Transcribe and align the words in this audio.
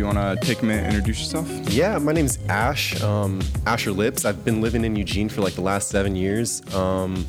You 0.00 0.04
want 0.04 0.18
to 0.18 0.46
take 0.46 0.62
a 0.62 0.64
minute 0.64 0.86
introduce 0.86 1.18
yourself? 1.18 1.48
Yeah, 1.68 1.98
my 1.98 2.12
name's 2.12 2.38
Ash, 2.48 3.00
um, 3.02 3.40
Asher 3.66 3.90
Lips. 3.90 4.24
I've 4.24 4.44
been 4.44 4.60
living 4.60 4.84
in 4.84 4.94
Eugene 4.94 5.28
for 5.28 5.40
like 5.40 5.54
the 5.54 5.62
last 5.62 5.88
seven 5.88 6.14
years. 6.14 6.62
Um, 6.74 7.26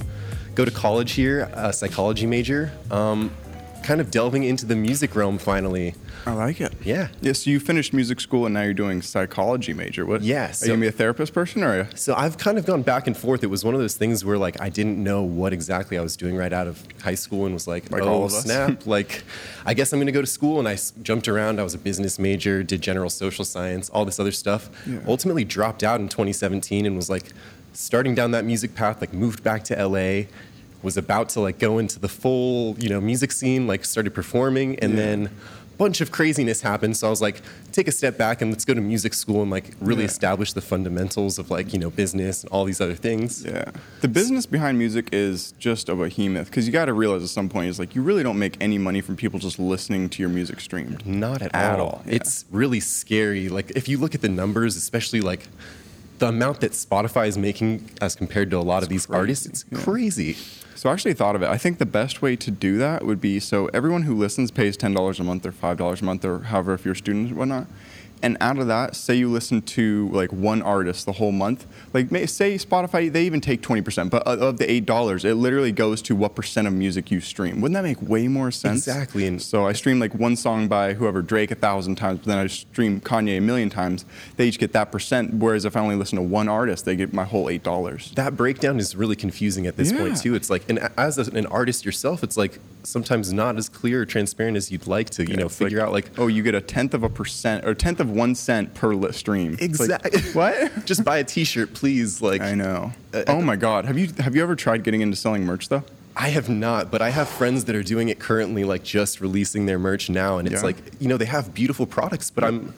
go 0.54 0.64
to 0.64 0.70
college 0.70 1.14
here, 1.14 1.50
a 1.54 1.74
psychology 1.74 2.28
major. 2.28 2.72
Um, 2.92 3.36
kind 3.84 4.00
of 4.00 4.12
delving 4.12 4.44
into 4.44 4.66
the 4.66 4.76
music 4.76 5.16
realm 5.16 5.38
finally. 5.38 5.96
I 6.26 6.34
like 6.34 6.62
it. 6.62 6.74
Yeah. 6.84 7.08
Yeah, 7.20 7.34
so 7.34 7.50
you 7.50 7.60
finished 7.60 7.94
music 7.94 8.20
school 8.20 8.46
and 8.46 8.54
now 8.54 8.62
you're 8.62 8.74
doing 8.76 9.02
psychology 9.02 9.74
major. 9.74 10.06
What? 10.06 10.22
Yeah, 10.22 10.48
Are 10.52 10.54
you 10.66 10.68
gonna 10.68 10.82
be 10.82 10.88
a 10.88 10.92
therapist 10.92 11.34
person 11.34 11.64
or? 11.64 11.70
Are 11.70 11.78
you? 11.80 11.88
So 11.96 12.14
I've 12.14 12.38
kind 12.38 12.58
of 12.60 12.66
gone 12.66 12.84
back 12.84 13.08
and 13.08 13.18
forth. 13.18 13.44
It 13.44 13.48
was 13.48 13.66
one 13.66 13.74
of 13.74 13.80
those 13.80 13.96
things 13.96 14.24
where 14.24 14.38
like 14.38 14.62
I 14.62 14.70
didn't 14.70 15.04
know 15.04 15.24
what 15.24 15.52
exactly 15.54 15.98
I 15.98 16.02
was 16.02 16.16
doing 16.16 16.36
right 16.36 16.54
out 16.54 16.68
of 16.68 16.84
high 17.02 17.16
school 17.16 17.46
and 17.46 17.54
was 17.54 17.68
like, 17.68 17.92
Like 17.92 18.04
oh 18.04 18.08
all 18.10 18.26
of 18.26 18.34
us. 18.34 18.44
snap! 18.44 18.86
like, 18.86 19.24
I 19.66 19.74
guess 19.74 19.92
I'm 19.94 19.98
going 20.00 20.06
to 20.08 20.12
go 20.12 20.22
to 20.22 20.28
school. 20.28 20.60
And 20.60 20.68
I 20.68 20.74
s- 20.74 20.94
jumped 21.02 21.28
around. 21.28 21.60
I 21.60 21.64
was 21.64 21.74
a 21.74 21.80
business 21.80 22.20
major, 22.20 22.62
did 22.64 22.82
general 22.82 23.10
social 23.10 23.44
science, 23.46 23.90
all 23.90 24.06
this 24.06 24.20
other 24.20 24.32
stuff. 24.32 24.70
Yeah. 24.88 25.00
Ultimately 25.08 25.44
dropped 25.44 25.84
out 25.84 26.00
in 26.00 26.08
2017 26.08 26.86
and 26.86 26.96
was 26.96 27.10
like 27.10 27.32
starting 27.74 28.14
down 28.14 28.32
that 28.32 28.46
music 28.46 28.76
path. 28.76 29.02
Like 29.02 29.14
moved 29.14 29.44
back 29.44 29.64
to 29.66 29.76
LA. 29.88 30.24
Was 30.84 30.98
about 30.98 31.30
to 31.30 31.40
like 31.42 31.60
go 31.60 31.78
into 31.80 32.00
the 32.00 32.10
full 32.10 32.76
you 32.80 32.90
know 32.90 33.00
music 33.02 33.32
scene. 33.32 33.68
Like 33.68 33.86
started 33.86 34.14
performing 34.14 34.78
and 34.80 34.92
Yeah. 34.94 34.98
then. 35.00 35.30
A 35.74 35.84
bunch 35.86 36.00
of 36.02 36.12
craziness 36.12 36.62
happened, 36.62 36.96
so 36.96 37.08
I 37.08 37.10
was 37.10 37.24
like, 37.24 37.42
take 37.72 37.88
a 37.88 37.92
step 37.92 38.16
back 38.16 38.44
and 38.44 38.52
let's 38.52 38.66
go 38.66 38.76
to 38.76 38.82
music 38.82 39.16
school 39.16 39.42
and 39.42 39.50
like 39.50 39.72
really 39.80 40.02
Yeah. 40.04 40.10
establish 40.10 40.54
the 40.54 40.62
fundamentals 40.62 41.40
of 41.40 41.50
like 41.50 41.74
you 41.74 41.80
know 41.80 41.90
business 41.90 42.44
and 42.44 42.52
all 42.52 42.66
these 42.66 42.80
other 42.80 42.94
things. 42.94 43.44
Yeah. 43.44 43.72
The 44.02 44.08
business 44.08 44.46
behind 44.46 44.78
music 44.78 45.10
is 45.12 45.54
just 45.58 45.90
a 45.90 45.96
behemoth 45.96 46.48
because 46.52 46.68
you 46.68 46.72
got 46.72 46.86
to 46.86 46.94
realize 46.94 47.24
at 47.24 47.30
some 47.30 47.50
point 47.50 47.70
is 47.70 47.80
like 47.80 47.96
you 47.96 48.04
really 48.04 48.22
don't 48.22 48.38
make 48.38 48.58
any 48.62 48.78
money 48.78 49.02
from 49.02 49.16
people 49.16 49.40
just 49.40 49.58
listening 49.58 50.08
to 50.10 50.22
your 50.22 50.30
music 50.30 50.60
streamed. 50.60 51.04
Not 51.04 51.42
at, 51.42 51.56
At 51.56 51.80
all. 51.80 51.88
all, 51.88 52.04
yeah. 52.06 52.14
It's 52.16 52.46
really 52.52 52.80
scary. 52.80 53.50
Like 53.50 53.72
if 53.72 53.90
you 53.90 53.98
look 53.98 54.14
at 54.14 54.22
the 54.22 54.30
numbers, 54.30 54.76
especially 54.76 55.22
like 55.22 55.48
the 56.20 56.28
amount 56.28 56.60
that 56.62 56.74
Spotify 56.74 57.28
is 57.28 57.40
making 57.40 57.90
as 58.02 58.14
compared 58.16 58.52
to 58.52 58.58
a 58.58 58.62
lot 58.62 58.84
of 58.84 58.90
these 58.90 59.08
crazy, 59.08 59.18
artists, 59.20 59.46
it's 59.48 59.66
crazy. 59.84 60.38
So 60.82 60.90
I 60.90 60.94
actually 60.94 61.14
thought 61.14 61.36
of 61.36 61.44
it. 61.44 61.48
I 61.48 61.60
think 61.60 61.78
the 61.78 61.86
best 61.86 62.24
way 62.24 62.36
to 62.38 62.50
do 62.50 62.80
that 62.80 63.06
would 63.06 63.22
be 63.22 63.40
so 63.40 63.68
everyone 63.68 64.02
who 64.02 64.16
listens 64.16 64.50
pays 64.50 64.76
ten 64.76 64.96
dollars 64.96 65.20
a 65.20 65.24
month 65.24 65.46
or 65.46 65.52
five 65.52 65.78
dollars 65.78 66.02
a 66.02 66.06
month 66.06 66.26
or 66.26 66.40
however 66.40 66.74
if 66.74 66.86
you're 66.86 66.94
a 66.94 66.98
student 66.98 67.36
whatnot. 67.36 67.68
And 68.24 68.38
out 68.40 68.60
of 68.60 68.68
that, 68.68 68.96
say 68.96 69.16
you 69.16 69.30
listen 69.30 69.62
to 69.64 70.10
like 70.12 70.32
one 70.32 70.62
artist 70.62 71.06
the 71.06 71.14
whole 71.14 71.32
month. 71.32 71.66
Like 71.94 72.12
may, 72.12 72.26
say 72.28 72.56
Spotify, 72.56 73.12
they 73.12 73.24
even 73.26 73.42
take 73.42 73.62
twenty 73.62 73.82
percent, 73.82 74.12
but 74.12 74.24
of 74.28 74.58
the 74.58 74.70
eight 74.72 74.86
dollars, 74.86 75.26
it 75.26 75.34
literally 75.36 75.72
goes 75.72 76.02
to 76.04 76.16
what 76.16 76.36
percent 76.36 76.68
of 76.68 76.74
music 76.74 77.10
you 77.10 77.20
stream. 77.22 77.62
Wouldn't 77.62 77.74
that 77.74 77.84
make 77.84 78.02
way 78.02 78.28
more 78.28 78.52
sense? 78.52 78.88
Exactly, 78.88 79.26
and- 79.26 79.42
so 79.42 79.66
I 79.66 79.74
stream 79.74 80.00
like 80.00 80.14
one 80.14 80.36
song 80.36 80.68
by 80.68 80.94
whoever 80.94 81.22
Drake 81.22 81.52
a 81.52 81.56
thousand 81.56 81.96
times, 81.96 82.20
but 82.20 82.28
then 82.28 82.38
I 82.38 82.48
stream 82.48 83.02
Kanye 83.02 83.38
a 83.38 83.42
million 83.42 83.70
times. 83.70 84.06
They 84.38 84.48
each 84.48 84.60
get 84.60 84.74
that 84.74 84.92
percent. 84.92 85.34
Whereas 85.36 85.66
if 85.66 85.76
I 85.76 85.80
only 85.80 85.96
listen 85.96 86.18
to 86.18 86.22
one 86.22 86.48
artist, 86.48 86.86
they 86.86 86.96
get 86.96 87.14
my 87.14 87.24
whole 87.24 87.50
eight 87.50 87.64
dollars. 87.64 88.12
That 88.16 88.38
breakdown 88.38 88.80
is 88.80 88.96
really 88.96 89.16
confusing 89.16 89.66
at 89.66 89.78
this 89.78 89.92
Yeah. 89.92 89.98
point 89.98 90.18
too. 90.22 90.36
It's 90.36 90.50
like, 90.50 90.70
and 90.70 90.80
as 90.98 91.18
an 91.18 91.46
artist 91.48 91.86
yourself, 91.86 92.24
it's 92.24 92.38
like 92.38 92.60
sometimes 92.84 93.32
not 93.34 93.58
as 93.58 93.70
clear 93.70 94.02
or 94.02 94.06
transparent 94.06 94.58
as 94.58 94.72
you'd 94.72 94.88
like 94.88 95.10
to, 95.12 95.24
you 95.30 95.38
know, 95.38 95.46
It's 95.46 95.56
figure 95.58 95.80
out 95.82 95.92
like, 95.92 96.12
oh, 96.18 96.28
you 96.28 96.44
get 96.44 96.56
a 96.56 96.62
tenth 96.62 96.94
of 96.94 97.04
a 97.04 97.10
percent 97.10 97.66
or 97.66 97.74
tenth 97.74 98.00
of 98.00 98.11
one 98.12 98.36
cent 98.36 98.74
per 98.74 98.94
li- 98.94 99.12
stream. 99.14 99.58
It's 99.60 99.80
like, 99.80 100.06
exactly 100.06 100.32
what? 100.34 100.86
Just 100.86 101.04
buy 101.04 101.18
a 101.18 101.24
T-shirt, 101.24 101.74
please. 101.74 102.22
Like, 102.22 102.42
I 102.42 102.54
know. 102.54 102.92
Uh, 103.14 103.24
oh 103.28 103.42
my 103.42 103.56
god, 103.56 103.86
have 103.86 103.98
you 103.98 104.10
have 104.20 104.36
you 104.36 104.44
ever 104.44 104.56
tried 104.56 104.84
getting 104.84 105.02
into 105.02 105.16
selling 105.18 105.46
merch 105.46 105.70
though? 105.70 105.84
I 106.16 106.30
have 106.30 106.50
not, 106.50 106.92
but 106.92 107.02
I 107.02 107.10
have 107.10 107.30
friends 107.30 107.66
that 107.66 107.76
are 107.76 107.84
doing 107.84 108.10
it 108.10 108.20
currently, 108.20 108.64
like 108.66 108.84
just 108.84 109.22
releasing 109.22 109.66
their 109.66 109.80
merch 109.80 110.10
now, 110.10 110.38
and 110.38 110.48
it's 110.48 110.62
Yeah. 110.62 110.66
like 110.68 110.78
you 111.00 111.08
know 111.08 111.18
they 111.18 111.26
have 111.26 111.54
beautiful 111.54 111.86
products, 111.86 112.30
but 112.30 112.44
I'm, 112.44 112.74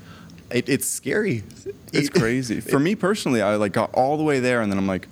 it, 0.52 0.70
it's 0.70 0.86
scary. 0.88 1.44
It's 1.92 2.10
crazy. 2.20 2.60
For 2.62 2.80
me 2.80 2.94
personally, 2.96 3.42
I 3.42 3.56
like 3.56 3.72
got 3.74 3.92
all 3.94 4.18
the 4.18 4.24
way 4.24 4.40
there, 4.40 4.62
and 4.62 4.72
then 4.72 4.78
I'm 4.78 4.88
like, 4.88 5.08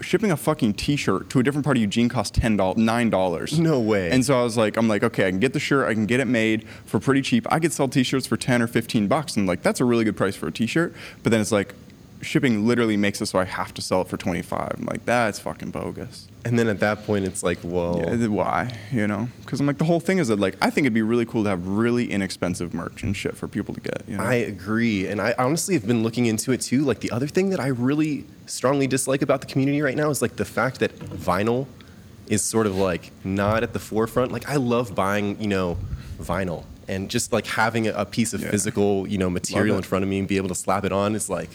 shipping 0.00 0.30
a 0.30 0.36
fucking 0.36 0.74
T-shirt 0.74 1.30
to 1.30 1.38
a 1.38 1.42
different 1.42 1.64
part 1.64 1.76
of 1.76 1.80
Eugene 1.80 2.08
costs 2.08 2.38
ten 2.38 2.56
dollars, 2.56 2.78
nine 2.78 3.10
dollars. 3.10 3.58
No 3.58 3.80
way. 3.80 4.10
And 4.10 4.24
so 4.24 4.38
I 4.38 4.42
was 4.42 4.56
like, 4.56 4.76
I'm 4.76 4.88
like, 4.88 5.02
okay, 5.02 5.26
I 5.26 5.30
can 5.30 5.40
get 5.40 5.52
the 5.52 5.60
shirt, 5.60 5.88
I 5.88 5.94
can 5.94 6.06
get 6.06 6.20
it 6.20 6.26
made 6.26 6.66
for 6.84 7.00
pretty 7.00 7.22
cheap. 7.22 7.46
I 7.50 7.58
could 7.58 7.72
sell 7.72 7.88
T-shirts 7.88 8.26
for 8.26 8.36
ten 8.36 8.62
or 8.62 8.66
fifteen 8.66 9.08
bucks, 9.08 9.36
and 9.36 9.46
like 9.46 9.62
that's 9.62 9.80
a 9.80 9.84
really 9.84 10.04
good 10.04 10.16
price 10.16 10.36
for 10.36 10.48
a 10.48 10.52
T-shirt. 10.52 10.94
But 11.22 11.32
then 11.32 11.40
it's 11.40 11.52
like, 11.52 11.74
shipping 12.22 12.66
literally 12.66 12.96
makes 12.96 13.20
it 13.20 13.26
so 13.26 13.38
I 13.38 13.44
have 13.44 13.72
to 13.74 13.82
sell 13.82 14.02
it 14.02 14.08
for 14.08 14.16
twenty 14.16 14.42
five. 14.42 14.74
I'm 14.78 14.84
like, 14.86 15.04
that's 15.04 15.38
fucking 15.38 15.70
bogus. 15.70 16.28
And 16.44 16.58
then 16.58 16.68
at 16.68 16.78
that 16.80 17.04
point, 17.04 17.24
it's 17.24 17.42
like, 17.42 17.58
well, 17.64 18.04
Yeah, 18.06 18.26
why? 18.28 18.72
You 18.92 19.06
know? 19.08 19.28
Because 19.40 19.58
I'm 19.60 19.66
like, 19.66 19.78
the 19.78 19.84
whole 19.84 19.98
thing 20.00 20.18
is 20.18 20.28
that 20.28 20.38
like 20.38 20.56
I 20.62 20.70
think 20.70 20.84
it'd 20.84 20.94
be 20.94 21.02
really 21.02 21.26
cool 21.26 21.42
to 21.44 21.48
have 21.50 21.66
really 21.66 22.10
inexpensive 22.10 22.72
merch 22.74 23.02
and 23.02 23.16
shit 23.16 23.36
for 23.36 23.48
people 23.48 23.74
to 23.74 23.80
get. 23.80 24.02
You 24.08 24.16
know? 24.16 24.22
I 24.24 24.34
agree. 24.34 25.06
And 25.08 25.20
I 25.20 25.34
honestly 25.38 25.74
have 25.74 25.86
been 25.86 26.02
looking 26.02 26.26
into 26.26 26.52
it 26.52 26.60
too. 26.60 26.82
Like 26.84 27.00
the 27.00 27.10
other 27.10 27.26
thing 27.26 27.50
that 27.50 27.60
I 27.60 27.68
really 27.68 28.24
strongly 28.46 28.86
dislike 28.86 29.22
about 29.22 29.40
the 29.40 29.46
community 29.48 29.82
right 29.82 29.96
now 29.96 30.10
is 30.10 30.22
like 30.22 30.36
the 30.36 30.44
fact 30.44 30.78
that 30.80 30.96
vinyl 30.98 31.66
is 32.28 32.42
sort 32.42 32.66
of 32.66 32.76
like 32.76 33.10
not 33.24 33.62
at 33.62 33.72
the 33.72 33.78
forefront. 33.78 34.32
Like 34.32 34.48
I 34.48 34.56
love 34.56 34.94
buying, 34.94 35.40
you 35.40 35.48
know, 35.48 35.78
vinyl 36.18 36.64
and 36.88 37.10
just 37.10 37.32
like 37.32 37.46
having 37.46 37.88
a, 37.88 37.92
a 37.94 38.04
piece 38.04 38.32
of 38.32 38.40
Yeah. 38.40 38.50
physical, 38.52 39.06
you 39.08 39.18
know, 39.18 39.28
material 39.28 39.76
in 39.76 39.82
front 39.82 40.04
of 40.04 40.08
me 40.08 40.20
and 40.20 40.28
be 40.28 40.36
able 40.36 40.48
to 40.48 40.54
slap 40.54 40.84
it 40.84 40.92
on 40.92 41.16
is 41.16 41.28
like 41.28 41.50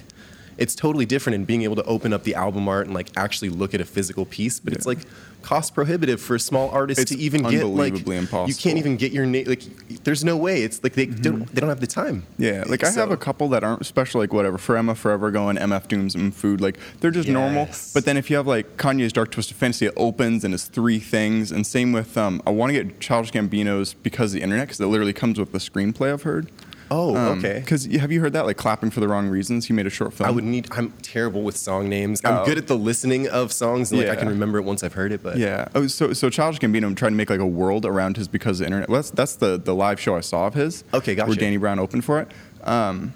it's 0.58 0.76
totally 0.76 1.06
different 1.06 1.36
in 1.36 1.46
being 1.46 1.64
able 1.64 1.76
to 1.76 1.84
open 1.84 2.14
up 2.14 2.24
the 2.24 2.36
album 2.36 2.68
art 2.68 2.86
and 2.86 2.94
like 2.94 3.10
actually 3.16 3.50
look 3.50 3.74
at 3.74 3.82
a 3.82 3.86
physical 3.86 4.26
piece, 4.26 4.60
but 4.60 4.74
it's 4.74 4.86
like 4.86 5.00
cost 5.42 5.74
prohibitive 5.74 6.22
for 6.22 6.36
a 6.36 6.40
small 6.40 6.70
artist 6.70 7.02
It's 7.02 7.12
to 7.12 7.18
even 7.18 7.42
get 7.42 7.66
like 7.66 7.94
unbelievably 7.96 8.48
you 8.48 8.54
can't 8.54 8.78
even 8.78 8.96
get 8.96 9.12
your 9.12 9.26
name 9.26 9.46
like 9.48 9.64
there's 10.04 10.24
no 10.24 10.38
way. 10.38 10.62
It's 10.62 10.84
like 10.84 10.94
they 10.94 11.08
don't 11.08 11.48
they 11.48 11.60
don't 11.60 11.70
have 11.70 11.80
the 11.80 11.88
time. 11.88 12.26
Yeah, 12.38 12.64
like 12.68 12.84
I 12.84 12.92
have 12.92 13.12
a 13.12 13.18
couple 13.18 13.50
that 13.50 13.64
aren't 13.64 13.86
special, 13.86 14.22
like 14.22 14.34
whatever. 14.34 14.58
For 14.58 14.78
Emma 14.78 14.96
Forever 14.96 15.28
Ago, 15.28 15.46
MF 15.46 15.88
Dooms 15.88 16.16
and 16.16 16.34
Food, 16.34 16.62
like 16.62 16.78
they're 17.00 17.12
just 17.12 17.28
normal. 17.28 17.68
But 17.94 18.06
then 18.06 18.18
if 18.18 18.30
you 18.30 18.36
have 18.36 18.48
like 18.48 18.78
Kanye's 18.78 19.14
Dark 19.14 19.32
Twisted 19.32 19.58
Fantasy, 19.58 19.88
it 19.88 19.94
opens 19.98 20.44
and 20.44 20.54
it's 20.54 20.66
three 20.66 21.00
things. 21.00 21.52
And 21.52 21.66
same 21.66 21.92
with, 21.92 22.18
um, 22.18 22.42
I 22.46 22.52
want 22.52 22.74
to 22.74 22.84
get 22.84 23.00
Childish 23.00 23.32
Gambino's 23.32 23.94
because 23.94 24.32
of 24.32 24.40
the 24.40 24.44
internet, 24.44 24.68
because 24.68 24.80
it 24.80 24.88
literally 24.88 25.14
comes 25.14 25.40
with 25.40 25.52
the 25.52 25.58
screenplay 25.58 26.12
I've 26.12 26.24
heard. 26.24 26.52
Oh, 26.94 27.16
okay. 27.38 27.59
Because 27.62 27.85
have 27.85 28.12
you 28.12 28.19
heard 28.19 28.34
that, 28.34 28.46
like 28.46 28.57
clapping 28.57 28.91
for 28.91 29.00
the 29.00 29.07
wrong 29.07 29.29
reasons? 29.29 29.66
He 29.68 29.74
made 29.74 29.88
a 29.88 29.90
short 29.90 30.13
film. 30.13 30.28
I 30.28 30.31
would 30.31 30.44
need. 30.44 30.68
I'm 30.72 30.91
terrible 31.02 31.41
with 31.41 31.56
song 31.56 31.88
names. 31.88 32.22
I'm 32.25 32.40
Oh. 32.40 32.46
good 32.46 32.57
at 32.57 32.68
the 32.68 32.78
listening 32.78 33.28
of 33.29 33.53
songs, 33.53 33.91
and 33.91 34.02
like 34.02 34.09
I 34.09 34.16
can 34.18 34.28
remember 34.28 34.57
it 34.59 34.63
once 34.63 34.84
I've 34.84 34.94
heard 34.94 35.12
it. 35.13 35.24
But 35.24 35.38
Yeah. 35.38 35.69
Oh, 35.74 35.88
so 35.88 36.12
so 36.13 36.29
Childish 36.29 36.59
Gambino 36.59 36.94
trying 36.96 37.13
to 37.13 37.18
make 37.18 37.29
like 37.29 37.40
a 37.40 37.46
world 37.47 37.85
around 37.85 38.18
his 38.18 38.28
because 38.28 38.59
of 38.59 38.66
the 38.66 38.66
internet. 38.68 38.90
Well, 38.90 38.97
that's 38.97 39.12
that's 39.12 39.35
the 39.35 39.57
the 39.57 39.74
live 39.74 40.00
show 40.02 40.16
I 40.18 40.19
saw 40.19 40.47
of 40.47 40.53
his. 40.53 40.84
Okay, 40.94 41.16
gotcha. 41.16 41.29
Where 41.29 41.38
Danny 41.38 41.57
Brown 41.57 41.79
opened 41.79 42.03
for 42.03 42.19
it. 42.19 42.28
Um, 42.66 43.13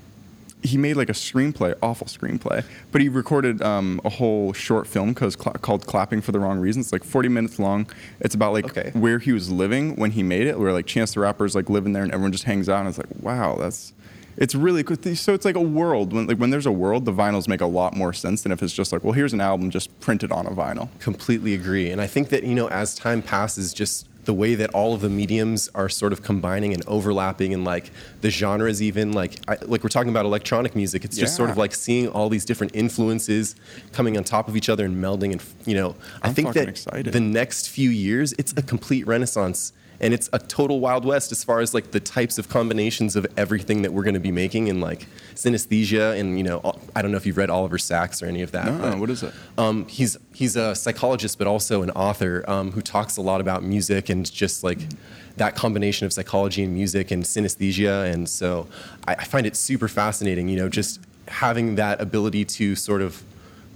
he 0.65 0.77
made 0.77 0.95
like 0.95 1.09
a 1.09 1.13
screenplay, 1.13 1.73
awful 1.81 2.07
screenplay, 2.07 2.63
but 2.91 3.01
he 3.01 3.09
recorded 3.09 3.61
um, 3.61 4.01
a 4.03 4.09
whole 4.09 4.51
short 4.53 4.87
film 4.87 5.13
cause 5.13 5.35
cla 5.35 5.53
called 5.53 5.85
"Clapping 5.85 6.21
for 6.21 6.31
the 6.31 6.39
Wrong 6.39 6.59
Reasons." 6.59 6.87
It's 6.87 6.93
like 6.93 7.03
40 7.03 7.29
minutes 7.29 7.59
long. 7.59 7.87
It's 8.19 8.35
about 8.35 8.53
like 8.53 8.65
Okay. 8.65 8.91
where 8.93 9.19
he 9.19 9.31
was 9.31 9.49
living 9.51 9.95
when 9.95 10.11
he 10.11 10.23
made 10.23 10.47
it, 10.47 10.59
where 10.59 10.73
like 10.73 10.85
Chance 10.85 11.13
the 11.13 11.19
Rapper's 11.21 11.55
like 11.55 11.69
living 11.69 11.93
there 11.93 12.03
and 12.03 12.11
everyone 12.11 12.31
just 12.31 12.43
hangs 12.45 12.67
out. 12.69 12.79
And 12.79 12.89
it's 12.89 12.97
like, 12.97 13.07
wow, 13.21 13.55
that's 13.55 13.93
it's 14.37 14.53
really 14.53 14.83
good. 14.83 15.17
So 15.17 15.33
it's 15.33 15.45
like 15.45 15.55
a 15.55 15.61
world. 15.61 16.11
When 16.11 16.27
like 16.27 16.37
when 16.37 16.49
there's 16.49 16.65
a 16.65 16.71
world, 16.71 17.05
the 17.05 17.13
vinyls 17.13 17.47
make 17.47 17.61
a 17.61 17.65
lot 17.67 17.95
more 17.95 18.11
sense 18.11 18.41
than 18.43 18.51
if 18.51 18.61
it's 18.61 18.73
just 18.73 18.91
like, 18.91 19.03
well, 19.03 19.13
here's 19.13 19.31
an 19.33 19.39
album 19.41 19.69
just 19.69 19.97
printed 20.01 20.31
on 20.31 20.45
a 20.45 20.51
vinyl. 20.51 20.89
completely 20.99 21.53
agree. 21.53 21.89
And 21.89 22.01
I 22.01 22.07
think 22.07 22.29
that 22.29 22.43
you 22.43 22.55
know, 22.55 22.67
as 22.69 22.95
time 22.95 23.21
passes, 23.21 23.73
just 23.73 24.07
the 24.25 24.33
way 24.33 24.55
that 24.55 24.71
all 24.71 24.93
of 24.93 25.01
the 25.01 25.09
mediums 25.09 25.69
are 25.73 25.87
sort 25.89 26.11
of 26.11 26.21
combining 26.21 26.73
and 26.73 26.83
overlapping, 26.87 27.53
and 27.53 27.63
like 27.63 27.91
the 28.21 28.29
genres, 28.29 28.81
even 28.81 29.13
like 29.13 29.39
I, 29.47 29.57
like 29.65 29.83
we're 29.83 29.89
talking 29.89 30.09
about 30.09 30.25
electronic 30.25 30.75
music. 30.75 31.05
It's 31.05 31.17
just 31.17 31.35
sort 31.35 31.49
of 31.49 31.57
like 31.57 31.73
seeing 31.73 32.07
all 32.09 32.29
these 32.29 32.45
different 32.45 32.75
influences 32.75 33.55
coming 33.93 34.17
on 34.17 34.23
top 34.23 34.47
of 34.47 34.55
each 34.55 34.69
other 34.69 34.85
and 34.85 35.01
melding. 35.03 35.31
And 35.31 35.43
you 35.65 35.75
know, 35.75 35.95
I 36.21 36.29
I'm 36.29 36.33
think 36.33 36.53
that 36.53 36.67
excited. 36.67 37.13
the 37.13 37.19
next 37.19 37.69
few 37.69 37.89
years, 37.89 38.33
it's 38.37 38.53
a 38.57 38.61
complete 38.61 39.07
renaissance. 39.07 39.73
And 39.99 40.13
it's 40.13 40.29
a 40.33 40.39
total 40.39 40.79
wild 40.79 41.05
west 41.05 41.31
as 41.31 41.43
far 41.43 41.59
as 41.61 41.73
like 41.73 41.91
the 41.91 41.99
types 41.99 42.37
of 42.37 42.49
combinations 42.49 43.15
of 43.15 43.25
everything 43.37 43.81
that 43.83 43.93
we're 43.93 44.03
going 44.03 44.13
to 44.15 44.19
be 44.19 44.31
making, 44.31 44.69
and 44.69 44.81
like 44.81 45.07
synesthesia, 45.35 46.19
and 46.19 46.37
you 46.37 46.43
know, 46.43 46.61
I 46.95 47.01
don't 47.01 47.11
know 47.11 47.17
if 47.17 47.25
you've 47.25 47.37
read 47.37 47.49
Oliver 47.49 47.77
Sacks 47.77 48.21
or 48.21 48.25
any 48.25 48.41
of 48.41 48.51
that. 48.51 48.65
No, 48.65 48.77
but- 48.91 48.99
what 48.99 49.09
is 49.09 49.23
it? 49.23 49.33
um, 49.57 49.87
he's 49.87 50.17
he's 50.33 50.55
a 50.55 50.75
psychologist, 50.75 51.37
but 51.37 51.47
also 51.47 51.81
an 51.81 51.91
author 51.91 52.43
um, 52.47 52.71
who 52.71 52.81
talks 52.81 53.17
a 53.17 53.21
lot 53.21 53.41
about 53.41 53.63
music 53.63 54.09
and 54.09 54.29
just 54.31 54.63
like 54.63 54.79
that 55.37 55.55
combination 55.55 56.05
of 56.05 56.13
psychology 56.13 56.63
and 56.63 56.73
music 56.73 57.11
and 57.11 57.23
synesthesia. 57.23 58.11
And 58.11 58.27
so 58.29 58.67
I, 59.07 59.15
I 59.15 59.23
find 59.25 59.45
it 59.45 59.55
super 59.55 59.87
fascinating. 59.87 60.47
You 60.49 60.57
know, 60.57 60.69
just 60.69 60.99
having 61.27 61.75
that 61.75 61.99
ability 62.01 62.45
to 62.45 62.75
sort 62.75 63.01
of 63.01 63.23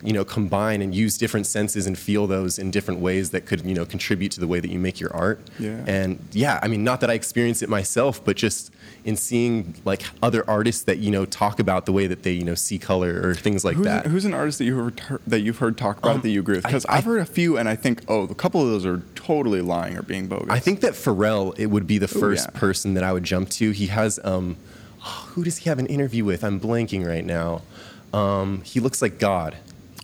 you 0.03 0.13
know 0.13 0.23
combine 0.23 0.81
and 0.81 0.95
use 0.95 1.17
different 1.17 1.45
senses 1.45 1.85
and 1.85 1.97
feel 1.97 2.27
those 2.27 2.57
in 2.57 2.71
different 2.71 2.99
ways 2.99 3.31
that 3.31 3.45
could 3.45 3.65
you 3.65 3.73
know 3.73 3.85
contribute 3.85 4.31
to 4.31 4.39
the 4.39 4.47
way 4.47 4.59
that 4.59 4.69
you 4.71 4.79
make 4.79 4.99
your 4.99 5.13
art 5.15 5.39
Yeah. 5.59 5.83
and 5.87 6.19
yeah 6.31 6.59
i 6.61 6.67
mean 6.67 6.83
not 6.83 7.01
that 7.01 7.09
i 7.09 7.13
experience 7.13 7.61
it 7.61 7.69
myself 7.69 8.23
but 8.23 8.35
just 8.37 8.71
in 9.03 9.15
seeing 9.15 9.75
like 9.85 10.03
other 10.21 10.47
artists 10.49 10.83
that 10.83 10.99
you 10.99 11.11
know 11.11 11.25
talk 11.25 11.59
about 11.59 11.85
the 11.85 11.91
way 11.91 12.07
that 12.07 12.23
they 12.23 12.31
you 12.31 12.43
know 12.43 12.55
see 12.55 12.77
color 12.79 13.21
or 13.23 13.33
things 13.35 13.63
like 13.65 13.75
who's, 13.75 13.85
that 13.85 14.05
who's 14.07 14.25
an 14.25 14.33
artist 14.33 14.57
that 14.59 14.65
you 14.65 14.75
heard 14.75 15.01
that 15.25 15.41
you've 15.41 15.57
heard 15.57 15.77
talk 15.77 15.97
about 15.97 16.15
Um, 16.15 16.21
that 16.21 16.29
you 16.29 16.39
agree 16.39 16.55
with? 16.55 16.65
Because 16.65 16.85
I've 16.87 17.05
heard 17.05 17.21
a 17.21 17.25
few, 17.25 17.57
and 17.57 17.69
I 17.69 17.75
think 17.75 18.03
oh, 18.07 18.23
a 18.23 18.35
couple 18.35 18.61
of 18.61 18.67
those 18.67 18.85
are 18.85 19.01
totally 19.15 19.61
lying 19.61 19.97
or 19.97 20.01
being 20.01 20.27
bogus. 20.27 20.49
I 20.49 20.59
think 20.59 20.81
that 20.81 20.93
Pharrell 20.93 21.57
it 21.57 21.67
would 21.67 21.87
be 21.87 21.97
the 21.97 22.07
first 22.07 22.49
yeah. 22.51 22.59
person 22.59 22.93
that 22.95 23.03
I 23.03 23.13
would 23.13 23.23
jump 23.23 23.49
to. 23.51 23.71
He 23.71 23.87
has 23.87 24.19
um, 24.23 24.57
who 24.99 25.43
does 25.43 25.57
he 25.57 25.69
have 25.69 25.79
an 25.79 25.87
interview 25.87 26.25
with? 26.25 26.43
I'm 26.43 26.59
blanking 26.59 27.07
right 27.07 27.25
now. 27.25 27.61
Um, 28.13 28.61
he 28.63 28.79
looks 28.79 29.01
like 29.01 29.19
God. 29.19 29.55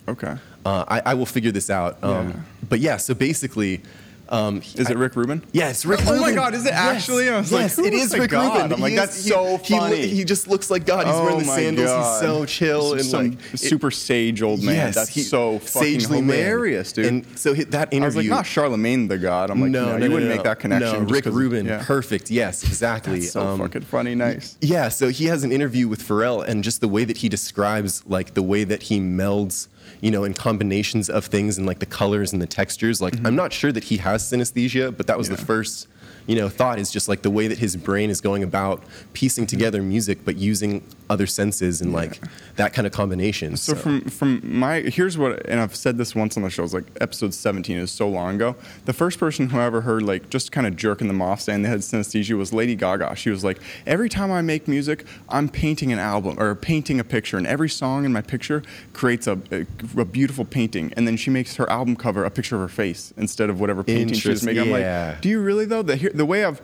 Okay. 0.08 0.36
Uh, 0.66 0.86
I, 0.88 1.02
I 1.08 1.14
will 1.14 1.26
figure 1.26 1.52
this 1.52 1.70
out. 1.70 2.04
Um, 2.04 2.30
Yeah. 2.30 2.36
But 2.68 2.80
yeah, 2.80 2.98
so 2.98 3.14
basically, 3.14 3.82
um, 4.30 4.58
Is 4.76 4.88
I- 4.88 4.92
it 4.94 4.98
Rick 4.98 5.16
Rubin? 5.16 5.44
Yeah, 5.52 5.70
it's 5.70 5.86
Rick 5.86 6.00
Oh 6.08 6.20
my 6.20 6.32
God, 6.34 6.56
is 6.56 6.66
it 6.66 6.70
Yes, 6.70 6.80
actually? 6.80 7.30
I 7.30 7.38
was 7.38 7.52
yes, 7.52 7.76
who 7.76 7.86
it 7.86 7.94
is 7.94 8.12
like 8.12 8.22
Rick 8.22 8.32
God? 8.32 8.56
Rubin. 8.58 8.74
I'm 8.74 8.82
like, 8.82 8.96
that's 8.96 9.18
is- 9.20 9.28
so 9.28 9.58
he, 9.58 9.74
he, 9.76 9.80
funny. 9.80 10.08
He, 10.08 10.24
just 10.24 10.48
looks 10.48 10.72
like 10.72 10.84
God. 10.84 11.06
He's 11.06 11.16
oh 11.16 11.22
wearing 11.24 11.38
the 11.40 11.46
sandals. 11.46 11.90
God. 11.90 12.12
He's 12.12 12.28
so 12.28 12.46
chill 12.46 12.94
and 12.94 13.06
Some 13.06 13.30
like 13.32 13.54
it- 13.54 13.58
super 13.60 13.92
sage 13.92 14.42
old 14.42 14.64
man. 14.64 14.74
Yes, 14.76 14.96
That's 14.96 15.10
he- 15.10 15.22
so 15.22 15.60
fucking 15.60 16.00
sagely 16.00 16.22
man. 16.22 16.38
hilarious, 16.40 16.92
dude. 16.92 17.06
And 17.06 17.38
so 17.38 17.54
he- 17.54 17.66
that 17.66 17.94
interview. 17.94 18.02
I 18.04 18.08
was 18.08 18.16
like, 18.16 18.26
not 18.26 18.46
Charlemagne 18.48 19.08
the 19.10 19.20
God. 19.20 19.52
I'm 19.52 19.62
like, 19.62 19.70
no, 19.70 19.86
no, 19.86 19.92
no, 19.92 19.98
you 20.04 20.10
no, 20.10 20.14
wouldn't 20.16 20.32
make 20.32 20.44
that 20.44 20.60
connection. 20.60 21.04
No, 21.04 21.08
Rick 21.10 21.26
Rubin, 21.26 21.68
yeah. 21.68 21.84
perfect. 21.86 22.32
Yes, 22.32 22.64
exactly. 22.64 23.20
That's 23.20 23.32
so 23.34 23.42
Um, 23.46 23.60
fucking 23.60 23.84
funny. 23.84 24.16
Nice. 24.16 24.58
Yeah, 24.60 24.90
so 24.90 25.10
he 25.10 25.26
has 25.26 25.44
an 25.44 25.52
interview 25.52 25.88
with 25.88 26.02
Pharrell, 26.02 26.44
and 26.44 26.64
just 26.64 26.82
the 26.82 26.88
way 26.88 27.04
that 27.06 27.18
he 27.18 27.30
describes, 27.30 28.02
like 28.08 28.34
the 28.34 28.42
way 28.44 28.64
that 28.64 28.82
he 28.84 29.00
melds, 29.00 29.68
you 30.02 30.12
know, 30.12 30.24
in 30.24 30.34
combinations 30.34 31.10
of 31.10 31.26
things 31.26 31.58
and 31.58 31.66
like 31.66 31.80
the 31.80 31.86
colors 31.86 32.34
and 32.34 32.42
the 32.42 32.48
textures. 32.48 33.02
Like, 33.02 33.16
I'm 33.26 33.36
not 33.36 33.54
sure 33.54 33.72
that 33.72 33.86
he 33.86 33.98
has 33.98 34.24
synesthesia, 34.24 34.96
but 34.96 35.08
that 35.08 35.18
was 35.18 35.30
the 35.30 35.36
Mm-hmm. 35.36 35.46
First, 35.46 35.88
you 36.28 36.36
know, 36.36 36.50
thought 36.50 36.80
is 36.80 36.92
just 36.92 37.08
like 37.08 37.22
the 37.22 37.30
way 37.30 37.48
that 37.48 37.60
his 37.60 37.76
brain 37.76 38.10
is 38.10 38.20
going 38.20 38.42
about 38.42 38.84
piecing 39.14 39.46
together 39.46 39.82
music, 39.82 40.26
but 40.26 40.38
using 40.38 40.84
other 41.10 41.28
senses 41.28 41.82
and 41.82 41.94
like 41.94 42.20
that 42.56 42.74
kind 42.74 42.88
of 42.88 42.94
combination. 42.94 43.58
So 43.58 43.76
from 43.76 44.02
from 44.02 44.42
my 44.44 44.82
here's 44.82 45.18
what 45.18 45.46
and 45.48 45.60
I've 45.60 45.76
said 45.76 45.98
this 45.98 46.16
once 46.16 46.38
on 46.38 46.44
the 46.44 46.50
show. 46.50 46.64
It's 46.64 46.74
like 46.74 46.86
episode 47.00 47.34
17 47.34 47.78
is 47.78 47.92
so 47.92 48.08
long 48.08 48.36
ago. 48.36 48.56
The 48.86 48.94
first 48.94 49.20
person 49.20 49.50
who 49.50 49.60
I 49.60 49.66
ever 49.66 49.82
heard 49.82 50.04
like 50.04 50.30
just 50.30 50.52
kind 50.52 50.66
of 50.66 50.76
jerking 50.76 51.08
them 51.08 51.22
off 51.22 51.42
saying 51.42 51.62
they 51.62 51.70
had 51.70 51.80
synesthesia 51.80 52.38
was 52.38 52.54
Lady 52.54 52.76
Gaga. 52.76 53.16
She 53.16 53.30
was 53.30 53.44
like, 53.44 53.60
every 53.86 54.10
time 54.10 54.32
I 54.32 54.42
make 54.42 54.68
music, 54.68 55.06
I'm 55.30 55.50
painting 55.50 55.92
an 55.92 56.00
album 56.00 56.40
or 56.40 56.56
painting 56.56 57.00
a 57.00 57.04
picture, 57.04 57.38
and 57.38 57.46
every 57.46 57.70
song 57.70 58.06
in 58.06 58.14
my 58.14 58.22
picture 58.22 58.64
creates 58.94 59.28
a, 59.28 59.40
a, 59.52 59.66
a 59.98 60.06
beautiful 60.06 60.46
painting, 60.46 60.94
and 60.96 61.08
then 61.08 61.18
she 61.18 61.30
makes 61.30 61.56
her 61.58 61.70
album 61.70 61.96
cover 61.96 62.24
a 62.24 62.32
picture 62.32 62.56
of 62.56 62.62
her 62.62 62.68
face 62.68 63.14
instead 63.18 63.50
of 63.50 63.60
whatever 63.60 63.84
painting 63.84 64.18
she 64.18 64.30
was 64.30 64.44
making. 64.44 64.64
I'm 64.64 64.72
like, 64.72 65.22
do 65.22 65.30
you 65.30 65.42
really 65.42 65.66
though? 65.66 65.82
The 65.82 66.10
the 66.14 66.26
way 66.26 66.46
I've 66.46 66.62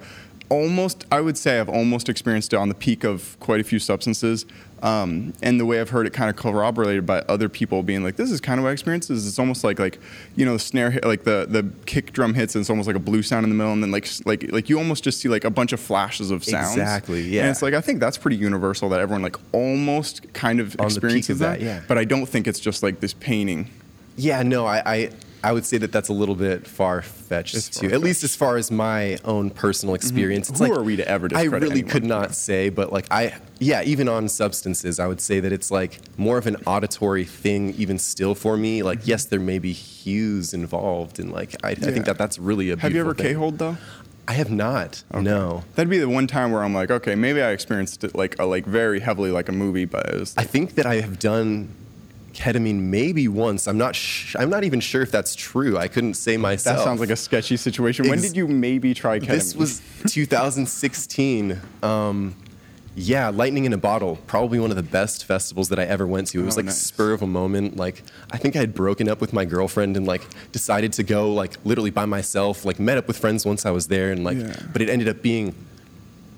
almost 0.52 1.06
I 1.12 1.22
would 1.22 1.38
say 1.38 1.60
I've 1.60 1.70
almost 1.70 2.10
experienced 2.10 2.54
it 2.54 2.58
on 2.58 2.68
the 2.70 2.76
peak 2.76 3.04
of 3.04 3.38
quite 3.40 3.62
a 3.62 3.64
few 3.64 3.80
substances. 3.80 4.46
Um, 4.84 5.34
and 5.44 5.60
the 5.60 5.66
way 5.66 5.80
I've 5.80 5.92
heard 5.92 6.08
it 6.08 6.14
kind 6.14 6.28
of 6.30 6.36
corroborated 6.36 7.06
by 7.06 7.20
other 7.30 7.48
people 7.50 7.84
being 7.84 8.04
like, 8.04 8.16
this 8.16 8.32
is 8.32 8.42
kind 8.42 8.60
of 8.60 8.64
what 8.64 8.70
I 8.70 8.74
experienced 8.74 9.12
is 9.12 9.28
it's 9.28 9.38
almost 9.40 9.64
like 9.64 9.80
like 9.80 10.00
you 10.36 10.44
know 10.44 10.54
the 10.54 10.60
snare 10.60 10.92
hit 10.92 11.06
like 11.06 11.24
the 11.24 11.46
the 11.48 11.72
kick 11.86 12.12
drum 12.14 12.34
hits 12.34 12.56
and 12.56 12.62
it's 12.62 12.70
almost 12.70 12.88
like 12.88 12.96
a 12.96 13.00
blue 13.00 13.22
sound 13.22 13.44
in 13.44 13.50
the 13.50 13.56
middle 13.56 13.72
and 13.74 13.82
then 13.82 13.92
like 13.92 14.08
like 14.26 14.52
like 14.52 14.70
you 14.70 14.78
almost 14.78 15.04
just 15.04 15.20
see 15.22 15.30
like 15.30 15.46
a 15.46 15.50
bunch 15.52 15.72
of 15.72 15.80
flashes 15.80 16.32
of 16.32 16.44
sounds. 16.44 16.72
Exactly, 16.72 17.22
yeah. 17.22 17.42
And 17.42 17.52
it's 17.52 17.62
like 17.62 17.74
I 17.74 17.82
think 17.82 18.00
that's 18.00 18.18
pretty 18.18 18.38
universal 18.38 18.90
that 18.90 19.00
everyone 19.00 19.22
like 19.22 19.38
almost 19.54 20.34
kind 20.34 20.60
of 20.60 20.76
On 20.80 20.88
experiences 20.88 21.30
of 21.30 21.40
that, 21.40 21.60
that. 21.60 21.66
yeah. 21.66 21.82
But 21.88 21.98
I 21.98 22.04
don't 22.04 22.26
think 22.26 22.48
it's 22.48 22.60
just 22.60 22.84
like 22.84 23.00
this 23.00 23.14
painting. 23.14 23.70
Yeah, 24.18 24.44
no, 24.44 24.66
I, 24.66 24.82
I, 24.86 25.10
I 25.44 25.52
would 25.52 25.66
say 25.66 25.78
that 25.78 25.92
that's 25.92 26.10
a 26.10 26.14
little 26.14 26.36
bit 26.36 26.68
far 26.68 27.02
fetched 27.02 27.74
too. 27.74 27.92
At 27.92 28.02
least 28.02 28.24
as 28.24 28.36
far 28.36 28.58
as 28.58 28.72
my 28.72 29.18
own 29.26 29.50
personal 29.50 29.96
mm-hmm. 29.96 30.04
experience. 30.04 30.50
It's 30.50 30.60
Who 30.60 30.68
like, 30.68 30.78
are 30.78 30.84
we 30.84 30.96
to 30.98 31.08
ever 31.08 31.30
I 31.34 31.44
really 31.44 31.72
anyone? 31.72 31.90
could 31.90 32.04
not 32.04 32.36
say, 32.36 32.70
but 32.70 32.92
like 32.92 33.08
I, 33.12 33.34
yeah, 33.60 33.82
even 33.84 34.08
on 34.08 34.30
substances, 34.30 35.00
I 35.00 35.08
would 35.08 35.22
say 35.22 35.40
that 35.40 35.52
it's 35.52 35.72
like 35.72 36.00
more 36.18 36.38
of 36.38 36.48
an 36.48 36.58
auditory 36.66 37.26
thing, 37.26 37.74
even 37.76 37.98
still 37.98 38.36
for 38.36 38.58
me. 38.58 38.84
Like, 38.84 39.00
mm-hmm. 39.00 39.10
yes, 39.10 39.26
there 39.26 39.40
may 39.40 39.60
be 39.60 39.74
hues 39.74 40.54
involved, 40.54 41.20
and 41.20 41.32
like 41.32 41.56
I, 41.64 41.72
I 41.72 41.76
think 41.76 42.06
that 42.06 42.18
that's 42.18 42.38
really 42.38 42.70
a. 42.72 42.78
Have 42.78 42.94
you 42.94 43.02
ever 43.02 43.14
thing. 43.14 43.28
K-holed 43.28 43.58
though? 43.58 43.78
I 44.28 44.34
have 44.34 44.52
not. 44.52 45.04
No. 45.14 45.64
That'd 45.76 45.90
be 45.90 45.98
the 45.98 46.08
one 46.08 46.28
time 46.28 46.52
where 46.52 46.64
I'm 46.64 46.74
like, 46.74 46.92
okay, 46.92 47.16
maybe 47.16 47.42
I 47.42 47.52
experienced 47.52 48.04
it 48.04 48.16
like 48.16 48.40
a, 48.40 48.46
like 48.46 48.66
very 48.66 49.00
heavily 49.00 49.32
like 49.32 49.50
a 49.50 49.52
movie, 49.52 49.86
but 49.86 50.34
I 50.38 50.44
think 50.44 50.76
that 50.76 50.86
I 50.86 51.02
have 51.02 51.20
done 51.20 51.76
ketamine 52.34 52.80
maybe 52.80 53.28
once. 53.28 53.68
I'm 53.68 53.78
not. 53.78 53.96
Sh- 53.96 54.36
I'm 54.40 54.50
not 54.50 54.64
even 54.64 54.80
sure 54.80 55.02
if 55.02 55.12
that's 55.12 55.36
true. 55.36 55.78
I 55.78 55.88
couldn't 55.88 56.14
say 56.16 56.38
myself. 56.38 56.78
that 56.78 56.84
sounds 56.84 57.00
like 57.00 57.10
a 57.10 57.16
sketchy 57.16 57.58
situation. 57.58 58.08
when 58.08 58.20
Ex- 58.20 58.28
did 58.30 58.38
you 58.38 58.48
maybe 58.48 58.94
try 58.94 59.20
ketamine? 59.20 59.28
This 59.28 59.56
was 59.56 59.82
2016. 60.08 61.60
Um, 61.84 62.36
yeah, 62.94 63.30
Lightning 63.30 63.64
in 63.64 63.72
a 63.72 63.78
Bottle, 63.78 64.18
probably 64.28 64.60
one 64.60 64.70
of 64.70 64.76
the 64.76 64.84
best 64.84 65.24
festivals 65.24 65.70
that 65.70 65.80
I 65.80 65.84
ever 65.86 66.06
went 66.06 66.28
to. 66.28 66.42
It 66.42 66.46
was 66.46 66.56
Oh, 66.56 66.60
like 66.60 66.66
nice. 66.66 66.78
spur 66.78 67.14
of 67.14 67.22
a 67.22 67.28
moment. 67.28 67.78
Like 67.78 68.04
I 68.32 68.38
think 68.38 68.56
I 68.56 68.60
had 68.60 68.74
broken 68.76 69.08
up 69.08 69.22
with 69.22 69.32
my 69.32 69.46
girlfriend 69.46 69.96
and 69.96 70.06
like 70.06 70.22
decided 70.52 70.92
to 70.94 71.04
go 71.04 71.34
like 71.34 71.54
literally 71.64 71.90
by 71.90 72.06
myself. 72.06 72.66
Like 72.66 72.80
met 72.80 72.98
up 72.98 73.08
with 73.08 73.18
friends 73.18 73.46
once 73.46 73.66
I 73.66 73.72
was 73.72 73.88
there 73.88 74.12
and 74.12 74.24
like, 74.26 74.38
Yeah. 74.38 74.56
but 74.74 74.82
it 74.82 74.90
ended 74.90 75.08
up 75.08 75.22
being 75.22 75.56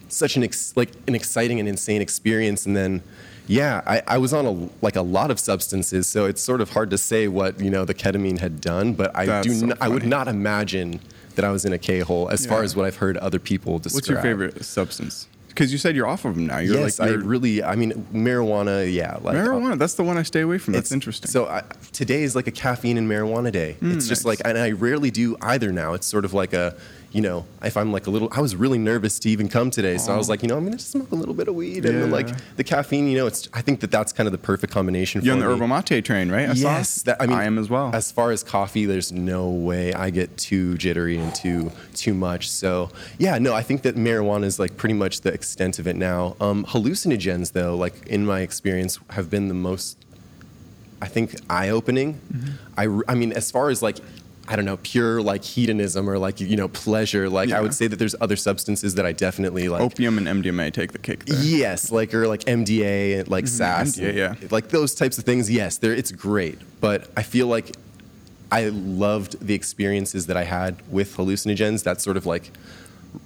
such 0.09 0.35
an 0.37 0.43
ex- 0.43 0.73
like 0.75 0.91
an 1.07 1.15
exciting 1.15 1.59
and 1.59 1.67
insane 1.67 2.01
experience. 2.03 2.67
And 2.67 2.77
then, 2.77 3.01
yeah, 3.47 3.81
I, 3.85 4.01
I 4.07 4.17
was 4.17 4.33
on 4.33 4.45
a 4.45 4.69
like 4.83 4.95
a 4.95 5.01
lot 5.01 5.31
of 5.31 5.39
substances, 5.39 6.07
so 6.07 6.25
it's 6.25 6.41
sort 6.41 6.61
of 6.61 6.69
hard 6.71 6.89
to 6.91 6.97
say 6.97 7.27
what 7.27 7.59
you 7.59 7.69
know 7.69 7.85
the 7.85 7.93
ketamine 7.93 8.39
had 8.39 8.61
done. 8.61 8.93
But 8.93 9.15
I 9.15 9.25
That's 9.25 9.47
do 9.47 9.53
so 9.53 9.65
n- 9.67 9.77
I 9.81 9.89
would 9.89 10.05
not 10.05 10.27
imagine 10.27 10.99
that 11.35 11.43
I 11.43 11.51
was 11.51 11.65
in 11.65 11.73
a 11.73 11.77
K 11.77 11.99
hole 11.99 12.29
as 12.29 12.45
far 12.45 12.63
as 12.63 12.75
what 12.75 12.85
I've 12.85 12.97
heard 12.97 13.17
other 13.17 13.39
people 13.39 13.79
describe. 13.79 13.97
What's 13.97 14.09
your 14.09 14.21
favorite 14.21 14.63
substance? 14.63 15.27
Because 15.49 15.71
you 15.71 15.77
said 15.77 15.95
you're 15.95 16.07
off 16.07 16.25
of 16.25 16.33
them 16.33 16.47
now. 16.47 16.57
You're 16.57 16.79
yes, 16.79 16.99
like 16.99 17.09
I 17.09 17.11
you're- 17.11 17.23
really. 17.23 17.61
I 17.63 17.75
mean, 17.75 17.91
marijuana. 18.11 18.91
Yeah, 18.91 19.17
like 19.21 19.35
uh, 19.35 19.45
marijuana. 19.45 19.77
That's 19.77 19.93
the 19.93 20.03
one 20.03 20.17
I 20.17 20.23
stay 20.23 20.41
away 20.41 20.57
from. 20.57 20.73
That's 20.73 20.91
interesting. 20.91 21.29
So 21.29 21.45
I, 21.47 21.61
today 21.91 22.23
is 22.23 22.35
like 22.35 22.47
a 22.47 22.51
caffeine 22.51 22.97
and 22.97 23.07
marijuana 23.09 23.51
day. 23.51 23.77
it's 23.81 24.07
just 24.07 24.21
nice. 24.25 24.39
like, 24.39 24.41
and 24.45 24.57
I 24.57 24.71
rarely 24.71 25.11
do 25.11 25.37
either 25.41 25.71
now. 25.71 25.93
It's 25.93 26.07
sort 26.07 26.25
of 26.25 26.33
like 26.33 26.53
a, 26.53 26.75
you 27.13 27.21
know, 27.21 27.45
if 27.61 27.77
I'm 27.77 27.91
like 27.91 28.07
a 28.07 28.09
little, 28.09 28.27
I 28.31 28.41
was 28.41 28.55
really 28.55 28.79
nervous 28.79 29.19
to 29.19 29.29
even 29.29 29.47
come 29.47 29.69
today, 29.69 29.99
so 29.99 30.11
I 30.11 30.17
was 30.17 30.29
like, 30.29 30.41
you 30.41 30.49
know, 30.49 30.57
I'm 30.57 30.63
gonna 30.63 30.77
just 30.77 30.89
smoke 30.89 31.11
a 31.11 31.15
little 31.15 31.35
bit 31.35 31.47
of 31.47 31.53
weed, 31.53 31.85
and 31.85 32.01
then 32.01 32.09
like 32.09 32.27
the 32.57 32.63
caffeine, 32.63 33.07
you 33.07 33.17
know, 33.19 33.27
it's. 33.27 33.47
I 33.53 33.61
think 33.61 33.81
that 33.81 33.91
that's 33.91 34.11
kind 34.11 34.25
of 34.25 34.31
the 34.31 34.39
perfect 34.39 34.73
combination. 34.73 35.21
For 35.21 35.25
you're 35.25 35.35
on 35.35 35.39
for 35.39 35.43
the 35.43 35.49
me. 35.49 35.55
herbal 35.57 35.67
mate 35.67 36.03
train, 36.03 36.31
right? 36.31 36.49
I 36.49 36.55
saw 36.55 36.77
yes, 36.77 37.03
that, 37.03 37.21
I 37.21 37.27
mean, 37.27 37.37
I 37.37 37.43
am 37.43 37.59
as 37.59 37.69
well. 37.69 37.91
As 37.93 38.11
far 38.11 38.31
as 38.31 38.43
coffee, 38.43 38.87
there's 38.87 39.11
no 39.11 39.47
way 39.47 39.93
I 39.93 40.09
get 40.09 40.35
too 40.37 40.75
jittery 40.79 41.17
and 41.17 41.33
too 41.35 41.71
too 41.93 42.15
much. 42.15 42.49
So 42.49 42.89
yeah, 43.19 43.37
no, 43.37 43.53
I 43.53 43.61
think 43.61 43.83
that 43.83 43.95
marijuana 43.95 44.45
is 44.45 44.57
like 44.57 44.75
pretty 44.75 44.95
much 44.95 45.21
the 45.21 45.31
extent 45.31 45.77
of 45.77 45.87
it 45.87 45.95
now. 45.95 46.35
Um, 46.41 46.65
hallucinogens, 46.65 47.51
though, 47.51 47.75
like 47.75 48.07
in 48.07 48.25
my 48.25 48.41
experience, 48.41 48.97
have 49.11 49.29
been 49.29 49.49
the 49.49 49.53
most, 49.53 50.03
I 50.99 51.07
think, 51.07 51.35
eye 51.47 51.69
opening. 51.69 52.19
Mm-hmm. 52.33 53.01
I 53.07 53.11
I 53.11 53.15
mean, 53.15 53.31
as 53.33 53.51
far 53.51 53.69
as 53.69 53.83
like. 53.83 53.99
I 54.47 54.55
don't 54.57 54.65
know, 54.65 54.77
pure 54.77 55.21
like 55.21 55.43
hedonism 55.43 56.09
or 56.09 56.17
like 56.17 56.41
you 56.41 56.57
know 56.57 56.67
pleasure. 56.67 57.29
Like 57.29 57.49
Yeah. 57.49 57.59
I 57.59 57.61
would 57.61 57.73
say 57.73 57.87
that 57.87 57.97
there's 57.97 58.15
other 58.19 58.35
substances 58.35 58.95
that 58.95 59.05
I 59.05 59.13
definitely 59.13 59.69
like. 59.69 59.81
Opium 59.81 60.17
and 60.17 60.27
MDMA 60.27 60.73
take 60.73 60.91
the 60.91 60.97
cake 60.97 61.25
there. 61.25 61.39
Yes, 61.39 61.91
like 61.91 62.13
or 62.13 62.27
like 62.27 62.41
MDA 62.41 62.65
mm-hmm. 62.67 63.19
and 63.21 63.29
like 63.29 63.47
SAS, 63.47 63.97
MDA, 63.97 64.15
yeah. 64.15 64.35
like 64.51 64.69
those 64.69 64.95
types 64.95 65.17
of 65.17 65.23
things. 65.23 65.49
Yes, 65.49 65.77
they're, 65.77 65.93
it's 65.93 66.11
great, 66.11 66.59
but 66.81 67.09
I 67.15 67.23
feel 67.23 67.47
like 67.47 67.71
I 68.51 68.65
loved 68.69 69.45
the 69.45 69.53
experiences 69.53 70.27
that 70.27 70.37
I 70.37 70.43
had 70.43 70.81
with 70.91 71.15
hallucinogens. 71.15 71.83
That 71.83 72.01
sort 72.01 72.17
of 72.17 72.25
like 72.25 72.51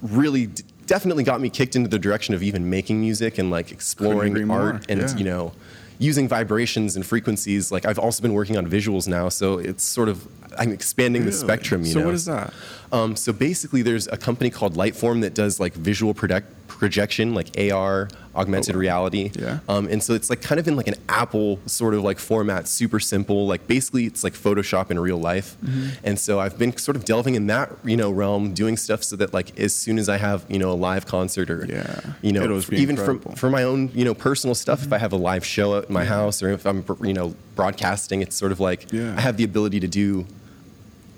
really 0.00 0.46
d- 0.46 0.62
definitely 0.86 1.24
got 1.24 1.40
me 1.40 1.50
kicked 1.50 1.74
into 1.74 1.88
the 1.88 1.98
direction 1.98 2.34
of 2.34 2.42
even 2.42 2.70
making 2.70 3.00
music 3.00 3.38
and 3.38 3.50
like 3.50 3.72
exploring 3.72 4.50
art 4.50 4.86
and 4.88 5.18
you 5.18 5.24
know 5.24 5.52
using 5.98 6.28
vibrations 6.28 6.96
and 6.96 7.04
frequencies. 7.04 7.70
Like 7.72 7.84
I've 7.84 7.98
also 7.98 8.22
been 8.22 8.32
working 8.32 8.56
on 8.56 8.68
visuals 8.68 9.08
now, 9.08 9.28
so 9.28 9.58
it's 9.58 9.84
sort 9.84 10.08
of 10.08 10.26
I'm 10.58 10.72
expanding 10.72 11.24
the 11.24 11.32
spectrum. 11.32 11.84
You 11.84 11.92
So 11.92 11.98
know, 12.00 12.06
what 12.06 12.14
is 12.14 12.24
that? 12.26 12.52
Um, 12.92 13.16
so 13.16 13.32
basically, 13.32 13.82
there's 13.82 14.06
a 14.08 14.16
company 14.16 14.50
called 14.50 14.74
Lightform 14.74 15.20
that 15.22 15.34
does 15.34 15.60
like 15.60 15.74
visual 15.74 16.14
project- 16.14 16.52
projection, 16.68 17.34
like 17.34 17.48
AR, 17.58 18.08
augmented 18.36 18.76
Oh, 18.76 18.78
wow. 18.78 18.80
reality. 18.80 19.32
Yeah. 19.36 19.58
Um, 19.68 19.88
and 19.88 20.00
so 20.00 20.14
it's 20.14 20.30
like 20.30 20.40
kind 20.42 20.60
of 20.60 20.68
in 20.68 20.76
like 20.76 20.86
an 20.86 20.94
Apple 21.08 21.58
sort 21.66 21.92
of 21.94 22.04
like 22.04 22.20
format, 22.20 22.68
super 22.68 23.00
simple. 23.00 23.48
Like 23.48 23.66
basically, 23.66 24.04
it's 24.04 24.22
like 24.22 24.34
Photoshop 24.34 24.90
in 24.92 24.98
real 25.00 25.18
life. 25.18 25.56
Mm-hmm. 25.64 25.88
And 26.04 26.18
so 26.20 26.38
I've 26.38 26.56
been 26.56 26.76
sort 26.76 26.96
of 26.96 27.04
delving 27.04 27.34
in 27.34 27.48
that 27.48 27.72
you 27.84 27.96
know 27.96 28.12
realm, 28.12 28.54
doing 28.54 28.76
stuff 28.76 29.02
so 29.02 29.16
that 29.16 29.34
like 29.34 29.58
as 29.58 29.74
soon 29.74 29.98
as 29.98 30.08
I 30.08 30.18
have 30.18 30.44
you 30.48 30.58
know 30.60 30.70
a 30.70 30.78
live 30.88 31.04
concert 31.06 31.50
or 31.50 31.66
Yeah. 31.66 32.00
you 32.22 32.30
know 32.32 32.44
even 32.70 32.90
incredible. 32.96 33.18
Mm-hmm. 33.20 33.30
for 33.32 33.36
for 33.36 33.50
my 33.50 33.64
own 33.64 33.90
you 33.92 34.04
know 34.04 34.14
personal 34.14 34.54
stuff, 34.54 34.84
if 34.84 34.92
I 34.92 34.98
have 34.98 35.12
a 35.12 35.16
live 35.16 35.44
show 35.44 35.76
at 35.78 35.90
my 35.90 36.04
house 36.04 36.42
or 36.44 36.50
if 36.50 36.64
I'm 36.64 36.84
you 37.02 37.12
know 37.12 37.34
broadcasting, 37.56 38.22
it's 38.22 38.36
sort 38.36 38.52
of 38.52 38.60
like 38.60 38.92
Yeah. 38.92 39.14
I 39.16 39.20
have 39.20 39.36
the 39.36 39.44
ability 39.44 39.80
to 39.80 39.88
do 39.88 40.26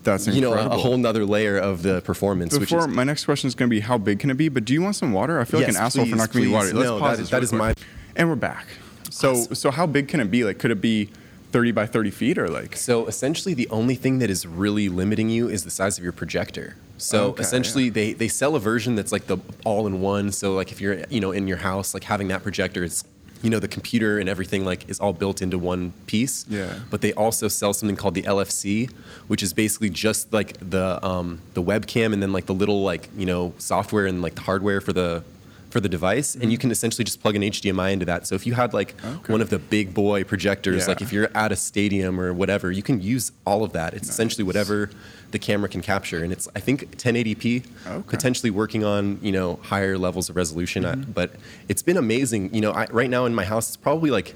That's 0.03 0.27
you 0.27 0.41
know 0.41 0.55
a, 0.55 0.79
whole 0.79 0.97
nother 0.97 1.25
layer 1.27 1.59
of 1.59 1.83
the 1.83 2.01
performance. 2.03 2.53
which 2.53 2.71
Before 2.71 2.89
is, 2.89 2.95
my 2.95 3.05
next 3.05 3.25
question 3.27 3.49
is 3.49 3.55
going 3.55 3.69
to 3.69 3.75
be 3.75 3.81
how 3.81 3.99
big 3.99 4.19
can 4.19 4.31
it 4.31 4.37
be? 4.37 4.49
But 4.49 4.65
do 4.65 4.73
you 4.73 4.81
want 4.83 4.97
some 4.97 5.13
water? 5.13 5.39
I 5.41 5.45
feel 5.45 5.61
Yes, 5.61 5.69
like 5.71 5.77
an 5.77 5.83
asshole 5.85 6.07
for 6.07 6.17
not 6.17 6.33
giving 6.33 6.49
you 6.49 6.55
water. 6.55 6.73
Let's 6.73 6.89
No, 6.89 6.99
pause 6.99 7.11
that 7.11 7.17
this 7.19 7.25
is- 7.27 7.31
that 7.31 7.43
is 7.43 7.53
my- 7.53 7.75
And 8.17 8.29
we're 8.29 8.37
back. 8.37 8.67
So 9.11 9.35
so 9.35 9.71
how 9.71 9.87
big 9.87 10.09
can 10.09 10.21
it 10.21 10.31
be? 10.31 10.45
Like 10.45 10.59
could 10.59 10.71
it 10.71 10.81
be 10.81 11.11
30 11.53 11.73
by 11.73 11.85
30 11.87 12.11
feet 12.11 12.39
or 12.39 12.49
like 12.49 12.77
So 12.77 13.07
essentially, 13.07 13.55
the 13.55 13.69
only 13.71 13.95
thing 13.97 14.21
that 14.21 14.31
is 14.31 14.47
really 14.47 14.89
limiting 14.89 15.29
you 15.29 15.49
is 15.49 15.65
the 15.65 15.71
size 15.71 15.99
of 15.99 16.05
your 16.05 16.13
projector. 16.13 16.77
So 16.97 17.29
Okay, 17.31 17.43
essentially, 17.43 17.85
yeah. 17.87 17.91
they, 17.93 18.13
they 18.13 18.29
sell 18.29 18.55
a 18.57 18.61
version 18.61 18.95
that's 18.95 19.11
like 19.11 19.27
the 19.27 19.39
all 19.65 19.87
in 19.87 20.01
one. 20.01 20.33
So 20.33 20.55
like 20.55 20.71
if 20.71 20.81
you're 20.81 21.03
you 21.11 21.21
know 21.21 21.33
in 21.33 21.47
your 21.49 21.57
house, 21.59 21.93
like 21.93 22.05
having 22.05 22.29
that 22.29 22.43
projector, 22.43 22.85
it's 22.85 23.05
you 23.43 23.51
know 23.51 23.59
the 23.59 23.69
computer 23.69 24.19
and 24.19 24.29
everything 24.29 24.65
like 24.65 24.89
is 24.89 25.01
all 25.01 25.13
built 25.13 25.41
into 25.43 25.59
one 25.59 25.93
piece. 26.07 26.45
Yeah. 26.49 26.75
But 26.91 27.01
they 27.01 27.13
also 27.15 27.49
sell 27.49 27.73
something 27.73 27.97
called 27.97 28.15
the 28.15 28.23
LFC, 28.23 28.91
which 29.29 29.43
is 29.43 29.53
basically 29.53 29.91
just 29.91 30.33
like 30.33 30.57
the 30.59 31.05
um, 31.05 31.41
the 31.55 31.63
webcam 31.63 32.13
and 32.13 32.23
then 32.23 32.33
like 32.33 32.47
the 32.47 32.55
little 32.55 32.83
like 32.83 33.09
you 33.17 33.27
know 33.27 33.55
software 33.59 34.07
and 34.07 34.23
like 34.23 34.35
the 34.35 34.43
hardware 34.43 34.81
for 34.81 34.93
the 34.93 35.23
for 35.71 35.81
the 35.81 35.89
device, 35.89 36.35
and 36.35 36.51
you 36.53 36.59
can 36.59 36.71
essentially 36.71 37.05
just 37.05 37.21
plug 37.23 37.37
an 37.37 37.43
HDMI 37.43 37.93
into 37.93 38.05
that. 38.05 38.27
So 38.27 38.35
if 38.35 38.47
you 38.47 38.55
had 38.55 38.75
like 38.75 38.97
Mm-hmm. 39.01 39.17
Okay. 39.21 39.33
one 39.33 39.41
of 39.41 39.51
the 39.51 39.59
big 39.59 39.95
boy 39.95 40.25
projectors, 40.25 40.89
like 40.89 41.01
if 41.01 41.13
you're 41.13 41.31
at 41.35 41.53
a 41.53 41.57
stadium 41.57 42.21
or 42.21 42.33
whatever, 42.35 42.71
you 42.73 42.83
can 42.83 43.01
use 43.01 43.31
all 43.47 43.63
of 43.63 43.73
that. 43.73 43.95
It's 43.95 44.09
essentially 44.09 44.43
whatever 44.45 44.91
the 45.31 45.39
camera 45.39 45.69
can 45.69 45.81
capture, 45.81 46.23
and 46.25 46.33
it's 46.33 46.49
I 46.57 46.61
think 46.61 46.97
1080p, 46.99 47.65
Okay. 47.87 48.03
potentially 48.09 48.51
working 48.51 48.85
on 48.85 49.19
you 49.23 49.31
know 49.33 49.57
higher 49.63 49.97
levels 49.97 50.29
of 50.29 50.37
resolution. 50.37 50.83
Mm-hmm. 50.83 51.13
But 51.13 51.31
it's 51.69 51.83
been 51.83 51.97
amazing. 51.97 52.53
You 52.53 52.61
know, 52.63 52.73
I, 52.73 52.87
right 52.91 53.09
now 53.09 53.25
in 53.27 53.35
my 53.35 53.45
house, 53.45 53.69
it's 53.69 53.77
probably 53.77 54.11
like 54.11 54.35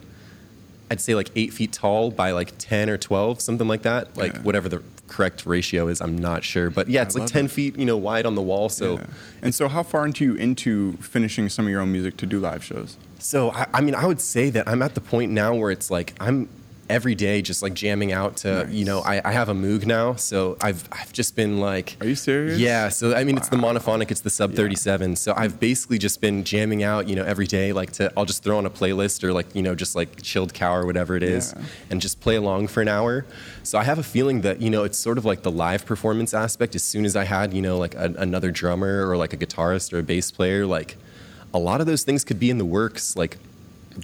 I'd 0.90 1.00
say 1.00 1.14
like 1.14 1.30
eight 1.34 1.52
feet 1.52 1.72
tall 1.72 2.10
by 2.10 2.30
like 2.30 2.52
10 2.58 2.88
or 2.90 2.98
12, 2.98 3.40
something 3.40 3.66
like 3.66 3.82
that. 3.82 4.16
Like 4.16 4.34
Yeah. 4.34 4.42
whatever 4.42 4.68
the 4.68 4.82
correct 5.14 5.46
ratio 5.46 5.88
is, 5.88 6.00
I'm 6.00 6.18
not 6.18 6.42
sure. 6.42 6.70
But 6.70 6.88
yeah, 6.88 7.02
it's 7.02 7.16
I 7.16 7.20
like 7.20 7.28
10 7.28 7.44
it. 7.44 7.50
feet, 7.50 7.78
you 7.78 7.84
know, 7.84 7.96
wide 7.96 8.26
on 8.26 8.34
the 8.34 8.42
wall. 8.42 8.68
So. 8.68 8.94
Yeah. 8.94 9.06
And 9.42 9.54
so, 9.54 9.68
how 9.68 9.82
far 9.82 10.06
into 10.06 10.24
you 10.24 10.34
into 10.34 10.92
finishing 10.94 11.48
some 11.48 11.66
of 11.66 11.70
your 11.70 11.80
own 11.80 11.92
music 11.92 12.16
to 12.18 12.26
do 12.26 12.40
live 12.40 12.64
shows? 12.64 12.96
So 13.18 13.50
I, 13.52 13.66
I 13.74 13.80
mean, 13.80 13.94
I 13.94 14.06
would 14.06 14.20
say 14.20 14.50
that 14.50 14.68
I'm 14.68 14.82
at 14.82 14.94
the 14.94 15.00
point 15.00 15.32
now 15.32 15.54
where 15.54 15.70
it's 15.70 15.90
like 15.90 16.14
I'm 16.18 16.48
every 16.90 17.14
day 17.14 17.40
just 17.42 17.62
like 17.62 17.74
jamming 17.74 18.12
out 18.12 18.36
to 18.38 18.66
you 18.70 18.84
know 18.84 19.00
I, 19.00 19.20
I 19.24 19.32
have 19.32 19.48
a 19.48 19.54
Moog 19.54 19.86
now, 19.86 20.14
so 20.14 20.56
I've 20.60 20.88
I've 20.92 21.12
just 21.12 21.34
been 21.36 21.58
like. 21.58 21.96
Are 22.00 22.06
you 22.06 22.14
serious? 22.14 22.58
Yeah. 22.58 22.88
So 22.88 23.14
I 23.14 23.24
mean, 23.24 23.36
it's 23.36 23.48
the 23.48 23.56
monophonic, 23.56 24.10
it's 24.10 24.20
the 24.20 24.30
sub 24.30 24.54
37. 24.54 25.16
So 25.16 25.32
I've 25.36 25.58
basically 25.60 25.98
just 25.98 26.20
been 26.20 26.44
jamming 26.44 26.82
out, 26.82 27.08
you 27.08 27.16
know, 27.16 27.24
every 27.24 27.46
day. 27.46 27.72
Like 27.72 27.92
to 27.92 28.12
I'll 28.16 28.24
just 28.24 28.42
throw 28.42 28.58
on 28.58 28.66
a 28.66 28.70
playlist 28.70 29.24
or 29.24 29.32
like 29.32 29.54
you 29.54 29.62
know 29.62 29.74
just 29.74 29.94
like 29.94 30.22
chilled 30.22 30.52
cow 30.54 30.74
or 30.74 30.86
whatever 30.86 31.16
it 31.16 31.22
is, 31.22 31.54
Yeah. 31.56 31.62
and 31.90 32.00
just 32.00 32.20
play 32.20 32.36
along 32.36 32.68
for 32.68 32.80
an 32.82 32.88
hour. 32.88 33.24
So 33.62 33.78
I 33.78 33.84
have 33.84 33.98
a 33.98 34.02
feeling 34.02 34.42
that 34.42 34.60
you 34.60 34.70
know 34.70 34.84
it's 34.84 34.98
sort 34.98 35.18
of 35.18 35.24
like 35.24 35.42
the 35.42 35.50
live 35.50 35.86
performance 35.86 36.34
aspect. 36.34 36.74
As 36.74 36.82
soon 36.82 37.04
as 37.04 37.16
I 37.16 37.24
had 37.24 37.54
you 37.54 37.62
know 37.62 37.78
like 37.78 37.94
a, 37.94 38.14
another 38.18 38.50
drummer 38.50 39.08
or 39.08 39.16
like 39.16 39.32
a 39.32 39.36
guitarist 39.36 39.92
or 39.92 39.98
a 39.98 40.02
bass 40.02 40.30
player, 40.30 40.66
like 40.66 40.96
a 41.52 41.58
lot 41.58 41.80
of 41.80 41.86
those 41.86 42.02
things 42.02 42.24
could 42.24 42.38
be 42.40 42.50
in 42.50 42.58
the 42.58 42.64
works. 42.64 43.16
Like 43.16 43.38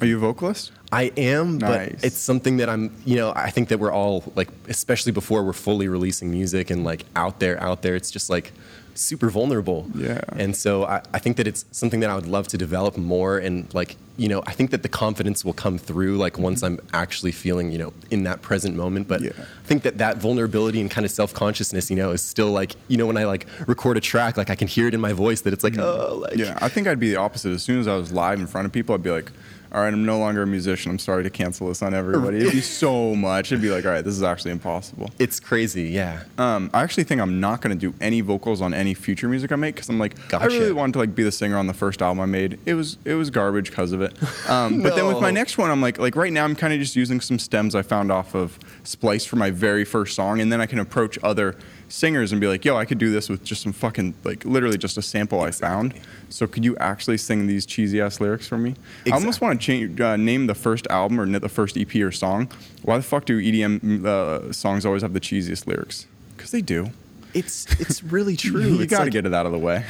Are 0.01 0.07
you 0.07 0.17
a 0.17 0.21
vocalist? 0.21 0.71
I 0.93 1.13
am, 1.17 1.59
Nice. 1.59 1.93
but 1.93 2.05
it's 2.05 2.19
something 2.19 2.57
that 2.57 2.69
I'm, 2.69 2.95
you 3.05 3.17
know, 3.17 3.33
I 3.35 3.51
think 3.51 3.69
that 3.69 3.79
we're 3.79 3.93
all 3.93 4.25
like, 4.35 4.49
especially 4.69 5.13
before 5.13 5.45
we're 5.45 5.53
fully 5.53 5.89
releasing 5.89 6.31
music 6.31 6.71
and 6.71 6.85
like 6.85 7.05
out 7.15 7.39
there, 7.39 7.63
out 7.63 7.83
there, 7.83 7.95
it's 7.95 8.11
just 8.11 8.29
like 8.29 8.53
super 8.95 9.31
vulnerable. 9.31 9.89
Yeah. 9.95 10.21
And 10.33 10.55
so 10.55 10.85
I, 10.85 11.03
I 11.13 11.19
think 11.19 11.37
that 11.37 11.47
it's 11.47 11.65
something 11.71 12.01
that 12.01 12.11
I 12.11 12.15
would 12.15 12.27
love 12.27 12.49
to 12.49 12.59
develop 12.59 12.97
more. 12.97 13.39
And 13.39 13.73
like, 13.73 13.97
you 14.17 14.29
know, 14.29 14.43
I 14.47 14.53
think 14.53 14.71
that 14.73 14.83
the 14.83 14.89
confidence 14.89 15.45
will 15.45 15.53
come 15.53 15.79
through 15.79 16.19
like 16.19 16.35
mm-hmm. 16.35 16.43
once 16.43 16.63
I'm 16.63 16.81
actually 16.93 17.33
feeling, 17.33 17.71
you 17.71 17.79
know, 17.79 17.93
in 18.11 18.25
that 18.25 18.43
present 18.43 18.77
moment. 18.77 19.09
But 19.09 19.23
Yeah. 19.23 19.31
I 19.39 19.67
think 19.67 19.85
that 19.85 19.99
that 19.99 20.19
vulnerability 20.19 20.81
and 20.81 20.91
kind 20.91 21.05
of 21.05 21.11
self 21.11 21.33
consciousness, 21.33 21.89
you 21.89 21.97
know, 21.97 22.11
is 22.11 22.23
still 22.23 22.51
like, 22.51 22.75
you 22.89 22.97
know, 22.97 23.07
when 23.07 23.17
I 23.17 23.25
like 23.25 23.47
record 23.67 23.97
a 23.97 24.01
track, 24.01 24.37
like 24.37 24.51
I 24.51 24.57
can 24.57 24.67
hear 24.69 24.89
it 24.89 24.95
in 24.95 25.01
my 25.01 25.13
voice 25.13 25.43
that 25.43 25.53
it's 25.53 25.65
like, 25.65 25.75
mm-hmm. 25.75 25.83
oh, 26.13 26.19
like, 26.19 26.37
Yeah, 26.37 26.59
I 26.61 26.69
think 26.69 26.87
I'd 26.89 27.01
be 27.01 27.11
the 27.11 27.17
opposite. 27.17 27.53
As 27.53 27.63
soon 27.63 27.79
as 27.81 27.87
I 27.87 27.97
was 27.97 28.13
live 28.13 28.41
in 28.41 28.47
front 28.49 28.67
of 28.67 28.73
people, 28.73 28.95
I'd 28.95 29.03
be 29.03 29.11
like, 29.11 29.31
all 29.73 29.83
right, 29.83 29.93
I'm 29.93 30.05
no 30.05 30.19
longer 30.19 30.43
a 30.43 30.47
musician. 30.47 30.91
I'm 30.91 30.99
sorry 30.99 31.23
to 31.23 31.31
cancel 31.31 31.69
this 31.69 31.83
on 31.83 31.95
everybody. 31.95 32.39
It'd 32.39 32.53
be 32.53 32.61
so 32.61 33.15
much. 33.15 33.53
It'd 33.53 33.63
be 33.63 33.71
like, 33.71 33.85
all 33.85 33.93
right, 33.93 34.05
this 34.05 34.15
is 34.15 34.23
actually 34.23 34.51
impossible. 34.53 35.11
it's 35.19 35.39
crazy. 35.39 35.85
Yeah. 35.91 36.23
Um, 36.39 36.71
I 36.75 36.83
actually 36.83 37.05
think 37.05 37.21
I'm 37.21 37.41
not 37.41 37.61
going 37.61 37.79
to 37.79 37.91
do 37.91 37.97
any 38.01 38.21
vocals 38.21 38.61
on 38.61 38.75
any 38.75 38.95
future 38.95 39.29
music 39.29 39.53
I 39.53 39.57
make 39.57 39.75
because 39.77 39.89
I'm 39.89 39.99
like, 39.99 40.15
I 40.35 40.47
really 40.47 40.73
wanted 40.73 40.95
to 40.95 40.99
like 41.01 41.15
be 41.15 41.23
the 41.23 41.33
singer 41.33 41.57
on 41.57 41.67
the 41.67 41.75
first 41.75 42.03
album 42.03 42.21
I 42.21 42.27
made. 42.27 42.59
It 42.67 42.75
was 42.75 42.99
it 43.05 43.15
was 43.15 43.31
garbage 43.31 43.71
because 43.71 43.93
of 43.93 44.03
it. 44.03 44.13
Um, 44.49 44.83
But 44.83 44.97
then 44.97 45.07
with 45.07 45.21
my 45.21 45.31
next 45.41 45.59
one, 45.59 45.71
I'm 45.71 45.81
like, 45.81 45.99
like 45.99 46.17
right 46.17 46.33
now 46.33 46.45
I'm 46.45 46.57
kind 46.57 46.73
of 46.73 46.81
just 46.81 46.97
using 46.97 47.21
some 47.21 47.39
stems 47.39 47.75
I 47.75 47.83
found 47.83 48.11
off 48.11 48.35
of 48.35 48.59
Splice 48.85 49.25
for 49.25 49.37
my 49.37 49.51
very 49.51 49.85
first 49.85 50.15
song, 50.17 50.41
and 50.41 50.51
then 50.53 50.61
I 50.61 50.67
can 50.67 50.79
approach 50.79 51.19
other 51.23 51.57
singers 51.91 52.33
and 52.33 52.41
be 52.41 52.47
like, 52.47 52.65
yo, 52.65 52.77
I 52.77 52.85
could 52.85 52.99
do 52.99 53.11
this 53.11 53.29
with 53.29 53.45
just 53.45 53.63
some 53.63 53.73
fucking 53.73 54.15
like 54.25 54.45
literally 54.45 54.79
just 54.79 54.97
a 54.97 55.03
sample 55.03 55.41
I 55.41 55.51
found. 55.51 55.95
So 56.29 56.47
could 56.47 56.65
you 56.65 56.77
actually 56.79 57.19
sing 57.19 57.47
these 57.47 57.67
cheesy 57.67 58.01
ass 58.01 58.21
lyrics 58.21 58.47
for 58.47 58.57
me? 58.59 58.75
I 59.07 59.11
almost 59.11 59.41
want 59.41 59.61
to 59.61 59.65
change 59.67 60.01
uh, 60.01 60.17
name 60.17 60.47
the 60.47 60.55
first 60.55 60.87
album 60.89 61.21
or 61.21 61.39
the 61.39 61.49
first 61.49 61.77
EP 61.77 61.95
or 61.97 62.13
song. 62.13 62.51
Why 62.83 62.97
the 62.97 63.03
fuck 63.03 63.25
do 63.25 63.41
EDM 63.41 64.05
uh, 64.07 64.53
songs 64.53 64.87
always 64.87 65.03
have 65.03 65.13
the 65.13 65.21
cheesiest 65.21 65.67
lyrics? 65.67 66.07
Because 66.37 66.51
they 66.53 66.63
do. 66.63 66.91
It's, 67.35 67.67
it's 67.81 68.03
really 68.03 68.37
true. 68.49 68.61
You 68.63 68.87
got 68.87 68.99
to 68.99 69.03
like- 69.05 69.13
get 69.13 69.27
it 69.27 69.35
out 69.35 69.47
of 69.47 69.53
the 69.53 69.59
way. 69.59 69.85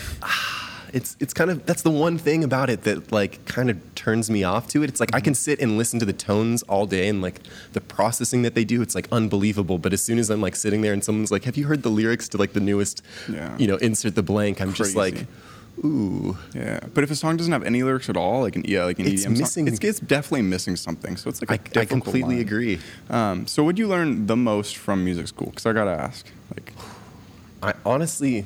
It's 0.92 1.16
it's 1.20 1.32
kind 1.34 1.50
of 1.50 1.64
that's 1.66 1.82
the 1.82 1.90
one 1.90 2.18
thing 2.18 2.44
about 2.44 2.70
it 2.70 2.82
that 2.84 3.12
like 3.12 3.44
kind 3.44 3.70
of 3.70 3.76
turns 3.94 4.30
me 4.30 4.44
off 4.44 4.68
to 4.68 4.82
it. 4.82 4.88
It's 4.90 5.00
like 5.00 5.14
I 5.14 5.20
can 5.20 5.34
sit 5.34 5.60
and 5.60 5.76
listen 5.78 5.98
to 6.00 6.06
the 6.06 6.12
tones 6.12 6.62
all 6.64 6.86
day 6.86 7.08
and 7.08 7.20
like 7.22 7.40
the 7.72 7.80
processing 7.80 8.42
that 8.42 8.54
they 8.54 8.64
do. 8.64 8.82
It's 8.82 8.94
like 8.94 9.08
unbelievable. 9.12 9.78
But 9.78 9.92
as 9.92 10.02
soon 10.02 10.18
as 10.18 10.30
I'm 10.30 10.40
like 10.40 10.56
sitting 10.56 10.82
there 10.82 10.92
and 10.92 11.02
someone's 11.04 11.30
like, 11.30 11.44
"Have 11.44 11.56
you 11.56 11.66
heard 11.66 11.82
the 11.82 11.90
lyrics 11.90 12.28
to 12.30 12.36
like 12.38 12.52
the 12.52 12.60
newest?" 12.60 13.02
Yeah. 13.30 13.56
You 13.58 13.66
know, 13.66 13.76
insert 13.76 14.14
the 14.14 14.22
blank. 14.22 14.60
I'm 14.60 14.72
just 14.74 14.96
like, 14.96 15.26
ooh. 15.84 16.36
Yeah, 16.54 16.80
but 16.94 17.04
if 17.04 17.10
a 17.10 17.16
song 17.16 17.36
doesn't 17.36 17.52
have 17.52 17.62
any 17.64 17.82
lyrics 17.82 18.08
at 18.08 18.16
all, 18.16 18.42
like 18.42 18.56
an 18.56 18.64
yeah, 18.66 18.84
like 18.84 18.98
an 18.98 19.06
It's 19.06 19.24
EDM 19.24 19.38
missing- 19.38 19.66
song, 19.66 19.74
it's, 19.74 19.84
it's 19.84 20.00
definitely 20.00 20.42
missing 20.42 20.76
something. 20.76 21.16
So 21.16 21.28
it's 21.30 21.40
like 21.42 21.76
I, 21.76 21.84
completely 21.84 22.36
line. 22.36 22.46
agree. 22.46 22.78
Um, 23.08 23.46
so 23.46 23.62
what 23.62 23.68
would 23.68 23.78
you 23.78 23.88
learn 23.88 24.26
the 24.26 24.36
most 24.36 24.76
from 24.76 25.04
music 25.04 25.28
school? 25.28 25.48
Because 25.50 25.66
I 25.66 25.72
gotta 25.72 25.92
ask, 25.92 26.26
like, 26.54 26.72
I 27.62 27.74
honestly, 27.84 28.44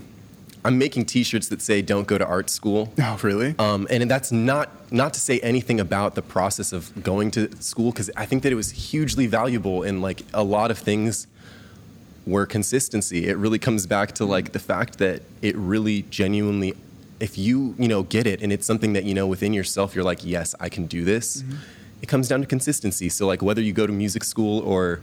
I'm 0.65 0.79
making 0.79 1.05
T-shirts 1.05 1.49
that 1.49 1.61
say 1.61 1.83
"Don't 1.83 2.07
go 2.07 2.17
to 2.17 2.27
art 2.27 2.49
school." 2.49 2.93
oh 2.99 3.19
really? 3.23 3.55
Um, 3.59 3.87
and 3.91 4.11
that's 4.11 4.33
not 4.33 4.71
not 4.91 5.13
to 5.15 5.21
say 5.21 5.39
anything 5.41 5.79
about 5.79 6.15
the 6.15 6.23
process 6.23 6.73
of 6.73 7.03
going 7.03 7.31
to 7.33 7.55
school 7.63 7.91
because 7.91 8.11
I 8.17 8.25
think 8.27 8.43
that 8.45 8.53
it 8.53 8.57
was 8.57 8.71
hugely 8.71 9.27
valuable 9.27 9.83
and 9.83 10.01
like 10.01 10.23
a 10.33 10.43
lot 10.43 10.71
of 10.71 10.79
things 10.79 11.27
were 12.27 12.47
consistency. 12.47 13.29
It 13.29 13.37
really 13.37 13.59
comes 13.59 13.87
back 13.87 14.13
to 14.13 14.25
like 14.25 14.53
the 14.53 14.59
fact 14.59 14.99
that 14.99 15.23
it 15.43 15.55
really 15.57 16.03
genuinely, 16.03 16.75
if 17.21 17.37
you 17.37 17.75
you 17.79 17.89
know 17.89 18.03
get 18.03 18.27
it 18.27 18.43
and 18.43 18.53
it's 18.53 18.67
something 18.67 18.95
that 18.95 19.05
you 19.05 19.15
know 19.15 19.27
within 19.27 19.53
yourself, 19.53 19.95
you're 19.95 20.05
like, 20.05 20.25
yes, 20.25 20.55
I 20.61 20.69
can 20.69 20.87
do 20.87 21.05
this. 21.05 21.45
It 22.01 22.07
comes 22.07 22.29
down 22.29 22.41
to 22.41 22.47
consistency. 22.47 23.09
So 23.09 23.27
like 23.27 23.43
whether 23.43 23.61
you 23.61 23.73
go 23.73 23.87
to 23.87 23.93
music 23.93 24.25
school 24.25 24.61
or 24.61 25.01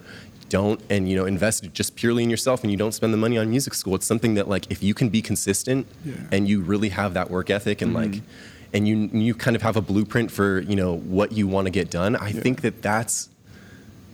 don't 0.58 0.80
and 0.94 1.02
you 1.10 1.16
know 1.18 1.26
invest 1.36 1.60
just 1.80 1.96
purely 2.02 2.22
in 2.26 2.30
yourself 2.36 2.58
and 2.64 2.70
you 2.74 2.78
don't 2.84 2.96
spend 3.00 3.12
the 3.16 3.22
money 3.26 3.38
on 3.42 3.50
music 3.56 3.74
school 3.74 3.96
it's 3.96 4.06
something 4.14 4.34
that 4.38 4.48
like 4.54 4.66
if 4.76 4.80
you 4.88 4.94
can 5.00 5.08
be 5.18 5.22
consistent 5.32 5.82
Yeah. 6.06 6.14
and 6.34 6.42
you 6.50 6.58
really 6.74 6.90
have 6.90 7.12
that 7.20 7.28
work 7.36 7.50
ethic 7.50 7.82
and 7.82 7.92
like 8.02 8.12
mm-hmm. 8.12 8.74
and 8.76 8.82
you 8.90 8.96
you 9.28 9.34
kind 9.46 9.56
of 9.56 9.62
have 9.68 9.76
a 9.78 9.82
blueprint 9.92 10.30
for 10.38 10.60
you 10.72 10.76
know 10.82 10.94
what 11.18 11.32
you 11.32 11.46
want 11.56 11.66
to 11.70 11.72
get 11.80 11.88
done 11.90 12.16
i 12.16 12.30
Yeah. 12.30 12.42
think 12.46 12.62
that 12.66 12.76
that's 12.82 13.30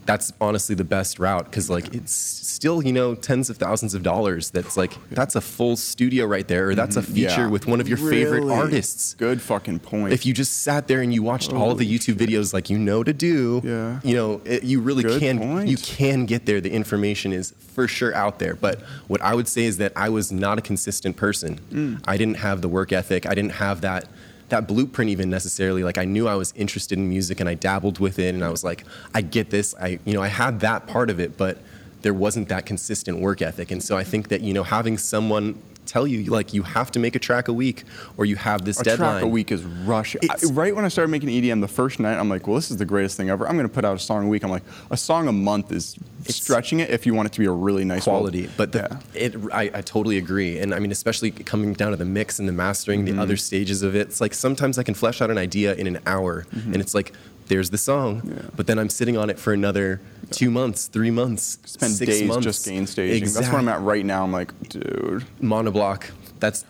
that's 0.08 0.34
honestly 0.42 0.74
the 0.74 0.84
best 0.84 1.20
route 1.20 1.46
because 1.46 1.70
like 1.70 1.94
it's 1.94 2.12
still 2.14 2.82
you 2.84 2.92
know 2.94 3.14
tens 3.14 3.50
of 3.52 3.58
thousands 3.58 3.94
of 3.94 4.02
dollars 4.02 4.50
that's 4.50 4.76
like 4.76 4.94
that's 5.12 5.36
a 5.36 5.42
full 5.42 5.76
studio 5.76 6.26
right 6.26 6.48
there 6.48 6.70
or 6.70 6.76
that's 6.76 6.96
a 6.96 7.02
feature 7.04 7.28
Mm-hmm. 7.28 7.42
Yeah. 7.42 7.48
with 7.50 7.68
one 7.68 7.80
of 7.82 7.88
your 7.88 7.98
favorite 7.98 8.50
artists 8.50 9.14
Good 9.16 9.42
fucking 9.42 9.80
point. 9.80 10.14
if 10.14 10.26
you 10.26 10.34
just 10.34 10.64
sat 10.64 10.88
there 10.88 11.02
and 11.02 11.14
you 11.14 11.22
watched 11.22 11.52
all 11.54 11.70
of 11.72 11.78
the 11.78 11.86
YouTube 12.00 12.16
videos 12.16 12.54
like 12.54 12.70
you 12.70 12.80
know 12.80 13.04
to 13.04 13.14
do, 13.14 13.62
Yeah. 13.64 14.00
you 14.04 14.16
know, 14.16 14.42
it, 14.46 14.64
you 14.64 14.80
really 14.82 15.04
Good 15.04 15.20
can 15.20 15.40
point. 15.40 15.68
you 15.68 15.78
can 15.78 16.26
get 16.26 16.46
there. 16.46 16.62
The 16.62 16.72
information 16.72 17.34
is 17.34 17.54
for 17.76 17.88
sure 17.88 18.14
out 18.16 18.40
there. 18.40 18.56
But 18.56 18.82
what 19.08 19.22
I 19.22 19.36
would 19.36 19.48
say 19.48 19.66
is 19.66 19.78
that 19.78 19.92
I 19.96 20.10
was 20.10 20.32
not 20.32 20.58
a 20.58 20.62
consistent 20.62 21.18
person. 21.18 21.60
Mm. 21.72 22.02
I 22.08 22.16
didn't 22.18 22.38
have 22.38 22.62
the 22.62 22.70
work 22.70 22.92
ethic. 22.94 23.26
I 23.26 23.36
didn't 23.36 23.54
have 23.54 23.82
that 23.82 24.08
that 24.50 24.68
blueprint 24.68 25.10
even 25.10 25.30
necessarily. 25.30 25.84
Like 25.84 25.98
I 25.98 26.06
knew 26.06 26.28
I 26.28 26.36
was 26.36 26.54
interested 26.56 26.98
in 26.98 27.10
music 27.10 27.40
and 27.40 27.50
I 27.50 27.54
dabbled 27.54 28.00
with 28.00 28.20
it 28.20 28.34
and 28.34 28.44
I 28.44 28.50
was 28.50 28.64
like, 28.64 28.86
I 29.14 29.22
get 29.22 29.50
this. 29.50 29.76
I 29.80 30.00
you 30.06 30.14
know, 30.14 30.22
I 30.22 30.28
had 30.28 30.60
that 30.62 30.88
part 30.88 31.10
of 31.10 31.20
it, 31.20 31.38
but 31.38 31.58
there 32.02 32.14
wasn't 32.14 32.48
that 32.50 32.66
consistent 32.66 33.20
work 33.20 33.42
ethic. 33.42 33.72
And 33.72 33.84
so 33.84 33.98
I 33.98 34.04
think 34.04 34.30
that, 34.30 34.42
you 34.42 34.54
know, 34.54 34.64
having 34.64 34.98
someone 34.98 35.62
tell 35.88 36.06
you 36.06 36.24
like 36.26 36.54
you 36.54 36.64
have 36.64 36.92
to 36.92 37.00
make 37.00 37.16
a 37.16 37.20
track 37.20 37.48
a 37.48 37.54
week 37.54 37.84
or 38.18 38.26
you 38.26 38.36
have 38.36 38.66
this 38.66 38.80
a 38.80 38.84
deadline. 38.84 39.12
track 39.12 39.24
a 39.24 39.28
week 39.28 39.52
is 39.52 39.64
rush. 39.64 40.16
I, 40.30 40.36
right 40.52 40.76
when 40.76 40.86
I 40.86 40.90
started 40.90 41.10
making 41.10 41.30
EDM 41.30 41.62
the 41.62 41.68
first 41.68 42.00
night, 42.00 42.18
I'm 42.20 42.30
like, 42.30 42.46
well, 42.48 42.56
this 42.58 42.70
is 42.72 42.78
the 42.78 42.86
greatest 42.86 43.18
thing 43.18 43.30
ever. 43.30 43.48
I'm 43.48 43.56
going 43.56 43.68
to 43.68 43.74
put 43.74 43.86
out 43.86 43.96
a 43.96 44.00
song 44.00 44.26
a 44.26 44.28
week. 44.28 44.44
I'm 44.44 44.52
like, 44.52 44.64
a 44.92 44.98
song 44.98 45.28
a 45.28 45.32
month 45.32 45.72
is 45.72 45.98
stretching 46.28 46.80
it 46.82 46.90
if 46.90 47.06
you 47.06 47.14
want 47.14 47.28
it 47.28 47.32
to 47.34 47.40
be 47.40 47.46
a 47.46 47.52
really 47.52 47.86
nice 47.86 48.04
quality. 48.04 48.50
But 48.58 48.72
the, 48.74 48.80
Yeah. 49.14 49.22
it, 49.22 49.36
I, 49.54 49.64
I 49.74 49.82
totally 49.82 50.18
agree. 50.18 50.60
And 50.60 50.74
I 50.74 50.80
mean, 50.80 50.92
especially 50.92 51.32
coming 51.32 51.74
down 51.74 51.92
to 51.92 51.98
the 51.98 52.06
mix 52.06 52.40
and 52.40 52.48
the 52.48 52.54
mastering, 52.54 53.06
Mm-hmm. 53.06 53.16
the 53.18 53.22
other 53.22 53.38
stages 53.38 53.84
of 53.84 53.96
it. 53.96 54.08
It's 54.08 54.22
like 54.22 54.34
sometimes 54.34 54.78
I 54.78 54.84
can 54.84 54.94
flesh 54.94 55.22
out 55.22 55.30
an 55.32 55.38
idea 55.38 55.74
in 55.76 55.88
an 55.88 56.00
hour, 56.06 56.46
and 56.52 56.78
it's 56.78 56.94
like 56.94 57.14
there's 57.48 57.70
the 57.70 57.78
song. 57.78 58.22
Yeah. 58.26 58.42
but 58.56 58.68
then 58.68 58.80
I'm 58.80 58.90
sitting 58.90 59.18
on 59.18 59.30
it 59.30 59.40
for 59.40 59.54
another 59.54 60.02
two 60.32 60.52
months, 60.52 60.88
three 60.88 61.12
months, 61.12 61.58
spend 61.66 61.94
six 61.94 62.20
days 62.20 62.28
months. 62.28 62.44
just 62.44 62.66
gain 62.66 62.88
staging. 62.88 63.30
That's 63.34 63.48
where 63.50 63.58
I'm 63.60 63.68
at 63.70 63.82
right 63.82 64.06
now. 64.06 64.24
I'm 64.24 64.32
like, 64.32 64.52
dude. 64.70 65.26
Monoblock. 65.42 66.12
That's 66.40 66.66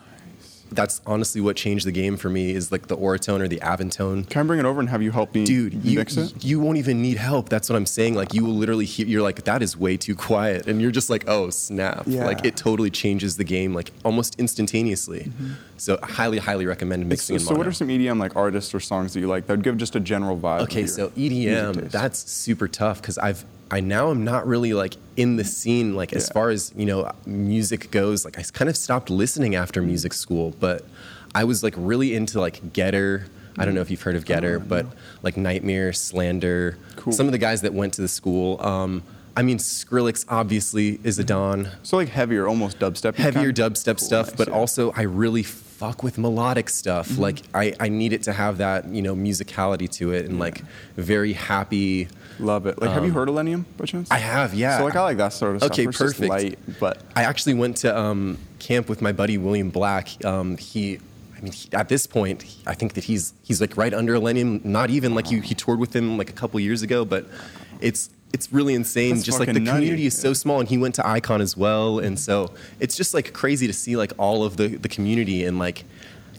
that's 0.71 1.01
honestly 1.05 1.41
what 1.41 1.55
changed 1.55 1.85
the 1.85 1.91
game 1.91 2.17
for 2.17 2.29
me 2.29 2.51
is 2.51 2.71
like 2.71 2.87
the 2.87 2.97
Auratone 2.97 3.41
or 3.41 3.47
the 3.47 3.59
Avantone. 3.59 4.29
Can 4.29 4.41
I 4.41 4.43
bring 4.43 4.59
it 4.59 4.65
over 4.65 4.79
and 4.79 4.89
have 4.89 5.01
you 5.01 5.11
help 5.11 5.33
me 5.33 5.45
Dude, 5.45 5.73
you, 5.85 5.97
mix 5.97 6.17
it? 6.17 6.43
you 6.43 6.59
won't 6.59 6.77
even 6.77 7.01
need 7.01 7.17
help. 7.17 7.49
That's 7.49 7.69
what 7.69 7.75
I'm 7.75 7.85
saying. 7.85 8.15
Like 8.15 8.33
you 8.33 8.45
will 8.45 8.53
literally 8.53 8.85
hear, 8.85 9.05
you're 9.07 9.21
like, 9.21 9.43
that 9.45 9.61
is 9.61 9.77
way 9.77 9.97
too 9.97 10.15
quiet. 10.15 10.67
And 10.67 10.81
you're 10.81 10.91
just 10.91 11.09
like, 11.09 11.27
oh, 11.27 11.49
snap. 11.49 12.03
Yeah. 12.05 12.25
Like 12.25 12.45
it 12.45 12.55
totally 12.55 12.89
changes 12.89 13.37
the 13.37 13.43
game 13.43 13.73
like 13.73 13.91
almost 14.03 14.39
instantaneously. 14.39 15.25
Mm-hmm. 15.25 15.53
So 15.77 15.99
highly, 16.01 16.39
highly 16.39 16.65
recommend 16.65 17.07
mixing 17.07 17.35
in 17.35 17.39
so 17.39 17.55
what 17.55 17.67
are 17.67 17.71
some 17.71 17.87
EDM 17.87 18.19
like 18.19 18.35
artists 18.35 18.73
or 18.73 18.79
songs 18.79 19.13
that 19.13 19.19
you 19.19 19.27
like 19.27 19.45
that 19.47 19.53
would 19.53 19.63
give 19.63 19.77
just 19.77 19.95
a 19.95 19.99
general 19.99 20.37
vibe? 20.37 20.61
Okay, 20.61 20.87
so 20.87 21.09
EDM, 21.09 21.91
that's 21.91 22.29
super 22.31 22.67
tough 22.67 23.01
because 23.01 23.17
I've 23.17 23.45
I 23.69 23.79
now 23.81 24.11
am 24.11 24.23
not 24.23 24.47
really 24.47 24.73
like 24.73 24.95
in 25.15 25.35
the 25.35 25.43
scene 25.43 25.95
like 25.95 26.13
as 26.13 26.29
far 26.29 26.49
as 26.49 26.71
you 26.75 26.85
know 26.85 27.11
music 27.25 27.91
goes. 27.91 28.23
Like 28.25 28.39
I 28.39 28.43
kind 28.43 28.69
of 28.69 28.77
stopped 28.77 29.09
listening 29.09 29.55
after 29.55 29.81
music 29.81 30.13
school, 30.13 30.53
but 30.59 30.85
I 31.35 31.43
was 31.43 31.63
like 31.63 31.73
really 31.77 32.15
into 32.15 32.39
like 32.39 32.73
Getter. 32.73 33.25
I 33.57 33.65
don't 33.65 33.73
know 33.73 33.81
if 33.81 33.89
you've 33.89 34.01
heard 34.01 34.15
of 34.15 34.25
Getter, 34.25 34.59
but 34.59 34.85
like 35.23 35.35
NGHTMRE, 35.35 35.95
Slander, 35.95 36.77
Cool. 36.95 37.11
some 37.11 37.25
of 37.25 37.31
the 37.31 37.37
guys 37.39 37.61
that 37.61 37.73
went 37.73 37.93
to 37.95 38.01
the 38.01 38.07
school. 38.07 38.61
Um, 38.63 39.01
I 39.35 39.41
mean, 39.43 39.57
Skrillex 39.57 40.25
obviously 40.29 40.99
is 41.03 41.19
a 41.19 41.23
don 41.23 41.69
so 41.83 41.97
like 41.97 42.09
heavier, 42.09 42.47
almost 42.47 42.79
dubstep. 42.79 43.15
heavier 43.15 43.51
dubstep 43.51 43.97
Cool, 43.97 44.05
stuff, 44.07 44.27
nice, 44.27 44.35
but 44.37 44.47
yeah. 44.47 44.51
Mm-hmm. 44.53 44.59
also 44.59 44.91
I 44.95 45.01
really 45.03 45.43
fuck 45.77 46.01
with 46.01 46.17
melodic 46.17 46.69
stuff. 46.69 47.19
Like 47.19 47.43
I, 47.53 47.73
I 47.79 47.89
need 47.89 48.11
it 48.11 48.23
to 48.23 48.33
have 48.33 48.57
that, 48.57 48.87
you 48.87 49.03
know, 49.03 49.15
musicality 49.15 49.89
to 49.91 50.11
it 50.11 50.25
and 50.25 50.39
like 50.39 50.63
very 50.95 51.33
happy. 51.33 52.07
love 52.39 52.65
it. 52.65 52.81
Like, 52.81 52.89
have 52.91 53.05
you 53.05 53.11
heard 53.11 53.29
Illenium 53.29 53.65
by 53.77 53.85
chance? 53.85 54.09
Um, 54.09 54.15
I 54.15 54.19
have, 54.19 54.55
yeah. 54.55 54.79
So 54.79 54.85
like 54.85 54.95
I 54.95 55.03
like 55.03 55.17
that 55.17 55.33
sort 55.33 55.55
of 55.55 55.61
stuff. 55.61 55.71
Okay, 55.71 55.85
where 55.85 55.91
just 55.91 56.17
perfect. 56.17 56.29
light, 56.29 56.59
but 56.79 57.03
I 57.15 57.23
actually 57.23 57.53
went 57.53 57.77
to 57.77 57.95
um, 57.95 58.39
camp 58.57 58.89
with 58.89 59.03
my 59.03 59.11
buddy 59.11 59.37
William 59.37 59.69
Black. 59.69 60.09
Um, 60.25 60.57
he, 60.57 60.99
I 61.37 61.41
mean, 61.41 61.51
he, 61.51 61.69
at 61.73 61.89
this 61.89 62.07
point, 62.07 62.43
I 62.65 62.73
think 62.73 62.93
that 62.93 63.03
he's 63.03 63.33
he's 63.43 63.61
like 63.61 63.77
right 63.77 63.93
under 63.93 64.15
Illenium. 64.15 64.65
Not 64.65 64.89
even 64.89 65.13
like 65.13 65.29
you, 65.29 65.41
he 65.41 65.53
toured 65.53 65.79
with 65.79 65.95
him 65.95 66.17
like 66.17 66.31
a 66.31 66.33
couple 66.33 66.59
years 66.59 66.81
ago, 66.81 67.05
but 67.05 67.27
it's 67.81 68.09
it's 68.33 68.51
really 68.51 68.73
insane. 68.73 69.15
That's 69.15 69.25
just 69.25 69.39
like 69.39 69.53
the 69.53 69.59
nutty. 69.59 69.77
community 69.77 70.05
is 70.05 70.17
so 70.17 70.33
small, 70.33 70.59
and 70.59 70.67
he 70.69 70.77
went 70.77 70.95
to 70.95 71.07
Icon 71.07 71.41
as 71.41 71.55
well, 71.57 71.99
and 71.99 72.19
so 72.19 72.51
it's 72.79 72.95
just 72.95 73.13
like 73.13 73.33
crazy 73.33 73.67
to 73.67 73.73
see 73.73 73.95
like 73.95 74.13
all 74.17 74.43
of 74.43 74.57
the 74.57 74.67
the 74.67 74.89
community 74.89 75.45
and 75.45 75.57
like, 75.59 75.83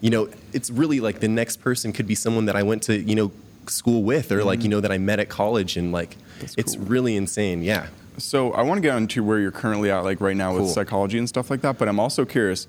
you 0.00 0.10
know, 0.10 0.28
it's 0.52 0.70
really 0.70 1.00
like 1.00 1.20
the 1.20 1.28
next 1.28 1.58
person 1.58 1.92
could 1.92 2.06
be 2.06 2.14
someone 2.14 2.46
that 2.46 2.56
I 2.56 2.62
went 2.62 2.82
to 2.84 2.98
you 2.98 3.14
know 3.14 3.32
school 3.66 4.02
with 4.02 4.32
or 4.32 4.44
like 4.44 4.62
you 4.62 4.68
know 4.68 4.80
that 4.80 4.92
I 4.92 4.98
met 4.98 5.18
at 5.20 5.28
college, 5.28 5.76
and 5.76 5.92
like 5.92 6.16
Mm-hmm. 6.38 6.46
That's 6.46 6.54
it's 6.56 6.76
cool. 6.76 6.84
really 6.86 7.16
insane. 7.16 7.62
Yeah. 7.62 7.88
So 8.16 8.52
I 8.52 8.62
want 8.62 8.78
to 8.78 8.82
get 8.82 8.96
into 8.96 9.22
where 9.22 9.38
you're 9.38 9.52
currently 9.52 9.90
at, 9.90 10.00
like 10.04 10.20
right 10.20 10.36
now 10.36 10.56
with 10.56 10.68
psychology 10.70 11.18
and 11.18 11.28
stuff 11.28 11.50
like 11.50 11.60
that. 11.62 11.78
But 11.78 11.88
I'm 11.88 12.00
also 12.00 12.24
curious, 12.24 12.66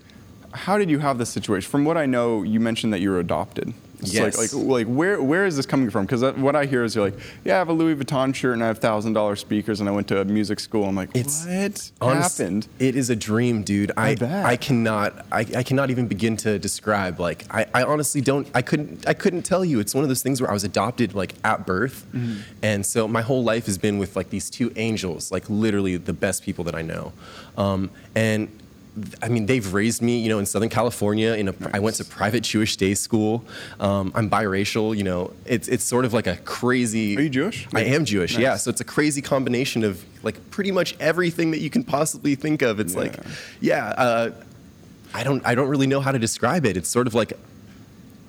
how 0.51 0.77
did 0.77 0.89
you 0.89 0.99
have 0.99 1.17
this 1.17 1.29
situation? 1.29 1.69
From 1.69 1.85
what 1.85 1.97
I 1.97 2.05
know, 2.05 2.43
you 2.43 2.59
mentioned 2.59 2.93
that 2.93 2.99
you 2.99 3.09
were 3.09 3.19
adopted. 3.19 3.73
It's 3.99 4.13
Yes. 4.13 4.37
Like, 4.37 4.53
like, 4.53 4.65
like 4.65 4.87
where 4.87 5.21
where 5.21 5.45
is 5.45 5.55
this 5.55 5.65
coming 5.65 5.89
from? 5.89 6.05
Because 6.05 6.21
what 6.35 6.55
I 6.55 6.65
hear 6.65 6.83
is 6.83 6.95
you're 6.95 7.05
like, 7.05 7.19
yeah, 7.43 7.55
I 7.55 7.57
have 7.59 7.69
a 7.69 7.73
Louis 7.73 7.95
Vuitton 7.95 8.33
shirt 8.33 8.53
and 8.53 8.63
I 8.63 8.67
have 8.67 8.79
thousand 8.79 9.13
dollar 9.13 9.35
speakers 9.35 9.79
and 9.79 9.89
I 9.89 9.91
went 9.91 10.07
to 10.09 10.21
a 10.21 10.25
music 10.25 10.59
school. 10.59 10.85
I'm 10.85 10.95
like, 10.95 11.09
It's 11.13 11.45
what 11.45 11.91
honest- 12.01 12.37
happened? 12.37 12.67
It 12.79 12.95
is 12.95 13.09
a 13.09 13.15
dream, 13.15 13.63
dude. 13.63 13.91
I 13.97 14.15
bet. 14.15 14.45
I 14.45 14.55
cannot 14.55 15.25
I, 15.31 15.39
I 15.55 15.63
cannot 15.63 15.89
even 15.89 16.07
begin 16.07 16.37
to 16.37 16.57
describe. 16.59 17.19
Like 17.19 17.45
I, 17.53 17.65
I 17.73 17.83
honestly 17.83 18.21
don't 18.21 18.47
I 18.53 18.61
couldn't 18.61 19.07
I 19.07 19.13
couldn't 19.13 19.43
tell 19.43 19.65
you. 19.65 19.79
It's 19.79 19.93
one 19.93 20.03
of 20.03 20.09
those 20.09 20.23
things 20.23 20.41
where 20.41 20.49
I 20.49 20.53
was 20.53 20.63
adopted 20.63 21.13
like 21.13 21.33
at 21.43 21.65
birth. 21.65 22.05
Mm-hmm. 22.13 22.41
And 22.63 22.85
so 22.85 23.07
my 23.07 23.21
whole 23.21 23.43
life 23.43 23.65
has 23.65 23.77
been 23.77 23.97
with 23.97 24.15
like 24.15 24.29
these 24.29 24.49
two 24.49 24.71
angels, 24.75 25.31
like 25.31 25.49
literally 25.49 25.97
the 25.97 26.13
best 26.13 26.43
people 26.43 26.63
that 26.65 26.75
I 26.75 26.81
know. 26.81 27.13
Um, 27.57 27.89
and 28.15 28.47
I 29.21 29.29
mean, 29.29 29.45
they've 29.45 29.73
raised 29.73 30.01
me, 30.01 30.19
you 30.19 30.29
know, 30.29 30.39
in 30.39 30.45
Southern 30.45 30.69
California. 30.69 31.33
In 31.33 31.49
a, 31.49 31.53
I 31.73 31.79
went 31.79 31.95
to 31.97 32.05
private 32.05 32.43
Jewish 32.43 32.75
day 32.75 32.93
school. 32.93 33.43
Um, 33.79 34.11
I'm 34.15 34.29
biracial. 34.29 34.95
You 34.95 35.03
know, 35.03 35.33
it's 35.45 35.67
it's 35.67 35.83
sort 35.83 36.05
of 36.05 36.13
like 36.13 36.27
a 36.27 36.37
crazy. 36.37 37.17
Are 37.17 37.21
you 37.21 37.29
Jewish? 37.29 37.67
I 37.73 37.83
am 37.83 38.05
Jewish. 38.05 38.37
Yeah. 38.37 38.57
So 38.57 38.69
it's 38.69 38.81
a 38.81 38.85
crazy 38.85 39.21
combination 39.21 39.83
of 39.83 40.03
like 40.23 40.49
pretty 40.51 40.71
much 40.71 40.95
everything 40.99 41.51
that 41.51 41.59
you 41.59 41.69
can 41.69 41.83
possibly 41.83 42.35
think 42.35 42.61
of. 42.61 42.79
It's 42.79 42.95
like, 42.95 43.15
yeah, 43.61 43.87
uh, 43.87 44.31
I 45.13 45.23
don't 45.23 45.45
I 45.45 45.55
don't 45.55 45.69
really 45.69 45.87
know 45.87 46.01
how 46.01 46.11
to 46.11 46.19
describe 46.19 46.65
it. 46.65 46.75
It's 46.75 46.89
sort 46.89 47.07
of 47.07 47.13
like 47.13 47.33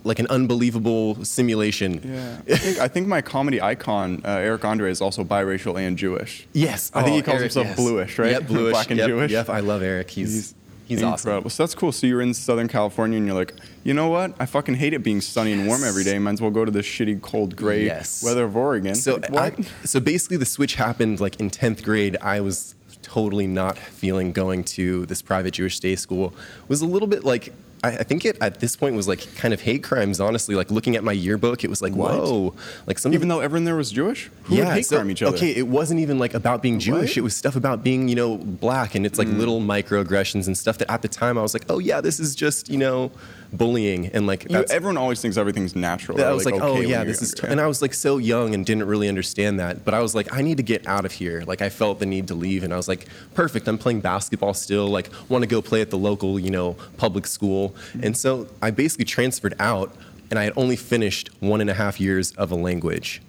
like 0.05 0.19
an 0.19 0.27
unbelievable 0.29 1.25
simulation. 1.25 2.01
Yeah, 2.05 2.55
I 2.55 2.57
think, 2.59 2.79
I 2.79 2.89
think 2.89 3.07
my 3.07 3.21
comedy 3.23 3.61
icon 3.61 4.23
uh, 4.25 4.29
Eric 4.31 4.65
Andre 4.65 4.91
is 4.91 5.01
also 5.01 5.25
biracial 5.25 5.79
and 5.79 5.97
Jewish. 5.99 6.47
Yes. 6.53 6.91
I 6.95 7.03
think 7.03 7.17
he 7.17 7.21
Oh, 7.23 7.25
calls 7.25 7.35
Eric, 7.41 7.43
himself 7.53 7.67
yes. 7.69 7.77
bluish, 7.77 8.19
right? 8.19 8.31
Yep, 8.33 8.47
bluish. 8.47 8.73
Black 8.77 8.91
and 8.91 8.99
yep, 8.99 9.09
Jewish. 9.09 9.31
Yep, 9.33 9.49
I 9.51 9.61
love 9.61 9.83
Eric. 9.83 10.11
He's 10.11 10.55
he's, 10.87 11.03
awesome. 11.03 11.29
incredible. 11.29 11.51
So 11.51 11.63
that's 11.63 11.75
cool. 11.75 11.93
So 11.93 12.07
you're 12.07 12.23
in 12.23 12.33
Southern 12.35 12.67
California 12.69 13.19
and 13.19 13.27
you're 13.27 13.37
like, 13.37 13.55
you 13.85 13.95
know 13.95 14.09
what? 14.09 14.35
I 14.41 14.47
fucking 14.47 14.75
hate 14.77 14.93
it 14.95 15.03
being 15.03 15.21
sunny 15.21 15.53
and 15.53 15.67
warm 15.67 15.85
every 15.85 16.03
day. 16.05 16.19
Might 16.19 16.33
as 16.33 16.41
well 16.41 16.51
go 16.51 16.65
to 16.65 16.71
this 16.71 16.87
shitty, 16.87 17.21
cold, 17.21 17.55
gray 17.57 17.85
Yes. 17.85 18.23
weather 18.25 18.45
of 18.45 18.57
Oregon. 18.57 18.95
So 18.95 19.21
Like. 19.31 19.59
I, 19.61 19.63
so 19.85 20.01
basically 20.01 20.37
the 20.39 20.47
switch 20.47 20.75
happened 20.77 21.21
like 21.21 21.39
in 21.41 21.51
10th 21.51 21.83
grade. 21.85 22.17
I 22.23 22.41
was 22.41 22.75
totally 23.03 23.47
not 23.47 23.79
feeling 23.79 24.33
going 24.33 24.63
to 24.63 25.07
this 25.07 25.23
private 25.23 25.53
Jewish 25.55 25.79
day 25.81 25.95
school. 25.97 26.29
It 26.63 26.69
was 26.69 26.81
a 26.83 26.87
little 26.87 27.09
bit 27.09 27.25
like 27.25 27.53
I, 27.83 27.89
I 27.99 28.03
think 28.03 28.25
it 28.25 28.37
at 28.41 28.61
this 28.61 28.77
point 28.77 28.95
was 28.95 29.09
like 29.09 29.35
kind 29.37 29.55
of 29.55 29.61
hate 29.61 29.83
crimes. 29.83 30.21
Honestly, 30.21 30.55
like 30.55 30.71
looking 30.71 30.97
at 30.97 31.05
my 31.05 31.13
yearbook, 31.13 31.65
it 31.65 31.71
was 31.71 31.81
like 31.81 31.95
What? 31.95 32.15
whoa, 32.15 32.55
like 32.87 32.99
some 32.99 33.15
Even 33.15 33.29
though 33.29 33.41
everyone 33.41 33.65
there 33.65 33.77
was 33.77 33.91
Jewish, 33.91 34.31
who 34.45 34.57
would 34.57 34.67
hate 34.67 34.87
so- 34.87 34.97
crime 34.97 35.11
each 35.11 35.23
other? 35.23 35.37
Okay, 35.37 35.55
it 35.55 35.69
wasn't 35.69 36.01
even 36.01 36.19
like 36.19 36.35
about 36.35 36.63
being 36.63 36.79
Jewish. 36.79 37.11
What? 37.11 37.17
It 37.19 37.23
was 37.23 37.37
stuff 37.37 37.57
about 37.57 37.83
being, 37.83 38.09
you 38.09 38.15
know, 38.15 38.37
black, 38.37 38.95
and 38.95 39.07
it's 39.07 39.19
like 39.19 39.29
hmm. 39.29 39.39
little 39.39 39.61
microaggressions 39.61 40.47
and 40.47 40.57
stuff 40.57 40.79
that 40.79 40.91
at 40.91 41.03
the 41.03 41.09
time 41.09 41.39
I 41.39 41.43
was 41.43 41.55
like, 41.55 41.65
oh 41.69 41.79
yeah, 41.79 42.01
this 42.01 42.21
is 42.21 42.35
just 42.35 42.69
you 42.69 42.79
know, 42.79 43.11
bullying 43.53 44.07
and 44.07 44.27
like 44.27 44.51
everyone 44.51 44.97
always 44.97 45.21
thinks 45.21 45.37
everything's 45.37 45.75
natural. 45.75 46.19
that 46.19 46.27
I 46.27 46.33
was 46.33 46.45
like, 46.45 46.55
okay 46.55 46.65
oh 46.65 46.81
yeah, 46.81 47.05
this 47.05 47.23
is, 47.23 47.35
younger. 47.37 47.53
and 47.53 47.61
I 47.61 47.67
was 47.69 47.83
like 47.83 47.95
so 47.95 48.19
young 48.19 48.55
and 48.55 48.65
didn't 48.65 48.87
really 48.87 49.09
understand 49.09 49.61
that. 49.61 49.85
But 49.85 49.95
I 49.95 50.01
was 50.01 50.15
like, 50.15 50.33
I 50.33 50.43
need 50.43 50.57
to 50.59 50.63
get 50.63 50.87
out 50.87 51.05
of 51.05 51.13
here. 51.13 51.43
Like 51.47 51.63
I 51.63 51.69
felt 51.69 51.99
the 51.99 52.07
need 52.07 52.29
to 52.29 52.35
leave, 52.35 52.63
and 52.63 52.73
I 52.73 52.77
was 52.77 52.89
like, 52.89 53.07
perfect. 53.35 53.69
I'm 53.69 53.79
playing 53.79 54.01
basketball 54.01 54.55
still. 54.55 54.89
Like 54.89 55.11
want 55.29 55.43
to 55.43 55.49
go 55.49 55.63
play 55.63 55.81
at 55.81 55.91
the 55.91 55.99
local, 55.99 56.39
you 56.39 56.51
know, 56.51 56.77
public 56.97 57.27
school. 57.27 57.71
Mm-hmm. 57.71 58.05
And 58.05 58.17
so 58.17 58.49
I 58.63 58.71
basically 58.71 59.05
transferred 59.05 59.55
out, 59.59 59.95
and 60.31 60.39
I 60.39 60.45
had 60.45 60.53
only 60.57 60.77
finished 60.77 61.31
one 61.41 61.61
and 61.61 61.71
a 61.71 61.75
half 61.75 62.01
years 62.01 62.33
of 62.33 62.51
a 62.51 62.57
language. 62.57 63.23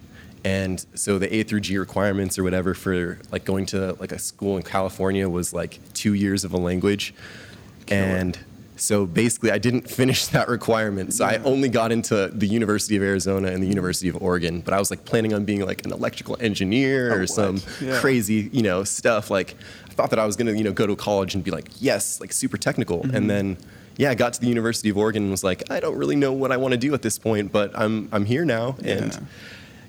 And 0.44 0.84
so 0.94 1.18
the 1.18 1.32
A 1.32 1.44
through 1.44 1.60
G 1.60 1.78
requirements 1.78 2.36
or 2.38 2.42
whatever 2.42 2.74
for 2.74 3.18
like 3.30 3.44
going 3.44 3.66
to 3.66 3.92
like 4.00 4.10
a 4.10 4.18
school 4.18 4.56
in 4.56 4.64
California 4.64 5.28
was 5.28 5.52
like 5.52 5.78
two 5.94 6.14
years 6.14 6.44
of 6.44 6.52
a 6.52 6.56
language. 6.56 7.14
And 7.88 8.38
so 8.82 9.06
basically, 9.06 9.50
I 9.52 9.58
didn't 9.58 9.88
finish 9.88 10.26
that 10.26 10.48
requirement. 10.48 11.14
So 11.14 11.24
I 11.24 11.36
only 11.44 11.68
got 11.68 11.92
into 11.92 12.28
the 12.34 12.46
University 12.46 12.96
of 12.96 13.02
Arizona 13.02 13.48
and 13.48 13.62
the 13.62 13.66
University 13.68 14.08
of 14.08 14.20
Oregon. 14.20 14.60
But 14.60 14.74
I 14.74 14.78
was 14.78 14.90
like 14.90 15.04
planning 15.04 15.32
on 15.32 15.44
being 15.44 15.64
like 15.64 15.84
an 15.86 15.92
electrical 15.92 16.36
engineer 16.40 17.12
Oh, 17.12 17.16
or 17.16 17.20
what? 17.20 17.28
some 17.30 17.60
Yeah. 17.80 18.00
crazy, 18.00 18.50
you 18.52 18.62
know, 18.62 18.84
stuff. 18.84 19.30
Like 19.30 19.54
I 19.88 19.92
thought 19.92 20.10
that 20.10 20.18
I 20.18 20.26
was 20.26 20.36
gonna, 20.36 20.52
you 20.52 20.64
know, 20.64 20.72
go 20.72 20.86
to 20.86 20.96
college 20.96 21.34
and 21.34 21.44
be 21.44 21.50
like, 21.50 21.68
yes, 21.80 22.20
like 22.20 22.32
super 22.32 22.56
technical. 22.56 23.00
Mm-hmm. 23.02 23.16
And 23.16 23.30
then, 23.30 23.56
yeah, 23.96 24.10
I 24.10 24.14
got 24.14 24.32
to 24.34 24.40
the 24.40 24.48
University 24.48 24.88
of 24.88 24.96
Oregon 24.98 25.22
and 25.22 25.30
was 25.30 25.44
like, 25.44 25.62
I 25.70 25.78
don't 25.80 25.96
really 25.96 26.16
know 26.16 26.32
what 26.32 26.50
I 26.50 26.56
want 26.56 26.72
to 26.72 26.78
do 26.78 26.92
at 26.94 27.02
this 27.02 27.18
point, 27.18 27.52
but 27.52 27.70
I'm 27.78 28.08
I'm 28.12 28.24
here 28.24 28.44
now. 28.44 28.76
And 28.84 29.12
Yeah. 29.12 29.20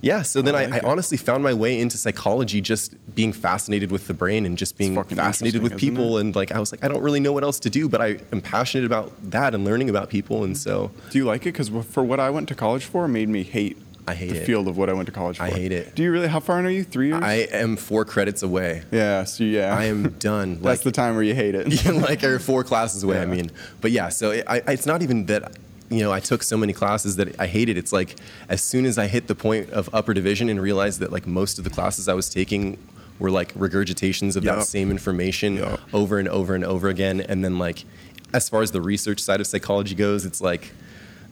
Yeah, 0.04 0.22
so 0.22 0.42
then 0.42 0.54
oh, 0.54 0.58
I 0.58 0.64
I, 0.64 0.66
like 0.66 0.84
I 0.84 0.88
honestly 0.88 1.18
found 1.18 1.44
my 1.44 1.54
way 1.54 1.80
into 1.80 1.98
psychology 1.98 2.60
just 2.60 2.94
being 3.16 3.32
fascinated 3.32 3.90
with 3.90 4.08
the 4.08 4.14
brain 4.14 4.46
and 4.46 4.58
just 4.58 4.78
being 4.78 5.02
fascinated 5.02 5.64
with 5.64 5.78
people. 5.78 6.18
And 6.18 6.36
like, 6.36 6.52
I 6.52 6.60
was 6.60 6.72
like, 6.74 6.84
I 6.84 6.90
don't 6.90 7.02
really 7.02 7.22
know 7.22 7.32
what 7.32 7.44
else 7.44 7.60
to 7.62 7.70
do, 7.70 7.88
but 7.88 8.02
I 8.02 8.20
am 8.34 8.42
passionate 8.42 8.86
about 8.86 9.14
that 9.32 9.56
and 9.56 9.64
learning 9.64 9.90
about 9.90 10.10
people. 10.10 10.44
And 10.44 10.58
so 10.58 10.92
Do 11.10 11.18
you 11.18 11.24
like 11.26 11.44
it? 11.44 11.54
Because 11.54 11.70
for 11.70 12.04
what 12.04 12.20
I 12.20 12.30
went 12.30 12.50
to 12.50 12.56
college 12.56 12.84
for, 12.86 13.08
made 13.08 13.30
me 13.30 13.44
hate. 13.44 13.78
I 14.06 14.16
hate 14.16 14.32
the 14.32 14.42
it. 14.42 14.46
field 14.46 14.68
of 14.68 14.76
what 14.76 14.90
I 14.90 14.94
went 14.94 15.06
to 15.06 15.14
college 15.14 15.38
for. 15.38 15.44
I 15.44 15.50
hate 15.52 15.72
it. 15.72 15.96
Do 15.96 16.04
you 16.04 16.12
really? 16.12 16.28
How 16.28 16.42
far 16.42 16.60
in 16.60 16.66
are 16.66 16.70
you? 16.70 16.84
Three 16.84 17.08
years? 17.08 17.24
I 17.24 17.48
am 17.54 17.78
four 17.78 18.04
credits 18.04 18.44
away. 18.44 18.84
yeah. 18.92 19.24
So 19.24 19.46
yeah. 19.46 19.74
I 19.74 19.86
am 19.86 20.10
done. 20.20 20.56
That's 20.56 20.64
Like, 20.66 20.82
the 20.82 20.92
time 20.92 21.14
where 21.16 21.24
you 21.24 21.34
hate 21.34 21.56
it. 21.56 21.86
like 22.10 22.22
or 22.26 22.38
four 22.40 22.64
classes 22.72 23.04
away. 23.04 23.22
I 23.22 23.26
mean, 23.26 23.50
but 23.80 23.92
yeah. 23.92 24.10
So 24.10 24.32
it, 24.32 24.44
I, 24.46 24.58
it's 24.68 24.86
not 24.86 25.02
even 25.04 25.28
that. 25.28 25.54
You 25.90 26.00
know, 26.00 26.12
I 26.12 26.20
took 26.20 26.42
so 26.44 26.58
many 26.58 26.74
classes 26.74 27.18
that 27.18 27.40
I 27.40 27.46
hated. 27.48 27.78
It's 27.78 27.92
like 27.94 28.16
as 28.50 28.62
soon 28.62 28.86
as 28.86 28.98
I 28.98 29.08
hit 29.08 29.28
the 29.28 29.36
point 29.36 29.70
of 29.72 29.90
upper 29.94 30.14
division 30.14 30.50
and 30.50 30.62
realized 30.62 31.00
that 31.02 31.12
like 31.12 31.28
most 31.28 31.58
of 31.58 31.64
the 31.64 31.70
classes 31.70 32.08
I 32.08 32.14
was 32.14 32.30
taking 32.30 32.78
were 33.20 33.30
like 33.30 33.54
regurgitations 33.54 34.36
of 34.36 34.44
Yup. 34.44 34.58
that 34.58 34.66
same 34.66 34.90
information 34.90 35.58
Yup. 35.58 35.80
over 35.94 36.18
and 36.20 36.28
over 36.28 36.56
and 36.56 36.64
over 36.66 36.90
again. 36.90 37.22
And 37.22 37.44
then 37.46 37.60
like, 37.60 37.86
as 38.34 38.50
far 38.50 38.62
as 38.64 38.72
the 38.72 38.82
research 38.82 39.20
side 39.20 39.40
of 39.40 39.48
psychology 39.48 39.96
goes, 39.96 40.26
it's 40.26 40.42
like. 40.42 40.72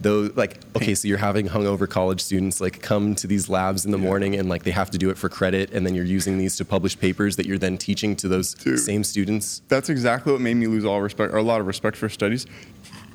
Though, 0.03 0.31
like, 0.35 0.57
okay, 0.75 0.95
so 0.95 1.07
you're 1.07 1.19
having 1.19 1.47
hungover 1.49 1.87
college 1.87 2.21
students 2.21 2.59
like 2.59 2.81
come 2.81 3.13
to 3.13 3.27
these 3.27 3.49
labs 3.49 3.85
in 3.85 3.91
the 3.91 3.99
Yeah. 3.99 4.03
morning 4.05 4.35
and 4.35 4.49
like 4.49 4.63
they 4.63 4.71
have 4.71 4.89
to 4.89 4.97
do 4.97 5.11
it 5.11 5.17
for 5.19 5.29
credit, 5.29 5.69
and 5.73 5.85
then 5.85 5.93
you're 5.93 6.03
using 6.03 6.39
these 6.39 6.55
to 6.57 6.65
publish 6.65 6.99
papers 6.99 7.35
that 7.35 7.45
you're 7.45 7.59
then 7.59 7.77
teaching 7.77 8.15
to 8.15 8.27
those 8.27 8.55
Dude. 8.55 8.79
same 8.79 9.03
students. 9.03 9.61
That's 9.67 9.89
exactly 9.89 10.31
what 10.33 10.41
made 10.41 10.55
me 10.55 10.65
lose 10.65 10.85
all 10.85 11.03
respect 11.03 11.31
or 11.35 11.37
a 11.37 11.43
lot 11.43 11.61
of 11.61 11.67
respect 11.67 11.97
for 11.97 12.09
studies. 12.09 12.47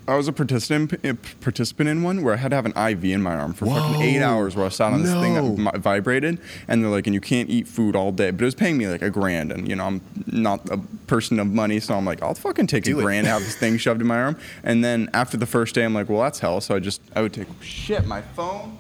I 0.09 0.15
was 0.17 0.29
a 0.29 0.33
participant 0.33 1.05
uh, 1.05 1.15
participant 1.41 1.89
in 1.89 2.03
one 2.03 2.23
where 2.23 2.35
I 2.35 2.37
had 2.37 2.51
to 2.51 2.57
have 2.57 2.67
an 2.67 2.77
IV 2.77 3.05
in 3.05 3.23
my 3.23 3.35
arm 3.35 3.53
for 3.55 3.67
fucking 3.67 4.03
eight 4.03 4.23
hours 4.23 4.55
where 4.55 4.67
I 4.67 4.69
sat 4.69 4.93
on 4.93 5.03
this 5.03 5.13
thing 5.13 5.35
that 5.65 5.79
vibrated, 5.79 6.39
and 6.69 6.83
they're 6.83 6.91
like, 6.91 7.07
and 7.07 7.15
you 7.15 7.21
can't 7.21 7.51
eat 7.51 7.67
food 7.67 7.97
all 7.97 8.13
day. 8.13 8.31
But 8.31 8.43
it 8.43 8.45
was 8.45 8.55
paying 8.55 8.79
me 8.79 8.87
like 8.89 9.03
a 9.03 9.11
grand, 9.11 9.51
and 9.53 9.69
you 9.69 9.75
know 9.77 9.85
I'm 9.85 10.01
not 10.27 10.69
a 10.71 10.79
person 11.07 11.41
of 11.41 11.49
money, 11.49 11.81
so 11.81 11.95
I'm 11.95 12.05
like, 12.05 12.23
I'll 12.23 12.35
fucking 12.35 12.67
take 12.69 12.85
Do 12.85 12.97
a 12.97 13.01
it. 13.01 13.03
grand, 13.03 13.27
have 13.27 13.43
this 13.43 13.57
thing 13.57 13.79
shoved 13.79 14.01
in 14.01 14.07
my 14.07 14.21
arm, 14.21 14.39
and 14.63 14.85
then 14.85 15.11
after 15.13 15.37
the 15.37 15.47
first 15.47 15.75
day, 15.75 15.85
I'm 15.85 15.95
like, 15.95 16.09
well 16.09 16.23
that's 16.23 16.39
hell. 16.39 16.61
So 16.61 16.77
I 16.77 16.79
just 16.79 17.01
I 17.15 17.23
would 17.23 17.33
take 17.33 17.49
shit 17.61 18.07
my 18.07 18.23
phone. 18.23 18.79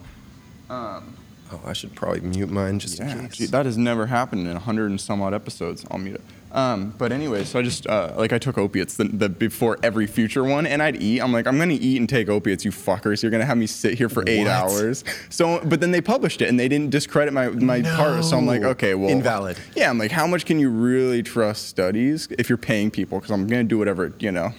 Um, 0.70 1.14
Oh, 1.52 1.60
I 1.64 1.74
should 1.74 1.94
probably 1.94 2.22
mute 2.22 2.50
mine 2.50 2.80
just 2.80 2.98
yeah, 2.98 3.12
in 3.12 3.28
case. 3.28 3.36
gee, 3.36 3.46
that 3.46 3.66
has 3.66 3.78
never 3.78 4.06
happened 4.06 4.48
in 4.48 4.56
a 4.56 4.58
hundred 4.58 4.90
and 4.90 5.00
some 5.00 5.22
odd 5.22 5.32
episodes. 5.32 5.86
I'll 5.92 5.98
mute 5.98 6.16
it. 6.16 6.20
Um, 6.56 6.94
but 6.96 7.12
anyway, 7.12 7.44
so 7.44 7.58
I 7.58 7.62
just 7.62 7.86
uh, 7.86 8.14
like 8.16 8.32
I 8.32 8.38
took 8.38 8.56
opiates 8.56 8.96
the, 8.96 9.04
the 9.04 9.28
before 9.28 9.78
every 9.82 10.06
future 10.06 10.42
one, 10.42 10.66
and 10.66 10.82
I'd 10.82 11.00
eat. 11.02 11.20
I'm 11.20 11.30
like, 11.30 11.46
I'm 11.46 11.58
gonna 11.58 11.74
eat 11.74 11.98
and 12.00 12.08
take 12.08 12.30
opiates, 12.30 12.64
you 12.64 12.70
fuckers. 12.70 13.22
You're 13.22 13.30
gonna 13.30 13.44
have 13.44 13.58
me 13.58 13.66
sit 13.66 13.98
here 13.98 14.08
for 14.08 14.24
eight 14.26 14.44
What? 14.44 14.48
hours. 14.48 15.04
So, 15.28 15.60
but 15.64 15.80
then 15.82 15.90
they 15.90 16.00
published 16.00 16.40
it, 16.40 16.48
and 16.48 16.58
they 16.58 16.66
didn't 16.68 16.90
discredit 16.90 17.34
my 17.34 17.50
my 17.50 17.82
part. 17.82 18.24
So 18.24 18.38
I'm 18.38 18.46
like, 18.46 18.62
okay, 18.62 18.94
well, 18.94 19.10
Invalid. 19.10 19.58
Yeah, 19.74 19.90
I'm 19.90 19.98
like, 19.98 20.10
how 20.10 20.26
much 20.26 20.46
can 20.46 20.58
you 20.58 20.70
really 20.70 21.22
trust 21.22 21.68
studies 21.68 22.26
if 22.38 22.48
you're 22.48 22.56
paying 22.58 22.90
people? 22.90 23.18
Because 23.18 23.30
I'm 23.32 23.46
gonna 23.46 23.64
do 23.64 23.76
whatever 23.78 24.12
you 24.18 24.32
know. 24.32 24.52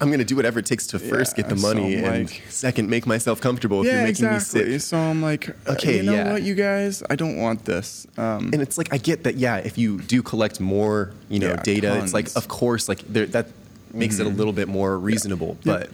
I'm 0.00 0.10
gonna 0.10 0.24
do 0.24 0.36
whatever 0.36 0.58
it 0.60 0.66
takes 0.66 0.86
to 0.88 0.98
first 0.98 1.36
Yeah, 1.36 1.42
get 1.44 1.48
the 1.56 1.60
money 1.60 1.98
I'm 1.98 2.04
and 2.04 2.30
like- 2.30 2.42
second 2.48 2.88
make 2.88 3.06
myself 3.06 3.40
comfortable 3.40 3.80
if 3.80 3.86
yeah, 3.86 3.92
you're 3.94 4.02
making 4.02 4.26
exactly. 4.26 4.64
me 4.64 4.78
sick. 4.78 4.80
So 4.88 4.96
I'm 4.98 5.20
like, 5.22 5.48
uh, 5.66 5.72
Okay, 5.72 5.96
you 5.98 6.02
know 6.04 6.12
yeah. 6.14 6.32
what, 6.32 6.42
you 6.42 6.54
guys, 6.54 7.02
I 7.10 7.16
don't 7.16 7.36
want 7.36 7.64
this. 7.64 8.06
Um, 8.16 8.50
and 8.52 8.62
it's 8.62 8.78
like 8.78 8.92
I 8.92 8.98
get 8.98 9.24
that, 9.24 9.36
yeah. 9.36 9.56
If 9.56 9.76
you 9.78 10.00
do 10.02 10.22
collect 10.22 10.60
more, 10.60 11.12
you 11.28 11.38
know, 11.38 11.48
Yeah, 11.48 11.62
data, 11.62 12.00
it's 12.02 12.14
like. 12.14 12.26
Mm-hmm. 12.26 12.38
of 12.38 12.48
course, 12.48 12.88
like 12.88 13.00
there, 13.08 13.26
that 13.26 13.48
makes 13.92 14.18
it 14.18 14.26
a 14.26 14.30
little 14.30 14.52
bit 14.52 14.68
more 14.68 14.98
reasonable. 14.98 15.56
But 15.64 15.90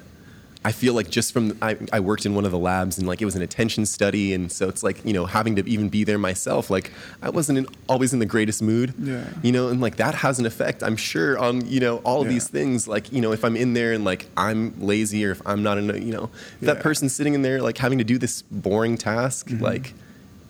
I 0.67 0.73
feel 0.73 0.95
like 0.95 1.11
just 1.11 1.33
from 1.33 1.59
I, 1.61 1.77
I 1.93 2.01
worked 2.01 2.25
in 2.25 2.35
one 2.35 2.47
of 2.47 2.51
the 2.51 2.59
labs 2.59 2.97
and 2.97 3.07
like 3.07 3.21
it 3.21 3.27
was 3.27 3.37
an 3.37 3.43
attention 3.43 3.85
study, 3.85 4.33
and 4.33 4.51
so 4.51 4.69
it's 4.69 4.83
like 4.83 5.05
you 5.05 5.13
know 5.13 5.27
having 5.27 5.57
to 5.57 5.69
even 5.69 5.89
be 5.91 6.05
there 6.05 6.17
myself, 6.19 6.71
like 6.71 6.91
I 7.21 7.29
wasn't 7.29 7.59
in, 7.59 7.67
always 7.89 8.13
in 8.15 8.19
the 8.19 8.27
greatest 8.27 8.63
mood. 8.63 8.95
Yeah. 8.99 9.25
You 9.43 9.53
know, 9.53 9.69
and 9.69 9.81
like 9.81 9.97
that 9.97 10.15
has 10.15 10.39
an 10.39 10.47
effect, 10.47 10.83
I'm 10.83 10.97
sure, 10.97 11.39
on 11.39 11.67
you 11.67 11.81
know 11.81 11.99
all 11.99 12.21
of 12.23 12.29
Yeah. 12.29 12.33
these 12.35 12.49
things. 12.49 12.89
Like 12.89 13.13
you 13.13 13.21
know, 13.21 13.33
if 13.33 13.45
I'm 13.45 13.57
in 13.57 13.75
there 13.75 13.93
and 13.93 14.05
like 14.05 14.27
I'm 14.37 14.75
lazy, 14.81 15.25
or 15.27 15.33
if 15.33 15.43
I'm 15.47 15.63
not 15.63 15.77
in, 15.77 15.91
a, 15.91 15.99
you 15.99 16.13
know, 16.13 16.31
if 16.61 16.67
that 16.67 16.81
person 16.81 17.09
sitting 17.11 17.35
in 17.35 17.43
there 17.43 17.61
like 17.61 17.77
having 17.79 17.99
to 17.99 18.05
do 18.05 18.17
this 18.19 18.41
boring 18.43 18.97
task, 18.97 19.49
Mm-hmm. 19.49 19.63
like 19.63 19.93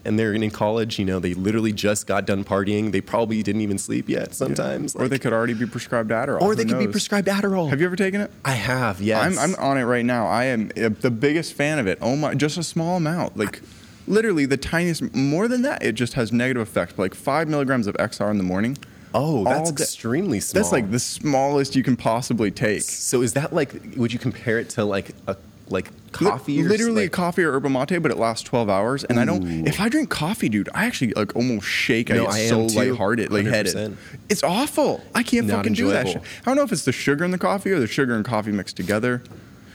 and 0.05 0.19
they're 0.19 0.33
in 0.35 0.51
college, 0.51 0.99
you 0.99 1.05
know, 1.05 1.19
they 1.19 1.35
literally 1.35 1.73
just 1.73 2.07
got 2.07 2.27
done 2.27 2.45
partying. 2.45 2.93
They 2.93 3.01
probably 3.01 3.43
didn't 3.43 3.63
even 3.63 3.79
sleep 3.79 4.09
yet 4.09 4.35
sometimes. 4.35 4.95
or 4.95 5.03
like- 5.03 5.11
they 5.11 5.19
could 5.19 5.33
already 5.33 5.55
be 5.55 5.67
prescribed 5.67 6.11
Adderall. 6.11 6.43
or 6.43 6.49
who 6.51 6.55
they 6.55 6.65
could 6.65 6.79
be 6.79 6.87
prescribed 6.89 7.29
Adderall. 7.29 7.71
Have 7.71 7.81
you 7.81 7.87
ever 7.87 7.97
taken 7.97 8.21
it? 8.21 8.31
I 8.45 8.53
have, 8.53 9.01
yes. 9.01 9.39
I'm, 9.39 9.39
I'm 9.39 9.55
on 9.57 9.79
it 9.79 9.85
right 9.85 10.05
now. 10.05 10.27
I 10.27 10.45
am 10.45 10.71
uh, 10.77 10.91
the 11.01 11.11
biggest 11.11 11.55
fan 11.55 11.79
of 11.79 11.87
it. 11.87 11.99
Oh 12.01 12.17
my, 12.17 12.35
just 12.35 12.59
a 12.59 12.63
small 12.63 12.97
amount. 12.97 13.37
Like 13.37 13.61
literally 14.07 14.47
the 14.47 14.57
tiniest, 14.57 15.15
more 15.15 15.49
than 15.49 15.63
that, 15.63 15.83
it 15.83 15.93
just 15.93 16.15
has 16.15 16.33
negative 16.33 16.63
effects. 16.63 16.99
Like 16.99 17.15
five 17.15 17.49
milligrams 17.49 17.87
of 17.87 17.95
XR 17.97 18.31
in 18.31 18.39
the 18.39 18.45
morning. 18.45 18.77
oh, 19.15 19.45
that's 19.45 19.71
day. 19.71 19.83
extremely 19.83 20.41
small. 20.41 20.63
That's 20.63 20.73
like 20.73 20.91
the 20.91 20.99
smallest 20.99 21.77
you 21.77 21.83
can 21.83 21.97
possibly 21.97 22.51
take. 22.51 22.83
So 22.83 23.23
is 23.23 23.33
that 23.35 23.53
like? 23.53 23.73
Would 23.97 24.13
you 24.13 24.19
compare 24.19 24.59
it 24.59 24.69
to 24.71 24.85
like 24.85 25.11
a 25.27 25.37
like 25.69 25.91
Li- 25.91 26.31
coffee? 26.31 26.63
literally 26.63 27.03
like, 27.03 27.07
a 27.07 27.11
coffee 27.11 27.43
or 27.43 27.53
yerba 27.53 27.69
mate, 27.69 27.99
but 27.99 28.11
it 28.11 28.19
lasts 28.19 28.43
12 28.45 28.69
hours. 28.69 29.05
And 29.05 29.19
I 29.19 29.25
don't, 29.25 29.67
if 29.67 29.81
I 29.81 29.89
drink 29.89 30.11
coffee, 30.11 30.49
dude, 30.49 30.69
I 30.75 30.87
actually 30.87 31.13
like 31.15 31.35
almost 31.35 31.67
shake. 31.67 32.09
No, 32.11 32.27
I 32.27 32.31
I 32.31 32.39
get 32.39 32.53
am 32.53 32.69
so 32.69 32.69
too. 32.69 32.79
lighthearted, 32.91 33.33
lightheaded. 33.33 33.75
100%. 33.75 33.97
It's 34.29 34.43
awful. 34.43 35.03
I 35.15 35.23
can't 35.23 35.47
Not 35.47 35.57
fucking 35.59 35.75
do 35.75 35.91
that 35.91 36.09
shit. 36.09 36.19
I 36.19 36.45
don't 36.45 36.57
know 36.57 36.63
if 36.63 36.73
it's 36.73 36.85
the 36.85 36.93
sugar 36.93 37.25
in 37.25 37.31
the 37.31 37.39
coffee 37.39 37.71
or 37.73 37.81
the 37.81 37.87
sugar 37.87 38.15
and 38.15 38.25
coffee 38.25 38.53
mixed 38.53 38.77
together. 38.77 39.23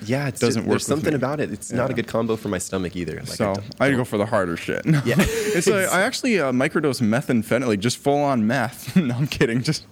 Yeah, 0.06 0.28
it 0.28 0.36
doesn't 0.40 0.64
work 0.64 0.70
There's 0.70 0.86
something 0.86 1.12
me. 1.12 1.16
about 1.18 1.40
it. 1.42 1.52
It's 1.52 1.72
not 1.72 1.90
a 1.90 1.94
good 1.94 2.08
combo 2.08 2.38
for 2.38 2.48
my 2.48 2.58
stomach 2.58 2.96
either. 2.96 3.18
Like, 3.18 3.28
so 3.28 3.56
I 3.80 3.90
to 3.90 3.98
go 3.98 4.06
for 4.06 4.18
the 4.18 4.26
harder 4.26 4.56
shit. 4.56 4.86
Yeah. 4.86 5.02
it's 5.18 5.68
like, 5.68 5.90
I 5.90 6.04
actually 6.04 6.40
uh, 6.40 6.52
microdose 6.54 7.02
methamphetamine, 7.02 7.68
like 7.68 7.80
just 7.80 7.98
full 7.98 8.18
on 8.24 8.48
meth. 8.48 8.96
no, 8.98 9.16
I'm 9.16 9.28
kidding. 9.28 9.62
Just 9.62 9.86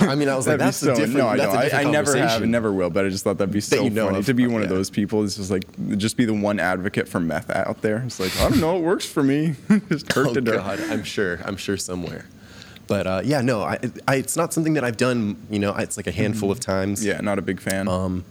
I 0.00 0.14
mean, 0.14 0.28
I 0.28 0.36
was 0.36 0.46
like, 0.46 0.58
that's 0.58 0.78
so. 0.78 0.92
a 0.92 0.94
different. 0.94 1.16
no, 1.16 1.28
I 1.28 1.36
different 1.36 1.74
I, 1.74 1.80
I 1.82 1.84
never 1.84 2.16
have 2.16 2.42
and 2.42 2.52
never 2.52 2.72
will. 2.72 2.90
But 2.90 3.06
I 3.06 3.08
just 3.08 3.24
thought 3.24 3.38
that'd 3.38 3.52
be 3.52 3.60
so 3.60 3.82
you 3.84 3.90
know 3.90 4.06
funny 4.06 4.18
of. 4.18 4.26
to 4.26 4.34
be 4.34 4.46
one 4.46 4.62
of 4.62 4.68
those 4.68 4.90
people. 4.90 5.22
This 5.22 5.38
is 5.38 5.50
like 5.50 5.64
just 5.98 6.16
be 6.16 6.24
the 6.24 6.34
one 6.34 6.60
advocate 6.60 7.08
for 7.08 7.20
meth 7.20 7.50
out 7.50 7.82
there. 7.82 8.02
It's 8.06 8.20
like 8.20 8.36
I 8.40 8.48
don't 8.48 8.60
know, 8.60 8.76
it 8.76 8.82
works 8.82 9.06
for 9.06 9.22
me. 9.22 9.54
just 9.88 10.12
hurt 10.12 10.28
Oh 10.28 10.34
to. 10.34 10.40
God, 10.40 10.80
I'm 10.80 11.04
sure. 11.04 11.40
I'm 11.44 11.56
sure 11.56 11.76
somewhere. 11.76 12.26
But 12.86 13.06
uh, 13.06 13.22
yeah, 13.24 13.40
no, 13.40 13.62
I, 13.62 13.78
I, 14.06 14.16
it's 14.16 14.36
not 14.36 14.52
something 14.52 14.74
that 14.74 14.84
I've 14.84 14.96
done. 14.96 15.36
You 15.50 15.58
know, 15.58 15.74
it's 15.74 15.96
like 15.96 16.06
a 16.06 16.12
handful 16.12 16.50
of 16.50 16.60
times. 16.60 17.00
Mm-hmm. 17.00 17.08
Yeah, 17.08 17.20
not 17.20 17.38
a 17.38 17.42
big 17.42 17.60
fan. 17.60 17.88
Um, 17.88 18.24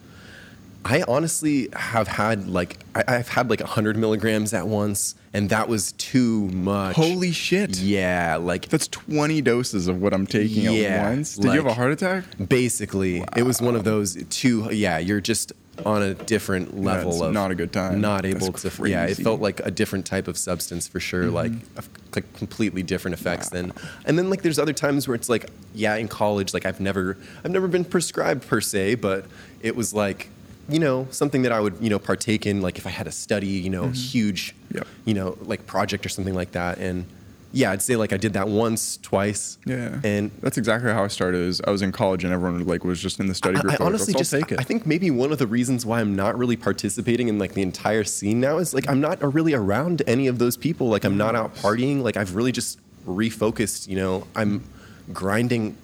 I 0.85 1.03
honestly 1.07 1.69
have 1.73 2.07
had 2.07 2.47
like 2.47 2.79
I, 2.95 3.03
I've 3.07 3.29
had 3.29 3.49
like 3.49 3.61
100 3.61 3.97
milligrams 3.97 4.53
at 4.53 4.67
once, 4.67 5.15
and 5.33 5.49
that 5.49 5.67
was 5.67 5.91
too 5.93 6.47
much. 6.49 6.95
Holy 6.95 7.31
shit! 7.31 7.77
Yeah, 7.79 8.37
like 8.39 8.69
That's 8.69 8.87
20 8.87 9.41
doses 9.41 9.87
of 9.87 10.01
what 10.01 10.13
I'm 10.13 10.27
taking 10.27 10.63
Yeah, 10.73 10.81
at 10.89 11.09
once. 11.09 11.35
Did 11.35 11.45
you 11.53 11.57
have 11.57 11.65
a 11.65 11.73
heart 11.73 11.91
attack? 11.91 12.23
basically 12.47 13.23
it 13.35 13.43
was 13.43 13.61
one 13.61 13.75
of 13.75 13.83
those 13.83 14.23
two. 14.29 14.69
Yeah, 14.71 14.99
you're 14.99 15.21
just 15.21 15.53
on 15.85 16.03
a 16.03 16.13
different 16.13 16.79
level 16.79 17.13
it's 17.13 17.21
of 17.21 17.33
not 17.33 17.49
a 17.49 17.55
good 17.55 17.73
time. 17.73 17.99
Not 17.99 18.23
That's 18.23 18.35
able 18.35 18.53
to. 18.53 18.87
Yeah, 18.87 19.05
it. 19.05 19.13
Mm-hmm. 19.13 19.23
felt 19.23 19.41
like 19.41 19.59
a 19.61 19.71
different 19.71 20.05
type 20.05 20.27
of 20.27 20.37
substance 20.37 20.87
for 20.87 20.99
sure. 20.99 21.31
Like 21.31 21.51
a- 21.77 21.83
like 22.13 22.31
completely 22.35 22.83
different 22.83 23.13
effects 23.19 23.49
than. 23.49 23.73
And 24.05 24.17
then 24.19 24.29
like 24.29 24.43
there's 24.43 24.59
other 24.59 24.73
times 24.73 25.07
where 25.07 25.15
it's 25.15 25.29
like 25.29 25.49
yeah, 25.73 25.95
in 25.95 26.07
college 26.07 26.53
like 26.53 26.65
I've 26.67 26.79
never 26.79 27.17
I've 27.43 27.49
never 27.49 27.67
been 27.67 27.85
prescribed 27.85 28.47
per 28.47 28.61
se, 28.61 28.95
but 28.95 29.25
it 29.61 29.75
was 29.75 29.93
like. 29.95 30.29
You 30.69 30.79
know, 30.79 31.07
something 31.11 31.41
that 31.41 31.51
I 31.51 31.59
would, 31.59 31.75
you 31.81 31.89
know, 31.89 31.99
partake 31.99 32.45
in, 32.45 32.61
like 32.61 32.77
if 32.77 32.87
I 32.87 32.89
had 32.89 33.05
a 33.07 33.11
study, 33.11 33.47
you 33.47 33.69
know, 33.69 33.89
huge, 33.89 34.53
Mm-hmm. 34.53 34.77
Yep. 34.77 34.87
you 35.05 35.13
know, 35.13 35.37
like 35.41 35.67
project 35.67 36.05
or 36.05 36.09
something 36.09 36.33
like 36.33 36.53
that. 36.53 36.79
And 36.79 37.05
yeah, 37.51 37.69
I'd 37.71 37.81
say 37.83 37.95
like 37.95 38.11
I 38.11 38.17
did 38.17 38.33
that 38.33 38.47
once, 38.47 38.97
twice. 39.03 39.59
Yeah. 39.65 39.99
And 40.03 40.31
that's 40.41 40.57
exactly 40.57 40.91
how 40.91 41.03
I 41.03 41.07
started. 41.09 41.41
Is 41.41 41.61
I 41.67 41.69
was 41.69 41.83
in 41.83 41.91
college 41.91 42.23
and 42.23 42.33
everyone 42.33 42.65
like 42.65 42.83
was 42.83 42.99
just 42.99 43.19
in 43.19 43.27
the 43.27 43.35
study 43.35 43.59
group. 43.59 43.73
I 43.73 43.77
like, 43.77 43.81
honestly 43.81 44.13
just 44.13 44.31
take 44.31 44.51
it. 44.51 44.59
I 44.59 44.63
think 44.63 44.87
maybe 44.87 45.11
one 45.11 45.31
of 45.31 45.37
the 45.37 45.45
reasons 45.45 45.85
why 45.85 45.99
I'm 45.99 46.15
not 46.15 46.35
really 46.37 46.55
participating 46.57 47.27
in 47.27 47.37
like 47.37 47.53
the 47.53 47.61
entire 47.61 48.03
scene 48.03 48.39
now 48.39 48.57
is 48.57 48.73
like 48.73 48.89
I'm 48.89 48.99
not 49.01 49.21
really 49.33 49.53
around 49.53 50.01
any 50.07 50.25
of 50.27 50.39
those 50.39 50.57
people. 50.57 50.87
Like 50.87 51.03
I'm 51.03 51.17
not 51.17 51.35
out 51.35 51.53
partying. 51.55 52.01
Like 52.01 52.17
I've 52.17 52.35
really 52.35 52.51
just 52.51 52.79
refocused. 53.05 53.87
You 53.87 53.97
know, 53.97 54.27
I'm 54.35 54.63
grinding, 55.11 55.77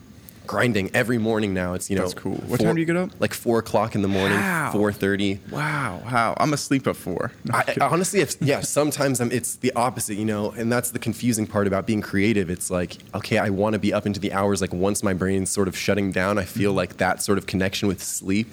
grinding 0.49 0.89
every 0.95 1.19
morning 1.19 1.53
now. 1.53 1.75
It's 1.75 1.91
you 1.91 1.95
know 1.95 2.01
That's 2.01 2.15
cool. 2.15 2.33
What 2.47 2.59
time 2.59 2.73
do 2.73 2.81
you 2.81 2.87
get 2.87 2.95
up? 2.95 3.11
Like 3.19 3.35
four 3.35 3.59
o'clock 3.59 3.93
in 3.93 4.01
the 4.01 4.07
morning. 4.07 4.39
Four 4.71 4.91
thirty. 4.91 5.39
wow, 5.51 6.01
how 6.03 6.33
I'm 6.37 6.53
asleep 6.53 6.87
at 6.87 6.95
four. 6.95 7.31
I, 7.53 7.75
I 7.79 7.85
honestly, 7.85 8.21
if, 8.21 8.35
yeah, 8.41 8.61
sometimes 8.61 9.21
I'm, 9.21 9.31
it's 9.31 9.57
the 9.57 9.71
opposite, 9.73 10.15
you 10.15 10.25
know, 10.25 10.49
and 10.51 10.71
that's 10.71 10.89
the 10.89 10.97
confusing 10.97 11.45
part 11.45 11.67
about 11.67 11.85
being 11.85 12.01
creative. 12.01 12.49
It's 12.49 12.71
like, 12.71 12.97
okay, 13.13 13.37
I 13.37 13.49
want 13.49 13.73
to 13.73 13.79
be 13.79 13.93
up 13.93 14.07
into 14.07 14.19
the 14.19 14.33
hours. 14.33 14.59
Like 14.59 14.73
once 14.73 15.03
my 15.03 15.13
brain's 15.13 15.51
sort 15.51 15.67
of 15.67 15.77
shutting 15.77 16.11
down, 16.11 16.39
I 16.39 16.45
feel 16.45 16.71
mm-hmm. 16.71 16.77
like 16.77 16.97
that 16.97 17.21
sort 17.21 17.37
of 17.37 17.45
connection 17.45 17.87
with 17.87 18.01
sleep, 18.01 18.51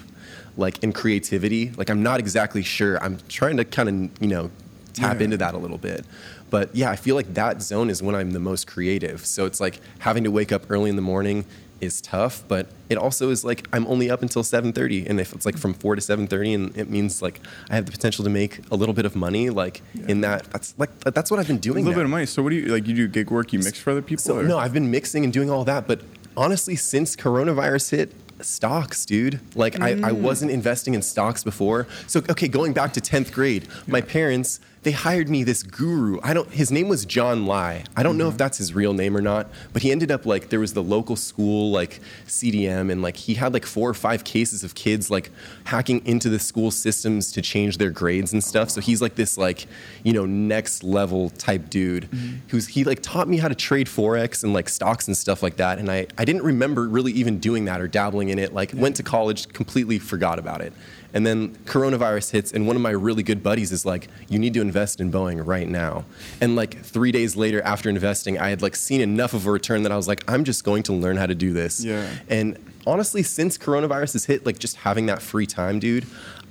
like 0.58 0.84
in 0.84 0.92
creativity. 0.92 1.70
Like 1.70 1.88
I'm 1.88 2.02
not 2.02 2.20
exactly 2.20 2.62
sure. 2.62 3.02
I'm 3.02 3.18
trying 3.28 3.56
to 3.56 3.64
kind 3.64 3.88
of, 3.88 4.22
you 4.22 4.28
know, 4.28 4.50
tap 4.92 5.18
Yeah. 5.18 5.24
into 5.24 5.38
that 5.38 5.54
a 5.54 5.58
little 5.58 5.78
bit. 5.78 6.04
But 6.48 6.74
yeah, 6.76 6.90
I 6.90 6.96
feel 6.96 7.16
like 7.16 7.34
that 7.34 7.62
zone 7.62 7.90
is 7.90 8.02
when 8.02 8.14
I'm 8.14 8.32
the 8.32 8.40
most 8.40 8.66
creative. 8.66 9.24
So 9.26 9.46
it's 9.46 9.60
like 9.60 9.80
having 9.98 10.24
to 10.24 10.30
wake 10.30 10.52
up 10.52 10.70
early 10.70 10.90
in 10.90 10.96
the 10.96 11.02
morning 11.02 11.44
is 11.80 12.00
tough, 12.00 12.42
but 12.48 12.68
it 12.88 12.98
also 12.98 13.30
is 13.30 13.44
like 13.44 13.66
I'm 13.72 13.86
only 13.86 14.10
up 14.10 14.22
until 14.22 14.42
7:30 14.42 15.08
and 15.08 15.20
if 15.20 15.32
it's 15.32 15.44
like 15.44 15.58
from 15.58 15.74
4 15.74 15.96
to 15.96 16.00
7:30 16.00 16.54
and 16.54 16.76
it 16.76 16.88
means 16.88 17.22
like 17.22 17.40
I 17.70 17.74
have 17.74 17.86
the 17.86 17.92
potential 17.92 18.24
to 18.24 18.30
make 18.30 18.60
a 18.70 18.76
little 18.76 18.94
bit 18.94 19.04
of 19.04 19.16
money 19.16 19.50
like 19.50 19.82
in 20.08 20.20
that 20.22 20.44
that's 20.50 20.74
like 20.78 20.98
that's 21.00 21.30
what 21.30 21.40
I've 21.40 21.46
been 21.46 21.58
doing. 21.58 21.84
a 21.84 21.88
little 21.88 21.92
now. 21.92 21.98
bit 21.98 22.04
of 22.04 22.10
money. 22.10 22.26
So 22.26 22.42
what 22.42 22.50
do 22.50 22.56
you 22.56 22.66
like? 22.66 22.86
You 22.86 22.94
do 22.94 23.08
gig 23.08 23.30
work? 23.30 23.52
You 23.52 23.58
mix 23.58 23.78
for 23.78 23.90
other 23.90 24.02
people? 24.02 24.22
So 24.22 24.42
no, 24.42 24.58
I've 24.58 24.72
been 24.72 24.90
mixing 24.90 25.24
and 25.24 25.32
doing 25.32 25.50
all 25.50 25.64
that, 25.64 25.86
but 25.86 26.00
honestly, 26.36 26.76
since 26.76 27.16
coronavirus 27.16 27.90
hit, 27.90 28.12
stocks, 28.40 29.04
dude. 29.06 29.40
Like 29.54 29.80
I, 29.80 29.90
I 29.90 29.94
mm. 29.94 30.20
wasn't 30.20 30.50
investing 30.50 30.94
in 30.94 31.02
stocks 31.02 31.42
before. 31.44 31.86
So 32.06 32.22
okay, 32.30 32.48
going 32.48 32.72
back 32.72 32.92
to 32.94 33.00
tenth 33.00 33.32
grade, 33.32 33.68
my 33.86 34.00
parents 34.00 34.60
they 34.86 34.92
hired 34.92 35.28
me 35.28 35.42
this 35.42 35.64
guru. 35.64 36.20
I 36.22 36.32
don't. 36.32 36.48
His 36.48 36.70
name 36.70 36.86
was 36.86 37.04
John 37.04 37.44
Lai. 37.44 37.82
I 37.96 38.04
don't 38.04 38.16
know 38.16 38.28
if 38.28 38.34
mm-hmm. 38.34 38.36
that's 38.36 38.58
his 38.58 38.72
real 38.72 38.92
name 38.92 39.16
or 39.16 39.20
not, 39.20 39.48
but 39.72 39.82
he 39.82 39.90
ended 39.90 40.12
up 40.12 40.24
like 40.24 40.48
there 40.48 40.60
was 40.60 40.74
the 40.74 40.82
local 40.82 41.16
school 41.16 41.72
like 41.72 41.98
CDM, 42.28 42.92
and 42.92 43.02
like 43.02 43.16
he 43.16 43.34
had 43.34 43.52
like 43.52 43.66
four 43.66 43.90
or 43.90 43.94
five 43.94 44.22
cases 44.22 44.62
of 44.62 44.76
kids 44.76 45.10
like 45.10 45.32
hacking 45.64 46.06
into 46.06 46.28
the 46.28 46.38
school 46.38 46.70
systems 46.70 47.32
to 47.32 47.42
change 47.42 47.78
their 47.78 47.90
grades 47.90 48.32
and 48.32 48.44
stuff. 48.44 48.70
So 48.70 48.80
he's 48.80 49.02
like 49.02 49.16
this 49.16 49.36
like 49.36 49.66
you 50.04 50.12
know 50.12 50.24
next 50.24 50.84
level 50.84 51.30
type 51.30 51.68
dude 51.68 52.04
mm-hmm. 52.04 52.36
who's 52.50 52.68
he 52.68 52.84
like 52.84 53.02
taught 53.02 53.28
me 53.28 53.38
how 53.38 53.48
to 53.48 53.56
trade 53.56 53.88
forex 53.88 54.44
and 54.44 54.52
like 54.52 54.68
stocks 54.68 55.08
and 55.08 55.16
stuff 55.16 55.42
like 55.42 55.56
that. 55.56 55.80
And 55.80 55.90
I 55.90 56.06
I 56.16 56.24
didn't 56.24 56.42
remember 56.42 56.86
really 56.86 57.10
even 57.10 57.40
doing 57.40 57.64
that 57.64 57.80
or 57.80 57.88
dabbling 57.88 58.28
in 58.28 58.38
it. 58.38 58.54
Like 58.54 58.70
went 58.72 58.94
to 58.96 59.02
college, 59.02 59.48
completely 59.48 59.98
forgot 59.98 60.38
about 60.38 60.60
it. 60.60 60.72
And 61.16 61.26
then 61.26 61.56
coronavirus 61.64 62.32
hits, 62.32 62.52
and 62.52 62.66
one 62.66 62.76
of 62.76 62.82
my 62.82 62.90
really 62.90 63.22
good 63.22 63.42
buddies 63.42 63.72
is 63.72 63.86
like, 63.86 64.08
"You 64.28 64.38
need 64.38 64.52
to 64.52 64.60
invest 64.60 65.00
in 65.00 65.10
Boeing 65.10 65.40
right 65.46 65.66
now." 65.66 66.04
And 66.42 66.56
like 66.56 66.82
three 66.84 67.10
days 67.10 67.36
later, 67.36 67.62
after 67.62 67.88
investing, 67.88 68.38
I 68.38 68.50
had 68.50 68.60
like 68.60 68.76
seen 68.76 69.00
enough 69.00 69.32
of 69.32 69.46
a 69.46 69.50
return 69.50 69.82
that 69.84 69.92
I 69.92 69.96
was 69.96 70.06
like, 70.06 70.30
"I'm 70.30 70.44
just 70.44 70.62
going 70.62 70.82
to 70.82 70.92
learn 70.92 71.16
how 71.16 71.24
to 71.24 71.34
do 71.34 71.54
this." 71.54 71.82
Yeah. 71.82 72.06
And 72.28 72.58
honestly, 72.86 73.22
since 73.22 73.56
coronavirus 73.56 74.12
has 74.12 74.26
hit, 74.26 74.44
like 74.44 74.58
just 74.58 74.76
having 74.76 75.06
that 75.06 75.22
free 75.22 75.46
time, 75.46 75.78
dude, 75.78 76.04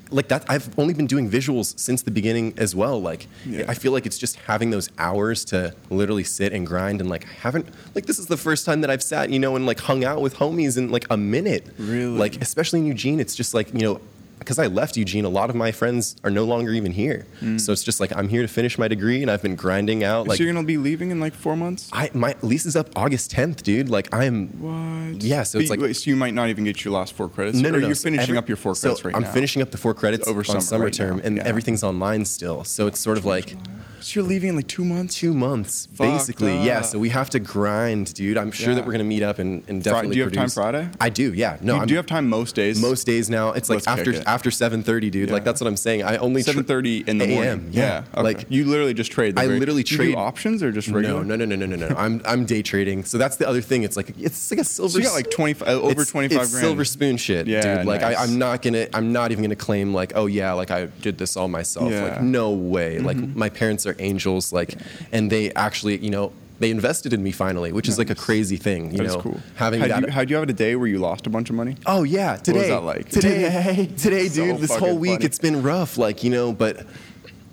like 0.10 0.30
that 0.30 0.43
I've 0.49 0.67
only 0.80 0.95
been 0.95 1.06
doing 1.08 1.30
visuals 1.30 1.78
since 1.80 2.01
the 2.01 2.10
beginning 2.10 2.56
as 2.58 2.75
well. 2.75 2.99
Like 2.99 3.28
Yeah. 3.45 3.65
I 3.67 3.75
feel 3.75 3.91
like 3.91 4.08
it's 4.08 4.17
just 4.17 4.38
having 4.47 4.71
those 4.71 4.89
hours 4.97 5.45
to 5.45 5.75
literally 5.91 6.23
sit 6.23 6.54
and 6.54 6.65
grind 6.65 7.01
and 7.01 7.10
like 7.10 7.25
I 7.25 7.34
haven't 7.34 7.67
like 7.93 8.08
this 8.08 8.17
is 8.17 8.25
the 8.25 8.38
first 8.38 8.65
time 8.65 8.82
that 8.82 8.89
I've 8.89 9.04
sat, 9.04 9.30
you 9.30 9.38
know, 9.38 9.56
and 9.56 9.67
like 9.67 9.80
hung 9.80 10.04
out 10.04 10.21
with 10.21 10.36
homies 10.38 10.75
in 10.75 10.89
like 10.89 11.06
a 11.12 11.17
minute. 11.17 11.67
Really? 11.78 12.17
Like 12.17 12.41
especially 12.41 12.80
in 12.80 12.88
Eugene, 12.88 13.19
it's 13.19 13.36
just 13.36 13.54
like, 13.54 13.71
you 13.71 13.82
know, 13.82 14.01
because 14.45 14.60
I 14.60 14.67
left 14.67 14.95
Eugene, 14.95 15.25
a 15.25 15.29
lot 15.29 15.49
of 15.49 15.55
my 15.55 15.71
friends 15.71 16.15
are 16.23 16.29
no 16.29 16.43
longer 16.45 16.71
even 16.71 16.91
here. 16.91 17.25
Mm. 17.41 17.60
So 17.60 17.73
it's 17.73 17.84
just 17.84 17.99
like 17.99 18.15
I'm 18.15 18.29
here 18.29 18.43
to 18.43 18.47
finish 18.47 18.77
my 18.77 18.88
degree 18.88 19.23
and 19.23 19.31
I've 19.31 19.41
been 19.41 19.55
grinding 19.55 20.03
out 20.03 20.27
like 20.27 20.38
so 20.38 20.43
you're 20.43 20.53
gonna 20.53 20.65
be 20.65 20.77
leaving 20.77 21.10
in 21.10 21.19
like 21.19 21.34
four 21.34 21.55
months. 21.58 21.89
I 21.91 22.12
my 22.13 22.36
lease 22.43 22.65
is 22.67 22.75
up 22.75 22.89
August 22.95 23.31
10th, 23.31 23.63
dude. 23.63 23.89
Like 23.89 24.13
I'm 24.13 24.47
What? 24.62 25.23
Yeah, 25.23 25.43
so 25.43 25.58
But 25.58 25.62
it's 25.63 25.69
like- 25.71 25.79
wait, 25.79 25.95
so 25.95 26.10
you 26.12 26.15
might 26.15 26.34
not 26.36 26.49
even 26.49 26.63
get 26.63 26.86
your 26.86 26.93
last 26.93 27.13
four 27.13 27.27
credits. 27.27 27.58
No, 27.58 27.69
no, 27.71 27.77
or 27.77 27.81
no. 27.81 27.88
You're 27.88 27.95
finishing 27.95 28.21
every- 28.23 28.38
up 28.38 28.47
your 28.47 28.58
four 28.58 28.75
so 28.75 28.89
credits 28.89 29.05
right 29.05 29.12
now. 29.19 29.27
I'm 29.27 29.34
finishing 29.34 29.62
up 29.63 29.71
the 29.71 29.77
four 29.77 29.93
credits 29.95 30.27
Over 30.27 30.39
on 30.41 30.45
summer 30.45 30.62
summer 30.62 30.84
right 30.86 30.93
term, 30.93 31.17
now, 31.17 31.23
and 31.23 31.38
yeah. 31.38 31.43
everything's 31.43 31.84
online 31.84 32.23
still. 32.25 32.63
So 32.63 32.86
it's 32.88 32.99
sort 32.99 33.17
of 33.17 33.25
like 33.25 33.55
So 34.01 34.19
you're 34.19 34.27
leaving 34.29 34.49
in 34.49 34.55
like 34.55 34.67
two 34.67 34.86
months. 34.86 35.15
two 35.15 35.34
months, 35.34 35.88
Fucked 35.88 35.97
basically. 36.12 36.63
Yeah. 36.65 36.81
So 36.81 36.99
we 36.99 37.10
have 37.10 37.29
to 37.31 37.39
grind, 37.39 38.13
dude. 38.13 38.38
I'm 38.38 38.51
sure 38.51 38.75
that 38.75 38.86
we're 38.86 38.91
gonna 38.91 39.03
meet 39.03 39.23
up 39.23 39.39
and, 39.39 39.63
and 39.67 39.84
Fri- 39.84 39.91
definitely. 39.91 40.12
do 40.15 40.17
you 40.17 40.23
have 40.23 40.34
time. 40.34 40.49
Friday? 40.49 40.89
I 40.99 41.10
do. 41.10 41.34
Yeah. 41.34 41.58
No. 41.62 41.75
do, 41.75 41.81
I'm, 41.81 41.88
do 41.88 41.93
you 41.93 41.97
have 41.97 42.05
time 42.05 42.29
most 42.29 42.55
days? 42.55 42.79
most 42.81 43.05
days 43.05 43.29
now? 43.29 43.51
It's 43.51 43.69
like 43.69 43.77
Let's 43.86 43.88
after 43.88 44.12
it. 44.12 44.23
after 44.27 44.49
7:30, 44.49 45.12
dude. 45.12 45.31
Like 45.31 45.43
that's 45.43 45.62
what 45.62 45.67
I'm 45.67 45.77
saying. 45.77 46.03
I 46.03 46.17
only 46.17 46.43
tr- 46.43 46.49
seven 46.51 46.63
thirty 46.63 47.03
in 47.08 47.17
the 47.17 47.27
morning. 47.27 47.49
AM, 47.51 47.69
yeah. 47.71 48.03
Okay. 48.13 48.21
Like- 48.21 48.45
you 48.49 48.65
literally 48.65 48.93
just 48.93 49.12
trade. 49.12 49.36
the 49.36 49.41
I 49.41 49.47
very- 49.47 49.60
literally 49.60 49.84
do 49.84 49.93
you 49.93 49.97
trade- 49.97 50.12
do 50.13 50.17
options 50.17 50.62
or 50.63 50.71
just 50.71 50.88
regular. 50.89 51.23
No, 51.23 51.36
no, 51.36 51.45
no, 51.45 51.55
no, 51.55 51.65
no, 51.65 51.75
no, 51.75 51.89
no. 51.89 51.95
I'm 51.95 52.21
I'm 52.25 52.45
day 52.45 52.62
trading. 52.62 53.03
So 53.05 53.17
that's 53.17 53.38
the 53.38 53.47
other 53.47 53.62
thing. 53.62 53.84
It's 53.84 53.97
like 53.97 54.13
it's 54.19 54.51
like 54.51 54.60
a 54.60 54.63
silver. 54.63 54.91
So 54.91 54.97
you 54.99 55.05
got 55.05 55.13
like 55.13 55.31
twenty 55.31 55.60
uh, 55.62 55.73
over 55.73 55.91
it's- 55.91 56.10
twenty 56.10 56.29
five 56.29 56.43
it's 56.43 56.51
grand. 56.51 56.65
silver 56.65 56.86
spoon 56.86 57.17
shit, 57.17 57.47
Yeah, 57.47 57.77
dude. 57.77 57.86
Like 57.88 58.01
nice. 58.01 58.17
I, 58.17 58.23
I'm 58.23 58.38
not 58.38 58.62
gonna, 58.62 58.88
I'm 58.93 59.12
not 59.13 59.31
even 59.31 59.43
gonna 59.43 59.55
claim 59.55 59.93
like, 59.93 60.13
oh 60.15 60.25
yeah, 60.27 60.53
like 60.53 60.71
I 60.71 60.86
did 61.01 61.17
this 61.17 61.36
all 61.38 61.47
myself. 61.47 61.91
Mm-hmm. 61.91 62.03
Like 62.03 62.21
no 62.21 62.51
way. 62.51 62.99
Like 62.99 63.17
my 63.17 63.49
parents 63.49 63.84
are 63.87 63.95
angels. 63.99 64.51
Like, 64.53 64.75
and 65.11 65.31
they 65.31 65.51
actually, 65.53 65.97
you 65.97 66.09
know, 66.09 66.31
they 66.59 66.71
invested 66.71 67.11
in 67.11 67.21
me 67.21 67.31
finally, 67.31 67.71
which 67.73 67.89
is 67.89 67.97
like 67.97 68.09
a 68.09 68.15
crazy 68.15 68.55
thing. 68.57 68.91
You 68.91 68.99
That's 68.99 69.15
know, 69.15 69.21
cool. 69.21 69.39
having 69.55 69.81
How'd 69.81 69.89
that. 69.91 70.01
You, 70.03 70.11
how'd 70.11 70.29
you 70.29 70.35
have 70.37 70.47
a 70.49 70.53
day 70.53 70.75
where 70.77 70.87
you 70.87 70.99
lost 70.99 71.27
a 71.27 71.29
bunch 71.29 71.49
of 71.49 71.55
money? 71.55 71.75
Oh 71.85 72.03
yeah, 72.03 72.37
today. 72.37 72.69
that 72.69 72.83
like? 72.83 73.09
Today, 73.09 73.87
today, 73.97 74.29
So 74.29 74.45
dude. 74.45 74.57
this 74.59 74.73
whole 74.75 74.97
week, 74.97 75.13
funny. 75.15 75.25
it's 75.25 75.37
been 75.39 75.61
rough. 75.63 75.97
Like 75.97 76.23
you 76.23 76.29
know, 76.29 76.53
but 76.53 76.85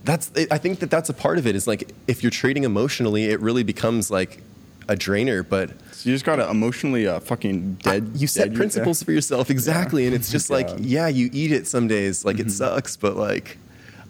that's. 0.05 0.31
I 0.51 0.59
think 0.59 0.79
that 0.81 0.91
that's 0.91 1.09
a 1.09 1.15
part 1.15 1.39
of 1.39 1.47
it. 1.49 1.57
Is 1.57 1.67
like 1.67 1.91
if 2.07 2.23
you're 2.23 2.31
trading 2.31 2.63
emotionally, 2.65 3.25
it 3.25 3.41
really 3.41 3.65
becomes 3.65 4.09
like 4.11 4.41
a 4.89 4.95
drainer. 4.95 5.43
But 5.43 5.71
So 5.93 6.09
you 6.09 6.15
just 6.15 6.25
gotta 6.25 6.49
emotionally 6.49 7.07
uh, 7.09 7.19
fucking 7.21 7.75
dead. 7.83 8.13
you 8.15 8.29
set 8.29 8.45
dead 8.45 8.53
your- 8.53 8.59
principles 8.59 9.03
for 9.03 9.11
yourself 9.11 9.51
exactly, 9.57 10.07
and 10.07 10.15
it's 10.15 10.31
just 10.31 10.49
like 10.49 10.69
Mm-hmm. 10.69 10.85
yeah, 10.85 11.09
you 11.09 11.29
eat 11.33 11.51
it 11.51 11.67
some 11.67 11.89
days. 11.89 12.25
Like 12.25 12.39
it 12.39 12.53
sucks, 12.53 12.97
but 12.97 13.17
like. 13.17 13.59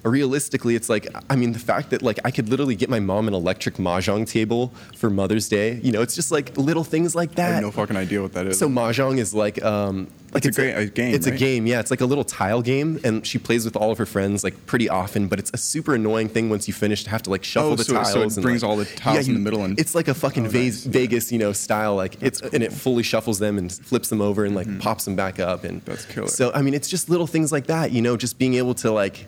Realistically, 0.05 0.75
it's 0.75 0.88
like 0.88 1.07
I 1.31 1.37
mean 1.37 1.53
the 1.53 1.59
fact 1.61 1.91
that 1.91 2.03
like 2.03 2.19
I 2.25 2.31
could 2.33 2.49
literally 2.49 2.75
get 2.75 2.91
my 2.91 2.99
mom 3.01 3.29
an 3.29 3.35
electric 3.35 3.77
mahjong 3.77 4.29
table 4.29 4.73
for 4.97 5.09
Mother's 5.11 5.49
Day. 5.49 5.79
You 5.83 5.93
know, 5.93 6.03
it's 6.03 6.15
just 6.17 6.33
like 6.33 6.57
little 6.57 6.83
things 6.85 7.15
like 7.15 7.37
that. 7.37 7.51
I 7.51 7.55
have 7.55 7.62
no 7.62 7.71
fucking 7.71 7.97
idea 7.97 8.21
what 8.21 8.33
that 8.33 8.47
is. 8.49 8.59
So 8.59 8.69
mahjong 8.69 9.19
is 9.19 9.33
like 9.33 9.62
um 9.65 10.09
like 10.35 10.45
It's 10.47 10.59
a 10.59 10.61
gra- 10.61 10.79
a 10.81 10.87
game, 10.87 11.15
It's 11.15 11.27
a 11.27 11.31
game, 11.31 11.67
yeah. 11.67 11.79
It's 11.79 11.91
like 11.93 12.01
a 12.01 12.07
little 12.07 12.25
tile 12.25 12.62
game, 12.62 12.99
and 13.05 13.25
she 13.25 13.38
plays 13.38 13.65
with 13.65 13.77
all 13.77 13.91
of 13.93 13.99
her 13.99 14.07
friends 14.07 14.43
like 14.43 14.67
pretty 14.67 14.88
often. 14.88 15.29
But 15.29 15.38
it's 15.38 15.51
a 15.55 15.57
super 15.57 15.95
annoying 15.95 16.29
thing 16.29 16.51
once 16.51 16.67
you 16.67 16.75
finish 16.75 17.05
to 17.05 17.11
have 17.11 17.23
to 17.25 17.31
like 17.31 17.45
shuffle 17.45 17.73
Oh, 17.73 17.77
the 17.77 17.85
so 17.85 17.93
tiles. 17.95 18.12
so 18.12 18.23
it 18.23 18.33
and, 18.35 18.43
brings 18.43 18.62
like- 18.65 18.71
all 18.71 18.77
the 18.77 18.87
tiles 18.87 19.29
in 19.29 19.35
the 19.35 19.41
middle 19.41 19.62
and- 19.62 19.79
it's 19.79 19.95
like 19.95 20.09
a 20.09 20.15
fucking 20.15 20.47
Oh, 20.47 20.51
Vegas, 20.51 20.85
nice, 20.85 20.87
yeah. 20.87 20.93
Vegas, 21.01 21.31
you 21.33 21.38
know, 21.38 21.53
style. 21.53 21.95
Like 21.95 22.21
it's 22.21 22.41
and 22.41 22.65
it 22.65 22.73
fully 22.73 23.05
shuffles 23.05 23.38
them 23.38 23.57
and 23.57 23.71
flips 23.71 24.09
them 24.09 24.21
over 24.21 24.45
and 24.45 24.57
like 24.57 24.81
pops 24.81 25.05
them 25.05 25.15
back 25.15 25.38
up. 25.38 25.62
And 25.62 25.81
Mm-hmm. 25.83 25.91
That's 25.91 26.05
killer. 26.07 26.29
So 26.29 26.51
I 26.55 26.62
mean, 26.62 26.75
it's 26.75 26.88
just 26.88 27.09
little 27.09 27.27
things 27.29 27.53
like 27.53 27.67
that, 27.69 27.93
you 27.93 28.03
know, 28.03 28.17
just 28.17 28.37
being 28.38 28.55
able 28.55 28.75
to 28.77 28.91
like 28.91 29.27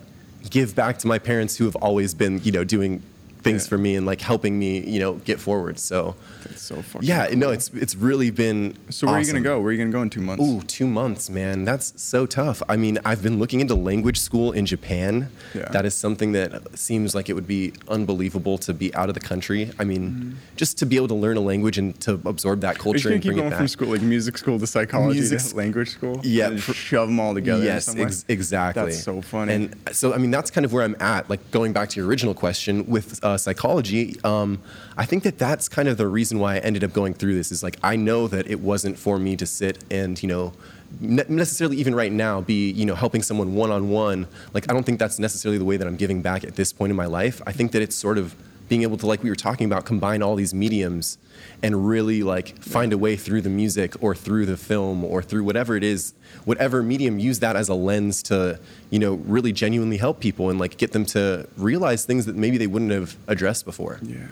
give 0.51 0.75
back 0.75 0.99
to 1.01 1.07
my 1.07 1.19
parents 1.19 1.57
who 1.57 1.65
have 1.65 1.77
always 1.77 2.15
been, 2.15 2.41
you 2.45 2.53
know, 2.53 2.65
doing 2.65 3.03
things 3.43 3.65
Yeah. 3.65 3.69
for 3.71 3.79
me 3.79 3.97
and 3.97 4.07
like 4.07 4.21
helping 4.21 4.59
me, 4.59 4.81
you 4.81 5.01
know, 5.01 5.15
get 5.15 5.39
forward. 5.41 5.79
So 5.79 6.15
That's 6.45 6.63
so 6.63 6.83
fucking. 6.83 7.09
yeah, 7.09 7.29
cool. 7.29 7.37
no, 7.39 7.51
it's 7.51 7.69
it's 7.75 7.95
really 7.95 8.31
been. 8.31 8.77
So 8.91 9.07
where 9.07 9.17
are 9.17 9.21
you 9.21 9.27
gonna 9.27 9.41
go? 9.41 9.59
Where 9.61 9.69
are 9.69 9.73
you 9.73 9.79
gonna 9.79 9.91
go 9.91 10.03
in 10.03 10.11
two 10.11 10.21
months? 10.21 10.45
Ooh, 10.45 10.61
two 10.63 10.87
months, 10.87 11.29
man. 11.31 11.65
That's 11.65 11.93
so 12.01 12.27
tough. 12.27 12.63
I 12.69 12.77
mean, 12.77 12.99
I've 13.05 13.23
been 13.23 13.39
looking 13.39 13.61
into 13.61 13.75
language 13.75 14.19
school 14.21 14.53
in 14.53 14.67
Japan. 14.67 15.31
Yeah. 15.55 15.69
That 15.71 15.85
is 15.85 15.95
something 15.95 16.33
that 16.33 16.79
seems 16.79 17.15
like 17.15 17.29
it 17.29 17.35
would 17.35 17.47
be 17.47 17.73
unbelievable 17.89 18.59
to 18.59 18.75
be 18.75 18.95
out 18.95 19.09
of 19.09 19.15
the 19.15 19.21
country. 19.21 19.71
I 19.79 19.85
mean, 19.85 20.37
just 20.57 20.79
to 20.79 20.87
be 20.87 20.97
able 20.97 21.09
to 21.09 21.15
learn 21.15 21.37
a 21.37 21.41
language 21.41 21.79
and 21.79 21.99
to 22.03 22.21
absorb 22.25 22.61
that 22.61 22.77
Are 22.77 22.79
you 22.79 22.83
culture 22.83 23.09
gonna 23.09 23.15
and 23.17 23.23
keep 23.23 23.29
bring 23.31 23.39
it 23.39 23.41
going 23.43 23.51
back. 23.51 23.59
from 23.59 23.69
school, 23.69 23.89
like 23.89 24.03
music 24.03 24.39
school 24.39 24.59
to 24.59 24.67
psychology 24.67 25.21
Music 25.21 25.39
to 25.41 25.57
language 25.57 25.91
school? 25.91 26.21
Yeah, 26.23 26.49
and 26.49 26.61
pr- 26.61 26.73
shove 26.73 27.09
them 27.09 27.21
all 27.21 27.35
together. 27.35 27.61
in 27.61 27.67
Yes, 27.67 27.95
ex- 27.97 28.25
exactly. 28.29 28.85
That's 28.85 29.03
so 29.03 29.21
funny. 29.23 29.53
And 29.55 29.75
so, 29.93 30.13
I 30.13 30.19
mean, 30.19 30.31
that's 30.31 30.51
kind 30.51 30.65
of 30.65 30.73
where 30.73 30.83
I'm 30.85 30.97
at. 31.01 31.31
Like 31.31 31.51
going 31.51 31.73
back 31.73 31.89
to 31.91 32.01
your 32.01 32.07
original 32.09 32.35
question 32.35 32.87
with 32.87 33.23
uh, 33.25 33.37
psychology, 33.39 34.17
um, 34.25 34.61
I 34.97 35.05
think 35.07 35.23
that 35.25 35.39
that's 35.39 35.69
kind 35.69 35.89
of 35.89 35.97
the 35.97 36.07
reason 36.07 36.34
why 36.39 36.57
I 36.57 36.59
ended 36.59 36.85
up 36.85 36.93
going 36.93 37.15
through 37.15 37.35
this. 37.35 37.53
Is 37.53 37.63
like 37.63 37.77
I 37.83 37.97
know 37.97 38.29
that 38.29 38.49
it 38.49 38.61
wasn't 38.61 38.99
for 38.99 39.19
me 39.19 39.37
to 39.37 39.47
sit 39.47 39.85
and 39.91 40.21
you 40.23 40.29
know. 40.29 40.53
ne- 41.01 41.25
necessarily 41.29 41.77
even 41.79 41.95
right 41.95 42.13
now 42.13 42.41
be 42.41 42.71
you 42.71 42.87
know 42.87 42.95
helping 42.95 43.23
someone 43.23 43.55
one 43.55 43.71
on 43.73 43.89
one 43.91 44.29
like 44.53 44.65
i 44.71 44.73
don't 44.73 44.85
think 44.87 44.99
that's 45.01 45.19
necessarily 45.19 45.59
the 45.59 45.65
way 45.65 45.77
that 45.77 45.89
i'm 45.89 45.97
giving 45.97 46.23
back 46.23 46.45
at 46.45 46.55
this 46.55 46.73
point 46.73 46.91
in 46.91 46.97
my 46.97 47.07
life 47.07 47.43
i 47.47 47.53
think 47.53 47.73
that 47.73 47.83
it's 47.83 47.97
sort 47.97 48.17
of 48.17 48.35
being 48.69 48.83
able 48.83 48.97
to 48.97 49.07
like 49.07 49.21
we 49.23 49.29
were 49.29 49.35
talking 49.49 49.67
about 49.67 49.85
combine 49.85 50.23
all 50.23 50.37
these 50.37 50.55
mediums 50.55 51.19
and 51.65 51.87
really 51.89 52.23
like 52.23 52.57
find 52.63 52.93
a 52.93 52.99
way 52.99 53.17
through 53.17 53.43
the 53.43 53.51
music 53.51 53.91
or 54.01 54.15
through 54.15 54.47
the 54.47 54.57
film 54.57 55.05
or 55.05 55.21
through 55.23 55.43
whatever 55.43 55.75
it 55.77 55.83
is 55.83 56.15
whatever 56.45 56.81
medium 56.83 57.19
use 57.19 57.41
that 57.41 57.57
as 57.57 57.69
a 57.69 57.75
lens 57.75 58.23
to 58.23 58.59
you 58.91 58.99
know 59.01 59.15
really 59.37 59.53
genuinely 59.53 59.97
help 59.97 60.21
people 60.21 60.49
and 60.49 60.59
like 60.61 60.77
get 60.77 60.93
them 60.93 61.05
to 61.05 61.47
realize 61.57 62.05
things 62.05 62.25
that 62.27 62.37
maybe 62.37 62.57
they 62.57 62.69
wouldn't 62.69 62.93
have 62.93 63.17
addressed 63.27 63.65
before 63.65 63.99
yeah. 64.03 64.27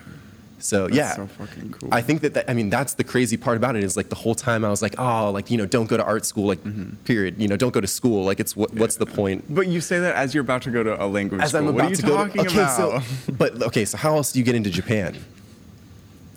So 0.64 0.85
That's 0.85 0.96
yeah 0.96 1.14
so 1.16 1.27
fucking 1.27 1.70
cool. 1.72 1.88
i 1.92 2.01
think 2.01 2.20
that, 2.22 2.35
that 2.35 2.48
i 2.51 2.55
mean 2.55 2.70
that's 2.70 2.94
the 2.94 3.05
crazy 3.05 3.37
part 3.37 3.57
about 3.57 3.75
it 3.77 3.83
is 3.85 3.96
like 3.96 4.09
the 4.09 4.14
whole 4.14 4.35
time 4.35 4.64
i 4.64 4.68
was 4.70 4.81
like 4.83 4.94
oh 4.98 5.31
like 5.31 5.51
you 5.51 5.59
know 5.59 5.66
don't 5.66 5.87
go 5.88 5.96
to 5.96 6.05
art 6.05 6.25
school 6.25 6.46
like 6.46 6.62
Mm-hmm. 6.62 6.96
period 7.05 7.40
you 7.40 7.48
know 7.48 7.57
don't 7.57 7.72
go 7.75 7.81
to 7.81 7.87
school 7.87 8.25
like 8.25 8.38
it's 8.40 8.55
what, 8.57 8.72
what's 8.75 8.96
the 8.96 9.07
point 9.07 9.44
But 9.53 9.66
you 9.66 9.81
say 9.81 9.98
that 10.01 10.14
as 10.14 10.35
you're 10.35 10.42
about 10.42 10.62
to 10.62 10.70
go 10.70 10.83
to 10.83 11.03
a 11.03 11.07
language 11.07 11.40
as 11.42 11.51
school. 11.51 11.61
i'm 11.61 11.66
what 11.66 11.75
about 11.75 11.87
are 11.87 11.90
you 11.90 11.96
to 11.96 12.03
go 12.03 12.16
talking 12.16 12.42
to 12.44 12.48
okay 12.48 12.61
about? 12.61 13.03
so 13.03 13.33
but 13.33 13.62
okay 13.62 13.85
so 13.85 13.96
how 13.98 14.14
else 14.16 14.31
do 14.33 14.38
you 14.38 14.44
get 14.44 14.55
into 14.55 14.70
japan 14.70 15.16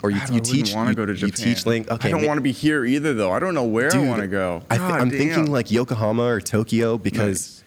or 0.04 0.12
you, 0.12 0.18
you 0.30 0.38
I 0.38 0.40
teach 0.40 0.74
want 0.74 0.88
to 0.88 0.92
you, 0.92 0.96
go 0.96 1.06
to 1.08 1.14
Japan. 1.16 1.48
you 1.48 1.56
teach 1.56 1.66
lang- 1.66 1.90
okay 1.90 2.10
I 2.10 2.12
don't 2.12 2.22
ma- 2.22 2.28
want 2.28 2.38
to 2.38 2.42
be 2.42 2.52
here 2.52 2.86
either, 2.86 3.14
though. 3.16 3.32
I 3.32 3.40
don't 3.40 3.56
know 3.56 3.64
where 3.64 3.92
I 3.92 3.98
want 4.08 4.22
to 4.22 4.28
go. 4.28 4.62
I 4.70 4.78
th- 4.78 4.88
I'm 4.88 5.10
damn. 5.10 5.18
thinking 5.18 5.52
like 5.52 5.72
Yokohama 5.72 6.22
or 6.26 6.40
Tokyo 6.42 7.00
because 7.00 7.64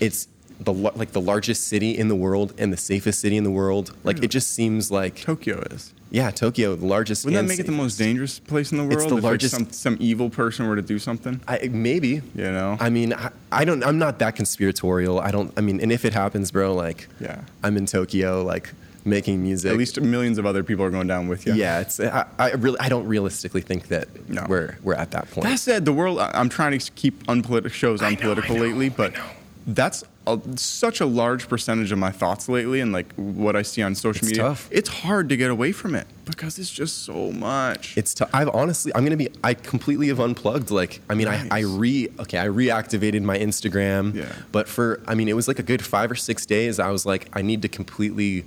it's 0.00 0.28
the 0.60 0.72
like 0.72 1.12
the 1.12 1.20
largest 1.20 1.68
city 1.68 1.96
in 1.96 2.08
the 2.08 2.16
world 2.16 2.52
and 2.58 2.72
the 2.72 2.76
safest 2.76 3.20
city 3.20 3.36
in 3.36 3.44
the 3.44 3.50
world. 3.50 3.94
Like 4.04 4.16
Really? 4.16 4.24
it 4.26 4.30
just 4.30 4.52
seems 4.52 4.90
like 4.90 5.20
Tokyo 5.20 5.60
is. 5.70 5.94
yeah, 6.10 6.30
Tokyo, 6.30 6.74
the 6.74 6.86
largest. 6.86 7.24
Wouldn't 7.24 7.40
that 7.46 7.48
make 7.48 7.60
it 7.60 7.66
the 7.66 7.72
most 7.72 7.96
dangerous 7.96 8.38
place 8.40 8.72
in 8.72 8.78
the 8.78 8.84
world? 8.84 8.94
It's 8.94 9.02
the 9.04 9.08
if, 9.08 9.14
like, 9.14 9.22
largest- 9.22 9.54
some, 9.54 9.70
some 9.70 9.96
evil 10.00 10.30
person 10.30 10.66
were 10.66 10.74
to 10.76 10.82
do 10.82 10.98
something. 10.98 11.40
I, 11.46 11.68
maybe. 11.70 12.22
You 12.34 12.50
know? 12.50 12.76
I 12.80 12.90
mean, 12.90 13.12
I, 13.12 13.30
I 13.52 13.64
don't. 13.64 13.84
I'm 13.84 13.98
not 13.98 14.18
that 14.18 14.34
conspiratorial. 14.36 15.20
I 15.20 15.30
don't. 15.30 15.52
I 15.56 15.60
mean, 15.60 15.80
and 15.80 15.92
if 15.92 16.04
it 16.04 16.12
happens, 16.12 16.50
bro, 16.50 16.74
like, 16.74 17.08
Yeah. 17.20 17.42
I'm 17.62 17.76
in 17.76 17.86
Tokyo, 17.86 18.42
like 18.42 18.72
making 19.04 19.40
music. 19.42 19.70
At 19.70 19.78
least 19.78 20.00
millions 20.00 20.38
of 20.38 20.44
other 20.44 20.62
people 20.64 20.84
are 20.84 20.90
going 20.90 21.06
down 21.06 21.28
with 21.28 21.46
you. 21.46 21.54
yeah. 21.54 21.80
It's. 21.80 22.00
I, 22.00 22.26
I 22.38 22.50
really. 22.54 22.80
I 22.80 22.88
don't 22.88 23.06
realistically 23.06 23.60
think 23.60 23.88
that 23.88 24.08
No. 24.28 24.44
we're 24.48 24.76
we're 24.82 24.94
at 24.94 25.12
that 25.12 25.30
point. 25.30 25.46
That 25.46 25.58
said, 25.60 25.84
the 25.84 25.92
world. 25.92 26.18
I'm 26.18 26.48
trying 26.48 26.76
to 26.78 26.90
keep 26.92 27.22
unpolitical 27.28 27.70
shows 27.74 28.00
know, 28.00 28.08
unpolitical 28.08 28.56
I 28.56 28.58
know, 28.58 28.64
lately, 28.64 28.88
but 28.88 29.14
know. 29.14 29.24
That's 29.68 30.02
a, 30.26 30.40
such 30.56 31.00
a 31.00 31.06
large 31.06 31.46
percentage 31.48 31.92
of 31.92 31.98
my 31.98 32.10
thoughts 32.10 32.48
lately, 32.48 32.80
and 32.80 32.90
like 32.90 33.12
what 33.16 33.54
I 33.54 33.62
see 33.62 33.82
on 33.82 33.94
social 33.94 34.20
It's 34.20 34.28
media. 34.28 34.42
tough. 34.42 34.68
It's 34.72 34.88
hard 34.88 35.28
to 35.28 35.36
get 35.36 35.50
away 35.50 35.72
from 35.72 35.94
it 35.94 36.06
because 36.24 36.58
it's 36.58 36.70
just 36.70 37.04
so 37.04 37.30
much. 37.32 37.96
It's. 37.96 38.14
tough. 38.14 38.30
I've 38.32 38.48
honestly. 38.48 38.92
I'm 38.94 39.04
gonna 39.04 39.16
be. 39.18 39.28
I 39.44 39.54
completely 39.54 40.08
have 40.08 40.20
unplugged. 40.20 40.70
Like. 40.70 41.00
I 41.10 41.14
mean. 41.14 41.28
I. 41.28 41.46
I 41.50 41.60
re. 41.60 42.08
Okay. 42.18 42.38
I 42.38 42.46
reactivated 42.46 43.22
my 43.22 43.38
Instagram. 43.38 44.14
Yeah. 44.14 44.32
But 44.52 44.68
for. 44.68 45.00
I 45.06 45.14
mean, 45.14 45.28
it 45.28 45.36
was 45.36 45.48
like 45.48 45.58
a 45.58 45.62
good 45.62 45.84
five 45.84 46.10
or 46.10 46.16
six 46.16 46.46
days. 46.46 46.78
I 46.78 46.90
was 46.90 47.04
like, 47.04 47.28
I 47.34 47.42
need 47.42 47.62
to 47.62 47.68
completely. 47.68 48.44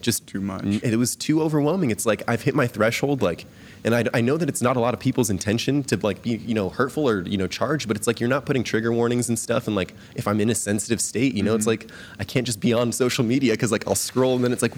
Just 0.00 0.28
Too 0.28 0.40
much. 0.40 0.64
It 0.64 0.96
was 0.96 1.16
too 1.16 1.42
overwhelming. 1.42 1.90
It's 1.90 2.06
like 2.06 2.22
I've 2.28 2.42
hit 2.42 2.54
my 2.54 2.66
threshold. 2.66 3.22
Like. 3.22 3.46
And 3.84 3.94
I, 3.94 4.04
I 4.14 4.20
know 4.20 4.36
that 4.36 4.48
it's 4.48 4.62
not 4.62 4.76
a 4.76 4.80
lot 4.80 4.94
of 4.94 5.00
people's 5.00 5.30
intention 5.30 5.82
to 5.84 5.96
like 5.98 6.22
be 6.22 6.36
you 6.36 6.54
know 6.54 6.68
hurtful 6.68 7.08
or 7.08 7.22
you 7.22 7.36
know 7.38 7.46
charged, 7.46 7.88
but 7.88 7.96
it's 7.96 8.06
like 8.06 8.20
you're 8.20 8.28
not 8.28 8.44
putting 8.46 8.64
trigger 8.64 8.92
warnings 8.92 9.28
and 9.28 9.38
stuff. 9.38 9.66
And 9.66 9.76
like 9.76 9.94
if 10.16 10.26
I'm 10.28 10.40
in 10.40 10.50
a 10.50 10.54
sensitive 10.54 11.00
state, 11.00 11.34
you 11.34 11.42
know, 11.42 11.54
it's 11.54 11.66
Mm-hmm. 11.66 11.88
like 11.88 11.90
I 12.18 12.24
can't 12.24 12.46
just 12.46 12.60
be 12.60 12.72
on 12.72 12.92
social 12.92 13.24
media 13.24 13.52
because 13.52 13.70
like 13.72 13.86
I'll 13.86 13.94
scroll 13.94 14.34
and 14.36 14.44
then 14.44 14.52
it's 14.52 14.62
like, 14.62 14.74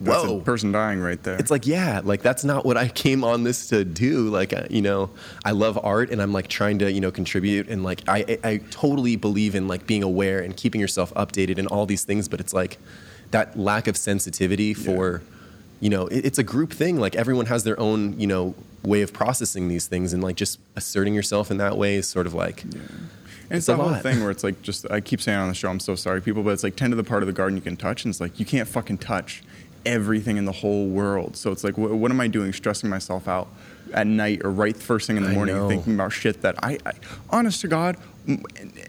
That's 0.00 0.24
whoa, 0.24 0.38
a 0.38 0.42
person 0.42 0.72
dying 0.72 1.00
right 1.00 1.22
there. 1.22 1.36
it's 1.36 1.50
like 1.50 1.66
yeah 1.66 2.00
like 2.02 2.22
that's 2.22 2.42
not 2.42 2.64
what 2.66 2.76
i 2.76 2.88
came 2.88 3.22
on 3.22 3.44
this 3.44 3.68
to 3.68 3.84
do 3.84 4.28
like 4.30 4.52
you 4.70 4.82
know 4.82 5.10
i 5.44 5.52
love 5.52 5.78
art 5.84 6.10
and 6.10 6.20
i'm 6.20 6.32
like 6.32 6.48
trying 6.48 6.78
to 6.80 6.90
you 6.90 7.00
know 7.00 7.12
contribute 7.12 7.68
and 7.68 7.84
like 7.84 8.02
I, 8.08 8.18
I 8.44 8.50
i 8.52 8.56
totally 8.70 9.14
believe 9.14 9.54
in 9.54 9.68
like 9.68 9.86
being 9.86 10.02
aware 10.02 10.40
and 10.40 10.56
keeping 10.56 10.80
yourself 10.80 11.14
updated 11.14 11.58
and 11.58 11.68
all 11.68 11.86
these 11.86 12.02
things 12.04 12.26
but 12.28 12.40
it's 12.40 12.52
like 12.52 12.78
that 13.30 13.56
lack 13.56 13.86
of 13.86 13.96
sensitivity 13.96 14.74
for 14.74 15.22
you 15.82 15.90
know 15.90 16.06
it, 16.06 16.24
it's 16.28 16.38
a 16.38 16.42
group 16.54 16.72
thing 16.72 16.94
like 16.98 17.14
everyone 17.16 17.46
has 17.46 17.64
their 17.64 17.78
own 17.78 18.18
you 18.18 18.26
know 18.26 18.54
way 18.84 19.02
of 19.02 19.12
processing 19.12 19.68
these 19.68 19.86
things 19.92 20.12
and 20.14 20.22
like 20.22 20.36
just 20.36 20.58
asserting 20.76 21.14
yourself 21.14 21.50
in 21.50 21.56
that 21.58 21.76
way 21.76 21.96
is 21.96 22.06
sort 22.06 22.26
of 22.26 22.34
like 22.34 22.62
And 22.62 22.74
it's, 23.50 23.58
It's 23.58 23.68
a 23.68 23.72
the 23.72 23.76
whole 23.82 23.92
lot. 23.92 24.02
thing 24.02 24.20
where 24.22 24.30
it's 24.30 24.44
like 24.44 24.62
just 24.62 24.90
I 24.90 25.00
keep 25.00 25.20
saying 25.20 25.38
on 25.38 25.48
the 25.48 25.54
show, 25.54 25.68
I'm 25.68 25.80
so 25.80 25.94
sorry, 25.94 26.22
people, 26.22 26.42
but 26.42 26.50
it's 26.50 26.62
like 26.62 26.76
tend 26.76 26.92
to 26.92 26.96
the 26.96 27.04
part 27.04 27.22
of 27.22 27.26
the 27.26 27.32
garden 27.34 27.56
you 27.56 27.62
can 27.62 27.76
touch, 27.76 28.04
and 28.04 28.10
it's 28.12 28.20
like 28.20 28.38
you 28.40 28.46
can't 28.46 28.66
fucking 28.68 28.98
touch 28.98 29.42
everything 29.84 30.36
in 30.38 30.44
the 30.46 30.52
whole 30.62 30.86
world. 30.88 31.36
So 31.36 31.50
it's 31.52 31.62
like, 31.64 31.76
what, 31.76 31.90
what 31.90 32.10
am 32.10 32.20
I 32.20 32.28
doing, 32.28 32.52
stressing 32.52 32.88
myself 32.88 33.26
out 33.28 33.48
at 33.92 34.06
night 34.06 34.40
or 34.44 34.50
right 34.50 34.76
first 34.76 35.06
thing 35.06 35.16
in 35.18 35.24
the 35.24 35.30
morning, 35.30 35.56
thinking 35.68 35.94
about 35.94 36.12
shit 36.12 36.40
that 36.42 36.54
I, 36.64 36.78
I, 36.86 36.92
honest 37.30 37.60
to 37.62 37.68
God, 37.68 37.96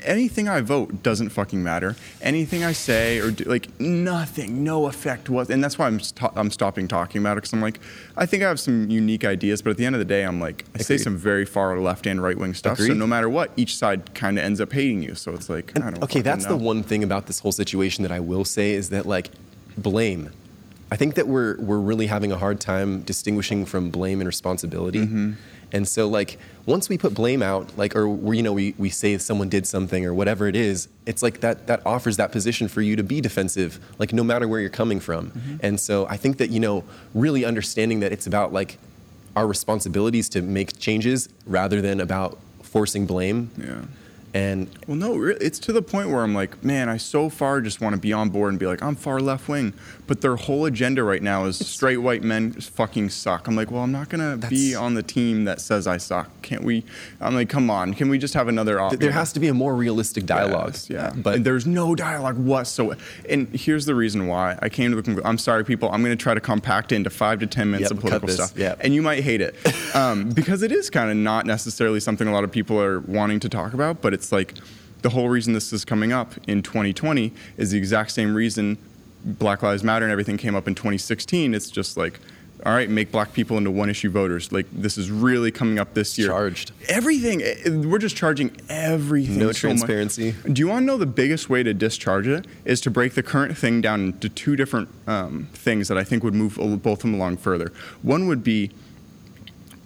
anything 0.04 0.48
I 0.48 0.62
vote 0.62 1.04
doesn't 1.04 1.30
fucking 1.30 1.62
matter. 1.64 1.96
Anything 2.22 2.64
I 2.64 2.72
say 2.74 3.20
or 3.20 3.32
do, 3.32 3.44
like 3.46 3.80
nothing, 3.80 4.64
no 4.64 4.88
effect 4.88 5.30
was, 5.30 5.50
and 5.50 5.64
that's 5.64 5.78
why 5.78 5.88
I'm 5.88 6.00
I'm 6.36 6.52
stopping 6.52 6.88
talking 6.88 7.22
about 7.22 7.34
it 7.34 7.42
because 7.42 7.54
I'm 7.54 7.62
like, 7.62 7.80
I 8.16 8.26
think 8.26 8.44
I 8.44 8.48
have 8.48 8.60
some 8.60 8.90
unique 8.90 9.26
ideas, 9.26 9.62
but 9.62 9.72
at 9.72 9.78
the 9.78 9.86
end 9.86 9.96
of 9.96 10.00
the 10.00 10.06
day, 10.06 10.24
I'm 10.24 10.40
like, 10.40 10.66
I 10.76 10.80
say 10.80 10.98
some 10.98 11.18
very 11.18 11.46
far 11.46 11.80
left 11.80 12.06
and 12.06 12.22
right 12.22 12.38
wing 12.38 12.54
stuff. 12.54 12.78
So 12.78 12.94
no 12.94 13.08
matter 13.08 13.30
what, 13.30 13.52
each 13.58 13.76
side 13.76 14.14
kind 14.14 14.38
of 14.38 14.46
ends 14.46 14.62
up 14.62 14.72
hating 14.72 15.04
you. 15.04 15.16
So 15.16 15.34
it's 15.34 15.50
like, 15.50 15.76
I 15.78 15.92
don't. 15.92 16.04
okay, 16.04 16.22
that's 16.22 16.46
know. 16.46 16.58
the 16.58 16.64
one 16.64 16.84
thing 16.84 17.04
about 17.04 17.28
this 17.28 17.40
whole 17.40 17.52
situation 17.52 18.04
that 18.04 18.12
I 18.12 18.20
will 18.20 18.46
say 18.46 18.74
is 18.74 18.90
that 18.90 19.06
like 19.06 19.30
blame. 19.78 20.32
I 20.92 20.96
think 20.96 21.16
that 21.16 21.28
we're 21.28 21.60
we're 21.60 21.80
really 21.80 22.06
having 22.06 22.32
a 22.32 22.38
hard 22.38 22.60
time 22.60 23.02
distinguishing 23.02 23.66
from 23.66 23.90
blame 23.90 24.22
and 24.22 24.28
responsibility. 24.28 25.00
Mm-hmm. 25.00 25.34
And 25.74 25.88
so 25.88 26.08
like 26.08 26.38
once 26.66 26.88
we 26.88 26.98
put 26.98 27.14
blame 27.14 27.42
out, 27.42 27.78
like 27.78 27.96
or 27.96 28.08
we 28.08 28.38
you 28.38 28.44
know 28.44 28.54
we, 28.54 28.76
we 28.78 28.90
say 28.90 29.18
someone 29.18 29.50
did 29.50 29.68
something 29.68 30.06
or 30.06 30.14
whatever 30.14 30.48
it 30.48 30.56
is, 30.56 30.88
it's 31.06 31.22
like 31.22 31.42
that 31.42 31.68
that 31.68 31.86
offers 31.86 32.16
that 32.18 32.32
position 32.32 32.68
for 32.68 32.82
you 32.82 32.96
to 32.96 33.04
be 33.04 33.20
defensive, 33.20 33.80
like 33.98 34.14
no 34.14 34.24
matter 34.24 34.48
where 34.48 34.62
you're 34.62 34.70
coming 34.70 35.00
from. 35.00 35.32
Mm-hmm. 35.32 35.56
And 35.62 35.80
so 35.80 36.08
I 36.08 36.16
think 36.16 36.38
that 36.38 36.52
you 36.52 36.60
know 36.60 36.84
really 37.14 37.44
understanding 37.44 38.00
that 38.02 38.12
it's 38.14 38.28
about 38.28 38.54
like 38.54 38.78
our 39.36 39.48
responsibilities 39.48 40.30
to 40.30 40.42
make 40.42 40.78
changes 40.80 41.28
rather 41.46 41.82
than 41.82 42.00
about 42.00 42.38
forcing 42.62 43.06
blame. 43.06 43.50
Yeah. 43.58 43.82
And 44.34 44.68
Well, 44.88 44.98
no, 44.98 45.24
it's 45.26 45.60
to 45.60 45.72
the 45.74 45.82
point 45.84 46.10
where 46.10 46.22
I'm 46.24 46.34
like, 46.34 46.64
man, 46.64 46.90
I 46.90 46.98
so 46.98 47.30
far 47.30 47.62
just 47.62 47.82
want 47.82 47.94
to 47.94 48.02
be 48.02 48.12
on 48.12 48.30
board 48.30 48.50
and 48.52 48.60
be 48.60 48.66
like, 48.66 48.82
I'm 48.82 48.96
far 48.96 49.20
left 49.20 49.48
wing. 49.48 49.74
But 50.08 50.22
their 50.22 50.36
whole 50.36 50.66
agenda 50.66 51.04
right 51.04 51.22
now 51.22 51.46
is 51.46 51.66
straight 51.66 51.98
white 51.98 52.24
men 52.24 52.52
fucking 52.54 53.10
suck. 53.10 53.48
I'm 53.48 53.56
like, 53.56 53.70
well, 53.72 53.84
I'm 53.84 53.92
not 53.92 54.10
going 54.10 54.40
to 54.40 54.48
be 54.48 54.74
on 54.76 54.96
the 54.96 55.04
team 55.04 55.46
that 55.46 55.62
says 55.62 55.86
I 55.88 55.98
suck. 55.98 56.30
Can't 56.42 56.64
we? 56.64 56.84
I'm 57.22 57.36
like, 57.36 57.48
come 57.48 57.70
on. 57.70 57.94
Can 57.94 58.10
we 58.10 58.18
just 58.18 58.34
have 58.34 58.48
another 58.48 58.80
option? 58.80 59.00
There 59.00 59.12
has 59.12 59.32
to 59.34 59.40
be 59.40 59.48
a 59.50 59.54
more 59.54 59.76
realistic 59.76 60.26
dialogue. 60.26 60.72
Yes, 60.74 60.90
yeah, 60.90 61.14
but 61.16 61.36
and 61.36 61.46
there's 61.46 61.66
no 61.68 61.94
dialogue 61.96 62.38
whatsoever. 62.38 63.00
And 63.30 63.48
here's 63.56 63.86
the 63.86 63.96
reason 63.96 64.28
why 64.28 64.58
I 64.62 64.68
came 64.70 64.90
to 64.92 64.96
the 64.98 65.04
conclusion. 65.04 65.28
I'm 65.28 65.38
sorry, 65.38 65.64
people. 65.64 65.90
I'm 65.92 66.04
going 66.04 66.18
to 66.18 66.22
try 66.22 66.34
to 66.34 66.42
compact 66.42 66.92
it 66.92 66.96
into 66.96 67.10
five 67.10 67.40
to 67.40 67.48
ten 67.48 67.70
minutes 67.72 67.92
Yep, 67.92 67.98
of 67.98 68.02
political 68.02 68.30
stuff. 68.30 68.54
yep. 68.58 68.80
And 68.82 68.94
you 68.94 69.02
might 69.02 69.24
hate 69.24 69.42
it 69.42 69.56
um, 69.96 70.30
because 70.32 70.64
it 70.64 70.72
is 70.72 70.90
kind 70.90 71.10
of 71.12 71.16
not 71.18 71.46
necessarily 71.46 72.00
something 72.00 72.28
a 72.28 72.34
lot 72.34 72.44
of 72.44 72.52
people 72.52 72.82
are 72.82 73.00
wanting 73.02 73.40
to 73.42 73.48
talk 73.50 73.74
about. 73.74 74.02
But 74.02 74.14
it's 74.14 74.23
like 74.32 74.54
the 75.02 75.10
whole 75.10 75.30
reason 75.30 75.54
this 75.54 75.74
is 75.74 75.84
coming 75.84 76.14
up 76.14 76.34
in 76.48 76.62
2020 76.64 77.34
is 77.58 77.72
the 77.72 77.78
exact 77.78 78.12
same 78.12 78.34
reason 78.34 78.78
Black 79.26 79.62
Lives 79.62 79.84
Matter 79.84 80.06
and 80.06 80.12
everything 80.12 80.38
came 80.38 80.56
up 80.56 80.68
in 80.68 80.76
2016. 80.76 81.54
It's 81.54 81.70
just 81.70 81.98
like. 81.98 82.20
All 82.66 82.72
right, 82.72 82.90
make 82.90 83.12
black 83.12 83.34
people 83.34 83.58
into 83.58 83.70
one 83.72 83.90
issue 83.90 84.10
voters. 84.10 84.54
Like 84.54 84.68
this 84.72 84.98
is 84.98 85.12
really 85.12 85.52
coming 85.52 85.80
up 85.80 85.96
this 85.96 86.18
year. 86.18 86.30
Charged. 86.30 86.72
Everything. 86.88 87.42
eh, 87.42 87.56
We're 87.70 87.98
just 87.98 88.16
charging 88.16 88.56
everything. 88.70 89.38
No 89.38 89.48
so 89.52 89.68
much. 89.68 89.80
transparency. 89.82 90.34
Do 90.50 90.62
you 90.62 90.70
want 90.70 90.84
to 90.84 90.86
know 90.86 90.96
the 90.98 91.06
biggest 91.06 91.50
way 91.50 91.64
to 91.64 91.74
discharge 91.74 92.26
it 92.26 92.48
is 92.64 92.80
to 92.82 92.90
break 92.90 93.16
the 93.16 93.24
current 93.24 93.58
thing 93.58 93.82
down 93.82 94.00
into 94.00 94.30
two 94.30 94.56
different 94.56 94.88
um, 95.08 95.50
things 95.52 95.90
that 95.90 95.98
I 95.98 96.06
think 96.06 96.24
would 96.24 96.36
move 96.36 96.56
both 96.82 97.00
of 97.00 97.02
them 97.02 97.16
along 97.16 97.36
further. 97.38 97.74
One 98.02 98.28
would 98.28 98.46
be 98.46 98.72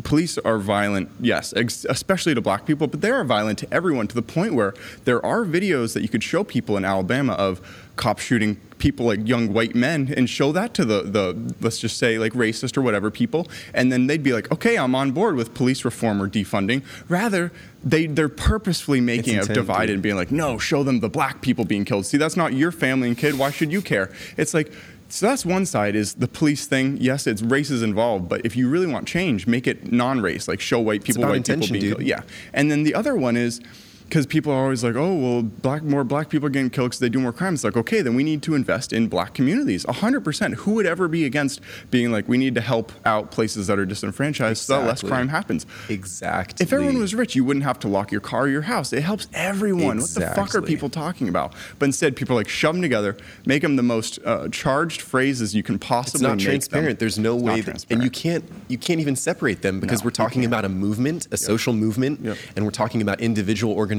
police 0.04 0.38
are 0.40 0.58
violent, 0.58 1.10
yes, 1.20 1.54
ex- 1.56 1.86
especially 1.90 2.36
to 2.36 2.42
black 2.42 2.66
people, 2.66 2.88
but 2.88 3.02
they 3.02 3.10
are 3.10 3.24
violent 3.24 3.60
to 3.60 3.74
everyone 3.74 4.08
to 4.08 4.16
the 4.16 4.22
point 4.22 4.54
where 4.54 4.74
there 5.06 5.24
are 5.26 5.44
videos 5.44 5.94
that 5.94 6.02
you 6.02 6.10
could 6.10 6.24
show 6.24 6.44
people 6.44 6.78
in 6.78 6.86
Alabama 6.86 7.34
of 7.34 7.62
cops 7.96 8.24
shooting 8.24 8.56
people 8.78 9.08
like 9.08 9.28
young 9.28 9.52
white 9.52 9.74
men 9.74 10.14
and 10.16 10.30
show 10.30 10.52
that 10.52 10.74
to 10.76 10.86
the, 10.86 11.02
the 11.02 11.54
let's 11.62 11.80
just 11.80 11.98
say 11.98 12.20
like 12.20 12.32
racist 12.34 12.78
or 12.78 12.84
whatever 12.84 13.10
people 13.10 13.48
and 13.74 13.92
then 13.92 14.06
they'd 14.06 14.22
be 14.22 14.34
like 14.34 14.52
okay 14.52 14.78
i'm 14.78 14.94
on 14.94 15.12
board 15.12 15.36
with 15.36 15.56
police 15.56 15.84
reform 15.84 16.22
or 16.22 16.30
defunding. 16.30 16.84
Rather 17.10 17.52
they 17.84 18.06
they're 18.06 18.30
purposefully 18.30 19.02
making 19.02 19.36
it 19.36 19.48
divided 19.48 19.94
and 19.94 20.04
being 20.04 20.16
like 20.16 20.32
no 20.32 20.60
show 20.60 20.84
them 20.84 21.00
the 21.00 21.10
black 21.10 21.42
people 21.42 21.66
being 21.66 21.86
killed. 21.86 22.06
See 22.06 22.18
that's 22.18 22.38
not 22.38 22.54
your 22.54 22.72
family 22.72 23.08
and 23.08 23.18
kid. 23.18 23.38
Why 23.38 23.50
should 23.50 23.72
you 23.72 23.82
care? 23.82 24.12
It's 24.38 24.54
like 24.54 24.72
so 25.10 25.26
that's 25.26 25.46
one 25.46 25.66
side 25.66 25.96
is 25.96 26.16
the 26.16 26.28
police 26.28 26.68
thing. 26.68 26.98
Yes, 27.00 27.28
it's 27.28 27.42
race 27.42 27.70
is 27.70 27.82
involved, 27.82 28.30
but 28.30 28.46
if 28.46 28.56
you 28.56 28.70
really 28.70 28.88
want 28.88 29.08
change, 29.08 29.48
make 29.48 29.68
it 29.68 29.92
non-race. 29.92 30.48
Like 30.48 30.60
show 30.60 30.80
white 30.80 31.04
people, 31.04 31.24
white 31.24 31.46
people 31.46 31.68
being 31.68 31.82
dude. 31.82 31.98
killed. 31.98 32.08
Yeah, 32.08 32.22
and 32.54 32.70
then 32.70 32.84
the 32.84 32.94
other 32.94 33.16
one 33.16 33.38
is 33.38 33.62
because 34.08 34.26
people 34.26 34.52
are 34.52 34.64
always 34.64 34.84
like, 34.84 34.96
oh 34.96 35.14
well, 35.16 35.42
black 35.44 35.84
more 35.84 36.04
black 36.04 36.30
people 36.30 36.48
are 36.48 36.50
getting 36.50 36.70
killed 36.70 36.90
because 36.92 37.00
they 37.00 37.10
do 37.10 37.20
more 37.20 37.34
crime. 37.34 37.54
It's 37.54 37.64
like 37.64 37.78
okay, 37.78 38.02
then 38.02 38.16
we 38.16 38.24
need 38.24 38.42
to 38.44 38.56
invest 38.56 38.94
in 38.94 39.08
black 39.08 39.34
communities. 39.34 39.86
hundred 39.88 40.22
percent. 40.22 40.56
Who 40.56 40.72
would 40.76 40.86
ever 40.86 41.08
be 41.08 41.26
against 41.26 41.62
being 41.92 42.12
like 42.12 42.28
we 42.28 42.38
need 42.38 42.56
to 42.56 42.62
help 42.62 42.92
out 43.06 43.32
places 43.32 43.68
that 43.68 43.78
are 43.80 43.86
disinfranchised 43.86 44.58
so 44.64 44.80
that 44.80 44.88
less 44.88 45.02
crime 45.02 45.28
happens? 45.30 45.66
exactly. 45.90 46.64
If 46.64 46.74
everyone 46.74 46.98
was 47.00 47.14
rich, 47.14 47.36
you 47.36 47.44
wouldn't 47.44 47.64
have 47.66 47.80
to 47.80 47.88
lock 47.88 48.12
your 48.12 48.22
car 48.22 48.44
or 48.44 48.50
your 48.50 48.62
house. 48.64 48.94
It 48.94 49.02
helps 49.02 49.28
everyone. 49.34 49.98
Exactly. 49.98 50.26
What 50.26 50.36
the 50.36 50.42
fuck 50.42 50.56
are 50.56 50.66
people 50.66 50.90
talking 50.90 51.28
about? 51.30 51.54
But 51.80 51.86
instead, 51.88 52.16
people 52.16 52.36
are 52.36 52.40
like 52.40 52.50
shove 52.50 52.76
them 52.76 52.82
together, 52.82 53.18
make 53.46 53.62
them 53.62 53.76
the 53.76 53.84
most 53.84 54.20
uh, 54.26 54.48
charged 54.50 55.02
phrases 55.02 55.54
you 55.56 55.64
can 55.64 55.76
it's 55.76 55.86
possibly 55.86 56.28
not 56.28 56.38
make 56.38 56.46
them. 56.46 56.52
transparent. 56.52 57.00
There's 57.00 57.20
no 57.20 57.36
It's 57.36 57.44
way, 57.44 57.62
that, 57.62 57.86
and 57.90 58.04
you 58.04 58.10
can't 58.10 58.44
you 58.68 58.78
can't 58.78 59.00
even 59.00 59.16
separate 59.16 59.62
them 59.62 59.80
because 59.80 60.02
No, 60.02 60.06
we're 60.06 60.12
talking 60.12 60.46
about 60.46 60.66
a 60.66 60.70
movement, 60.70 61.28
a 61.32 61.38
social 61.38 61.74
movement, 61.74 62.20
Yep. 62.22 62.38
and 62.56 62.66
we're 62.66 62.72
talking 62.72 63.02
about 63.02 63.20
individual 63.22 63.74
organizations, 63.74 63.97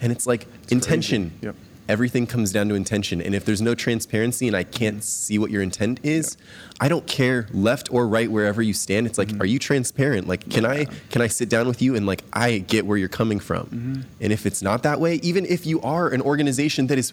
and 0.00 0.10
it's 0.12 0.26
like 0.26 0.46
intention. 0.70 1.32
Yep. 1.42 1.56
Everything 1.86 2.26
comes 2.26 2.50
down 2.50 2.70
to 2.70 2.74
intention, 2.74 3.20
and 3.20 3.34
if 3.34 3.44
there's 3.44 3.60
no 3.60 3.74
transparency 3.74 4.46
and 4.48 4.56
I 4.56 4.62
can't 4.64 5.04
see 5.04 5.38
what 5.38 5.50
your 5.50 5.60
intent 5.60 6.00
is, 6.02 6.38
I 6.80 6.88
don't 6.88 7.06
care 7.06 7.46
left 7.52 7.92
or 7.92 8.08
right 8.08 8.30
wherever 8.30 8.62
you 8.62 8.72
stand. 8.72 9.06
It's 9.06 9.18
like, 9.18 9.28
Mm-hmm. 9.28 9.42
are 9.42 9.44
you 9.44 9.58
transparent? 9.58 10.26
Like, 10.26 10.48
can 10.48 10.64
I 10.64 10.86
can 11.10 11.20
I 11.20 11.26
sit 11.26 11.50
down 11.50 11.66
with 11.68 11.82
you 11.82 11.94
and 11.94 12.06
like 12.06 12.22
I 12.32 12.56
get 12.58 12.86
where 12.86 12.96
you're 12.96 13.10
coming 13.10 13.38
from? 13.38 13.66
Mm-hmm. 13.66 14.00
And 14.22 14.32
if 14.32 14.46
it's 14.46 14.62
not 14.62 14.82
that 14.84 14.98
way, 14.98 15.16
even 15.16 15.44
if 15.44 15.66
you 15.66 15.78
are 15.82 16.08
an 16.08 16.22
organization 16.22 16.86
that 16.86 16.96
is 16.96 17.12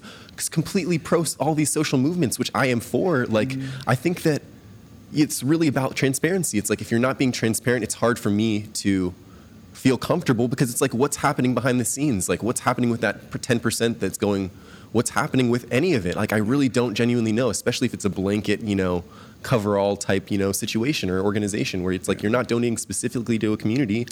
completely 0.52 0.98
pro 0.98 1.26
all 1.38 1.54
these 1.54 1.70
social 1.70 2.00
movements, 2.00 2.40
which 2.40 2.52
I 2.56 2.68
am 2.68 2.80
for, 2.80 3.26
like 3.26 3.50
Mm-hmm. 3.50 3.90
I 3.90 3.96
think 3.96 4.22
that 4.24 4.42
it's 5.14 5.44
really 5.44 5.68
about 5.68 5.98
transparency. 5.98 6.58
It's 6.58 6.70
like 6.70 6.80
if 6.80 6.92
you're 6.92 7.00
not 7.02 7.18
being 7.18 7.34
transparent, 7.34 7.84
it's 7.84 7.96
hard 7.96 8.18
for 8.18 8.30
me 8.30 8.62
to 8.76 9.14
feel 9.82 9.98
comfortable 9.98 10.48
because 10.48 10.72
it's 10.72 10.80
like 10.80 10.94
what's 10.94 11.18
happening 11.18 11.56
behind 11.56 11.80
the 11.80 11.86
scenes? 11.86 12.30
Like 12.30 12.44
what's 12.44 12.60
happening 12.60 12.92
with 12.92 13.02
that 13.02 13.32
10% 13.32 14.00
that's 14.00 14.18
going 14.18 14.52
what's 14.92 15.10
happening 15.10 15.50
with 15.50 15.66
any 15.72 15.96
of 15.96 16.06
it? 16.06 16.16
Like 16.16 16.34
I 16.34 16.38
really 16.38 16.70
don't 16.70 16.94
genuinely 16.94 17.32
know, 17.32 17.50
especially 17.50 17.88
if 17.88 17.94
it's 17.96 18.06
a 18.06 18.10
blanket, 18.10 18.62
you 18.62 18.76
know, 18.76 19.04
cover-all 19.42 19.98
type, 19.98 20.30
you 20.30 20.38
know, 20.38 20.52
situation 20.52 21.10
or 21.10 21.20
organization 21.22 21.82
where 21.82 21.94
it's 21.94 22.08
like 22.08 22.22
you're 22.22 22.32
not 22.32 22.48
donating 22.48 22.78
specifically 22.78 23.40
to 23.40 23.54
a 23.54 23.58
community. 23.58 24.06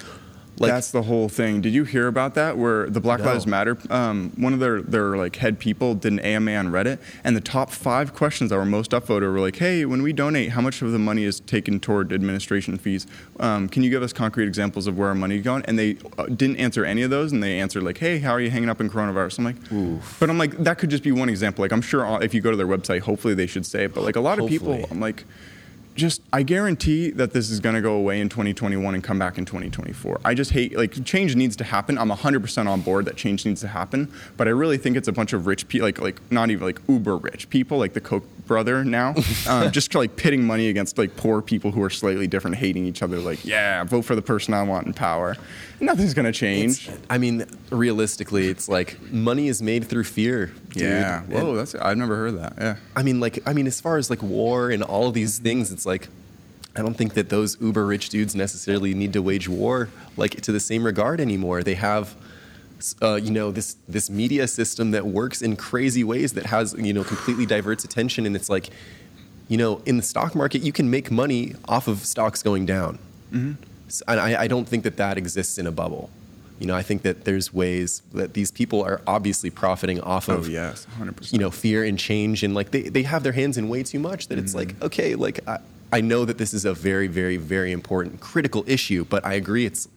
Like 0.59 0.71
That's 0.71 0.91
the 0.91 1.03
whole 1.03 1.29
thing. 1.29 1.61
Did 1.61 1.73
you 1.73 1.85
hear 1.85 2.07
about 2.07 2.35
that? 2.35 2.57
Where 2.57 2.89
the 2.89 2.99
Black 2.99 3.19
No. 3.19 3.27
Lives 3.27 3.47
Matter, 3.47 3.77
um, 3.89 4.31
one 4.35 4.53
of 4.53 4.59
their 4.59 4.81
their 4.81 5.15
like 5.15 5.37
head 5.37 5.57
people 5.57 5.95
did 5.95 6.11
an 6.13 6.19
AMA 6.19 6.53
on 6.53 6.67
Reddit, 6.67 6.99
and 7.23 7.35
the 7.35 7.41
top 7.41 7.71
five 7.71 8.13
questions 8.13 8.49
that 8.49 8.57
were 8.57 8.65
most 8.65 8.91
upvoted 8.91 9.31
were 9.31 9.39
like, 9.39 9.55
"Hey, 9.55 9.85
when 9.85 10.01
we 10.01 10.11
donate, 10.11 10.49
how 10.49 10.61
much 10.61 10.81
of 10.81 10.91
the 10.91 10.99
money 10.99 11.23
is 11.23 11.39
taken 11.39 11.79
toward 11.79 12.11
administration 12.11 12.77
fees? 12.77 13.07
Um, 13.39 13.69
can 13.69 13.83
you 13.83 13.89
give 13.89 14.03
us 14.03 14.11
concrete 14.11 14.47
examples 14.47 14.85
of 14.87 14.97
where 14.97 15.07
our 15.07 15.15
money 15.15 15.37
is 15.37 15.43
going?" 15.43 15.63
And 15.65 15.79
they 15.79 15.97
uh, 16.17 16.25
didn't 16.25 16.57
answer 16.57 16.83
any 16.83 17.03
of 17.03 17.09
those, 17.09 17.31
and 17.31 17.41
they 17.41 17.59
answered 17.59 17.83
like, 17.83 17.97
"Hey, 17.97 18.19
how 18.19 18.31
are 18.31 18.41
you 18.41 18.49
hanging 18.49 18.69
up 18.69 18.81
in 18.81 18.89
coronavirus?" 18.89 19.39
I'm 19.39 19.45
like, 19.45 19.55
but 20.19 20.29
I'm 20.29 20.37
like, 20.37 20.57
that 20.57 20.77
could 20.77 20.89
just 20.89 21.03
be 21.03 21.11
one 21.11 21.29
example. 21.29 21.63
Like, 21.63 21.71
I'm 21.71 21.81
sure 21.81 22.21
if 22.21 22.33
you 22.33 22.41
go 22.41 22.51
to 22.51 22.57
their 22.57 22.67
website, 22.67 23.01
hopefully 23.01 23.33
they 23.33 23.47
should 23.47 23.65
say 23.65 23.85
it. 23.85 23.93
But 23.93 24.03
like 24.03 24.17
a 24.17 24.21
lot 24.21 24.39
of 24.39 24.47
people, 24.47 24.85
I'm 24.91 24.99
like 24.99 25.23
just 25.99 26.21
I 26.33 26.41
guarantee 26.43 27.12
that 27.12 27.33
this 27.33 27.49
is 27.51 27.59
going 27.59 27.75
to 27.75 27.81
go 27.81 27.93
away 27.93 28.19
in 28.21 28.29
2021 28.29 28.95
and 28.95 29.03
come 29.03 29.19
back 29.19 29.38
in 29.38 29.45
2024. 29.45 30.21
I 30.25 30.33
just 30.33 30.51
hate 30.51 30.75
like 30.75 31.03
change 31.05 31.35
needs 31.35 31.55
to 31.57 31.63
happen. 31.63 31.97
I'm 31.97 32.09
100% 32.09 32.67
on 32.67 32.81
board 32.81 33.05
that 33.05 33.15
change 33.17 33.45
needs 33.45 33.62
to 33.62 33.67
happen, 33.67 34.12
but 34.38 34.47
I 34.47 34.51
really 34.51 34.77
think 34.77 34.97
it's 34.97 35.07
a 35.07 35.12
bunch 35.12 35.33
of 35.33 35.45
rich 35.45 35.67
people 35.67 35.85
like 35.88 35.99
like 36.01 36.19
not 36.31 36.49
even 36.49 36.65
like 36.65 36.79
uber 36.88 37.17
rich 37.17 37.49
people 37.49 37.77
like 37.77 37.93
the 37.93 38.01
Koch 38.01 38.23
brother 38.47 38.83
now, 38.83 39.13
um, 39.47 39.71
just 39.71 39.93
like 39.93 40.15
pitting 40.15 40.43
money 40.43 40.69
against 40.69 40.97
like 40.97 41.15
poor 41.15 41.41
people 41.41 41.71
who 41.71 41.83
are 41.83 41.89
slightly 41.91 42.25
different, 42.25 42.55
hating 42.55 42.85
each 42.85 43.03
other. 43.03 43.17
Like 43.19 43.45
yeah, 43.45 43.83
vote 43.83 44.03
for 44.05 44.15
the 44.15 44.21
person 44.23 44.53
I 44.55 44.63
want 44.63 44.88
in 44.88 44.93
power. 44.93 45.35
Nothing's 45.81 46.13
going 46.13 46.25
to 46.25 46.33
change. 46.33 46.88
it's- 46.89 46.99
I 47.09 47.17
mean, 47.17 47.45
realistically, 47.71 48.47
it's 48.47 48.67
like 48.67 48.99
money 49.13 49.47
is 49.47 49.62
made 49.62 49.85
through 49.88 50.03
fear. 50.03 50.47
Dude. 50.71 50.83
yeah. 50.83 51.23
And- 51.23 51.31
Whoa, 51.33 51.55
that's 51.55 51.73
I've 51.75 51.97
never 51.97 52.15
heard 52.17 52.38
that. 52.39 52.53
Yeah. 52.59 52.75
I 52.97 53.03
mean, 53.03 53.19
like, 53.21 53.39
I 53.47 53.53
mean, 53.53 53.65
as 53.65 53.79
far 53.79 53.95
as 53.97 54.09
like 54.09 54.21
war 54.21 54.69
and 54.71 54.83
all 54.83 55.09
these 55.12 55.39
things, 55.39 55.71
it's 55.71 55.85
like, 55.85 55.88
I 56.75 56.82
don't 56.82 56.93
think 56.95 57.13
that 57.15 57.30
those 57.30 57.58
uber 57.60 57.86
rich 57.86 58.10
dudes 58.10 58.36
necessarily 58.36 58.93
need 58.93 59.12
to 59.13 59.21
wage 59.21 59.49
war 59.49 59.89
like 60.17 60.39
to 60.41 60.52
the 60.52 60.60
same 60.60 60.83
regard 60.83 61.19
anymore. 61.19 61.63
They 61.63 61.73
have, 61.75 62.15
uh, 63.02 63.15
you 63.15 63.31
know, 63.31 63.52
this 63.52 63.75
this 63.87 64.10
media 64.10 64.48
system 64.48 64.92
that 64.92 65.06
works 65.06 65.42
in 65.42 65.56
crazy 65.56 66.04
ways 66.04 66.33
that 66.33 66.46
has 66.46 66.73
you 66.77 66.94
know 66.94 67.04
completely 67.04 67.46
diverts 67.46 67.83
attention, 67.83 68.25
and 68.25 68.35
it's 68.35 68.50
like, 68.50 68.69
you 69.48 69.58
know, 69.58 69.81
in 69.85 69.98
the 69.98 70.04
stock 70.04 70.35
market, 70.35 70.62
you 70.62 70.71
can 70.71 70.90
make 70.90 71.10
money 71.12 71.56
off 71.67 71.87
of 71.87 72.06
stocks 72.06 72.44
going 72.44 72.65
down. 72.65 73.00
Mm-hmm. 73.33 73.54
S- 73.87 74.04
And 74.08 74.19
I, 74.19 74.44
I 74.44 74.48
don't 74.48 74.67
think 74.67 74.83
that 74.83 74.98
that 74.98 75.17
exists 75.17 75.58
in 75.58 75.65
a 75.67 75.71
bubble. 75.71 76.10
You 76.60 76.67
know, 76.67 76.75
I 76.75 76.83
think 76.83 77.02
that 77.04 77.23
there's 77.23 77.54
ways 77.54 78.02
that 78.13 78.33
these 78.33 78.52
people 78.52 78.83
are 78.83 79.02
obviously 79.08 79.50
profiting 79.50 80.00
off 80.02 80.27
of, 80.29 80.35
Oh 80.35 80.42
of 80.42 80.50
yes, 80.50 80.85
hundred 80.98 81.15
percent. 81.17 81.33
you 81.33 81.40
know 81.40 81.52
fear 81.52 81.83
and 81.83 81.98
change 81.98 82.44
and 82.44 82.54
like 82.54 82.71
they, 82.71 82.83
they 82.83 83.04
have 83.04 83.23
their 83.23 83.31
hands 83.31 83.58
in 83.58 83.69
way 83.69 83.81
too 83.83 84.00
much 84.00 84.27
that 84.27 84.37
it's 84.37 84.54
like 84.54 84.75
okay 84.81 85.15
like 85.15 85.40
I, 85.48 85.60
I 85.92 86.02
know 86.02 86.25
that 86.25 86.37
this 86.37 86.54
is 86.54 86.65
a 86.65 86.73
very 86.73 87.08
very 87.08 87.37
very 87.37 87.71
important 87.71 88.19
critical 88.21 88.63
issue 88.67 89.06
but 89.06 89.25
i 89.25 89.33
agree 89.33 89.65
it's 89.65 89.87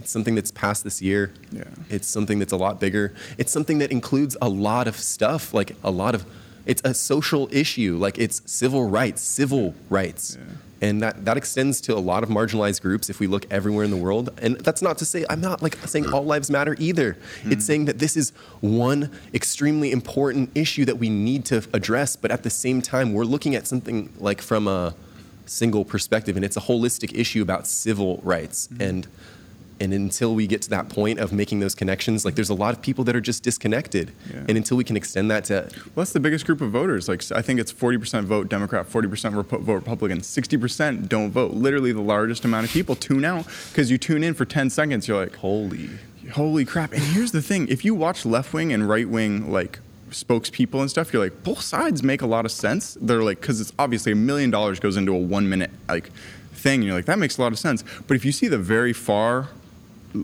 it's 0.00 0.10
something 0.10 0.34
that's 0.34 0.50
passed 0.50 0.82
this 0.82 1.00
year. 1.02 1.32
Yeah. 1.52 1.64
it's 1.88 2.08
something 2.08 2.38
that's 2.38 2.52
a 2.52 2.56
lot 2.56 2.80
bigger. 2.80 3.12
It's 3.38 3.52
something 3.52 3.78
that 3.78 3.92
includes 3.92 4.36
a 4.40 4.48
lot 4.48 4.88
of 4.88 4.96
stuff 4.96 5.52
like 5.54 5.76
a 5.84 5.90
lot 5.90 6.14
of 6.14 6.24
it's 6.66 6.82
a 6.84 6.94
social 6.94 7.48
issue 7.52 7.96
like 7.96 8.18
it's 8.18 8.42
civil 8.50 8.88
rights 8.88 9.22
civil 9.22 9.74
rights. 9.88 10.38
Yeah. 10.38 10.88
and 10.88 11.02
that, 11.02 11.24
that 11.26 11.36
extends 11.36 11.80
to 11.82 11.94
a 11.94 12.00
lot 12.00 12.22
of 12.22 12.28
marginalized 12.28 12.80
groups 12.80 13.10
if 13.10 13.20
we 13.20 13.26
look 13.26 13.46
everywhere 13.50 13.84
in 13.84 13.90
the 13.90 13.96
world. 13.96 14.30
And 14.40 14.56
that's 14.56 14.80
not 14.80 14.96
to 14.98 15.04
say 15.04 15.26
i'm 15.28 15.40
not 15.40 15.62
like 15.62 15.76
saying 15.86 16.10
all 16.12 16.24
lives 16.24 16.50
matter 16.50 16.76
either. 16.78 17.18
Hmm. 17.42 17.52
It's 17.52 17.66
saying 17.66 17.84
that 17.84 17.98
this 17.98 18.16
is 18.16 18.30
one 18.60 19.10
extremely 19.34 19.92
important 19.92 20.50
issue 20.54 20.84
that 20.86 20.96
we 20.96 21.10
need 21.10 21.44
to 21.46 21.62
address 21.74 22.16
but 22.16 22.30
at 22.30 22.42
the 22.42 22.50
same 22.50 22.80
time 22.80 23.12
we're 23.12 23.24
looking 23.24 23.54
at 23.54 23.66
something 23.66 24.12
like 24.18 24.40
from 24.40 24.66
a 24.66 24.94
single 25.50 25.84
perspective 25.84 26.36
and 26.36 26.44
it's 26.44 26.56
a 26.56 26.60
holistic 26.60 27.12
issue 27.18 27.42
about 27.42 27.66
civil 27.66 28.20
rights 28.22 28.68
mm-hmm. 28.68 28.82
and 28.82 29.06
and 29.82 29.94
until 29.94 30.34
we 30.34 30.46
get 30.46 30.60
to 30.60 30.68
that 30.68 30.90
point 30.90 31.18
of 31.18 31.32
making 31.32 31.58
those 31.58 31.74
connections 31.74 32.24
like 32.24 32.34
there's 32.34 32.50
a 32.50 32.54
lot 32.54 32.72
of 32.74 32.82
people 32.82 33.02
that 33.02 33.16
are 33.16 33.20
just 33.20 33.42
disconnected 33.42 34.12
Yeah. 34.30 34.44
and 34.48 34.56
until 34.56 34.76
we 34.76 34.84
can 34.84 34.96
extend 34.96 35.30
that 35.30 35.44
to 35.46 35.54
Well, 35.74 36.04
that's 36.04 36.12
the 36.12 36.20
biggest 36.20 36.44
group 36.46 36.60
of 36.60 36.70
voters. 36.70 37.08
Like 37.08 37.22
I 37.32 37.42
think 37.42 37.58
it's 37.58 37.72
forty 37.72 37.98
percent 37.98 38.26
vote 38.26 38.48
Democrat, 38.48 38.86
forty 38.86 39.08
percent 39.08 39.34
vote 39.34 39.74
Republican, 39.74 40.22
sixty 40.22 40.56
percent 40.56 41.08
don't 41.08 41.30
vote. 41.30 41.52
Literally 41.54 41.92
the 41.92 42.00
largest 42.02 42.44
amount 42.44 42.66
of 42.66 42.72
people 42.72 42.94
tune 42.94 43.24
out 43.24 43.46
because 43.70 43.90
you 43.90 43.98
tune 43.98 44.22
in 44.22 44.34
for 44.34 44.44
ten 44.44 44.70
seconds. 44.70 45.08
You're 45.08 45.20
like, 45.24 45.34
holy 45.36 45.90
holy 46.32 46.64
crap! 46.64 46.92
And 46.92 47.02
here's 47.02 47.32
the 47.32 47.42
thing: 47.42 47.66
if 47.68 47.84
you 47.84 47.94
watch 47.94 48.24
left 48.24 48.52
wing 48.52 48.72
and 48.72 48.88
right 48.88 49.08
wing 49.08 49.50
like 49.50 49.80
spokespeople 50.10 50.80
and 50.80 50.90
stuff, 50.90 51.12
you're 51.12 51.22
like, 51.22 51.42
both 51.42 51.60
sides 51.60 52.02
make 52.02 52.22
a 52.22 52.26
lot 52.26 52.44
of 52.44 52.52
sense. 52.52 52.96
They're 53.00 53.22
like, 53.22 53.40
because 53.40 53.60
it's 53.60 53.72
obviously 53.78 54.12
a 54.12 54.16
million 54.16 54.50
dollars 54.50 54.80
goes 54.80 54.96
into 54.96 55.14
a 55.14 55.18
one 55.18 55.48
minute 55.48 55.70
like 55.88 56.10
thing. 56.52 56.80
And 56.80 56.84
you're 56.84 56.94
like, 56.94 57.06
that 57.06 57.18
makes 57.18 57.38
a 57.38 57.42
lot 57.42 57.52
of 57.52 57.58
sense. 57.58 57.84
But 58.06 58.16
if 58.16 58.24
you 58.24 58.32
see 58.32 58.48
the 58.48 58.58
very 58.58 58.92
far 58.92 59.48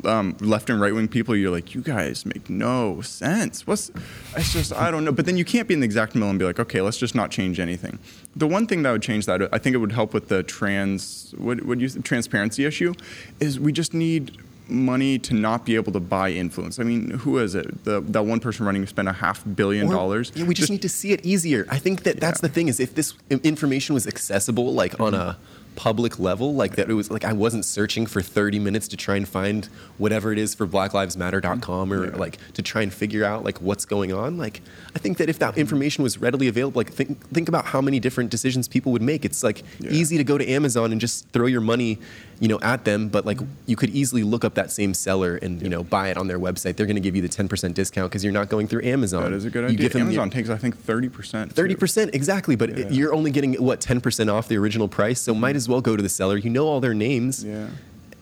um, 0.04 0.36
left 0.40 0.68
and 0.70 0.80
right 0.80 0.94
wing 0.94 1.08
people, 1.08 1.36
you're 1.36 1.50
like, 1.50 1.74
you 1.74 1.80
guys 1.80 2.26
make 2.26 2.50
no 2.50 3.00
sense. 3.00 3.66
What's 3.66 3.90
it's 4.36 4.52
just 4.52 4.72
I 4.72 4.90
don't 4.90 5.04
know. 5.04 5.12
But 5.12 5.26
then 5.26 5.36
you 5.36 5.44
can't 5.44 5.68
be 5.68 5.74
in 5.74 5.80
the 5.80 5.84
exact 5.84 6.14
middle 6.14 6.30
and 6.30 6.38
be 6.38 6.44
like, 6.44 6.58
okay, 6.58 6.80
let's 6.80 6.98
just 6.98 7.14
not 7.14 7.30
change 7.30 7.60
anything. 7.60 7.98
The 8.34 8.46
one 8.46 8.66
thing 8.66 8.82
that 8.82 8.92
would 8.92 9.02
change 9.02 9.26
that, 9.26 9.48
I 9.52 9.58
think 9.58 9.74
it 9.74 9.78
would 9.78 9.92
help 9.92 10.12
with 10.12 10.28
the 10.28 10.42
trans 10.42 11.34
what 11.38 11.64
would 11.64 11.80
you 11.80 11.88
transparency 11.88 12.64
issue, 12.64 12.94
is 13.40 13.60
we 13.60 13.72
just 13.72 13.94
need 13.94 14.38
money 14.68 15.18
to 15.20 15.34
not 15.34 15.64
be 15.64 15.74
able 15.76 15.92
to 15.92 16.00
buy 16.00 16.30
influence. 16.30 16.78
I 16.78 16.82
mean, 16.82 17.10
who 17.10 17.38
is 17.38 17.54
it? 17.54 17.84
The 17.84 18.00
that 18.00 18.24
one 18.24 18.40
person 18.40 18.66
running 18.66 18.82
who 18.82 18.86
spent 18.86 19.08
a 19.08 19.12
half 19.12 19.42
billion 19.54 19.88
Or- 19.88 19.92
dollars. 19.92 20.32
Yeah, 20.34 20.44
we 20.44 20.54
just, 20.54 20.70
need 20.70 20.82
to 20.82 20.88
see 20.88 21.12
it 21.12 21.24
easier. 21.24 21.66
I 21.68 21.78
think 21.78 22.02
that 22.02 22.18
that's 22.20 22.40
the 22.40 22.48
thing 22.48 22.68
is 22.68 22.80
if 22.80 22.94
this 22.94 23.14
information 23.30 23.94
was 23.94 24.06
accessible, 24.06 24.72
like 24.74 24.98
on 25.00 25.14
a 25.14 25.36
public 25.76 26.18
level, 26.18 26.54
like 26.54 26.76
that 26.76 26.88
it 26.88 26.94
was 26.94 27.10
like 27.10 27.22
I 27.24 27.34
wasn't 27.34 27.64
searching 27.66 28.06
for 28.06 28.22
30 28.22 28.58
minutes 28.58 28.88
to 28.88 28.96
try 28.96 29.16
and 29.16 29.28
find 29.28 29.66
whatever 29.98 30.32
it 30.32 30.38
is 30.38 30.54
for 30.54 30.66
blacklivesmatter.com 30.66 31.92
or 31.92 32.06
Yeah. 32.06 32.16
like 32.16 32.38
to 32.54 32.62
try 32.62 32.80
and 32.82 32.92
figure 32.92 33.24
out 33.24 33.44
like 33.44 33.60
what's 33.60 33.84
going 33.84 34.12
on. 34.12 34.38
Like 34.38 34.62
I 34.94 34.98
think 34.98 35.18
that 35.18 35.28
if 35.28 35.38
that 35.40 35.58
information 35.58 36.02
was 36.02 36.18
readily 36.18 36.48
available, 36.48 36.78
like 36.80 36.90
think 36.92 37.20
think 37.28 37.48
about 37.48 37.66
how 37.66 37.80
many 37.80 38.00
different 38.00 38.30
decisions 38.30 38.68
people 38.68 38.90
would 38.92 39.02
make. 39.02 39.24
It's 39.24 39.42
like 39.42 39.62
Yeah. 39.78 39.90
easy 39.90 40.16
to 40.16 40.24
go 40.24 40.38
to 40.38 40.48
Amazon 40.48 40.92
and 40.92 41.00
just 41.00 41.28
throw 41.30 41.46
your 41.46 41.60
money, 41.60 41.98
you 42.40 42.48
know, 42.48 42.58
at 42.60 42.84
them, 42.84 43.08
but 43.08 43.24
like 43.24 43.38
you 43.66 43.76
could 43.76 43.90
easily 43.90 44.22
look 44.22 44.44
up 44.44 44.54
that 44.54 44.70
same 44.70 44.92
seller 44.94 45.36
and 45.36 45.62
you 45.62 45.68
know 45.68 45.82
buy 45.82 46.08
it 46.10 46.16
on 46.18 46.26
their 46.28 46.38
website. 46.38 46.76
They're 46.76 46.86
going 46.86 46.96
to 46.96 47.00
give 47.00 47.16
you 47.16 47.22
the 47.22 47.28
10% 47.28 47.72
discount 47.74 48.10
because 48.10 48.22
you're 48.22 48.32
not 48.32 48.48
going 48.48 48.68
through 48.68 48.82
Amazon. 48.84 49.22
That 49.30 49.32
is 49.32 49.44
a 49.46 49.50
good 49.50 49.60
You 49.60 49.66
idea. 49.68 49.78
give 49.78 49.92
them 49.92 50.00
your- 50.10 50.20
Amazon 50.22 50.30
takes, 50.30 50.48
I 50.50 50.56
think, 50.58 50.76
thirty 50.78 51.08
percent. 51.08 51.52
Thirty 51.52 51.74
percent, 51.74 52.14
exactly. 52.14 52.56
But 52.56 52.76
Yeah. 52.76 52.88
you're 52.90 53.14
only 53.14 53.30
getting 53.30 53.54
what 53.54 53.80
ten 53.80 54.00
percent 54.00 54.28
off 54.30 54.48
the 54.48 54.56
original 54.58 54.88
price, 54.88 55.20
so 55.20 55.34
might 55.34 55.56
as 55.56 55.68
well 55.68 55.80
go 55.80 55.96
to 55.96 56.02
the 56.02 56.08
seller. 56.08 56.36
You 56.36 56.50
know 56.50 56.66
all 56.66 56.80
their 56.80 56.94
names, 56.94 57.42
Yeah. 57.44 57.68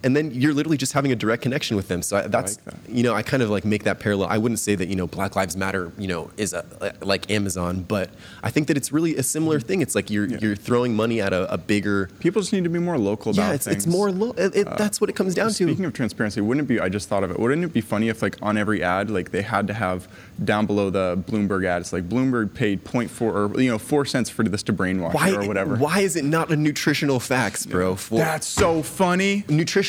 And 0.05 0.15
then 0.17 0.31
you're 0.31 0.55
literally 0.55 0.77
just 0.77 0.93
having 0.93 1.11
a 1.13 1.17
direct 1.17 1.43
connection 1.43 1.77
with 1.77 1.89
them. 1.89 2.03
So 2.03 2.19
I, 2.19 2.27
that's 2.29 2.57
like 2.57 2.65
that. 2.67 2.91
you 2.91 3.03
know 3.03 3.15
I 3.15 3.23
kind 3.23 3.43
of 3.43 3.51
like 3.51 3.65
make 3.65 3.85
that 3.85 3.99
parallel. 3.99 4.29
I 4.29 4.39
wouldn't 4.39 4.61
say 4.61 4.75
that 4.75 4.89
you 4.89 4.97
know 4.97 5.07
Black 5.07 5.35
Lives 5.35 5.57
Matter 5.57 5.91
you 5.99 6.07
know 6.07 6.31
is 6.37 6.53
a, 6.53 6.65
like 7.03 7.31
Amazon, 7.31 7.83
but 7.83 8.11
I 8.43 8.51
think 8.51 8.69
that 8.69 8.77
it's 8.77 8.93
really 8.93 9.17
a 9.17 9.23
similar 9.23 9.59
mm-hmm. 9.59 9.67
thing. 9.67 9.83
It's 9.83 9.95
like 9.95 10.11
you're 10.11 10.27
Yeah. 10.27 10.39
you're 10.41 10.57
throwing 10.57 10.95
money 10.95 11.21
at 11.21 11.33
a, 11.33 11.53
a 11.53 11.59
bigger. 11.59 12.11
People 12.21 12.43
just 12.43 12.53
need 12.53 12.65
to 12.65 12.71
be 12.71 12.79
more 12.79 12.99
local 12.99 13.33
about 13.33 13.49
Yeah, 13.49 13.55
it's, 13.55 13.65
things. 13.65 13.85
it's 13.85 13.87
more. 13.87 14.11
local. 14.11 14.39
it, 14.39 14.67
uh, 14.67 14.77
that's 14.77 15.01
what 15.01 15.11
it 15.11 15.15
comes 15.15 15.35
down 15.35 15.49
to. 15.49 15.55
Speaking 15.55 15.85
of 15.85 15.93
transparency, 15.93 16.41
wouldn't 16.41 16.65
it 16.65 16.69
be? 16.69 16.81
I 16.81 16.89
just 16.89 17.09
thought 17.09 17.25
of 17.25 17.31
it. 17.31 17.39
Wouldn't 17.39 17.65
it 17.65 17.73
be 17.73 17.81
funny 17.81 18.09
if, 18.09 18.23
like, 18.23 18.37
on 18.43 18.57
every 18.57 18.83
ad, 18.83 19.11
like 19.11 19.31
they 19.31 19.43
had 19.43 19.67
to 19.69 19.75
have 19.75 20.09
down 20.43 20.67
below 20.67 20.91
the 20.91 21.17
Bloomberg 21.29 21.65
ad, 21.65 21.83
it's 21.83 21.93
like 21.93 22.09
Bloomberg 22.09 22.55
paid 22.55 22.85
0.4 22.85 23.21
or 23.23 23.61
you 23.61 23.71
know 23.71 23.79
four 23.79 24.05
cents 24.05 24.29
for 24.31 24.43
this 24.43 24.63
to 24.65 24.73
brainwash 24.73 25.15
why 25.15 25.31
or 25.31 25.47
whatever. 25.47 25.77
Why 25.77 26.01
is 26.01 26.17
it 26.17 26.25
not 26.25 26.51
a 26.51 26.57
nutritional 26.57 27.21
facts, 27.21 27.67
bro? 27.67 27.95
For- 27.97 28.19
That's 28.19 28.47
so 28.47 28.83
funny. 28.83 29.45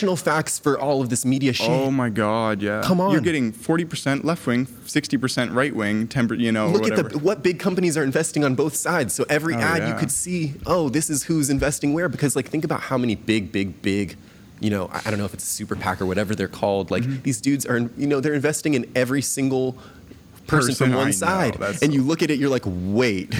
Nutritional 0.06 0.16
facts 0.36 0.60
for 0.60 0.80
all 0.80 1.02
of 1.02 1.10
this 1.10 1.26
media 1.26 1.54
shit. 1.54 1.70
Oh 1.70 1.92
my 1.92 2.10
God! 2.10 2.62
Yeah. 2.62 2.82
Come 2.84 3.00
on. 3.02 3.12
You're 3.12 3.22
getting 3.22 3.52
40% 3.52 4.24
left 4.24 4.46
wing, 4.48 4.66
60% 4.66 5.54
right 5.54 5.76
wing, 5.76 6.08
10. 6.08 6.40
You 6.40 6.52
know, 6.52 6.68
Look 6.70 6.84
whatever. 6.84 7.08
at 7.08 7.12
the 7.14 7.20
what 7.20 7.44
big 7.44 7.60
companies 7.60 7.98
are 7.98 8.04
investing 8.04 8.44
on 8.44 8.56
both 8.56 8.76
sides. 8.76 9.14
So 9.14 9.26
every 9.30 9.56
Oh, 9.56 9.60
ad 9.60 9.88
you 9.88 9.96
could 9.96 10.12
see, 10.12 10.54
oh, 10.66 10.90
this 10.90 11.10
is 11.10 11.24
who's 11.24 11.50
investing 11.50 11.94
where. 11.94 12.10
Because 12.10 12.36
like 12.36 12.48
think 12.48 12.64
about 12.66 12.82
how 12.82 12.98
many 12.98 13.16
big, 13.16 13.52
big, 13.52 13.82
big, 13.82 14.16
you 14.60 14.70
know, 14.70 14.90
I 14.94 15.02
I 15.06 15.10
don't 15.10 15.20
know 15.20 15.26
if 15.26 15.34
it's 15.34 15.44
a 15.44 15.48
super 15.48 15.76
PAC 15.76 16.02
or 16.02 16.06
whatever 16.06 16.36
they're 16.36 16.48
called. 16.48 16.92
Like 16.92 17.04
Mm-hmm. 17.04 17.24
these 17.24 17.42
dudes 17.42 17.66
are, 17.66 17.80
you 17.98 18.08
know, 18.08 18.20
they're 18.20 18.34
investing 18.34 18.74
in 18.74 18.86
every 18.96 19.22
single 19.22 19.74
person, 20.48 20.70
Person, 20.70 20.76
from 20.76 20.94
one 20.94 21.08
know. 21.08 21.12
side. 21.12 21.56
And 21.60 21.76
so- 21.80 21.86
you 21.92 22.04
look 22.04 22.22
at 22.22 22.30
it, 22.30 22.38
you're 22.40 22.50
like, 22.52 22.64
wait, 22.66 23.34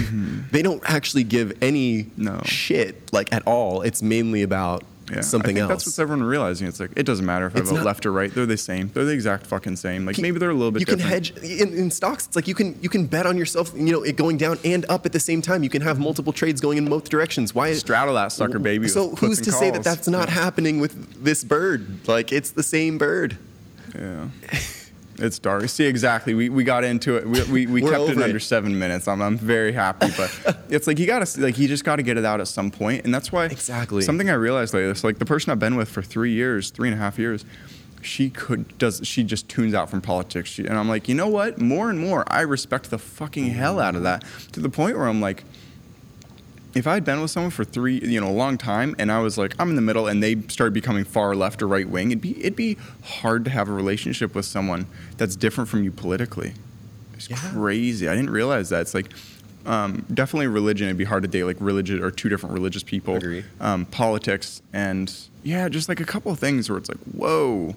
they 0.50 0.62
don't 0.62 0.82
actually 0.84 1.22
give 1.24 1.52
any 1.62 2.10
No. 2.16 2.40
shit 2.44 3.12
like 3.12 3.32
at 3.32 3.42
all. 3.46 3.82
It's 3.82 4.02
mainly 4.02 4.42
about 4.42 4.82
Yeah. 5.12 5.20
something 5.20 5.50
I 5.50 5.52
think 5.54 5.58
else. 5.60 5.68
That's 5.68 5.86
what's 5.86 5.98
everyone 6.00 6.24
realizing. 6.26 6.66
It's 6.66 6.80
like 6.80 6.90
it 6.96 7.04
doesn't 7.04 7.24
matter 7.24 7.46
if 7.46 7.54
I 7.54 7.60
It's 7.60 7.70
vote 7.70 7.76
not- 7.76 7.84
left 7.86 8.06
or 8.06 8.12
right. 8.12 8.32
They're 8.34 8.44
the 8.46 8.56
same. 8.56 8.90
They're 8.92 9.04
the 9.04 9.12
exact 9.12 9.46
fucking 9.46 9.76
same. 9.76 10.04
Like 10.04 10.18
maybe 10.18 10.38
they're 10.40 10.50
a 10.50 10.54
little 10.54 10.72
bit 10.72 10.80
different. 10.80 11.00
you 11.00 11.04
can 11.06 11.12
hedge 11.12 11.60
in, 11.60 11.74
in 11.78 11.90
stocks. 11.92 12.26
It's 12.26 12.34
like 12.36 12.48
you 12.48 12.54
can 12.56 12.76
you 12.82 12.88
can 12.88 13.06
bet 13.06 13.24
on 13.24 13.36
yourself. 13.38 13.72
You 13.76 13.92
know, 13.92 14.02
it 14.02 14.16
going 14.16 14.36
down 14.36 14.58
and 14.64 14.84
up 14.88 15.06
at 15.06 15.12
the 15.12 15.20
same 15.20 15.42
time. 15.42 15.62
You 15.62 15.70
can 15.70 15.82
have 15.82 15.98
multiple 16.00 16.32
trades 16.32 16.60
going 16.60 16.76
in 16.78 16.86
both 16.88 17.08
directions. 17.08 17.54
Why 17.54 17.72
Straddle 17.74 18.14
that 18.14 18.32
sucker, 18.32 18.58
baby. 18.58 18.88
So 18.88 19.14
who's 19.14 19.40
to 19.42 19.50
and 19.50 19.58
say 19.58 19.70
that 19.70 19.84
that's 19.84 20.08
not 20.08 20.28
happening 20.28 20.80
with 20.80 21.22
this 21.22 21.44
bird? 21.44 22.08
Like 22.08 22.32
it's 22.32 22.50
the 22.50 22.62
same 22.64 22.98
bird. 22.98 23.38
Yeah. 23.94 24.28
It's 25.18 25.38
dark. 25.38 25.68
See, 25.68 25.84
exactly. 25.86 26.34
We, 26.34 26.48
we 26.48 26.62
got 26.64 26.84
into 26.84 27.16
it. 27.16 27.26
We, 27.26 27.42
we, 27.44 27.66
we 27.66 27.80
kept 27.82 28.02
it 28.04 28.10
in 28.16 28.22
under 28.22 28.36
it. 28.36 28.40
seven 28.40 28.78
minutes. 28.78 29.08
I'm, 29.08 29.20
I'm 29.22 29.36
very 29.38 29.72
happy, 29.72 30.08
but 30.16 30.58
it's 30.68 30.86
like 30.86 30.98
you 30.98 31.06
got 31.06 31.26
to 31.26 31.40
like 31.40 31.58
you 31.58 31.68
just 31.68 31.84
got 31.84 31.96
to 31.96 32.02
get 32.02 32.16
it 32.18 32.24
out 32.24 32.40
at 32.40 32.48
some 32.48 32.70
point, 32.70 33.04
and 33.04 33.14
that's 33.14 33.32
why 33.32 33.46
Exactly. 33.46 34.02
something 34.02 34.28
I 34.30 34.34
realized 34.34 34.74
later. 34.74 34.90
It's 34.90 35.04
like 35.04 35.18
the 35.18 35.24
person 35.24 35.50
I've 35.52 35.58
been 35.58 35.76
with 35.76 35.88
for 35.88 36.02
three 36.02 36.32
years, 36.32 36.70
three 36.70 36.88
and 36.88 36.94
a 36.94 36.98
half 36.98 37.18
years. 37.18 37.44
She 38.02 38.30
could 38.30 38.78
does 38.78 39.00
she 39.04 39.24
just 39.24 39.48
tunes 39.48 39.74
out 39.74 39.90
from 39.90 40.00
politics, 40.00 40.48
she, 40.50 40.64
and 40.66 40.78
I'm 40.78 40.88
like, 40.88 41.08
you 41.08 41.14
know 41.14 41.26
what? 41.28 41.58
More 41.60 41.90
and 41.90 41.98
more, 41.98 42.24
I 42.28 42.42
respect 42.42 42.90
the 42.90 42.98
fucking 42.98 43.46
hell 43.46 43.80
out 43.80 43.96
of 43.96 44.04
that 44.04 44.24
to 44.52 44.60
the 44.60 44.68
point 44.68 44.96
where 44.96 45.08
I'm 45.08 45.20
like, 45.20 45.42
if 46.76 46.86
I 46.86 46.94
had 46.94 47.04
been 47.04 47.20
with 47.20 47.30
someone 47.30 47.50
for 47.50 47.64
three, 47.64 47.98
you 47.98 48.20
know, 48.20 48.28
a 48.28 48.32
long 48.32 48.58
time, 48.58 48.94
and 48.98 49.10
I 49.10 49.20
was 49.20 49.38
like, 49.38 49.54
I'm 49.58 49.70
in 49.70 49.76
the 49.76 49.82
middle, 49.82 50.06
and 50.06 50.22
they 50.22 50.36
started 50.48 50.74
becoming 50.74 51.04
far 51.04 51.34
left 51.34 51.62
or 51.62 51.68
right 51.68 51.88
wing, 51.88 52.10
it'd 52.10 52.20
be 52.20 52.38
it'd 52.40 52.56
be 52.56 52.76
hard 53.02 53.44
to 53.46 53.50
have 53.50 53.68
a 53.68 53.72
relationship 53.72 54.34
with 54.34 54.44
someone 54.44 54.86
that's 55.16 55.36
different 55.36 55.68
from 55.70 55.82
you 55.84 55.90
politically. 55.90 56.52
It's 57.14 57.30
Yeah. 57.30 57.36
crazy. 57.36 58.08
I 58.08 58.14
didn't 58.14 58.30
realize 58.30 58.68
that. 58.70 58.82
It's 58.82 58.94
like 58.94 59.08
um, 59.64 60.04
definitely 60.14 60.46
religion. 60.46 60.86
It'd 60.86 60.96
be 60.98 61.04
hard 61.04 61.22
to 61.24 61.28
date 61.28 61.44
like 61.44 61.56
religious 61.60 62.00
or 62.00 62.10
two 62.10 62.28
different 62.28 62.52
religious 62.54 62.82
people. 62.84 63.16
Agree. 63.16 63.44
Um, 63.60 63.86
politics 63.86 64.62
and 64.72 65.12
yeah, 65.42 65.68
just 65.68 65.88
like 65.88 65.98
a 66.00 66.04
couple 66.04 66.30
of 66.30 66.38
things 66.38 66.68
where 66.68 66.78
it's 66.78 66.88
like 66.88 66.98
whoa, 67.14 67.74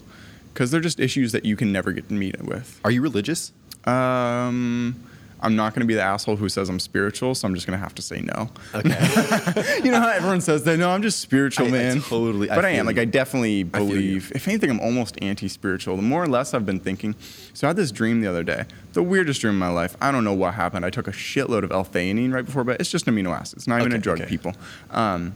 because 0.54 0.72
they're 0.72 0.82
just 0.82 1.00
issues 1.00 1.32
that 1.32 1.46
you 1.46 1.56
can 1.56 1.72
never 1.72 1.92
get 1.92 2.08
to 2.10 2.14
meet 2.14 2.40
with. 2.44 2.80
Are 2.84 2.92
you 2.92 3.02
religious? 3.02 3.54
Um, 3.86 4.96
I'm 5.42 5.56
not 5.56 5.74
going 5.74 5.82
to 5.82 5.88
be 5.88 5.94
the 5.94 6.02
asshole 6.02 6.36
who 6.36 6.50
says 6.50 6.70
I'm 6.70 6.80
spiritual, 6.80 7.34
so 7.36 7.48
I'm 7.48 7.56
just 7.56 7.66
going 7.66 7.78
to 7.78 7.84
have 7.84 7.96
to 7.96 8.02
say 8.02 8.22
no. 8.22 8.50
Okay. 8.76 9.80
you 9.84 9.92
know 9.92 10.00
how 10.02 10.10
everyone 10.10 10.42
says 10.42 10.64
that? 10.64 10.78
No, 10.78 10.90
I'm 10.90 11.02
just 11.02 11.20
spiritual, 11.20 11.66
I- 11.66 11.70
I 11.70 11.72
man. 11.72 12.02
totally- 12.02 12.48
But 12.48 12.66
I, 12.66 12.72
feel 12.72 12.80
am. 12.82 12.86
Like. 12.86 12.98
I 12.98 13.06
definitely 13.06 13.62
I 13.62 13.64
believe. 13.64 14.32
If 14.36 14.48
anything, 14.48 14.70
I'm 14.70 14.80
almost 14.80 15.18
anti-spiritual. 15.22 15.96
The 15.96 16.02
more 16.02 16.24
or 16.24 16.28
less 16.28 16.54
I've 16.54 16.66
been 16.66 16.80
thinking. 16.80 17.16
So 17.54 17.68
I 17.68 17.70
had 17.70 17.78
this 17.78 17.92
dream 17.92 18.22
the 18.22 18.28
other 18.28 18.44
day. 18.44 18.66
The 18.94 19.04
weirdest 19.04 19.42
dream 19.42 19.54
in 19.54 19.60
my 19.60 19.70
life. 19.70 19.96
I 20.02 20.12
don't 20.12 20.24
know 20.24 20.34
what 20.34 20.56
happened. 20.56 20.86
I 20.86 20.90
took 20.90 21.08
a 21.08 21.12
shitload 21.12 21.64
of 21.64 21.72
L-theanine 21.72 22.34
right 22.34 22.46
before 22.46 22.64
bed. 22.64 22.78
It's 22.80 22.90
just 22.92 23.06
amino 23.06 23.34
acids. 23.38 23.68
Not 23.68 23.80
even 23.82 23.94
a 23.94 23.98
drug, 23.98 24.20
okay. 24.22 24.30
people. 24.30 24.54
Um, 24.92 25.36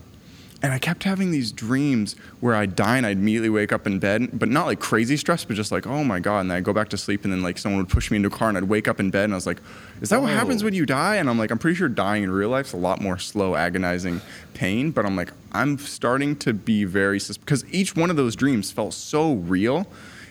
and 0.64 0.72
I 0.72 0.78
kept 0.78 1.04
having 1.04 1.30
these 1.30 1.52
dreams 1.52 2.16
where 2.40 2.54
I'd 2.54 2.74
die 2.74 2.96
and 2.96 3.04
I'd 3.06 3.18
immediately 3.18 3.50
wake 3.50 3.70
up 3.72 3.86
in 3.86 3.98
bed, 3.98 4.30
but 4.32 4.48
not 4.48 4.64
like 4.66 4.80
crazy 4.80 5.16
stress, 5.16 5.44
but 5.44 5.54
just 5.56 5.70
like, 5.70 5.86
oh 5.86 6.02
my 6.02 6.18
God. 6.20 6.40
And 6.40 6.50
then 6.50 6.56
I'd 6.58 6.64
go 6.64 6.72
back 6.72 6.88
to 6.88 6.96
sleep 6.96 7.22
and 7.24 7.32
then 7.32 7.42
like 7.42 7.58
someone 7.58 7.80
would 7.82 7.90
push 7.90 8.10
me 8.10 8.16
into 8.16 8.28
a 8.28 8.30
car 8.30 8.48
and 8.48 8.56
I'd 8.56 8.64
wake 8.64 8.88
up 8.88 8.98
in 8.98 9.10
bed 9.10 9.24
and 9.24 9.34
I 9.34 9.36
was 9.36 9.46
like, 9.46 9.58
is 10.00 10.08
that 10.08 10.20
what 10.22 10.30
Oh. 10.32 10.34
happens 10.34 10.64
when 10.64 10.72
you 10.74 10.86
die? 10.86 11.16
And 11.16 11.28
I'm 11.28 11.38
like, 11.38 11.50
I'm 11.50 11.58
pretty 11.58 11.76
sure 11.76 11.88
dying 11.88 12.22
in 12.24 12.30
real 12.30 12.48
life's 12.48 12.72
a 12.72 12.76
lot 12.78 13.00
more 13.00 13.18
slow, 13.18 13.54
agonizing 13.54 14.22
pain. 14.54 14.90
But 14.90 15.04
I'm 15.06 15.14
like, 15.16 15.30
I'm 15.52 15.76
starting 15.78 16.34
to 16.36 16.52
be 16.54 16.84
very, 16.84 17.18
because 17.18 17.64
each 17.70 17.94
one 17.94 18.08
of 18.10 18.16
those 18.16 18.34
dreams 18.34 18.70
felt 18.72 18.94
so 18.94 19.34
real. 19.34 19.86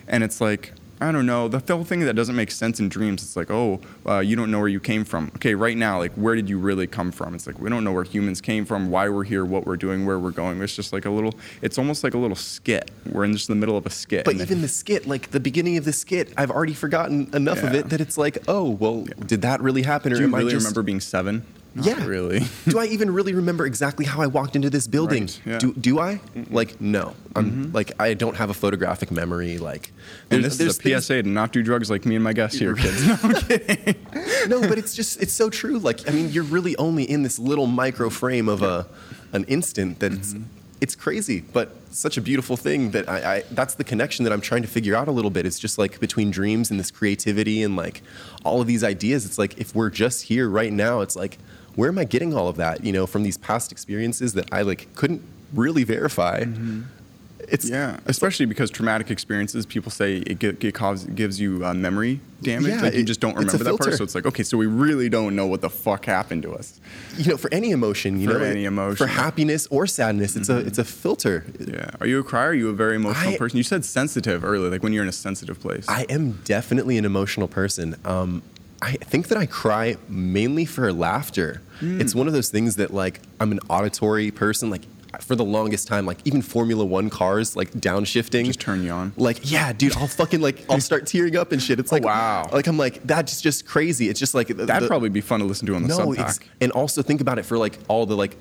And 0.07 0.23
it's 0.23 0.41
like, 0.41 0.73
I 1.03 1.11
don't 1.11 1.25
know 1.25 1.47
the 1.47 1.59
whole 1.75 1.83
thing 1.83 1.99
that 2.01 2.15
doesn't 2.15 2.35
make 2.35 2.49
sense 2.49 2.79
in 2.79 2.89
dreams. 2.89 3.23
It's 3.23 3.35
like, 3.35 3.51
oh, 3.51 3.81
uh, 4.07 4.19
you 4.19 4.35
don't 4.35 4.49
know 4.51 4.59
where 4.59 4.69
you 4.69 4.79
came 4.79 5.03
from. 5.03 5.31
Okay, 5.35 5.53
right 5.53 5.75
now, 5.75 5.99
like, 5.99 6.13
where 6.13 6.35
did 6.35 6.49
you 6.49 6.57
really 6.57 6.87
come 6.87 7.11
from? 7.11 7.35
It's 7.35 7.45
like 7.45 7.59
we 7.59 7.69
don't 7.69 7.83
know 7.83 7.91
where 7.91 8.03
humans 8.03 8.41
came 8.41 8.65
from, 8.65 8.89
why 8.89 9.09
we're 9.09 9.23
here, 9.23 9.45
what 9.45 9.65
we're 9.65 9.77
doing, 9.77 10.05
where 10.05 10.17
we're 10.17 10.31
going. 10.31 10.61
It's 10.61 10.75
just 10.75 10.93
like 10.93 11.05
a 11.05 11.09
little. 11.09 11.35
It's 11.61 11.77
almost 11.77 12.03
like 12.03 12.13
a 12.13 12.17
little 12.17 12.35
skit. 12.35 12.89
We're 13.11 13.25
in 13.25 13.33
just 13.33 13.47
the 13.47 13.55
middle 13.55 13.77
of 13.77 13.85
a 13.85 13.89
skit. 13.89 14.25
But 14.25 14.35
even 14.35 14.61
the 14.61 14.67
skit, 14.67 15.05
like 15.07 15.31
the 15.31 15.39
beginning 15.39 15.77
of 15.77 15.85
the 15.85 15.93
skit, 15.93 16.33
I've 16.37 16.51
already 16.51 16.73
forgotten 16.73 17.29
enough 17.33 17.63
of 17.63 17.73
it 17.73 17.89
that 17.89 18.01
it's 18.01 18.17
like, 18.17 18.37
oh, 18.47 18.69
well, 18.69 19.05
did 19.25 19.41
that 19.41 19.61
really 19.61 19.83
happen, 19.83 20.13
or 20.13 20.15
do 20.15 20.21
you 20.21 20.27
really 20.27 20.51
I 20.51 20.55
just? 20.55 20.65
remember 20.65 20.83
being 20.83 20.99
seven? 20.99 21.45
Not 21.75 21.85
yeah, 21.87 22.05
really. 22.05 22.41
do 22.67 22.77
I 22.77 22.85
even 22.85 23.11
really 23.11 23.33
remember 23.33 23.65
exactly 23.65 24.05
how 24.05 24.21
I 24.21 24.27
walked 24.27 24.55
into 24.55 24.69
this 24.69 24.85
building? 24.87 25.23
Right, 25.23 25.41
yeah. 25.45 25.57
Do 25.57 25.73
do 25.73 25.99
I? 25.99 26.21
Like, 26.51 26.79
no. 26.79 27.15
I'm 27.35 27.71
like, 27.73 27.93
I 27.99 28.13
don't 28.13 28.35
have 28.37 28.51
a 28.51 28.53
photographic 28.53 29.09
memory. 29.09 29.57
Like, 29.57 29.91
And 30.29 30.43
this 30.43 30.59
is 30.59 30.77
a 30.77 30.81
things- 30.81 31.05
PSA 31.05 31.23
to 31.23 31.29
not 31.29 31.51
do 31.51 31.63
drugs 31.63 31.89
like 31.89 32.05
me 32.05 32.13
and 32.15 32.23
my 32.23 32.33
guests 32.33 32.59
here, 32.59 32.75
kids. 32.75 33.03
No, 33.07 33.17
I'm 33.23 33.33
kidding. 33.35 33.95
no, 34.49 34.61
but 34.61 34.77
it's 34.77 34.93
just 34.95 35.21
it's 35.21 35.33
so 35.33 35.49
true. 35.49 35.79
Like, 35.79 36.07
I 36.07 36.11
mean, 36.11 36.29
you're 36.29 36.43
really 36.43 36.75
only 36.77 37.03
in 37.09 37.23
this 37.23 37.39
little 37.39 37.65
micro 37.65 38.09
frame 38.11 38.47
of 38.47 38.61
a 38.61 38.85
an 39.31 39.43
instant 39.45 39.99
that 39.99 40.13
it's 40.13 40.33
Mm-hmm. 40.35 40.43
it's 40.81 40.95
crazy, 40.95 41.41
but 41.53 41.75
such 41.89 42.17
a 42.17 42.21
beautiful 42.21 42.55
thing 42.57 42.91
that 42.91 43.07
I, 43.09 43.17
I 43.37 43.43
that's 43.51 43.73
the 43.75 43.83
connection 43.83 44.25
that 44.25 44.33
I'm 44.33 44.41
trying 44.41 44.61
to 44.61 44.67
figure 44.67 44.95
out 44.95 45.07
a 45.07 45.11
little 45.11 45.31
bit. 45.31 45.45
It's 45.47 45.57
just 45.57 45.77
like 45.79 45.99
between 45.99 46.29
dreams 46.29 46.69
and 46.69 46.79
this 46.79 46.91
creativity 46.91 47.63
and 47.63 47.75
like 47.75 48.03
all 48.45 48.61
of 48.61 48.67
these 48.67 48.83
ideas. 48.83 49.25
It's 49.25 49.39
like 49.39 49.57
if 49.57 49.73
we're 49.73 49.89
just 49.89 50.23
here 50.23 50.47
right 50.47 50.71
now, 50.73 51.01
it's 51.01 51.15
like 51.15 51.39
where 51.75 51.89
am 51.89 51.97
I 51.97 52.03
getting 52.03 52.33
all 52.33 52.47
of 52.47 52.57
that? 52.57 52.83
You 52.83 52.91
know, 52.93 53.05
from 53.07 53.23
these 53.23 53.37
past 53.37 53.71
experiences 53.71 54.33
that 54.33 54.47
I 54.51 54.61
like 54.61 54.93
couldn't 54.95 55.21
really 55.53 55.83
verify. 55.83 56.37
It's 56.39 57.65
Mm-hmm. 57.65 57.73
Yeah, 57.73 57.97
especially 58.05 58.45
because 58.45 58.71
traumatic 58.71 59.11
experiences, 59.11 59.65
people 59.65 59.91
say 59.91 60.17
it, 60.19 60.39
gi- 60.39 60.55
it 60.65 60.73
cause, 60.73 61.03
gives 61.03 61.41
you 61.41 61.63
uh, 61.65 61.73
memory 61.73 62.21
damage. 62.41 62.71
Yeah, 62.71 62.81
like 62.81 62.93
you 62.93 63.01
it- 63.01 63.03
just 63.03 63.19
don't 63.19 63.35
remember 63.35 63.57
that 63.65 63.77
part. 63.77 63.93
So 63.95 64.03
it's 64.05 64.15
like, 64.15 64.25
okay, 64.25 64.43
so 64.43 64.57
we 64.57 64.65
really 64.65 65.09
don't 65.09 65.35
know 65.35 65.45
what 65.45 65.59
the 65.59 65.69
fuck 65.69 66.05
happened 66.05 66.43
to 66.43 66.53
us. 66.53 66.79
you 67.17 67.25
know 67.31 67.37
for 67.37 67.53
any 67.53 67.71
emotion. 67.71 68.19
You 68.21 68.31
For 68.31 68.39
know, 68.39 68.45
any 68.45 68.63
emotion. 68.63 68.95
for 68.95 69.07
happiness 69.07 69.67
or 69.67 69.85
sadness. 69.87 70.37
It's 70.37 70.47
a 70.47 70.57
it's 70.59 70.77
a 70.77 70.85
filter. 70.85 71.45
Yeah. 71.59 71.89
Are 71.99 72.07
you 72.07 72.19
a 72.19 72.23
crier? 72.23 72.49
Are 72.51 72.53
you 72.53 72.69
a 72.69 72.73
very 72.73 72.95
emotional 72.95 73.33
I- 73.33 73.37
person? 73.37 73.57
You 73.57 73.63
said 73.63 73.83
sensitive 73.83 74.45
earlier, 74.45 74.69
like 74.71 74.81
when 74.81 74.93
you're 74.93 75.03
in 75.03 75.09
a 75.09 75.11
sensitive 75.11 75.59
place. 75.59 75.85
I 75.89 76.03
am 76.03 76.39
definitely 76.45 76.97
an 76.97 77.03
emotional 77.03 77.49
person. 77.49 77.97
Um, 78.05 78.41
I 78.83 78.93
think 78.93 79.29
that 79.29 79.37
I 79.37 79.45
cry 79.45 79.95
mainly 80.09 80.65
for 80.65 80.91
laughter. 80.93 81.61
Hmm. 81.79 82.01
It's 82.01 82.13
one 82.13 82.27
of 82.27 82.33
those 82.33 82.49
things 82.49 82.75
that 82.75 82.93
like 82.93 83.21
I'm 83.39 83.51
an 83.51 83.59
auditory 83.69 84.29
person. 84.31 84.69
Like 84.69 84.81
for 85.21 85.35
the 85.35 85.45
longest 85.45 85.87
time, 85.87 86.05
like 86.07 86.17
even 86.25 86.41
Formula 86.41 86.83
One 86.83 87.09
cars, 87.11 87.55
like 87.55 87.71
downshifting, 87.71 88.45
Just 88.45 88.59
turn 88.59 88.83
you 88.83 88.91
on. 88.91 89.13
Like 89.15 89.51
yeah, 89.51 89.71
dude, 89.71 89.95
I'll 89.97 90.07
fucking 90.07 90.41
like 90.41 90.65
I'll 90.69 90.79
start 90.81 91.05
tearing 91.11 91.35
up 91.37 91.51
and 91.51 91.61
shit. 91.61 91.79
It's 91.79 91.91
like 91.91 92.03
Oh, 92.03 92.07
wow. 92.07 92.49
like 92.51 92.67
I'm 92.67 92.77
like 92.77 93.03
that's 93.03 93.39
just 93.41 93.65
crazy. 93.67 94.09
It's 94.09 94.19
just 94.19 94.33
like 94.33 94.47
That'd 94.47 94.83
the- 94.83 94.87
probably 94.87 95.09
be 95.09 95.21
fun 95.21 95.39
to 95.39 95.45
listen 95.45 95.67
to 95.67 95.75
on 95.75 95.83
the 95.83 95.89
no, 95.89 96.15
and 96.61 96.71
also 96.71 97.01
think 97.03 97.21
about 97.21 97.37
it 97.39 97.43
for 97.45 97.57
like 97.57 97.77
all 97.87 98.05
the 98.05 98.17
like 98.17 98.35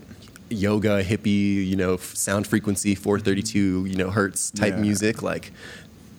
yoga 0.51 1.03
hippie, 1.05 1.67
you 1.67 1.77
know, 1.77 1.95
f- 1.95 2.15
sound 2.15 2.47
frequency 2.47 2.95
432, 2.95 3.87
you 3.87 3.97
know, 3.97 4.11
hertz 4.11 4.51
type 4.51 4.75
Yeah. 4.75 4.81
music. 4.81 5.23
Like 5.23 5.53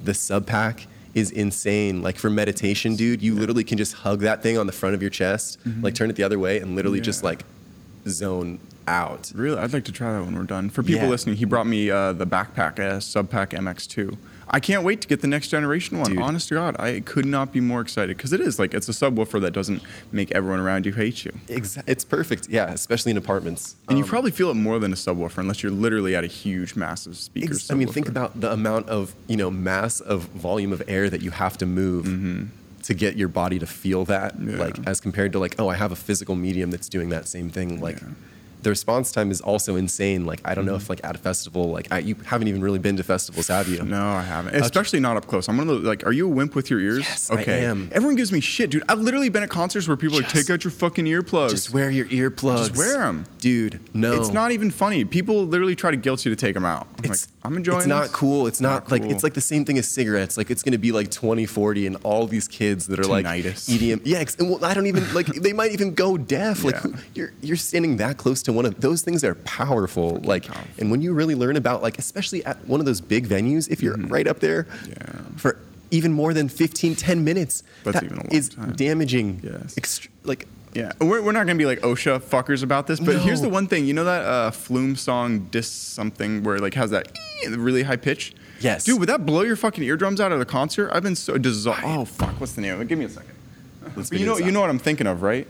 the 0.03 0.11
SubPac 0.11 0.85
is 1.13 1.29
insane. 1.31 2.01
Like 2.01 2.17
for 2.17 2.29
meditation, 2.29 2.95
dude, 2.95 3.21
you 3.21 3.35
literally 3.35 3.63
can 3.63 3.77
just 3.77 3.93
hug 3.93 4.21
that 4.21 4.41
thing 4.41 4.57
on 4.57 4.65
the 4.65 4.71
front 4.73 4.95
of 4.95 5.01
your 5.01 5.11
chest, 5.11 5.59
like 5.81 5.93
turn 5.95 6.09
it 6.09 6.15
the 6.15 6.23
other 6.23 6.39
way, 6.39 6.59
and 6.59 6.75
literally 6.75 7.01
just 7.01 7.19
Mm-hmm. 7.19 7.27
Like 7.27 7.45
zone 8.07 8.59
out. 8.87 9.31
Really, 9.33 9.57
I'd 9.57 9.71
like 9.73 9.85
to 9.85 9.91
try 9.91 10.11
that 10.13 10.25
when 10.25 10.35
we're 10.35 10.43
done. 10.43 10.69
For 10.69 10.83
people 10.83 11.03
Yeah. 11.03 11.09
listening, 11.09 11.35
he 11.37 11.45
brought 11.45 11.67
me 11.67 11.89
uh, 11.89 12.11
the 12.13 12.25
backpack, 12.27 12.79
uh, 12.79 12.97
SubPac 12.99 13.49
MX2. 13.57 14.17
I 14.49 14.59
can't 14.59 14.83
wait 14.83 15.01
to 15.01 15.07
get 15.07 15.21
the 15.21 15.27
next 15.27 15.47
generation 15.49 15.97
one. 15.99 16.11
Dude. 16.11 16.19
Honest 16.21 16.49
to 16.49 16.55
God, 16.55 16.75
I 16.79 16.99
could 16.99 17.25
not 17.25 17.51
be 17.51 17.59
more 17.59 17.81
excited 17.81 18.17
because 18.17 18.33
it 18.33 18.41
is 18.41 18.59
like 18.59 18.73
it's 18.73 18.87
a 18.89 18.91
subwoofer 18.91 19.41
that 19.41 19.51
doesn't 19.51 19.81
make 20.11 20.31
everyone 20.31 20.59
around 20.59 20.85
you 20.85 20.91
hate 20.93 21.25
you. 21.25 21.31
Exa- 21.47 21.83
it's 21.87 22.03
perfect. 22.05 22.49
Yeah, 22.49 22.71
especially 22.71 23.11
in 23.11 23.17
apartments. 23.17 23.75
And 23.89 23.97
you 23.97 24.03
Um, 24.03 24.09
probably 24.09 24.31
feel 24.31 24.49
it 24.49 24.55
more 24.55 24.79
than 24.79 24.91
a 24.91 24.95
subwoofer 24.95 25.37
unless 25.39 25.63
you're 25.63 25.71
literally 25.71 26.15
at 26.15 26.23
a 26.23 26.27
huge, 26.27 26.75
massive 26.75 27.17
speaker. 27.17 27.53
Ex- 27.53 27.71
I 27.71 27.75
mean, 27.75 27.87
think 27.87 28.07
about 28.09 28.39
the 28.39 28.51
amount 28.51 28.89
of 28.89 29.15
you 29.27 29.37
know 29.37 29.49
mass 29.49 29.99
of 29.99 30.23
volume 30.23 30.73
of 30.73 30.83
air 30.87 31.09
that 31.09 31.21
you 31.21 31.31
have 31.31 31.57
to 31.59 31.65
move 31.65 32.49
to 32.83 32.93
get 32.93 33.15
your 33.15 33.29
body 33.29 33.59
to 33.59 33.65
feel 33.65 34.03
that. 34.05 34.35
Mm-hmm. 34.37 34.51
Yeah. 34.57 34.57
Like 34.63 34.75
as 34.85 34.99
compared 34.99 35.31
to 35.31 35.39
like, 35.39 35.55
oh, 35.57 35.69
I 35.69 35.75
have 35.75 35.91
a 35.93 35.95
physical 35.95 36.35
medium 36.35 36.69
that's 36.69 36.89
doing 36.89 37.09
that 37.09 37.27
same 37.27 37.49
thing. 37.49 37.79
Like. 37.79 38.01
Yeah. 38.01 38.07
The 38.63 38.69
response 38.69 39.11
time 39.11 39.29
is 39.31 39.41
also 39.41 39.75
insane. 39.75 40.25
Like 40.25 40.41
I 40.45 40.55
don't 40.55 40.65
know 40.65 40.75
if 40.75 40.89
like 40.89 41.01
at 41.03 41.15
a 41.15 41.19
festival, 41.19 41.69
like 41.71 41.87
I, 41.91 41.99
you 41.99 42.15
haven't 42.25 42.47
even 42.47 42.61
really 42.61 42.79
been 42.79 42.97
to 42.97 43.03
festivals, 43.03 43.47
have 43.49 43.67
you? 43.67 43.77
Mm-hmm. 43.79 43.89
No, 43.91 44.07
I 44.07 44.21
haven't. 44.21 44.55
Especially 44.55 44.99
not 44.99 45.17
up 45.17 45.27
close. 45.27 45.47
I'm 45.47 45.57
one 45.57 45.67
of 45.69 45.75
those, 45.75 45.83
like, 45.85 46.05
are 46.05 46.11
you 46.11 46.25
a 46.25 46.29
wimp 46.29 46.55
with 46.55 46.69
your 46.69 46.79
ears? 46.79 46.99
Yes, 46.99 47.29
I 47.29 47.41
am. 47.43 47.89
Everyone 47.91 48.15
gives 48.15 48.31
me 48.31 48.39
shit, 48.39 48.69
dude. 48.71 48.83
I've 48.89 48.99
literally 48.99 49.29
been 49.29 49.43
at 49.43 49.49
concerts 49.49 49.87
where 49.87 49.97
people 49.97 50.17
are 50.17 50.21
like, 50.21 50.31
take 50.31 50.49
out 50.49 50.63
your 50.63 50.71
fucking 50.71 51.05
earplugs. 51.05 51.49
Just 51.51 51.73
wear 51.73 51.89
your 51.91 52.05
earplugs. 52.07 52.69
Just 52.69 52.77
wear 52.77 52.97
them, 52.99 53.25
dude. 53.39 53.79
No, 53.93 54.13
It's 54.19 54.31
not 54.31 54.51
even 54.51 54.71
funny. 54.71 55.03
People 55.05 55.45
literally 55.45 55.75
try 55.75 55.91
to 55.91 55.97
guilt 55.97 56.23
you 56.25 56.29
to 56.33 56.35
take 56.35 56.53
them 56.53 56.65
out. 56.65 56.87
I'm 56.99 57.11
It's, 57.11 57.27
like, 57.27 57.33
I'm 57.45 57.57
enjoying 57.57 57.77
it. 57.77 57.81
It's 57.81 57.87
not 57.87 58.01
this. 58.03 58.11
cool. 58.11 58.47
It's 58.47 58.61
not, 58.61 58.83
Not 58.83 58.91
like 58.91 59.01
cool. 59.01 59.11
it's 59.11 59.23
like 59.23 59.33
the 59.33 59.41
same 59.41 59.65
thing 59.65 59.77
as 59.77 59.87
cigarettes. 59.87 60.37
Like 60.37 60.49
it's 60.49 60.63
gonna 60.63 60.77
be 60.77 60.93
like 60.93 61.11
2040 61.11 61.87
and 61.87 61.97
all 62.03 62.25
these 62.27 62.47
kids 62.47 62.87
that 62.87 62.99
are 62.99 63.03
like 63.03 63.25
EDM. 63.25 64.01
Yeah, 64.05 64.23
and 64.39 64.49
well, 64.49 64.63
I 64.63 64.73
don't 64.73 64.87
even 64.87 65.13
like. 65.13 65.25
They 65.27 65.51
might 65.51 65.71
even 65.73 65.93
go 65.93 66.17
deaf. 66.17 66.63
Like 66.63 66.75
Yeah. 66.75 66.81
who- 66.81 66.93
you're 67.15 67.33
you're 67.41 67.57
standing 67.57 67.97
that 67.97 68.15
close 68.17 68.41
to 68.43 68.52
one 68.55 68.65
of 68.65 68.79
those 68.81 69.01
things 69.01 69.21
that 69.21 69.29
are 69.29 69.35
powerful. 69.35 70.15
Like 70.23 70.45
powerful. 70.47 70.67
and 70.79 70.91
when 70.91 71.01
you 71.01 71.13
really 71.13 71.35
learn 71.35 71.55
about 71.57 71.81
like 71.81 71.97
especially 71.99 72.43
at 72.45 72.57
one 72.67 72.79
of 72.79 72.85
those 72.85 73.01
big 73.01 73.27
venues, 73.27 73.69
if 73.69 73.81
you're 73.81 73.97
right 73.97 74.27
up 74.27 74.39
there. 74.39 74.67
Yeah. 74.87 74.95
for 75.37 75.59
even 75.91 76.11
more 76.11 76.33
than 76.33 76.49
15, 76.49 76.95
10 76.95 77.23
minutes, 77.23 77.61
That's 77.83 77.93
that 77.99 78.03
even 78.05 78.17
a 78.17 78.21
long 78.23 78.31
is 78.31 78.49
time. 78.49 78.73
damaging. 78.75 79.41
Yes. 79.43 79.75
Ext- 79.75 80.07
like 80.23 80.47
Yeah, 80.73 80.91
we're, 80.99 81.21
we're 81.21 81.33
not 81.33 81.45
gonna 81.45 81.59
be 81.59 81.67
like 81.67 81.81
OSHA 81.81 82.21
fuckers 82.23 82.63
about 82.63 82.87
this, 82.87 82.99
but 82.99 83.19
here's 83.19 83.41
the 83.41 83.49
one 83.49 83.67
thing. 83.67 83.85
You 83.85 83.93
know 83.93 84.05
that 84.05 84.25
uh, 84.25 84.49
Flume 84.51 84.95
song, 84.95 85.47
"Dis 85.51 85.69
Something," 85.69 86.41
where 86.43 86.57
like 86.57 86.73
has 86.73 86.89
that 86.89 87.11
really 87.47 87.83
high 87.83 87.97
pitch. 87.97 88.33
Yes. 88.59 88.85
dude, 88.85 88.99
would 88.99 89.09
that 89.09 89.23
blow 89.25 89.41
your 89.41 89.55
fucking 89.57 89.83
eardrums 89.83 90.19
out 90.19 90.31
at 90.31 90.41
a 90.41 90.45
concert? 90.45 90.89
I've 90.91 91.03
been 91.03 91.15
so 91.17 91.37
dissolved. 91.37 91.81
Oh 91.83 92.05
fuck, 92.05 92.39
what's 92.39 92.53
the 92.53 92.61
name 92.61 92.73
of 92.73 92.81
it? 92.81 92.87
Give 92.87 92.97
me 92.97 93.05
a 93.05 93.09
second. 93.09 93.29
You 94.11 94.25
know, 94.25 94.37
you 94.37 94.51
know 94.51 94.61
what 94.61 94.69
I'm 94.71 94.79
thinking 94.79 95.05
of, 95.05 95.21
right? 95.21 95.45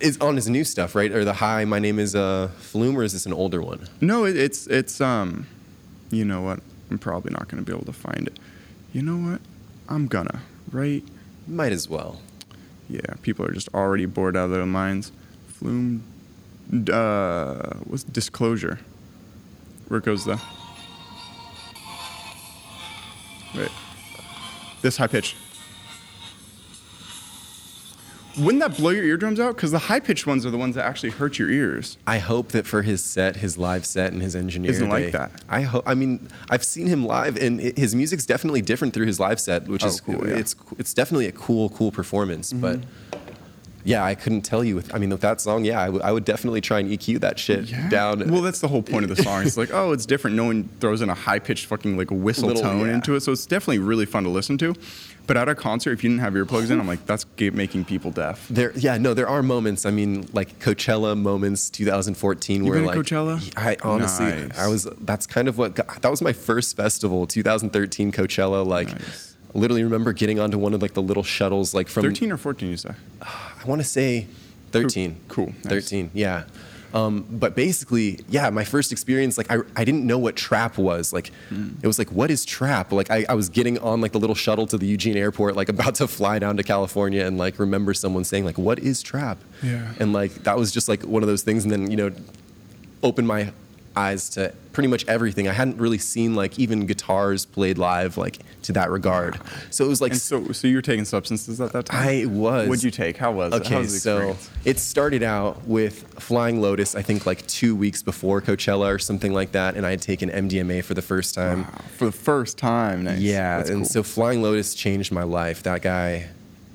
Is 0.00 0.18
on 0.20 0.36
his 0.36 0.48
new 0.48 0.64
stuff, 0.64 0.94
right? 0.94 1.10
Or 1.12 1.24
the 1.24 1.34
hi, 1.34 1.64
my 1.64 1.78
name 1.78 1.98
is 1.98 2.14
uh, 2.14 2.48
Flume, 2.58 2.96
or 2.96 3.02
is 3.02 3.12
this 3.12 3.26
an 3.26 3.32
older 3.32 3.62
one? 3.62 3.88
No, 4.00 4.24
it, 4.24 4.36
it's 4.36 4.66
it's 4.66 5.00
um, 5.00 5.46
you 6.10 6.24
know 6.24 6.42
what? 6.42 6.60
I'm 6.90 6.98
probably 6.98 7.32
not 7.32 7.48
gonna 7.48 7.62
be 7.62 7.72
able 7.72 7.84
to 7.86 7.92
find 7.92 8.26
it. 8.26 8.38
You 8.92 9.02
know 9.02 9.30
what? 9.30 9.40
I'm 9.88 10.06
gonna 10.06 10.42
right. 10.70 11.02
Might 11.46 11.72
as 11.72 11.88
well. 11.88 12.20
Yeah, 12.88 13.00
people 13.22 13.46
are 13.46 13.52
just 13.52 13.68
already 13.74 14.06
bored 14.06 14.36
out 14.36 14.44
of 14.46 14.50
their 14.50 14.66
minds. 14.66 15.12
Flume, 15.48 16.02
uh, 16.92 17.74
what's 17.84 18.04
disclosure? 18.04 18.78
Where 19.88 20.00
goes 20.00 20.24
the? 20.24 20.40
Wait, 23.54 23.70
this 24.82 24.96
high 24.96 25.06
pitch. 25.06 25.36
Wouldn't 28.38 28.62
that 28.62 28.76
blow 28.76 28.90
your 28.90 29.04
eardrums 29.04 29.38
out? 29.38 29.56
Because 29.56 29.70
the 29.72 29.78
high 29.78 30.00
pitched 30.00 30.26
ones 30.26 30.46
are 30.46 30.50
the 30.50 30.58
ones 30.58 30.74
that 30.76 30.84
actually 30.86 31.10
hurt 31.10 31.38
your 31.38 31.50
ears. 31.50 31.98
I 32.06 32.18
hope 32.18 32.48
that 32.52 32.66
for 32.66 32.82
his 32.82 33.02
set, 33.02 33.36
his 33.36 33.58
live 33.58 33.84
set, 33.84 34.12
and 34.12 34.22
his 34.22 34.34
engineer 34.34 34.70
Isn't 34.70 34.88
like 34.88 35.12
that. 35.12 35.30
I 35.48 35.62
hope. 35.62 35.84
I 35.86 35.94
mean, 35.94 36.28
I've 36.48 36.64
seen 36.64 36.86
him 36.86 37.04
live, 37.04 37.36
and 37.36 37.60
it, 37.60 37.76
his 37.78 37.94
music's 37.94 38.24
definitely 38.24 38.62
different 38.62 38.94
through 38.94 39.06
his 39.06 39.20
live 39.20 39.38
set, 39.40 39.68
which 39.68 39.84
Oh, 39.84 39.88
is 39.88 40.00
cool, 40.00 40.26
yeah. 40.26 40.36
It's 40.36 40.56
it's 40.78 40.94
definitely 40.94 41.26
a 41.26 41.32
cool, 41.32 41.68
cool 41.70 41.92
performance. 41.92 42.52
But 42.52 42.78
Mm-hmm. 42.80 43.21
Yeah, 43.84 44.04
I 44.04 44.14
couldn't 44.14 44.42
tell 44.42 44.62
you. 44.64 44.74
With 44.76 44.94
I 44.94 44.98
mean, 44.98 45.10
with 45.10 45.20
that 45.22 45.40
song, 45.40 45.64
yeah, 45.64 45.80
I 45.80 45.88
would- 45.88 46.02
I 46.02 46.12
would 46.12 46.24
definitely 46.24 46.60
try 46.60 46.80
and 46.80 46.90
EQ 46.90 47.20
that 47.20 47.38
shit 47.38 47.72
down. 47.90 48.30
Well, 48.30 48.42
that's 48.42 48.60
the 48.60 48.68
whole 48.68 48.82
point 48.82 49.04
of 49.04 49.14
the 49.16 49.22
song. 49.22 49.42
It's 49.44 49.56
like, 49.56 49.70
oh, 49.74 49.92
it's 49.92 50.06
different. 50.06 50.36
No 50.36 50.44
one 50.44 50.68
throws 50.80 51.02
in 51.02 51.08
a 51.10 51.14
high 51.14 51.38
pitched 51.38 51.66
fucking 51.66 51.96
like 51.96 52.10
whistle 52.10 52.48
Little- 52.48 52.62
tone 52.62 52.86
yeah. 52.86 52.94
into 52.94 53.14
it, 53.14 53.20
so 53.20 53.32
it's 53.32 53.46
definitely 53.46 53.78
really 53.80 54.06
fun 54.06 54.24
to 54.24 54.30
listen 54.30 54.58
to. 54.58 54.74
But 55.24 55.36
at 55.36 55.48
a 55.48 55.54
concert, 55.54 55.92
if 55.92 56.02
you 56.02 56.10
didn't 56.10 56.22
have 56.22 56.32
earplugs 56.34 56.70
in, 56.72 56.80
I'm 56.80 56.86
like, 56.88 57.06
that's 57.06 57.24
making 57.38 57.84
people 57.84 58.10
deaf. 58.10 58.44
There, 58.48 58.72
yeah, 58.76 58.98
no, 58.98 59.14
there 59.14 59.28
are 59.28 59.40
moments. 59.40 59.86
I 59.86 59.92
mean, 59.92 60.28
like 60.32 60.58
Coachella 60.58 61.16
moments, 61.16 61.70
2014, 61.70 62.64
You 62.64 62.70
where 62.70 62.82
like 62.82 62.98
Coachella? 62.98 63.40
I 63.56 63.76
honestly, 63.84 64.26
Nice. 64.26 64.58
I 64.58 64.66
was. 64.66 64.88
That's 65.02 65.28
kind 65.28 65.46
of 65.46 65.58
what 65.58 65.76
got, 65.76 66.02
that 66.02 66.10
was 66.10 66.22
my 66.22 66.32
first 66.32 66.76
festival, 66.76 67.28
2013 67.28 68.10
Coachella. 68.10 68.66
Like, 68.66 68.88
Nice. 68.88 69.31
I 69.54 69.58
literally 69.58 69.84
remember 69.84 70.12
getting 70.12 70.38
onto 70.40 70.58
one 70.58 70.74
of 70.74 70.82
like 70.82 70.94
the 70.94 71.02
little 71.02 71.22
shuttles, 71.22 71.74
like 71.74 71.88
from 71.88 72.02
13 72.04 72.32
or 72.32 72.36
14, 72.36 72.68
you 72.70 72.76
say? 72.76 72.90
I 73.20 73.62
want 73.66 73.80
to 73.80 73.86
say 73.86 74.26
13. 74.72 75.16
Cool, 75.28 75.46
nice. 75.64 75.88
13, 75.90 76.10
yeah. 76.14 76.44
Um, 76.94 77.24
but 77.30 77.54
basically, 77.56 78.20
yeah, 78.28 78.50
my 78.50 78.64
first 78.64 78.92
experience, 78.92 79.38
like 79.38 79.50
I, 79.50 79.58
I 79.76 79.84
didn't 79.84 80.06
know 80.06 80.18
what 80.18 80.36
trap 80.36 80.76
was. 80.76 81.10
Like, 81.12 81.30
Hmm. 81.48 81.70
it 81.82 81.86
was 81.86 81.98
like, 81.98 82.12
what 82.12 82.30
is 82.30 82.44
trap? 82.44 82.92
Like, 82.92 83.10
I, 83.10 83.24
I 83.30 83.34
was 83.34 83.48
getting 83.48 83.78
on 83.78 84.02
like 84.02 84.12
the 84.12 84.18
little 84.20 84.34
shuttle 84.36 84.66
to 84.66 84.76
the 84.76 84.86
Eugene 84.86 85.16
airport, 85.16 85.56
like 85.56 85.68
about 85.76 85.94
to 85.96 86.06
fly 86.08 86.38
down 86.38 86.58
to 86.58 86.62
California, 86.62 87.24
and 87.26 87.38
like 87.38 87.58
remember 87.58 87.94
someone 87.94 88.24
saying 88.24 88.44
like, 88.44 88.58
what 88.58 88.78
is 88.78 89.02
trap? 89.02 89.38
Yeah. 89.62 89.90
And 90.00 90.12
like 90.12 90.32
that 90.44 90.58
was 90.58 90.70
just 90.70 90.86
like 90.86 91.02
one 91.04 91.22
of 91.22 91.28
those 91.28 91.42
things. 91.42 91.64
And 91.64 91.72
then 91.72 91.90
you 91.90 91.96
know, 91.96 92.10
open 93.02 93.26
my 93.26 93.52
eyes 93.96 94.28
to 94.30 94.52
pretty 94.72 94.88
much 94.88 95.06
everything. 95.06 95.48
I 95.48 95.52
hadn't 95.52 95.76
really 95.76 95.98
seen 95.98 96.34
like 96.34 96.58
even 96.58 96.86
guitars 96.86 97.44
played 97.44 97.78
live 97.78 98.16
like 98.16 98.38
to 98.62 98.72
that 98.72 98.90
regard. 98.90 99.38
So 99.70 99.84
it 99.84 99.88
was 99.88 100.00
like 100.00 100.12
And 100.12 100.20
so, 100.20 100.52
so 100.52 100.66
you 100.68 100.76
were 100.76 100.82
taking 100.82 101.04
substances 101.04 101.60
at 101.60 101.72
that 101.72 101.86
time? 101.86 102.08
I 102.08 102.24
was. 102.26 102.68
What'd 102.68 102.84
you 102.84 102.90
take? 102.90 103.16
How 103.16 103.32
was 103.32 103.52
it? 103.52 103.62
Okay, 103.62 103.86
so 103.86 104.36
it 104.64 104.78
started 104.78 105.22
out 105.22 105.66
with 105.66 106.02
Flying 106.20 106.60
Lotus, 106.60 106.94
I 106.94 107.02
think 107.02 107.26
like 107.26 107.46
two 107.46 107.74
weeks 107.76 108.02
before 108.02 108.40
Coachella 108.40 108.92
or 108.94 108.98
something 108.98 109.32
like 109.32 109.52
that, 109.52 109.76
and 109.76 109.84
I 109.86 109.90
had 109.90 110.02
taken 110.02 110.30
MDMA 110.30 110.82
for 110.84 110.94
the 110.94 111.02
first 111.02 111.34
time. 111.34 111.62
Wow, 111.62 111.80
for 111.96 112.04
the 112.06 112.12
first 112.12 112.58
time. 112.58 113.04
Nice. 113.04 113.18
Yeah, 113.18 113.58
That's 113.58 113.70
and 113.70 113.78
cool. 113.80 113.86
so 113.86 114.02
Flying 114.02 114.42
Lotus 114.42 114.74
changed 114.74 115.12
my 115.12 115.22
life. 115.24 115.62
That 115.64 115.82
guy, 115.82 116.28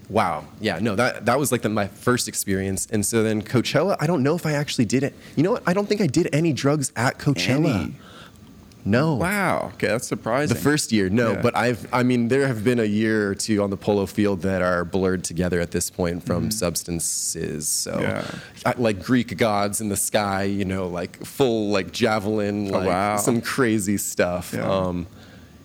wow. 0.09 0.45
Yeah, 0.61 0.79
no, 0.79 0.95
that 0.95 1.25
that 1.25 1.37
was 1.39 1.51
like 1.51 1.61
the, 1.61 1.69
my 1.69 1.87
first 1.87 2.27
experience. 2.27 2.87
And 2.91 3.05
so 3.05 3.23
then 3.23 3.41
Coachella, 3.41 3.97
I 3.99 4.07
don't 4.07 4.23
know 4.23 4.35
if 4.35 4.45
I 4.45 4.53
actually 4.53 4.85
did 4.85 5.03
it. 5.03 5.13
You 5.35 5.43
know 5.43 5.51
what? 5.51 5.63
I 5.65 5.73
don't 5.73 5.87
think 5.87 6.01
I 6.01 6.07
did 6.07 6.29
any 6.33 6.53
drugs 6.53 6.91
at 6.95 7.17
Coachella. 7.19 7.83
Any? 7.85 7.95
No. 8.85 9.15
wow. 9.15 9.71
Okay, 9.73 9.87
that's 9.87 10.07
surprising. 10.07 10.55
The 10.55 10.61
first 10.63 10.93
year, 10.93 11.09
no, 11.09 11.33
Yeah. 11.33 11.41
but 11.41 11.57
I've, 11.57 11.93
I 11.93 12.03
mean, 12.03 12.29
there 12.29 12.47
have 12.47 12.63
been 12.63 12.79
a 12.79 12.85
year 12.85 13.29
or 13.29 13.35
two 13.35 13.61
on 13.61 13.69
the 13.69 13.75
polo 13.75 14.05
field 14.05 14.43
that 14.43 14.61
are 14.61 14.85
blurred 14.85 15.25
together 15.25 15.59
at 15.59 15.71
this 15.71 15.89
point 15.89 16.25
from 16.25 16.51
substances. 16.51 17.67
So, 17.67 17.91
Mm-hmm. 17.91 18.01
Yeah. 18.01 18.39
I, 18.65 18.73
like 18.77 19.03
Greek 19.03 19.35
gods 19.37 19.81
in 19.81 19.89
the 19.89 19.97
sky, 19.97 20.43
you 20.43 20.63
know, 20.63 20.87
like 20.87 21.23
full 21.25 21.69
like 21.69 21.91
javelin, 21.91 22.73
Oh, 22.73 22.85
wow. 22.85 23.17
some 23.17 23.41
crazy 23.41 23.97
stuff. 23.97 24.53
Yeah. 24.55 24.69
Um, 24.71 25.07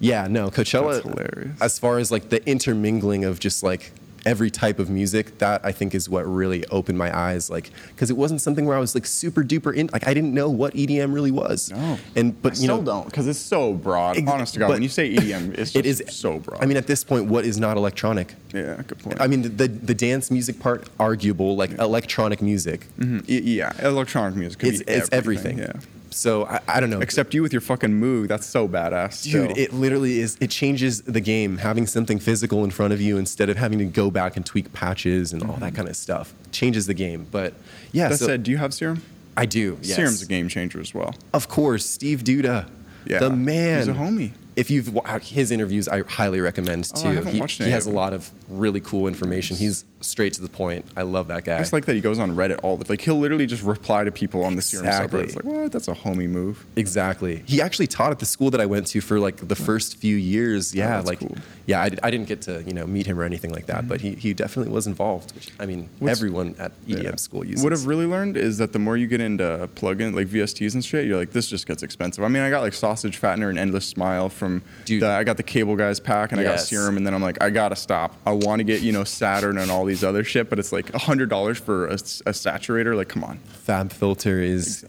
yeah, 0.00 0.26
no, 0.28 0.50
Coachella. 0.50 0.94
That's 0.94 1.04
hilarious. 1.06 1.60
As 1.60 1.78
far 1.78 1.98
as 1.98 2.10
like 2.10 2.28
the 2.28 2.44
intermingling 2.48 3.24
of 3.24 3.38
just 3.38 3.62
like 3.62 3.92
every 4.24 4.50
type 4.50 4.78
of 4.78 4.88
music, 4.90 5.38
that 5.38 5.60
I 5.64 5.72
think 5.72 5.94
is 5.94 6.08
what 6.08 6.24
really 6.26 6.64
opened 6.66 6.98
my 6.98 7.16
eyes. 7.16 7.50
Like, 7.50 7.70
because 7.88 8.10
it 8.10 8.16
wasn't 8.16 8.40
something 8.40 8.64
where 8.66 8.76
I 8.76 8.80
was 8.80 8.94
like 8.94 9.06
super 9.06 9.42
duper 9.42 9.74
in. 9.74 9.88
Like, 9.92 10.06
I 10.06 10.14
didn't 10.14 10.32
know 10.34 10.48
what 10.50 10.74
EDM 10.74 11.12
really 11.12 11.30
was. 11.30 11.70
No. 11.70 11.98
and 12.16 12.40
but 12.42 12.52
I 12.52 12.56
you 12.56 12.62
still 12.62 12.78
know, 12.78 12.84
don't 12.84 13.04
because 13.06 13.26
it's 13.28 13.38
so 13.38 13.72
broad. 13.74 14.16
Ex- 14.16 14.30
Honest 14.30 14.54
to 14.54 14.60
God, 14.60 14.70
when 14.70 14.82
you 14.82 14.88
say 14.88 15.14
EDM, 15.14 15.58
it's 15.58 15.72
just 15.72 15.76
it 15.76 15.86
is 15.86 16.02
so 16.08 16.38
broad. 16.38 16.62
I 16.62 16.66
mean, 16.66 16.76
at 16.76 16.86
this 16.86 17.04
point, 17.04 17.26
what 17.26 17.44
is 17.44 17.58
not 17.58 17.76
electronic? 17.76 18.34
yeah, 18.52 18.82
good 18.86 18.98
point. 18.98 19.20
I 19.20 19.26
mean, 19.26 19.42
the 19.42 19.48
the, 19.48 19.68
the 19.68 19.94
dance 19.94 20.30
music 20.30 20.58
part, 20.60 20.88
arguable, 21.00 21.56
like 21.56 21.72
electronic 21.78 22.42
music. 22.42 22.86
Mhm. 22.98 23.24
Yeah, 23.26 23.72
electronic 23.86 24.36
music. 24.36 24.58
Could 24.60 24.68
It's 24.74 24.82
be 24.82 24.92
it's 24.92 25.08
everything. 25.12 25.58
Yeah. 25.58 25.72
So 26.12 26.46
I, 26.46 26.60
I 26.68 26.80
don't 26.80 26.90
know. 26.90 27.00
Except 27.00 27.34
you 27.34 27.42
with 27.42 27.52
your 27.52 27.60
fucking 27.60 27.90
Moog. 27.90 28.28
That's 28.28 28.46
so 28.46 28.68
badass. 28.68 29.22
Dude, 29.22 29.50
still. 29.50 29.58
it 29.58 29.72
literally 29.72 30.20
is. 30.20 30.36
It 30.40 30.50
changes 30.50 31.02
the 31.02 31.20
game 31.20 31.58
having 31.58 31.86
something 31.86 32.18
physical 32.18 32.64
in 32.64 32.70
front 32.70 32.92
of 32.92 33.00
you 33.00 33.18
instead 33.18 33.48
of 33.48 33.56
having 33.56 33.78
to 33.78 33.84
go 33.84 34.10
back 34.10 34.36
and 34.36 34.44
tweak 34.44 34.72
patches 34.72 35.32
and 35.32 35.42
all 35.42 35.56
that 35.56 35.66
mm-hmm. 35.66 35.76
kind 35.76 35.88
of 35.88 35.96
stuff. 35.96 36.32
Changes 36.50 36.86
the 36.86 36.94
game. 36.94 37.26
But 37.30 37.54
yeah, 37.92 38.08
That 38.08 38.18
so 38.18 38.26
said, 38.26 38.42
do 38.42 38.50
you 38.50 38.58
have 38.58 38.72
Serum? 38.74 39.02
I 39.36 39.46
do. 39.46 39.78
Yes. 39.82 39.96
Serum's 39.96 40.22
a 40.22 40.26
game 40.26 40.48
changer 40.48 40.80
as 40.80 40.94
well. 40.94 41.14
Of 41.32 41.48
course, 41.48 41.86
Steve 41.86 42.22
Duda, 42.22 42.68
Yeah. 43.06 43.20
the 43.20 43.30
man. 43.30 43.78
He's 43.78 43.88
a 43.88 43.94
homie. 43.94 44.32
If 44.54 44.70
you've 44.70 44.94
his 45.22 45.50
interviews, 45.50 45.88
I 45.88 46.02
highly 46.02 46.40
recommend 46.40 46.90
Oh, 46.94 47.02
too. 47.02 47.08
I 47.08 47.14
haven't 47.14 47.50
he, 47.50 47.64
he 47.64 47.70
has 47.70 47.86
a 47.86 47.90
lot 47.90 48.12
of 48.12 48.30
really 48.48 48.80
cool 48.80 49.08
information. 49.08 49.56
He's 49.56 49.86
straight 50.02 50.32
to 50.34 50.42
the 50.42 50.48
point. 50.48 50.84
I 50.96 51.02
love 51.02 51.28
that 51.28 51.44
guy. 51.44 51.56
I 51.56 51.58
just 51.58 51.72
like 51.72 51.86
that 51.86 51.94
he 51.94 52.00
goes 52.00 52.18
on 52.18 52.36
Reddit 52.36 52.60
all 52.62 52.76
the 52.76 52.84
like 52.88 53.00
he'll 53.00 53.18
literally 53.18 53.46
just 53.46 53.62
reply 53.62 54.04
to 54.04 54.12
people 54.12 54.44
on 54.44 54.56
the 54.56 54.62
Serum 54.62 54.86
Exactly. 54.86 55.20
subreddit. 55.20 55.24
It's 55.24 55.36
like 55.36 55.44
what? 55.44 55.72
That's 55.72 55.88
a 55.88 55.94
homie 55.94 56.28
move. 56.28 56.64
Exactly. 56.76 57.42
He 57.46 57.62
actually 57.62 57.86
taught 57.86 58.10
at 58.12 58.18
the 58.18 58.26
school 58.26 58.50
that 58.50 58.60
I 58.60 58.66
went 58.66 58.86
to 58.88 59.00
for 59.00 59.18
like 59.18 59.36
the 59.36 59.56
first 59.56 59.96
few 59.96 60.16
years. 60.16 60.72
Oh, 60.74 60.78
yeah, 60.78 60.88
that's 60.96 61.06
like 61.06 61.18
cool. 61.20 61.36
yeah, 61.66 61.80
I, 61.80 61.90
I 62.02 62.10
didn't 62.10 62.26
get 62.28 62.42
to 62.42 62.62
you 62.64 62.72
know 62.74 62.86
meet 62.86 63.06
him 63.06 63.18
or 63.18 63.24
anything 63.24 63.52
like 63.52 63.66
that, 63.66 63.88
but 63.88 64.00
he, 64.00 64.14
he 64.14 64.34
definitely 64.34 64.72
was 64.72 64.86
involved. 64.86 65.34
Which, 65.34 65.50
I 65.60 65.66
mean, 65.66 65.88
What's- 65.98 66.18
everyone 66.18 66.54
at 66.58 66.72
EDM 66.86 67.02
Yeah. 67.04 67.16
school 67.16 67.44
uses. 67.44 67.62
What 67.64 67.72
I've 67.72 67.86
really 67.86 68.06
learned 68.06 68.36
is 68.36 68.58
that 68.58 68.72
the 68.72 68.78
more 68.78 68.96
you 68.96 69.06
get 69.06 69.20
into 69.20 69.68
plugin 69.74 70.14
like 70.14 70.28
VSTs 70.28 70.74
and 70.74 70.84
shit, 70.84 71.06
you're 71.06 71.18
like, 71.18 71.30
this 71.32 71.48
just 71.48 71.66
gets 71.66 71.82
expensive. 71.82 72.24
I 72.24 72.28
mean, 72.28 72.42
I 72.42 72.50
got 72.50 72.60
like 72.62 72.72
Sausage 72.74 73.20
Fattener 73.20 73.48
and 73.50 73.58
Endless 73.58 73.86
Smile 73.86 74.28
from 74.28 74.62
Dude. 74.84 75.02
the, 75.02 75.08
I 75.08 75.24
got 75.24 75.36
the 75.36 75.42
Cable 75.42 75.76
Guys 75.76 76.00
pack 76.00 76.32
and 76.32 76.40
I 76.40 76.44
got 76.44 76.60
Serum, 76.60 76.96
and 76.96 77.06
then 77.06 77.14
I'm 77.14 77.22
like, 77.22 77.42
I 77.42 77.50
gotta 77.50 77.76
stop. 77.76 78.16
I 78.26 78.32
want 78.32 78.60
to 78.60 78.64
get 78.64 78.80
you 78.82 78.92
know 78.92 79.04
Saturn 79.04 79.58
and 79.58 79.70
all 79.70 79.84
these 79.84 79.91
other 80.04 80.24
shit, 80.24 80.48
but 80.48 80.58
it's 80.58 80.72
like 80.72 80.92
a 80.94 80.98
hundred 80.98 81.28
dollars 81.28 81.58
for 81.58 81.86
a 81.86 81.96
saturator. 81.96 82.96
Like, 82.96 83.08
come 83.08 83.24
on. 83.24 83.38
Fab 83.38 83.92
Filter 83.92 84.40
is 84.40 84.84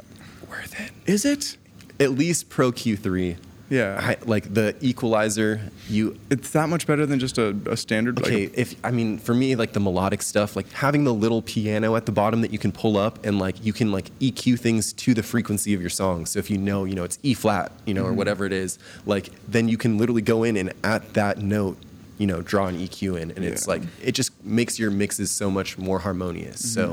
worth 0.50 0.80
it. 0.80 0.92
Is 1.06 1.26
it? 1.26 1.58
At 2.00 2.12
least 2.12 2.50
Pro 2.50 2.72
Q3. 2.72 3.38
Yeah. 3.70 4.00
I, 4.00 4.18
like 4.26 4.54
the 4.54 4.76
equalizer, 4.82 5.60
you 5.90 6.20
It's 6.30 6.52
that 6.52 6.70
much 6.70 6.86
better 6.86 7.08
than 7.08 7.20
just 7.20 7.40
a, 7.40 7.56
a 7.66 7.76
standard. 7.76 8.18
like, 8.18 8.28
Okay, 8.28 8.44
if 8.54 8.76
I 8.84 8.92
mean 8.92 9.18
for 9.18 9.34
me 9.34 9.56
like 9.56 9.74
the 9.74 9.80
melodic 9.80 10.22
stuff, 10.22 10.56
like 10.56 10.72
having 10.72 11.06
the 11.06 11.14
little 11.14 11.42
piano 11.42 11.96
at 11.96 12.06
the 12.06 12.12
bottom 12.12 12.42
that 12.42 12.52
you 12.52 12.60
can 12.60 12.72
pull 12.72 12.98
up 12.98 13.26
and 13.26 13.40
like 13.40 13.64
you 13.66 13.74
can 13.74 13.92
like 13.92 14.12
EQ 14.20 14.60
things 14.60 14.94
to 14.94 15.16
the 15.16 15.24
frequency 15.24 15.74
of 15.74 15.82
your 15.82 15.90
song. 15.90 16.28
So 16.28 16.38
if 16.38 16.52
you 16.52 16.58
know, 16.60 16.84
you 16.84 16.94
know, 16.94 17.04
it's 17.04 17.18
E 17.24 17.34
flat, 17.34 17.72
you 17.86 17.96
know, 17.96 18.04
or 18.04 18.10
mm-hmm. 18.10 18.18
whatever 18.18 18.46
it 18.46 18.54
is, 18.54 18.78
like 19.08 19.30
then 19.48 19.68
you 19.68 19.78
can 19.78 19.98
literally 19.98 20.22
go 20.22 20.44
in 20.44 20.56
and 20.56 20.72
at 20.84 21.14
that 21.16 21.40
note, 21.40 21.78
you 22.24 22.28
know, 22.28 22.42
draw 22.42 22.68
an 22.68 22.78
EQ 22.80 23.20
in 23.22 23.32
and 23.32 23.44
it's 23.44 23.68
like 23.68 23.82
it 24.02 24.14
just 24.14 24.32
makes 24.46 24.80
your 24.80 24.92
mixes 24.92 25.30
so 25.30 25.52
much 25.52 25.78
more 25.78 26.00
harmonious. 26.00 26.74
So 26.74 26.84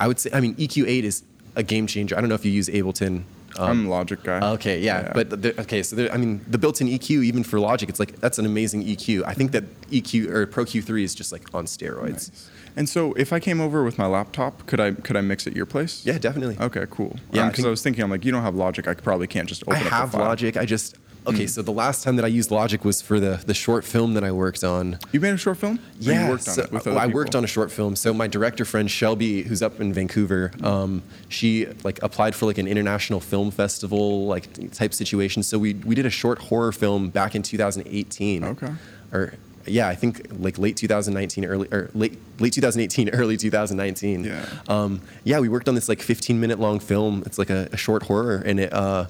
I 0.00 0.08
would 0.08 0.18
say 0.18 0.30
I 0.32 0.40
mean 0.40 0.56
EQ8 0.56 1.04
is 1.04 1.22
a 1.54 1.62
game 1.62 1.86
changer. 1.86 2.16
I 2.16 2.20
don't 2.20 2.28
know 2.28 2.34
if 2.34 2.44
you 2.44 2.50
use 2.50 2.68
Ableton. 2.68 3.22
um, 3.58 3.70
I'm 3.70 3.88
Logic 3.88 4.20
guy. 4.24 4.40
Okay, 4.54 4.80
yeah, 4.80 5.12
but 5.14 5.30
the, 5.42 5.58
okay, 5.60 5.84
so 5.84 5.94
there, 5.94 6.12
I 6.12 6.16
mean, 6.16 6.44
the 6.48 6.58
built-in 6.58 6.88
EQ, 6.88 7.24
even 7.24 7.42
for 7.44 7.60
Logic, 7.60 7.88
it's 7.88 8.00
like 8.00 8.20
that's 8.20 8.38
an 8.40 8.44
amazing 8.44 8.82
EQ. 8.84 9.22
I 9.24 9.34
think 9.34 9.52
that 9.52 9.64
EQ 9.90 10.28
or 10.30 10.46
Pro 10.46 10.64
Q3 10.64 11.04
is 11.04 11.14
just 11.14 11.30
like 11.30 11.44
on 11.54 11.66
steroids. 11.66 12.10
Nice. 12.30 12.50
And 12.78 12.88
so, 12.88 13.12
if 13.14 13.32
I 13.32 13.38
came 13.40 13.60
over 13.66 13.84
with 13.84 13.96
my 13.98 14.06
laptop, 14.06 14.66
could 14.66 14.80
I 14.80 14.88
could 15.06 15.16
I 15.16 15.22
mix 15.22 15.46
at 15.46 15.54
your 15.54 15.64
place? 15.64 16.04
Yeah, 16.04 16.18
definitely. 16.18 16.58
Okay, 16.58 16.86
cool. 16.90 17.12
Yeah, 17.32 17.44
because 17.46 17.58
think- 17.58 17.66
I 17.68 17.70
was 17.70 17.82
thinking, 17.82 18.02
I'm 18.04 18.10
like, 18.10 18.24
you 18.26 18.32
don't 18.32 18.42
have 18.42 18.56
Logic. 18.56 18.86
I 18.88 18.94
probably 18.94 19.28
can't 19.28 19.48
just 19.48 19.62
open 19.62 19.76
I 19.76 19.86
up 19.86 19.92
have. 19.92 20.14
Logic. 20.14 20.56
I 20.58 20.66
just 20.66 20.96
okay. 21.26 21.46
So 21.46 21.62
the 21.62 21.72
last 21.72 22.02
time 22.02 22.16
that 22.16 22.24
I 22.24 22.28
used 22.28 22.50
Logic 22.50 22.84
was 22.84 23.00
for 23.00 23.20
the 23.20 23.42
the 23.46 23.54
short 23.54 23.84
film 23.84 24.14
that 24.14 24.24
I 24.24 24.32
worked 24.32 24.64
on. 24.64 24.98
You 25.12 25.20
made 25.20 25.34
a 25.34 25.36
short 25.36 25.58
film? 25.58 25.78
Yeah, 25.98 26.24
you 26.24 26.30
worked 26.30 26.48
on 26.48 26.54
so- 26.54 26.62
it 26.62 26.72
with 26.72 26.86
other 26.86 26.98
I 26.98 27.06
worked 27.06 27.34
on 27.34 27.44
a 27.44 27.46
short 27.46 27.70
film. 27.70 27.96
So 27.96 28.12
my 28.12 28.26
director 28.26 28.64
friend 28.64 28.90
Shelby, 28.90 29.42
who's 29.42 29.62
up 29.62 29.80
in 29.80 29.92
Vancouver, 29.92 30.52
um, 30.62 31.02
she 31.28 31.66
like 31.84 32.02
applied 32.02 32.34
for 32.34 32.46
like 32.46 32.58
an 32.58 32.66
international 32.66 33.20
film 33.20 33.50
festival 33.50 34.26
like 34.26 34.72
type 34.72 34.94
situation. 34.94 35.42
So 35.42 35.58
we 35.58 35.74
we 35.74 35.94
did 35.94 36.06
a 36.06 36.10
short 36.10 36.38
horror 36.38 36.72
film 36.72 37.10
back 37.10 37.34
in 37.34 37.42
2018. 37.42 38.44
Okay. 38.44 38.72
Or 39.12 39.34
yeah, 39.66 39.88
I 39.88 39.94
think 39.94 40.26
like 40.38 40.58
late 40.58 40.76
2019, 40.76 41.44
early 41.44 41.68
or 41.72 41.90
late 41.94 42.18
late 42.38 42.52
2018, 42.52 43.08
early 43.12 43.36
2019. 43.36 44.24
Yeah. 44.24 44.46
Um, 44.68 45.00
yeah, 45.24 45.40
we 45.40 45.48
worked 45.48 45.68
on 45.68 45.74
this 45.74 45.88
like 45.88 46.00
15 46.00 46.40
minute 46.40 46.58
long 46.58 46.80
film. 46.80 47.22
It's 47.26 47.38
like 47.38 47.50
a, 47.50 47.68
a 47.72 47.76
short 47.76 48.04
horror, 48.04 48.42
and 48.44 48.60
it 48.60 48.72
uh, 48.72 49.06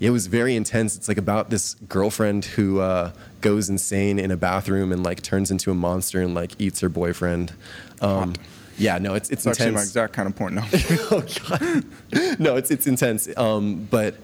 it 0.00 0.10
was 0.10 0.26
very 0.26 0.54
intense. 0.54 0.96
It's 0.96 1.08
like 1.08 1.18
about 1.18 1.50
this 1.50 1.74
girlfriend 1.88 2.44
who 2.44 2.80
uh, 2.80 3.12
goes 3.40 3.68
insane 3.68 4.18
in 4.18 4.30
a 4.30 4.36
bathroom 4.36 4.92
and 4.92 5.02
like 5.02 5.22
turns 5.22 5.50
into 5.50 5.70
a 5.70 5.74
monster 5.74 6.20
and 6.20 6.34
like 6.34 6.52
eats 6.60 6.80
her 6.80 6.88
boyfriend. 6.88 7.52
Um, 8.00 8.34
yeah, 8.76 8.98
no, 8.98 9.14
it's 9.14 9.30
it's 9.30 9.46
actually 9.46 9.66
my 9.66 9.70
intense. 9.70 9.88
exact 9.88 10.12
kind 10.12 10.28
of 10.28 10.36
point 10.36 10.54
now. 10.54 10.66
oh 11.10 11.24
god, 11.48 12.38
no, 12.38 12.56
it's 12.56 12.70
it's 12.70 12.86
intense. 12.86 13.28
Um, 13.36 13.88
but 13.90 14.14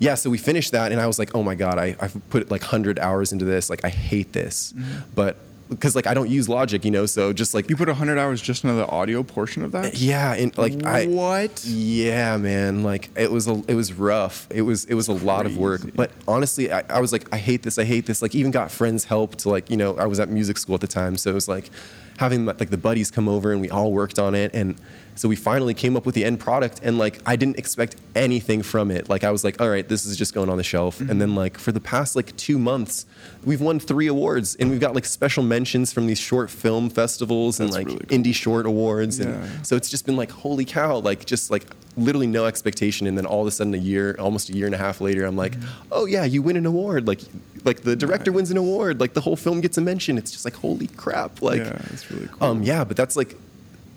yeah, 0.00 0.14
so 0.14 0.30
we 0.30 0.38
finished 0.38 0.72
that, 0.72 0.90
and 0.90 1.00
I 1.00 1.06
was 1.06 1.18
like, 1.18 1.34
oh 1.34 1.42
my 1.42 1.54
god, 1.54 1.78
I 1.78 1.96
I've 2.00 2.20
put 2.30 2.50
like 2.50 2.62
hundred 2.62 2.98
hours 2.98 3.32
into 3.32 3.44
this. 3.44 3.70
Like 3.70 3.84
I 3.84 3.88
hate 3.88 4.32
this, 4.32 4.74
but 5.14 5.36
because 5.70 5.96
like 5.96 6.06
I 6.06 6.14
don't 6.14 6.28
use 6.28 6.48
Logic, 6.48 6.84
you 6.84 6.90
know, 6.90 7.06
so 7.06 7.32
just 7.32 7.54
like 7.54 7.70
you 7.70 7.76
put 7.76 7.88
100 7.88 8.18
hours 8.18 8.42
just 8.42 8.64
into 8.64 8.76
the 8.76 8.86
audio 8.86 9.22
portion 9.22 9.64
of 9.64 9.72
that? 9.72 9.96
yeah, 9.96 10.34
and 10.34 10.56
like 10.58 10.84
I 10.84 11.06
What? 11.06 11.64
Yeah, 11.64 12.36
man. 12.36 12.82
Like 12.82 13.10
it 13.16 13.30
was 13.30 13.48
a, 13.48 13.62
it 13.68 13.74
was 13.74 13.92
rough. 13.92 14.46
It 14.50 14.62
was 14.62 14.84
it 14.84 14.94
was 14.94 15.08
a 15.08 15.12
lot 15.12 15.46
of 15.46 15.56
work. 15.56 15.82
But 15.94 16.10
honestly, 16.28 16.72
I, 16.72 16.82
I 16.88 17.00
was 17.00 17.12
like, 17.12 17.32
I 17.32 17.38
hate 17.38 17.62
this. 17.62 17.78
I 17.78 17.84
hate 17.84 18.06
this. 18.06 18.20
Like 18.20 18.34
even 18.34 18.50
got 18.50 18.70
friends 18.70 19.04
help 19.04 19.36
to 19.36 19.48
like 19.48 19.70
you 19.70 19.76
know 19.76 19.96
I 19.96 20.06
was 20.06 20.20
at 20.20 20.28
music 20.28 20.58
school 20.58 20.74
at 20.74 20.80
the 20.80 20.88
time, 20.88 21.16
so 21.16 21.30
it 21.30 21.34
was 21.34 21.48
like 21.48 21.70
having 22.18 22.44
like 22.44 22.70
the 22.70 22.76
buddies 22.76 23.10
come 23.10 23.28
over 23.28 23.52
and 23.52 23.60
we 23.60 23.70
all 23.70 23.92
worked 23.92 24.18
on 24.18 24.34
it 24.34 24.54
and. 24.54 24.76
So 25.20 25.28
we 25.28 25.36
finally 25.36 25.74
came 25.74 25.98
up 25.98 26.06
with 26.06 26.14
the 26.14 26.24
end 26.24 26.40
product, 26.40 26.80
and 26.82 26.96
like 26.96 27.18
I 27.26 27.36
didn't 27.36 27.58
expect 27.58 27.94
anything 28.14 28.62
from 28.62 28.90
it. 28.90 29.10
Like 29.10 29.22
I 29.22 29.30
was 29.30 29.44
like, 29.44 29.60
all 29.60 29.68
right, 29.68 29.86
this 29.86 30.06
is 30.06 30.16
just 30.16 30.32
going 30.32 30.48
on 30.48 30.56
the 30.56 30.62
shelf. 30.64 30.98
And 30.98 31.10
Mm-hmm. 31.10 31.18
then 31.18 31.34
like 31.34 31.58
for 31.58 31.72
the 31.72 31.80
past 31.80 32.16
like 32.16 32.34
two 32.38 32.58
months, 32.58 33.04
we've 33.44 33.60
won 33.60 33.78
three 33.80 34.06
awards, 34.06 34.56
and 34.56 34.70
we've 34.70 34.80
got 34.80 34.94
like 34.94 35.04
special 35.04 35.42
mentions 35.42 35.92
from 35.92 36.06
these 36.06 36.18
short 36.18 36.48
film 36.48 36.88
festivals 36.88 37.60
and 37.60 37.70
like 37.70 37.86
really 37.86 37.98
cool. 37.98 38.18
indie 38.18 38.34
short 38.34 38.64
awards. 38.64 39.20
And 39.20 39.34
Yeah. 39.34 39.62
so 39.62 39.76
it's 39.76 39.90
just 39.90 40.06
been 40.06 40.16
like, 40.16 40.30
holy 40.30 40.64
cow, 40.64 40.96
like 40.96 41.26
just 41.26 41.50
like 41.50 41.66
literally 41.98 42.26
no 42.26 42.46
expectation. 42.46 43.06
And 43.06 43.18
then 43.18 43.26
all 43.26 43.42
of 43.42 43.46
a 43.46 43.50
sudden, 43.50 43.74
a 43.74 43.76
year, 43.92 44.16
almost 44.18 44.48
a 44.48 44.54
year 44.54 44.64
and 44.64 44.74
a 44.74 44.78
half 44.78 45.02
later, 45.02 45.26
I'm 45.26 45.36
like, 45.36 45.52
oh 45.92 46.06
yeah, 46.06 46.24
you 46.24 46.40
win 46.40 46.56
an 46.56 46.64
award. 46.64 47.06
Like, 47.06 47.20
like 47.64 47.82
the 47.82 47.94
director 47.94 48.32
wins 48.32 48.50
an 48.50 48.56
award. 48.56 49.00
Like 49.00 49.12
the 49.12 49.20
whole 49.20 49.36
film 49.36 49.60
gets 49.60 49.76
a 49.76 49.82
mention. 49.82 50.16
It's 50.16 50.30
just 50.32 50.46
like, 50.46 50.54
holy 50.54 50.86
crap. 50.86 51.42
Like, 51.42 51.58
yeah, 51.58 51.76
that's 51.90 52.10
really 52.10 52.28
cool. 52.28 52.48
um, 52.48 52.62
yeah, 52.62 52.84
but 52.84 52.96
that's 52.96 53.16
like, 53.16 53.36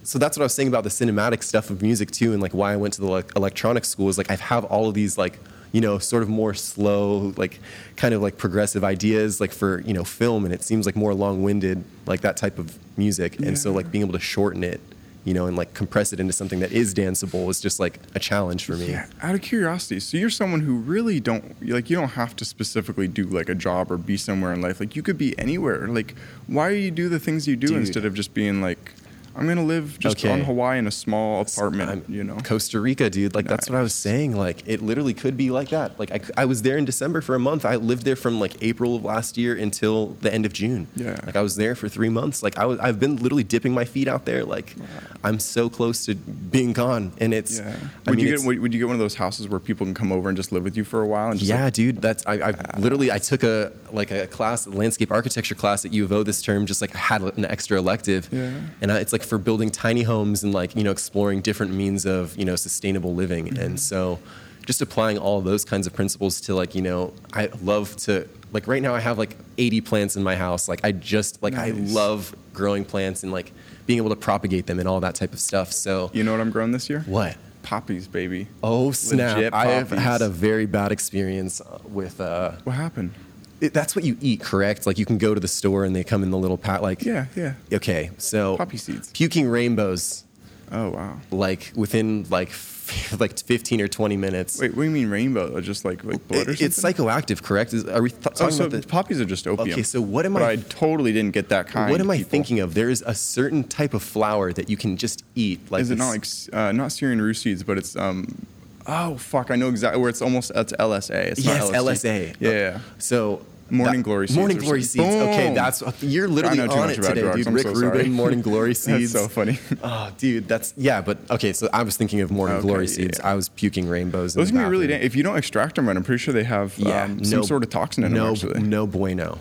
so 0.03 0.19
that's 0.19 0.37
what 0.37 0.43
I 0.43 0.45
was 0.45 0.53
saying 0.53 0.67
about 0.67 0.83
the 0.83 0.89
cinematic 0.89 1.43
stuff 1.43 1.69
of 1.69 1.81
music 1.81 2.11
too, 2.11 2.33
and 2.33 2.41
like 2.41 2.53
why 2.53 2.73
I 2.73 2.77
went 2.77 2.93
to 2.95 3.01
the 3.01 3.07
like, 3.07 3.35
electronic 3.35 3.85
school 3.85 4.09
is 4.09 4.17
like 4.17 4.29
I 4.29 4.35
have 4.35 4.65
all 4.65 4.87
of 4.87 4.93
these 4.93 5.17
like 5.17 5.39
you 5.71 5.81
know 5.81 5.97
sort 5.97 6.23
of 6.23 6.29
more 6.29 6.53
slow 6.53 7.33
like 7.35 7.59
kind 7.95 8.13
of 8.13 8.21
like 8.21 8.37
progressive 8.37 8.83
ideas 8.83 9.41
like 9.41 9.51
for 9.51 9.81
you 9.81 9.93
know 9.93 10.03
film, 10.03 10.45
and 10.45 10.53
it 10.53 10.63
seems 10.63 10.85
like 10.85 10.95
more 10.95 11.13
long 11.13 11.43
winded 11.43 11.83
like 12.05 12.21
that 12.21 12.37
type 12.37 12.59
of 12.59 12.77
music, 12.97 13.39
and 13.39 13.57
so 13.57 13.71
like 13.71 13.91
being 13.91 14.03
able 14.03 14.13
to 14.13 14.19
shorten 14.19 14.63
it 14.63 14.81
you 15.25 15.33
know, 15.33 15.45
and 15.45 15.55
like 15.55 15.73
compress 15.73 16.11
it 16.11 16.19
into 16.19 16.33
something 16.33 16.59
that 16.59 16.71
is 16.71 16.93
danceable 16.93 17.49
is 17.49 17.61
just 17.61 17.79
like 17.79 17.99
a 18.13 18.19
challenge 18.19 18.65
for 18.65 18.73
me. 18.73 18.89
Yeah, 18.89 19.07
out 19.21 19.35
of 19.35 19.41
curiosity, 19.41 19.99
so 19.99 20.17
you're 20.17 20.29
someone 20.29 20.59
who 20.59 20.75
really 20.75 21.19
don't 21.19 21.65
like 21.65 21.89
you 21.89 21.95
don't 21.95 22.09
have 22.09 22.35
to 22.37 22.45
specifically 22.45 23.07
do 23.07 23.25
like 23.25 23.47
a 23.47 23.55
job 23.55 23.91
or 23.91 23.97
be 23.97 24.17
somewhere 24.17 24.51
in 24.53 24.61
life. 24.61 24.79
Like 24.79 24.95
you 24.95 25.03
could 25.03 25.17
be 25.17 25.37
anywhere. 25.39 25.87
Like 25.87 26.15
why 26.47 26.69
do 26.69 26.75
you 26.75 26.91
do 26.91 27.07
the 27.07 27.19
things 27.19 27.47
you 27.47 27.55
do 27.55 27.67
Dude. 27.67 27.77
instead 27.77 28.05
of 28.05 28.13
just 28.13 28.33
being 28.33 28.61
like 28.61 28.93
I'm 29.35 29.47
gonna 29.47 29.63
live 29.63 29.97
just 29.99 30.17
Okay. 30.17 30.31
on 30.31 30.41
Hawaii 30.41 30.77
in 30.77 30.87
a 30.87 30.91
small 30.91 31.41
apartment, 31.41 31.89
I'm- 31.89 32.03
you 32.07 32.23
know? 32.23 32.37
Costa 32.43 32.79
Rica, 32.79 33.09
dude. 33.09 33.33
Like 33.35 33.47
that's 33.47 33.69
what 33.69 33.77
I 33.77 33.81
was 33.81 33.93
saying. 33.93 34.35
Like 34.35 34.63
it 34.67 34.81
literally 34.81 35.13
could 35.13 35.35
be 35.37 35.49
like 35.49 35.69
that. 35.69 35.99
Like 35.99 36.11
I, 36.11 36.19
I 36.43 36.45
was 36.45 36.61
there 36.61 36.77
in 36.77 36.85
December 36.85 37.21
for 37.21 37.33
a 37.35 37.39
month. 37.39 37.65
I 37.65 37.75
lived 37.77 38.03
there 38.05 38.15
from 38.15 38.39
like 38.39 38.61
April 38.61 38.95
of 38.95 39.03
last 39.03 39.37
year 39.37 39.55
until 39.55 40.15
the 40.21 40.33
end 40.33 40.45
of 40.45 40.53
June. 40.53 40.87
Yeah. 40.95 41.19
Like 41.25 41.35
I 41.35 41.41
was 41.41 41.55
there 41.55 41.73
for 41.75 41.89
three 41.89 42.09
months. 42.09 42.43
Like 42.43 42.57
I 42.57 42.65
was, 42.65 42.79
I've 42.79 42.99
been 42.99 43.15
literally 43.17 43.43
dipping 43.43 43.73
my 43.73 43.85
feet 43.85 44.07
out 44.07 44.25
there. 44.25 44.43
Like 44.45 44.75
I'm 45.23 45.39
so 45.39 45.69
close 45.69 46.05
to 46.05 46.15
being 46.15 46.73
gone, 46.73 47.13
and 47.19 47.33
it's. 47.33 47.59
Yeah. 47.59 47.75
I 48.05 48.11
Would 48.11 48.17
mean, 48.17 48.27
you 48.27 48.37
get 48.37 48.45
would, 48.45 48.59
would 48.59 48.73
you 48.73 48.79
get 48.79 48.85
one 48.87 48.95
of 48.95 48.99
those 48.99 49.15
houses 49.15 49.47
where 49.47 49.59
people 49.59 49.85
can 49.85 49.93
come 49.93 50.11
over 50.11 50.27
and 50.29 50.35
just 50.37 50.51
live 50.51 50.63
with 50.63 50.75
you 50.77 50.83
for 50.83 51.01
a 51.01 51.07
while 51.07 51.31
and 51.31 51.39
just 51.39 51.49
yeah, 51.49 51.65
like, 51.65 51.73
dude. 51.73 52.01
That's 52.01 52.25
I, 52.27 52.33
I 52.33 52.51
ah. 52.51 52.77
literally 52.79 53.11
I 53.11 53.17
took 53.19 53.43
a 53.43 53.71
like 53.91 54.11
a 54.11 54.27
class, 54.27 54.65
a 54.65 54.69
landscape 54.69 55.11
architecture 55.11 55.55
class 55.55 55.85
at 55.85 55.93
U 55.93 56.03
of 56.03 56.11
O 56.11 56.23
this 56.23 56.41
term. 56.41 56.65
Just 56.65 56.81
like 56.81 56.93
I 56.95 56.99
had 56.99 57.21
an 57.21 57.45
extra 57.45 57.77
elective, 57.77 58.27
Yeah. 58.31 58.51
and 58.81 58.91
I, 58.91 58.99
it's 58.99 59.13
like 59.13 59.22
for 59.25 59.37
building 59.37 59.69
tiny 59.69 60.03
homes 60.03 60.43
and 60.43 60.53
like 60.53 60.75
you 60.75 60.83
know 60.83 60.91
exploring 60.91 61.41
different 61.41 61.73
means 61.73 62.05
of 62.05 62.37
you 62.37 62.45
know 62.45 62.55
sustainable 62.55 63.13
living. 63.13 63.45
Mm-hmm. 63.47 63.61
And 63.63 63.79
so, 63.79 64.19
just 64.65 64.81
applying 64.81 65.17
all 65.17 65.39
of 65.39 65.45
those 65.45 65.65
kinds 65.65 65.87
of 65.87 65.93
principles 65.93 66.41
to 66.41 66.55
like 66.55 66.75
you 66.75 66.81
know 66.81 67.13
I 67.33 67.49
love 67.61 67.95
to 67.97 68.27
like 68.51 68.67
right 68.67 68.81
now 68.81 68.93
I 68.93 68.99
have 68.99 69.17
like 69.17 69.35
80 69.57 69.81
plants 69.81 70.15
in 70.15 70.23
my 70.23 70.35
house. 70.35 70.67
Like 70.67 70.81
I 70.83 70.91
just 70.91 71.41
like 71.43 71.55
I 71.55 71.71
love 71.71 72.35
growing 72.53 72.85
plants 72.85 73.23
and 73.23 73.31
like 73.31 73.51
being 73.85 73.97
able 73.97 74.09
to 74.09 74.15
propagate 74.15 74.67
them 74.67 74.79
and 74.79 74.87
all 74.87 74.99
that 75.01 75.15
type 75.15 75.33
of 75.33 75.39
stuff. 75.39 75.71
So 75.71 76.11
you 76.13 76.23
know 76.23 76.31
what 76.31 76.41
I'm 76.41 76.51
growing 76.51 76.71
this 76.71 76.89
year? 76.89 77.03
what? 77.07 77.37
Poppies, 77.63 78.09
baby. 78.09 78.49
Oh 78.61 78.91
snap! 78.91 79.53
I 79.53 79.67
have 79.67 79.89
had 79.89 80.21
a 80.21 80.27
very 80.27 80.65
bad 80.65 80.91
experience 80.91 81.61
uh, 81.61 81.79
with. 81.85 82.19
Uh, 82.19 82.51
What 82.65 82.73
happened? 82.73 83.13
It, 83.61 83.73
that's 83.73 83.95
what 83.95 84.03
you 84.05 84.17
eat, 84.21 84.41
correct? 84.41 84.85
Like 84.85 84.97
you 84.97 85.05
can 85.05 85.17
go 85.17 85.33
to 85.33 85.39
the 85.39 85.47
store 85.47 85.85
and 85.85 85.95
they 85.95 86.03
come 86.03 86.23
in 86.23 86.31
the 86.31 86.37
little 86.37 86.57
pat. 86.57 86.81
Like 86.81 87.03
Yeah, 87.03 87.25
yeah. 87.35 87.53
Okay, 87.71 88.11
so 88.17 88.57
Poppy 88.57 88.77
seeds. 88.77 89.09
puking 89.11 89.47
rainbows, 89.47 90.23
Oh 90.71 90.89
wow. 90.89 91.17
like 91.31 91.71
within 91.75 92.25
like 92.29 92.49
f- 92.49 93.15
like 93.19 93.39
15 93.39 93.79
or 93.79 93.87
20 93.87 94.17
minutes. 94.17 94.59
Wait, 94.59 94.71
what 94.75 94.83
do 94.83 94.89
you 94.89 94.91
mean 94.91 95.09
rainbow? 95.09 95.59
Just 95.61 95.85
like 95.85 96.03
like 96.03 96.27
blood 96.27 96.47
or 96.49 96.55
something? 96.55 96.65
it's 96.65 96.81
psychoactive, 96.81 97.41
correct? 97.41 97.73
Is, 97.73 97.85
are 97.85 98.01
we 98.01 98.09
th- 98.09 98.21
talking 98.23 98.47
Oh, 98.47 98.49
so 98.49 98.65
about 98.65 98.81
the, 98.81 98.87
poppies 98.87 99.21
are 99.21 99.25
just 99.25 99.47
opium. 99.47 99.69
Okay, 99.71 99.83
so 99.83 100.01
what 100.01 100.25
am 100.25 100.35
I- 100.35 100.49
I 100.51 100.55
totally 100.57 101.13
didn't 101.13 101.31
get 101.33 101.47
that 101.49 101.67
kind. 101.67 101.89
What 101.91 102.01
am 102.01 102.09
I 102.11 102.17
people. 102.17 102.31
thinking 102.31 102.59
of? 102.59 102.73
There 102.73 102.89
is 102.89 103.01
a 103.07 103.15
certain 103.15 103.63
type 103.63 103.93
of 103.93 104.03
flower 104.03 104.51
that 104.51 104.69
you 104.69 104.75
can 104.75 104.97
just 104.97 105.23
eat. 105.35 105.59
Like 105.71 105.81
Is 105.83 105.91
it 105.91 105.97
not 105.97 106.09
like 106.09 106.25
uh, 106.51 106.71
not 106.73 106.91
Syrian 106.91 107.21
rue 107.21 107.33
seeds, 107.33 107.63
but 107.63 107.77
it's 107.77 107.95
um, 107.95 108.45
oh 108.87 109.15
fuck, 109.17 109.51
I 109.51 109.55
know 109.55 109.69
exactly 109.69 109.99
where 109.99 110.09
it's 110.09 110.21
almost 110.21 110.51
it's 110.55 110.73
LSA. 110.73 111.11
It's 111.31 111.43
yes, 111.45 111.69
LSA. 111.71 112.35
Yeah, 112.39 112.49
yeah. 112.51 112.79
So 112.97 113.41
Morning 113.69 114.01
that- 114.01 114.03
glory 114.03 114.27
seeds 114.27 114.37
Morning 114.37 114.57
glory 114.57 114.83
seeds. 114.83 115.03
Okay, 115.05 115.53
that's 115.53 115.81
you're 116.03 116.27
literally 116.27 116.59
I 116.59 116.65
know 116.65 116.73
too 116.73 116.79
on 116.79 116.89
it 116.91 116.97
about 116.97 117.09
today, 117.09 117.21
drugs. 117.21 117.37
dude. 117.37 117.47
I'm 117.47 117.53
Rick 117.53 117.63
so. 117.67 117.73
Rubin, 117.73 118.11
Morning 118.11 118.41
glory 118.41 118.75
Seeds. 118.75 119.13
That's 119.13 119.23
so 119.25 119.29
funny. 119.29 119.57
Oh, 119.83 120.11
dude, 120.17 120.47
that's 120.47 120.73
yeah, 120.77 121.01
but 121.01 121.17
okay. 121.31 121.53
So 121.53 121.69
I 121.73 121.83
was 121.83 121.97
thinking 121.97 122.21
of 122.21 122.29
morning 122.29 122.57
Okay, 122.57 122.67
glory 122.67 122.85
yeah, 122.85 122.91
seeds. 122.91 123.19
yeah. 123.19 123.29
I 123.31 123.33
was 123.33 123.49
puking 123.49 123.87
rainbows. 123.87 124.33
Those 124.33 124.49
can 124.51 124.59
be 124.59 124.63
really. 124.65 124.85
bathroom. 124.87 124.99
Dan- 124.99 125.05
if 125.05 125.15
you 125.15 125.23
don't 125.23 125.37
extract 125.37 125.75
them 125.75 125.87
right, 125.87 125.97
I'm 125.97 126.03
pretty 126.03 126.19
sure 126.19 126.33
they 126.33 126.43
have 126.43 126.77
yeah, 126.77 127.03
um, 127.05 127.17
no, 127.17 127.23
some 127.23 127.43
sort 127.43 127.63
of 127.63 127.69
toxin 127.69 128.03
in 128.03 128.13
no, 128.13 128.33
them. 128.35 128.49
Actually, 128.51 128.67
no 128.67 128.85
bueno. 128.85 129.39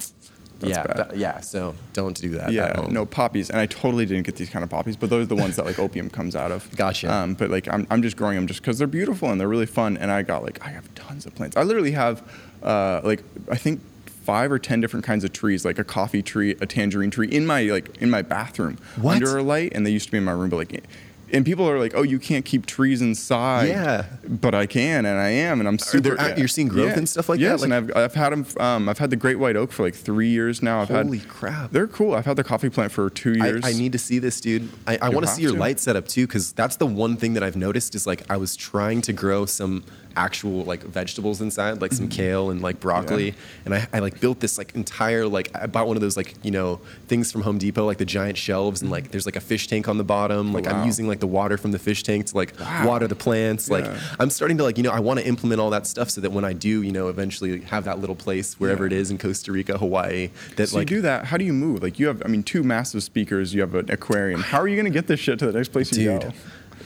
That's 0.62 0.70
yeah, 0.78 0.82
bad. 0.86 0.96
that- 1.10 1.16
yeah. 1.16 1.40
So 1.40 1.74
don't 1.92 2.18
do 2.20 2.30
that. 2.30 2.44
at 2.48 2.52
Yeah, 2.52 2.86
no 2.90 3.04
poppies, 3.04 3.50
and 3.50 3.58
I 3.60 3.66
totally 3.66 4.06
didn't 4.06 4.24
get 4.24 4.36
these 4.36 4.48
kind 4.50 4.62
of 4.62 4.70
poppies, 4.70 4.96
but 4.96 5.10
those 5.10 5.24
are 5.24 5.26
the 5.34 5.36
ones 5.36 5.56
that 5.56 5.66
like 5.66 5.78
opium 5.78 6.08
comes 6.08 6.34
out 6.34 6.50
of. 6.50 6.74
Gotcha. 6.76 7.12
Um, 7.12 7.34
but 7.34 7.50
like 7.50 7.68
I'm, 7.72 7.86
I'm 7.90 8.02
just 8.02 8.16
growing 8.16 8.36
them 8.36 8.46
just 8.46 8.60
because 8.62 8.78
they're 8.78 8.86
beautiful 8.86 9.30
and 9.30 9.40
they're 9.40 9.48
really 9.48 9.66
fun, 9.66 9.96
and 9.98 10.10
I 10.10 10.22
got 10.22 10.42
like 10.42 10.64
I 10.64 10.70
have 10.70 10.92
tons 10.94 11.26
of 11.26 11.34
plants. 11.34 11.56
I 11.56 11.62
literally 11.62 11.92
have 11.92 12.22
uh, 12.62 13.00
like 13.04 13.22
I 13.50 13.56
think 13.56 13.80
five 14.24 14.52
or 14.52 14.58
ten 14.58 14.80
different 14.80 15.04
kinds 15.04 15.24
of 15.24 15.32
trees, 15.32 15.64
like 15.64 15.78
a 15.78 15.84
coffee 15.84 16.22
tree, 16.22 16.52
a 16.60 16.66
tangerine 16.66 17.10
tree, 17.10 17.28
in 17.28 17.44
my 17.44 17.62
like 17.64 17.96
in 18.00 18.08
my 18.08 18.22
bathroom 18.22 18.78
What? 19.00 19.16
under 19.16 19.36
a 19.38 19.42
light, 19.42 19.72
and 19.74 19.84
they 19.86 19.90
used 19.90 20.06
to 20.06 20.12
be 20.12 20.18
in 20.18 20.24
my 20.24 20.32
room, 20.32 20.48
but 20.50 20.56
like. 20.56 20.84
And 21.32 21.44
people 21.46 21.68
are 21.68 21.78
like, 21.78 21.92
"Oh, 21.94 22.02
you 22.02 22.18
can't 22.18 22.44
keep 22.44 22.66
trees 22.66 23.00
inside." 23.00 23.68
Yeah. 23.68 24.04
but 24.28 24.54
I 24.54 24.66
can, 24.66 25.06
and 25.06 25.18
I 25.18 25.30
am, 25.30 25.60
and 25.60 25.68
I'm 25.68 25.78
super. 25.78 26.14
there- 26.14 26.38
you're 26.38 26.46
seeing 26.48 26.68
growth 26.68 26.96
and 26.96 27.08
stuff 27.08 27.28
like 27.28 27.38
that? 27.40 27.44
yes, 27.44 27.62
and 27.62 27.72
I've 27.72 27.90
I've 27.96 28.14
had 28.14 28.30
them. 28.30 28.46
Um, 28.60 28.88
I've 28.88 28.98
had 28.98 29.10
the 29.10 29.16
great 29.16 29.38
white 29.38 29.56
oak 29.56 29.72
for 29.72 29.82
like 29.82 29.94
three 29.94 30.28
years 30.28 30.62
now. 30.62 30.82
I've 30.82 30.88
Holy 30.88 31.18
had, 31.18 31.28
crap. 31.28 31.70
They're 31.70 31.86
cool. 31.86 32.14
I've 32.14 32.26
had 32.26 32.36
the 32.36 32.44
coffee 32.44 32.68
plant 32.68 32.92
for 32.92 33.08
two 33.08 33.32
years. 33.32 33.64
I 33.64 33.72
need 33.72 33.92
to 33.92 33.98
see 33.98 34.18
this, 34.18 34.40
dude. 34.40 34.68
I, 34.86 34.98
I 35.00 35.08
want 35.08 35.26
to 35.26 35.32
see 35.32 35.42
your 35.42 35.52
to. 35.52 35.58
light 35.58 35.80
setup 35.80 36.06
too, 36.06 36.26
because 36.26 36.52
that's 36.52 36.76
the 36.76 36.86
one 36.86 37.16
thing 37.16 37.32
that 37.34 37.42
I've 37.42 37.56
noticed 37.56 37.94
is 37.94 38.06
like 38.06 38.22
I 38.30 38.36
was 38.36 38.54
trying 38.54 39.00
to 39.02 39.12
grow 39.12 39.46
some 39.46 39.84
actual 40.14 40.62
like 40.64 40.82
vegetables 40.82 41.40
inside, 41.40 41.80
like 41.80 41.92
some 41.94 42.06
kale 42.08 42.50
and 42.50 42.60
like 42.60 42.78
broccoli, 42.78 43.32
Mm-hmm. 43.32 43.72
Yeah. 43.72 43.78
and 43.80 43.88
I, 43.94 43.96
I 43.96 43.98
like 44.00 44.20
built 44.20 44.40
this 44.40 44.58
like 44.58 44.74
entire 44.74 45.26
like 45.26 45.50
I 45.54 45.66
bought 45.66 45.86
one 45.86 45.96
of 45.96 46.02
those 46.02 46.16
like 46.18 46.34
you 46.44 46.50
know 46.50 46.80
things 47.08 47.32
from 47.32 47.40
Home 47.42 47.56
Depot, 47.58 47.86
like 47.86 47.96
the 47.98 48.04
giant 48.04 48.36
shelves, 48.36 48.82
and 48.82 48.90
like 48.90 49.10
there's 49.10 49.24
like 49.24 49.36
a 49.36 49.40
fish 49.40 49.66
tank 49.68 49.88
on 49.88 49.96
the 49.98 50.04
bottom. 50.04 50.52
Like 50.52 50.64
Mm-hmm. 50.64 50.72
Wow. 50.74 50.80
I'm 50.82 50.86
using 50.86 51.08
like 51.08 51.18
the 51.22 51.26
water 51.26 51.56
from 51.56 51.70
the 51.72 51.78
fish 51.78 52.02
tank 52.02 52.26
to 52.26 52.36
like 52.36 52.52
Wow. 52.60 52.86
water 52.88 53.06
the 53.08 53.14
plants. 53.16 53.70
Like 53.70 53.86
Yeah. 53.86 53.98
I'm 54.20 54.28
starting 54.28 54.58
to 54.58 54.64
like 54.64 54.76
you 54.76 54.82
know 54.82 54.90
I 54.90 55.00
want 55.00 55.20
to 55.20 55.26
implement 55.26 55.60
all 55.60 55.70
that 55.70 55.86
stuff 55.86 56.10
so 56.10 56.20
that 56.20 56.32
when 56.32 56.44
I 56.44 56.52
do 56.52 56.82
you 56.82 56.92
know 56.92 57.08
eventually 57.08 57.60
have 57.62 57.84
that 57.84 58.00
little 58.00 58.16
place 58.16 58.54
wherever 58.60 58.84
Yeah. 58.84 58.96
it 58.96 59.00
is 59.00 59.10
in 59.10 59.16
Costa 59.18 59.50
Rica, 59.52 59.78
Hawaii, 59.78 60.28
that 60.56 60.68
so 60.68 60.76
like 60.78 60.90
you 60.90 60.96
do 60.98 61.02
that. 61.02 61.24
How 61.26 61.36
do 61.38 61.44
you 61.44 61.52
move? 61.52 61.82
Like 61.82 61.98
you 61.98 62.08
have, 62.08 62.20
I 62.24 62.28
mean, 62.28 62.42
two 62.42 62.62
massive 62.62 63.02
speakers. 63.02 63.54
You 63.54 63.60
have 63.62 63.74
an 63.74 63.90
aquarium. 63.90 64.42
How 64.42 64.60
are 64.60 64.68
you 64.68 64.76
going 64.76 64.92
to 64.92 64.98
get 64.98 65.06
this 65.06 65.20
shit 65.20 65.38
to 65.38 65.46
the 65.46 65.52
next 65.52 65.68
place 65.68 65.90
you 65.96 66.04
Dude, 66.10 66.20
go? 66.22 66.32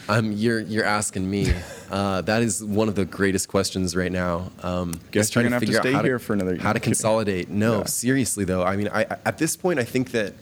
um, 0.09 0.30
you're 0.32 0.61
you're 0.61 0.84
asking 0.84 1.28
me. 1.30 1.53
Uh, 1.89 2.20
that 2.22 2.43
is 2.43 2.64
one 2.64 2.89
of 2.89 2.97
the 2.97 3.05
greatest 3.05 3.47
questions 3.47 3.95
right 3.95 4.11
now. 4.11 4.51
Um, 4.64 4.99
Guess 5.12 5.30
trying 5.30 5.45
you're 5.45 5.51
gonna 5.51 5.55
have 5.55 5.61
to 5.61 5.66
figure 5.66 5.78
out 5.78 5.84
stay 5.84 5.93
how 5.93 6.03
here 6.03 6.18
for 6.18 6.32
another- 6.32 6.57
How 6.59 6.72
to 6.72 6.80
consolidate? 6.91 7.49
No, 7.49 7.78
Yeah. 7.78 7.84
seriously 7.84 8.45
though. 8.45 8.64
I 8.64 8.74
mean, 8.74 8.89
I- 8.93 9.07
at 9.24 9.39
this 9.39 9.57
point, 9.57 9.78
I 9.78 9.84
think 9.84 10.11
that, 10.11 10.32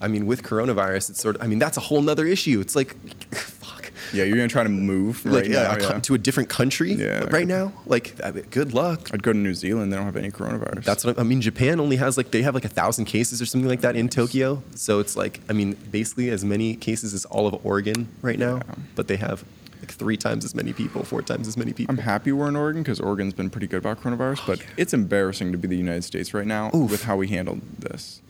I 0.00 0.08
mean, 0.08 0.26
with 0.26 0.42
coronavirus, 0.42 1.10
it's 1.10 1.20
sort 1.20 1.36
of. 1.36 1.42
I 1.42 1.46
mean, 1.46 1.58
that's 1.58 1.76
a 1.76 1.80
whole 1.80 2.00
nother 2.02 2.24
issue. 2.26 2.60
It's 2.60 2.76
like, 2.76 2.94
fuck. 3.34 3.90
Yeah, 4.12 4.24
you're 4.24 4.36
going 4.36 4.48
to 4.48 4.52
try 4.52 4.62
to 4.62 4.68
move 4.68 5.24
Like 5.26 5.42
right 5.42 5.50
yeah, 5.50 5.76
now. 5.76 5.88
yeah. 5.90 5.98
to 6.00 6.14
a 6.14 6.18
different 6.18 6.48
country 6.48 6.92
Yeah. 6.92 7.24
right 7.30 7.46
now. 7.46 7.72
Like, 7.84 8.14
I 8.24 8.30
mean, 8.30 8.44
good 8.50 8.72
luck. 8.72 9.10
I'd 9.12 9.22
go 9.22 9.32
to 9.32 9.38
New 9.38 9.54
Zealand. 9.54 9.92
They 9.92 9.96
don't 9.96 10.06
have 10.06 10.16
any 10.16 10.30
coronavirus. 10.30 10.84
That's 10.84 11.04
what 11.04 11.18
I, 11.18 11.22
I 11.22 11.24
mean. 11.24 11.40
Japan 11.40 11.78
only 11.80 11.96
has 11.96 12.16
like 12.16 12.30
they 12.30 12.42
have 12.42 12.54
like 12.54 12.64
a 12.64 12.68
thousand 12.70 13.04
cases 13.06 13.42
or 13.42 13.46
something 13.46 13.68
like 13.68 13.80
that 13.82 13.96
in 13.96 14.08
Tokyo. 14.08 14.62
So 14.76 15.00
it's 15.00 15.16
like 15.16 15.40
I 15.48 15.52
mean, 15.52 15.72
basically 15.90 16.30
as 16.30 16.44
many 16.44 16.74
cases 16.76 17.12
as 17.12 17.24
all 17.26 17.46
of 17.46 17.66
Oregon 17.66 18.08
right 18.22 18.38
now, 18.38 18.56
Yeah. 18.56 18.74
but 18.94 19.08
they 19.08 19.16
have 19.16 19.44
like 19.80 19.90
three 19.92 20.16
times 20.16 20.44
as 20.44 20.54
many 20.54 20.72
people, 20.72 21.02
four 21.04 21.20
times 21.20 21.46
as 21.48 21.56
many 21.56 21.72
people. 21.72 21.92
I'm 21.94 22.02
happy 22.02 22.32
we're 22.32 22.48
in 22.48 22.56
Oregon 22.56 22.82
because 22.82 23.00
Oregon's 23.00 23.34
been 23.34 23.50
pretty 23.50 23.66
good 23.66 23.78
about 23.78 24.00
coronavirus, 24.00 24.38
oh, 24.42 24.44
but 24.46 24.64
it's 24.76 24.94
embarrassing 24.94 25.52
to 25.52 25.58
be 25.58 25.68
the 25.68 25.76
United 25.76 26.04
States 26.04 26.32
right 26.32 26.46
now 26.46 26.70
Oof. 26.74 26.90
with 26.90 27.04
how 27.04 27.16
we 27.16 27.28
handled 27.28 27.60
this. 27.78 28.22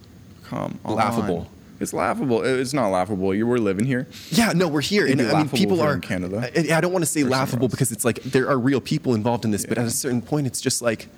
Come 0.44 0.78
on. 0.84 0.94
Laughable. 0.96 1.46
It's 1.80 1.92
laughable. 1.92 2.42
It's 2.42 2.72
not 2.72 2.88
laughable. 2.88 3.34
You 3.34 3.46
were 3.46 3.58
living 3.58 3.84
here. 3.84 4.06
Yeah, 4.30 4.52
no, 4.52 4.66
we're 4.68 4.80
here, 4.80 5.06
It'd 5.06 5.20
and 5.20 5.30
I 5.30 5.38
mean, 5.38 5.48
people 5.48 5.76
We're 5.78 5.94
in 5.94 6.00
Canada. 6.00 6.50
I, 6.54 6.76
I 6.76 6.80
don't 6.80 6.92
want 6.92 7.04
to 7.04 7.10
say 7.10 7.22
laughable 7.22 7.68
because 7.68 7.92
it's 7.92 8.04
like 8.04 8.22
there 8.22 8.48
are 8.48 8.58
real 8.58 8.80
people 8.80 9.14
involved 9.14 9.44
in 9.44 9.50
this, 9.52 9.64
but 9.64 9.78
at 9.78 9.86
a 9.86 9.90
certain 9.90 10.22
point, 10.22 10.46
it's 10.46 10.60
just 10.60 10.82
like, 10.82 11.08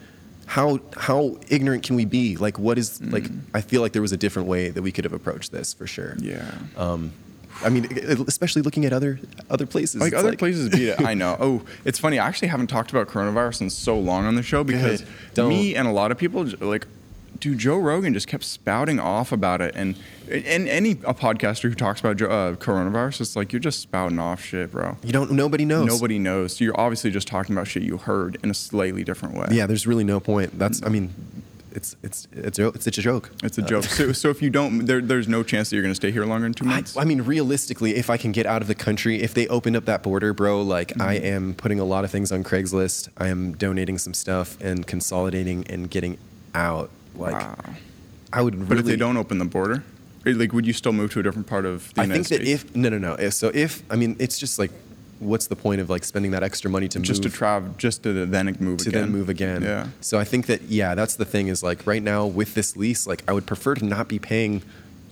how 0.46 0.80
how 0.96 1.38
ignorant 1.48 1.82
can 1.82 1.96
we 1.96 2.04
be? 2.04 2.36
Like, 2.36 2.58
what 2.58 2.76
is 2.76 3.00
like? 3.00 3.24
I 3.54 3.60
feel 3.60 3.80
like 3.80 3.92
there 3.92 4.02
was 4.02 4.12
a 4.12 4.16
different 4.16 4.48
way 4.48 4.68
that 4.70 4.82
we 4.82 4.92
could 4.92 5.04
have 5.04 5.14
approached 5.14 5.52
this 5.52 5.72
for 5.72 5.86
sure. 5.86 6.16
Mm. 6.18 6.22
Yeah. 6.24 6.54
Um, 6.76 7.12
I 7.62 7.68
mean, 7.68 7.86
especially 8.26 8.62
looking 8.62 8.84
at 8.84 8.92
other 8.92 9.18
other 9.48 9.66
places, 9.66 10.00
like 10.00 10.14
other 10.14 10.36
places 10.36 10.68
beat 10.70 10.88
it. 10.88 11.00
I 11.00 11.14
know. 11.14 11.36
Oh, 11.40 11.62
it's 11.84 11.98
funny. 11.98 12.18
I 12.18 12.26
actually 12.26 12.48
haven't 12.48 12.66
talked 12.66 12.90
about 12.90 13.08
coronavirus 13.08 13.62
in 13.62 13.70
so 13.70 13.98
long 13.98 14.26
on 14.26 14.34
the 14.34 14.42
show 14.42 14.62
because 14.62 15.02
Good. 15.34 15.48
Me 15.48 15.74
and 15.74 15.88
a 15.88 15.92
lot 15.92 16.10
of 16.10 16.18
people 16.18 16.44
like, 16.60 16.86
dude, 17.40 17.58
Joe 17.58 17.78
Rogan 17.78 18.12
just 18.14 18.28
kept 18.28 18.44
spouting 18.44 19.00
off 19.00 19.32
about 19.32 19.60
it, 19.60 19.74
and 19.74 19.96
and 20.30 20.68
any 20.68 20.92
a 20.92 21.14
podcaster 21.14 21.68
who 21.68 21.74
talks 21.74 22.00
about 22.00 22.20
uh, 22.22 22.54
coronavirus, 22.56 23.20
it's 23.22 23.36
like 23.36 23.52
you're 23.52 23.60
just 23.60 23.80
spouting 23.80 24.18
off 24.18 24.42
shit, 24.42 24.70
bro. 24.70 24.96
You 25.02 25.12
don't. 25.12 25.32
Nobody 25.32 25.64
knows. 25.64 25.86
Nobody 25.86 26.18
knows. 26.18 26.56
So 26.56 26.64
you're 26.64 26.78
obviously 26.80 27.10
just 27.10 27.26
talking 27.26 27.54
about 27.54 27.66
shit 27.66 27.82
you 27.82 27.96
heard 27.96 28.38
in 28.42 28.50
a 28.50 28.54
slightly 28.54 29.02
different 29.04 29.34
way. 29.34 29.48
Yeah, 29.50 29.66
there's 29.66 29.86
really 29.86 30.04
no 30.04 30.20
point. 30.20 30.58
That's. 30.58 30.82
I 30.84 30.88
mean, 30.88 31.12
it's 31.72 31.96
it's 32.02 32.26
it's 32.32 32.58
a, 32.58 32.68
it's 32.68 32.86
a 32.86 32.90
joke. 32.90 33.30
It's 33.42 33.56
a 33.58 33.62
Uh, 33.62 33.66
joke. 33.66 33.84
so, 33.84 34.12
so 34.12 34.28
if 34.30 34.42
you 34.42 34.50
don't, 34.50 34.86
there, 34.86 35.00
there's 35.00 35.28
no 35.28 35.42
chance 35.42 35.70
that 35.70 35.76
you're 35.76 35.82
going 35.84 35.92
to 35.92 35.96
stay 35.96 36.10
here 36.10 36.24
longer 36.24 36.44
than 36.44 36.54
two 36.54 36.64
months. 36.64 36.96
I 36.96 37.04
mean, 37.04 37.22
realistically, 37.22 37.96
if 37.96 38.10
I 38.10 38.16
can 38.16 38.32
get 38.32 38.44
out 38.46 38.60
of 38.62 38.68
the 38.68 38.74
country, 38.74 39.22
if 39.22 39.34
they 39.34 39.46
opened 39.48 39.76
up 39.76 39.84
that 39.86 40.02
border, 40.02 40.32
bro, 40.32 40.62
like 40.62 41.00
I 41.00 41.16
Mm-hmm. 41.16 41.26
am 41.26 41.54
putting 41.54 41.78
a 41.80 41.84
lot 41.84 42.04
of 42.04 42.10
things 42.10 42.30
on 42.32 42.42
Craigslist. 42.44 43.08
I 43.18 43.28
am 43.28 43.52
donating 43.54 43.98
some 43.98 44.14
stuff 44.14 44.60
and 44.60 44.86
consolidating 44.86 45.64
and 45.68 45.88
getting 45.90 46.18
out. 46.54 46.90
Like 47.14 47.34
wow. 47.34 47.56
I 48.32 48.42
would 48.42 48.68
But 48.68 48.78
if 48.78 48.84
they 48.84 48.96
don't 48.96 49.16
open 49.16 49.38
the 49.38 49.44
border, 49.44 49.82
eh, 50.26 50.32
like, 50.36 50.52
would 50.52 50.66
you 50.66 50.72
still 50.72 50.92
move 50.92 51.12
to 51.12 51.20
a 51.20 51.22
different 51.22 51.46
part 51.46 51.66
of 51.66 51.92
the 51.94 52.02
I 52.02 52.04
United 52.04 52.26
think 52.26 52.40
that 52.40 52.46
States? 52.46 52.64
if 52.64 52.76
no 52.76 52.88
no 52.88 52.98
no. 52.98 53.14
If, 53.14 53.34
so 53.34 53.50
if 53.52 53.82
I 53.90 53.96
mean, 53.96 54.16
it's 54.18 54.38
just 54.38 54.58
like, 54.58 54.70
what's 55.18 55.48
the 55.48 55.56
point 55.56 55.80
of 55.80 55.90
like 55.90 56.04
spending 56.04 56.30
that 56.30 56.42
extra 56.42 56.70
money 56.70 56.88
to 56.88 57.00
just 57.00 57.22
move 57.24 57.32
to 57.32 57.36
travel, 57.38 57.74
just 57.78 58.02
to 58.04 58.26
then 58.26 58.56
move 58.60 58.78
to 58.78 58.88
again. 58.88 59.02
then 59.02 59.10
move 59.10 59.28
again? 59.28 59.62
Yeah. 59.62 59.88
So 60.00 60.18
I 60.18 60.24
think 60.24 60.46
that 60.46 60.62
yeah, 60.62 60.94
that's 60.94 61.16
the 61.16 61.24
thing 61.24 61.48
is 61.48 61.62
like 61.62 61.86
right 61.86 62.02
now 62.02 62.26
with 62.26 62.54
this 62.54 62.76
lease, 62.76 63.06
like 63.06 63.22
I 63.26 63.32
would 63.32 63.46
prefer 63.46 63.74
to 63.74 63.84
not 63.84 64.08
be 64.08 64.18
paying 64.18 64.62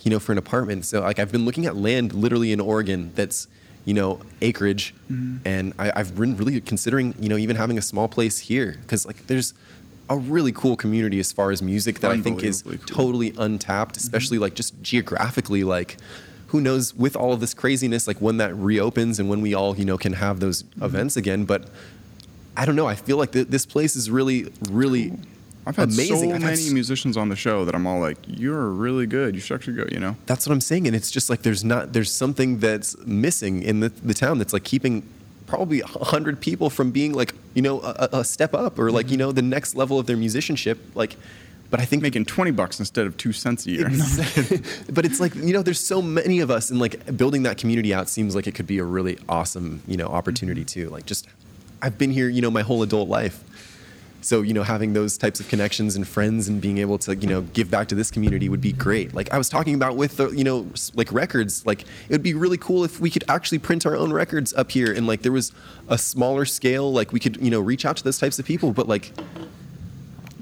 you 0.03 0.11
know, 0.11 0.18
for 0.18 0.32
an 0.32 0.38
apartment. 0.38 0.84
So 0.84 1.01
like 1.01 1.18
I've 1.18 1.32
been 1.32 1.44
looking 1.44 1.66
at 1.66 1.76
land 1.76 2.12
literally 2.14 2.53
in 2.53 2.61
Oregon 2.61 3.11
that's, 3.14 3.49
you 3.84 3.94
know, 3.94 4.20
acreage, 4.40 4.94
and 5.44 5.72
I, 5.78 5.92
I've 5.96 6.14
been 6.16 6.36
really 6.36 6.61
considering, 6.61 7.14
you 7.18 7.28
know, 7.28 7.36
even 7.36 7.57
having 7.57 7.78
a 7.78 7.82
small 7.82 8.07
place 8.07 8.38
here 8.38 8.76
because 8.82 9.07
like 9.07 9.26
there's 9.26 9.55
a 10.11 10.17
really 10.17 10.53
cool 10.53 10.77
community 10.77 11.19
as 11.21 11.33
far 11.33 11.51
as 11.51 11.63
music 11.63 12.01
that 12.01 12.11
I 12.11 12.21
think 12.21 12.43
is 12.43 12.63
cool. 12.63 12.79
totally 12.87 13.35
untapped, 13.37 13.97
mm-hmm. 13.97 14.05
especially 14.07 14.39
like 14.39 14.55
just 14.55 14.81
geographically, 14.83 15.65
like. 15.65 15.97
Who 16.53 16.63
knows 16.63 16.95
with 16.95 17.15
all 17.15 17.35
of 17.35 17.41
this 17.41 17.53
craziness, 17.53 18.07
like 18.09 18.23
when 18.23 18.39
that 18.39 18.57
reopens 18.57 19.21
and 19.21 19.29
when 19.29 19.43
we 19.43 19.53
all, 19.53 19.77
you 19.77 19.85
know, 19.85 19.99
can 19.99 20.15
have 20.15 20.41
those 20.41 20.63
mm-hmm. 20.63 20.83
events 20.83 21.15
again. 21.15 21.45
But 21.45 21.69
I 22.57 22.65
don't 22.65 22.75
know. 22.75 22.87
I 22.87 22.95
feel 22.95 23.19
like 23.19 23.33
th- 23.33 23.49
this 23.49 23.67
place 23.67 23.95
is 23.95 24.11
really, 24.11 24.51
really 24.71 25.13
I've 25.69 25.77
had 25.77 25.91
amazing. 25.91 26.31
so 26.31 26.35
I've 26.35 26.43
had 26.43 26.53
many 26.53 26.67
s- 26.67 26.73
musicians 26.73 27.19
on 27.19 27.29
the 27.29 27.37
show 27.37 27.67
that 27.67 27.75
I'm 27.75 27.87
all 27.87 28.01
like, 28.01 28.17
"You're 28.27 28.71
really 28.71 29.07
good. 29.07 29.35
You 29.35 29.41
should 29.41 29.55
actually 29.55 29.77
go." 29.77 29.85
You 29.93 30.01
know. 30.01 30.17
That's 30.25 30.47
what 30.47 30.55
I'm 30.55 30.63
saying, 30.63 30.87
and 30.87 30.97
it's 30.97 31.11
just 31.11 31.29
like 31.29 31.43
there's 31.43 31.63
not 31.63 31.93
there's 31.93 32.11
something 32.11 32.59
that's 32.59 32.97
missing 33.07 33.63
in 33.63 33.81
the, 33.81 33.91
the 33.91 34.15
town 34.15 34.39
that's 34.39 34.55
like 34.55 34.65
keeping 34.65 35.07
probably 35.49 35.80
a 35.80 35.86
hundred 35.86 36.40
people 36.40 36.70
from 36.70 36.90
being 36.90 37.12
like 37.12 37.34
you 37.55 37.62
know 37.62 37.80
a, 37.80 38.09
a 38.12 38.24
step 38.24 38.55
up 38.55 38.78
or 38.78 38.92
like 38.92 39.07
you 39.07 39.12
mm-hmm. 39.12 39.20
know 39.20 39.32
the 39.32 39.42
next 39.42 39.74
level 39.74 39.99
of 39.99 40.07
their 40.07 40.16
musicianship. 40.16 40.78
Like, 40.94 41.16
but 41.70 41.80
I 41.80 41.84
think 41.84 42.03
Making 42.03 42.26
twenty 42.26 42.53
bucks 42.53 42.78
instead 42.78 43.07
of 43.07 43.16
two 43.16 43.32
cents 43.32 43.66
a 43.66 43.70
year. 43.70 43.88
but 44.90 45.05
it's 45.05 45.18
like 45.18 45.34
you 45.34 45.53
know 45.53 45.62
there's 45.62 45.80
so 45.80 46.01
many 46.01 46.40
of 46.40 46.51
us 46.51 46.70
and 46.70 46.78
like 46.78 47.16
building 47.16 47.42
that 47.42 47.59
community 47.59 47.92
out 47.92 48.09
seems 48.09 48.36
like 48.36 48.46
it 48.46 48.55
could 48.55 48.66
be 48.66 48.78
a 48.78 48.84
really 48.84 49.18
awesome 49.28 49.82
you 49.88 49.96
know 49.96 50.07
opportunity 50.07 50.61
mm-hmm. 50.61 50.86
too 50.86 50.90
like 50.90 51.07
just 51.07 51.26
i've 51.82 51.99
been 51.99 52.11
here 52.11 52.28
you 52.28 52.40
know 52.40 52.51
my 52.51 52.62
whole 52.62 52.82
adult 52.82 53.09
life 53.09 53.44
so 54.21 54.43
you 54.43 54.53
know 54.53 54.62
having 54.62 54.93
those 54.93 55.16
types 55.16 55.41
of 55.41 55.49
connections 55.49 55.97
and 55.97 56.07
friends 56.07 56.49
and 56.49 56.61
being 56.61 56.79
able 56.79 56.99
to 56.99 57.14
you 57.16 57.27
know 57.27 57.43
give 57.43 57.71
back 57.71 57.89
to 57.89 57.95
this 57.95 58.11
community 58.11 58.49
would 58.49 58.61
be 58.61 58.73
great. 58.73 59.14
Like 59.14 59.33
i 59.33 59.39
was 59.39 59.49
talking 59.49 59.75
about 59.75 59.97
with 59.97 60.16
the 60.16 60.31
you 60.31 60.45
know 60.45 60.66
like 60.95 61.12
records 61.12 61.64
like 61.66 61.83
it 61.83 62.11
would 62.11 62.23
be 62.23 62.35
really 62.35 62.59
cool 62.59 62.85
if 62.85 63.01
we 63.01 63.11
could 63.11 63.25
actually 63.29 63.59
print 63.59 63.87
our 63.87 63.97
own 63.97 64.12
records 64.12 64.53
up 64.55 64.71
here 64.71 64.93
and 64.93 65.07
like 65.07 65.23
there 65.23 65.33
was 65.33 65.53
a 65.89 65.99
smaller 65.99 66.45
scale 66.45 66.93
like 66.93 67.12
we 67.12 67.21
could 67.21 67.37
you 67.39 67.51
know 67.51 67.61
reach 67.61 67.85
out 67.85 67.97
to 67.97 68.05
those 68.05 68.19
types 68.19 68.39
of 68.39 68.45
people 68.45 68.73
but 68.73 68.89
like 68.89 69.12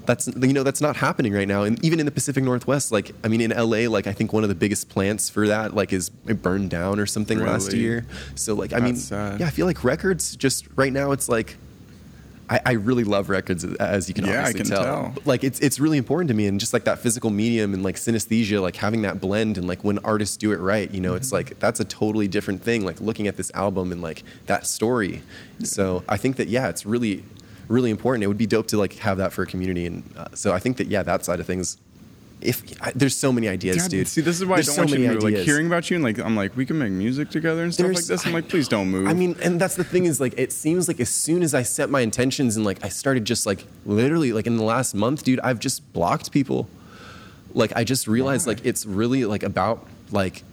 that's 0.07 0.27
you 0.27 0.53
know 0.53 0.63
that's 0.63 0.81
not 0.81 0.95
happening 0.95 1.33
right 1.33 1.47
now. 1.47 1.63
And 1.63 1.83
even 1.83 1.99
in 1.99 2.05
the 2.05 2.11
pacific 2.11 2.43
northwest 2.43 2.91
like 2.91 3.11
i 3.23 3.27
mean 3.27 3.41
in 3.41 3.51
la 3.51 3.89
like 3.91 4.07
i 4.07 4.13
think 4.13 4.33
one 4.33 4.43
of 4.43 4.49
the 4.49 4.55
biggest 4.55 4.89
plants 4.89 5.29
for 5.29 5.47
that 5.47 5.75
like 5.75 5.93
is 5.93 6.09
it 6.25 6.41
burned 6.41 6.69
down 6.69 6.99
or 6.99 7.05
something 7.05 7.39
last 7.39 7.73
year. 7.73 8.05
So 8.35 8.55
like 8.55 8.73
i 8.73 8.79
mean 8.79 8.95
sad. 8.95 9.39
yeah 9.39 9.47
i 9.47 9.49
feel 9.49 9.67
like 9.67 9.83
records 9.83 10.35
just 10.35 10.65
right 10.75 10.93
now 10.93 11.11
it's 11.11 11.29
like 11.29 11.57
I, 12.49 12.61
I 12.65 12.71
really 12.73 13.03
love 13.03 13.29
records, 13.29 13.63
as 13.65 14.07
you 14.07 14.13
can 14.13 14.25
Yeah, 14.25 14.31
I 14.33 14.37
obviously 14.47 14.59
can 14.61 14.69
tell. 14.69 14.83
tell. 14.83 15.11
But, 15.15 15.27
Like 15.27 15.43
it's 15.43 15.59
it's 15.59 15.79
really 15.79 15.97
important 15.97 16.29
to 16.29 16.33
me, 16.33 16.47
and 16.47 16.59
just 16.59 16.73
like 16.73 16.85
that 16.85 16.99
physical 16.99 17.29
medium 17.29 17.73
and 17.73 17.83
like 17.83 17.95
synesthesia, 17.95 18.61
like 18.61 18.75
having 18.77 19.01
that 19.01 19.19
blend, 19.19 19.57
and 19.57 19.67
like 19.67 19.83
when 19.83 19.99
artists 19.99 20.37
do 20.37 20.51
it 20.53 20.59
right, 20.59 20.89
you 20.91 21.01
know, 21.01 21.15
it's 21.15 21.27
Mm-hmm. 21.27 21.35
like 21.49 21.59
that's 21.59 21.79
a 21.79 21.85
totally 21.85 22.27
different 22.27 22.63
thing. 22.63 22.85
Like 22.85 23.01
looking 23.01 23.27
at 23.27 23.35
this 23.37 23.51
album 23.53 23.91
and 23.91 24.01
like 24.01 24.23
that 24.45 24.65
story. 24.65 25.21
So 25.63 26.03
I 26.07 26.17
think 26.17 26.37
that 26.37 26.47
yeah, 26.47 26.69
it's 26.69 26.85
really 26.85 27.23
really 27.67 27.89
important. 27.91 28.23
It 28.23 28.27
would 28.27 28.37
be 28.37 28.47
dope 28.47 28.67
to 28.67 28.77
like 28.77 28.93
have 28.99 29.17
that 29.17 29.33
for 29.33 29.41
a 29.43 29.45
community, 29.45 29.85
and 29.85 30.03
uh, 30.15 30.27
so 30.33 30.53
I 30.53 30.59
think 30.59 30.77
that 30.77 30.87
yeah, 30.87 31.03
that 31.03 31.25
side 31.25 31.39
of 31.41 31.45
things. 31.45 31.77
If 32.47 32.81
I, 32.81 32.91
there's 32.95 33.15
so 33.15 33.31
many 33.31 33.49
ideas, 33.49 33.77
God, 33.77 33.91
dude. 33.91 34.07
See, 34.07 34.21
this 34.21 34.39
is 34.39 34.45
why 34.45 34.55
There's 34.55 34.69
I 34.69 34.77
don't 34.77 34.87
so 34.87 34.93
want 34.93 35.01
you 35.01 35.07
to 35.07 35.13
move. 35.15 35.23
Like 35.23 35.35
hearing 35.35 35.67
about 35.67 35.89
you 35.89 35.95
and 35.95 36.03
like 36.03 36.17
I'm 36.19 36.35
like, 36.35 36.55
we 36.55 36.65
can 36.65 36.79
make 36.79 36.91
music 36.91 37.29
together 37.29 37.63
and 37.63 37.73
stuff 37.73 37.93
like 37.93 38.05
this. 38.05 38.25
I'm 38.25 38.31
like, 38.31 38.47
please 38.47 38.67
don't 38.67 38.89
move. 38.89 39.07
I 39.07 39.13
mean, 39.13 39.35
and 39.43 39.59
that's 39.59 39.75
the 39.75 39.83
thing 39.83 40.05
is 40.05 40.21
like 40.21 40.33
it 40.37 40.53
seems 40.53 40.87
like 40.87 40.99
as 40.99 41.09
soon 41.09 41.43
as 41.43 41.53
I 41.53 41.63
set 41.63 41.89
my 41.89 41.99
intentions 41.99 42.55
and 42.55 42.65
like 42.65 42.83
I 42.83 42.89
started 42.89 43.25
just 43.25 43.45
like 43.45 43.65
literally 43.85 44.31
like 44.31 44.47
in 44.47 44.57
the 44.57 44.63
last 44.63 44.95
month, 44.95 45.23
dude, 45.23 45.41
I've 45.41 45.59
just 45.59 45.91
blocked 45.91 46.31
people. 46.31 46.69
Like 47.53 47.73
I 47.75 47.83
just 47.83 48.07
realized 48.07 48.47
Why? 48.47 48.53
like 48.53 48.65
it's 48.65 48.85
really 48.85 49.25
like 49.25 49.43
about 49.43 49.85
like 50.11 50.43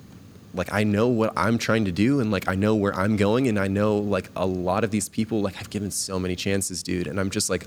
like 0.55 0.72
I 0.72 0.84
know 0.84 1.09
what 1.09 1.32
I'm 1.36 1.59
trying 1.59 1.84
to 1.84 1.92
do 1.92 2.20
and 2.20 2.30
like 2.30 2.49
I 2.49 2.55
know 2.55 2.74
where 2.74 2.95
I'm 2.95 3.16
going 3.16 3.49
and 3.49 3.59
I 3.59 3.68
know 3.68 3.99
like 3.99 4.30
a 4.36 4.47
lot 4.47 4.84
of 4.84 4.90
these 4.90 5.09
people 5.09 5.42
like 5.42 5.57
I've 5.59 5.70
given 5.70 5.90
so 5.90 6.18
many 6.18 6.36
chances, 6.36 6.82
dude, 6.82 7.07
and 7.07 7.20
I'm 7.20 7.30
just 7.30 7.51
like 7.51 7.66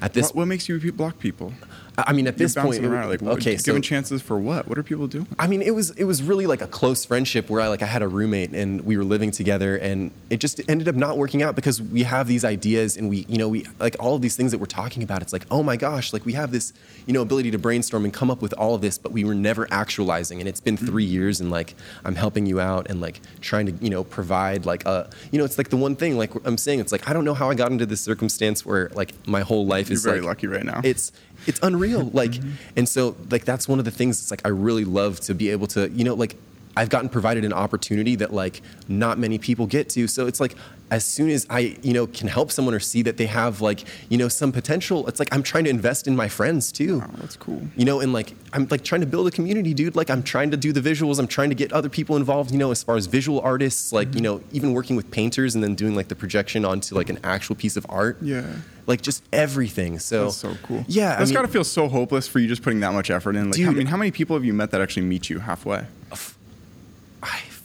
at 0.00 0.12
this 0.12 0.26
what, 0.26 0.36
what 0.36 0.46
makes 0.46 0.68
you 0.68 0.92
block 0.92 1.18
people? 1.18 1.52
I 1.96 2.12
mean 2.12 2.26
at 2.26 2.36
this 2.36 2.54
point 2.54 2.66
bouncing 2.66 2.84
around. 2.86 3.08
Like, 3.08 3.22
okay, 3.22 3.56
so 3.56 3.64
giving 3.66 3.82
chances 3.82 4.20
for 4.22 4.38
what? 4.38 4.66
What 4.68 4.78
are 4.78 4.82
people 4.82 5.06
doing? 5.06 5.26
I 5.38 5.46
mean, 5.46 5.62
it 5.62 5.74
was 5.74 5.90
it 5.90 6.04
was 6.04 6.22
really 6.22 6.46
like 6.46 6.60
a 6.60 6.66
close 6.66 7.04
friendship 7.04 7.48
where 7.48 7.60
I 7.60 7.68
like 7.68 7.82
I 7.82 7.86
had 7.86 8.02
a 8.02 8.08
roommate 8.08 8.50
and 8.50 8.80
we 8.82 8.96
were 8.96 9.04
living 9.04 9.30
together 9.30 9.76
and 9.76 10.10
it 10.30 10.38
just 10.38 10.60
ended 10.68 10.88
up 10.88 10.96
not 10.96 11.18
working 11.18 11.42
out 11.42 11.54
because 11.54 11.80
we 11.80 12.02
have 12.02 12.26
these 12.26 12.44
ideas 12.44 12.96
and 12.96 13.08
we 13.08 13.26
you 13.28 13.38
know 13.38 13.48
we 13.48 13.66
like 13.78 13.96
all 14.00 14.16
of 14.16 14.22
these 14.22 14.36
things 14.36 14.50
that 14.52 14.58
we're 14.58 14.66
talking 14.66 15.02
about. 15.02 15.22
It's 15.22 15.32
like 15.32 15.46
oh 15.50 15.62
my 15.62 15.76
gosh, 15.76 16.12
like 16.12 16.24
we 16.24 16.32
have 16.32 16.50
this 16.50 16.72
you 17.06 17.12
know 17.12 17.22
ability 17.22 17.50
to 17.52 17.58
brainstorm 17.58 18.04
and 18.04 18.12
come 18.12 18.30
up 18.30 18.42
with 18.42 18.54
all 18.54 18.74
of 18.74 18.80
this, 18.80 18.98
but 18.98 19.12
we 19.12 19.24
were 19.24 19.34
never 19.34 19.68
actualizing. 19.70 20.40
And 20.40 20.48
it's 20.48 20.60
been 20.60 20.76
mm-hmm. 20.76 20.86
three 20.86 21.04
years 21.04 21.40
and 21.40 21.50
like 21.50 21.74
I'm 22.04 22.16
helping 22.16 22.46
you 22.46 22.60
out 22.60 22.90
and 22.90 23.00
like 23.00 23.20
trying 23.40 23.66
to 23.66 23.72
you 23.84 23.90
know 23.90 24.02
provide 24.02 24.66
like 24.66 24.84
a 24.86 25.10
you 25.30 25.38
know 25.38 25.44
it's 25.44 25.58
like 25.58 25.68
the 25.68 25.76
one 25.76 25.94
thing 25.94 26.18
like 26.18 26.32
I'm 26.44 26.58
saying 26.58 26.80
it's 26.80 26.92
like 26.92 27.08
I 27.08 27.12
don't 27.12 27.24
know 27.24 27.34
how 27.34 27.50
I 27.50 27.54
got 27.54 27.70
into 27.70 27.86
this 27.86 28.00
circumstance 28.00 28.66
where 28.66 28.90
like 28.94 29.14
my 29.28 29.40
whole 29.42 29.66
life 29.66 29.88
You're 29.88 29.94
is 29.94 30.04
very 30.04 30.20
like 30.20 30.26
lucky 30.26 30.46
right 30.48 30.64
now. 30.64 30.80
it's 30.82 31.12
it's 31.46 31.60
unreal 31.62 32.10
like 32.12 32.34
and 32.76 32.88
so 32.88 33.16
like 33.30 33.44
that's 33.44 33.68
one 33.68 33.78
of 33.78 33.84
the 33.84 33.90
things 33.90 34.20
it's 34.20 34.30
like 34.30 34.42
i 34.44 34.48
really 34.48 34.84
love 34.84 35.20
to 35.20 35.34
be 35.34 35.50
able 35.50 35.66
to 35.66 35.90
you 35.90 36.04
know 36.04 36.14
like 36.14 36.36
i've 36.76 36.88
gotten 36.88 37.08
provided 37.08 37.44
an 37.44 37.52
opportunity 37.52 38.14
that 38.16 38.32
like 38.32 38.60
not 38.88 39.18
many 39.18 39.38
people 39.38 39.66
get 39.66 39.88
to 39.88 40.06
so 40.06 40.26
it's 40.26 40.40
like 40.40 40.54
as 40.90 41.04
soon 41.04 41.30
as 41.30 41.46
i 41.50 41.76
you 41.82 41.92
know 41.92 42.06
can 42.06 42.28
help 42.28 42.50
someone 42.52 42.74
or 42.74 42.80
see 42.80 43.00
that 43.02 43.16
they 43.16 43.26
have 43.26 43.60
like 43.60 43.84
you 44.10 44.18
know 44.18 44.28
some 44.28 44.52
potential 44.52 45.06
it's 45.08 45.18
like 45.18 45.32
i'm 45.34 45.42
trying 45.42 45.64
to 45.64 45.70
invest 45.70 46.06
in 46.06 46.14
my 46.14 46.28
friends 46.28 46.70
too 46.70 46.98
Wow, 46.98 47.10
that's 47.18 47.36
cool. 47.36 47.62
you 47.76 47.84
know 47.84 48.00
and 48.00 48.12
like 48.12 48.34
i'm 48.52 48.66
like 48.70 48.84
trying 48.84 49.00
to 49.00 49.06
build 49.06 49.26
a 49.26 49.30
community 49.30 49.72
dude 49.74 49.96
like 49.96 50.10
i'm 50.10 50.22
trying 50.22 50.50
to 50.50 50.56
do 50.56 50.72
the 50.72 50.80
visuals 50.80 51.18
i'm 51.18 51.26
trying 51.26 51.48
to 51.48 51.54
get 51.54 51.72
other 51.72 51.88
people 51.88 52.16
involved 52.16 52.50
you 52.50 52.58
know 52.58 52.70
as 52.70 52.82
far 52.82 52.96
as 52.96 53.06
visual 53.06 53.40
artists 53.40 53.92
like 53.92 54.08
Mm-hmm. 54.08 54.16
you 54.18 54.22
know 54.22 54.40
even 54.52 54.72
working 54.74 54.94
with 54.96 55.10
painters 55.10 55.54
and 55.54 55.64
then 55.64 55.74
doing 55.74 55.94
like 55.96 56.08
the 56.08 56.14
projection 56.14 56.64
onto 56.64 56.94
like 56.94 57.08
an 57.08 57.18
actual 57.24 57.54
piece 57.56 57.76
of 57.76 57.86
art 57.88 58.18
Yeah. 58.20 58.44
like 58.86 59.00
just 59.00 59.22
everything 59.32 59.98
so 59.98 60.24
That's 60.24 60.36
so 60.36 60.54
cool. 60.62 60.84
yeah 60.86 61.16
that's 61.16 61.22
I 61.22 61.24
mean, 61.24 61.34
got 61.34 61.42
to 61.42 61.48
feel 61.48 61.64
so 61.64 61.88
hopeless 61.88 62.28
for 62.28 62.38
you 62.40 62.46
just 62.46 62.62
putting 62.62 62.80
that 62.80 62.92
much 62.92 63.10
effort 63.10 63.34
in. 63.36 63.50
Like, 63.50 63.60
I 63.60 63.70
mean, 63.70 63.86
how 63.86 63.96
many 63.96 64.10
people 64.10 64.36
have 64.36 64.44
you 64.44 64.52
met 64.52 64.70
that 64.72 64.80
actually 64.82 65.06
meet 65.06 65.30
you 65.30 65.38
halfway? 65.40 65.84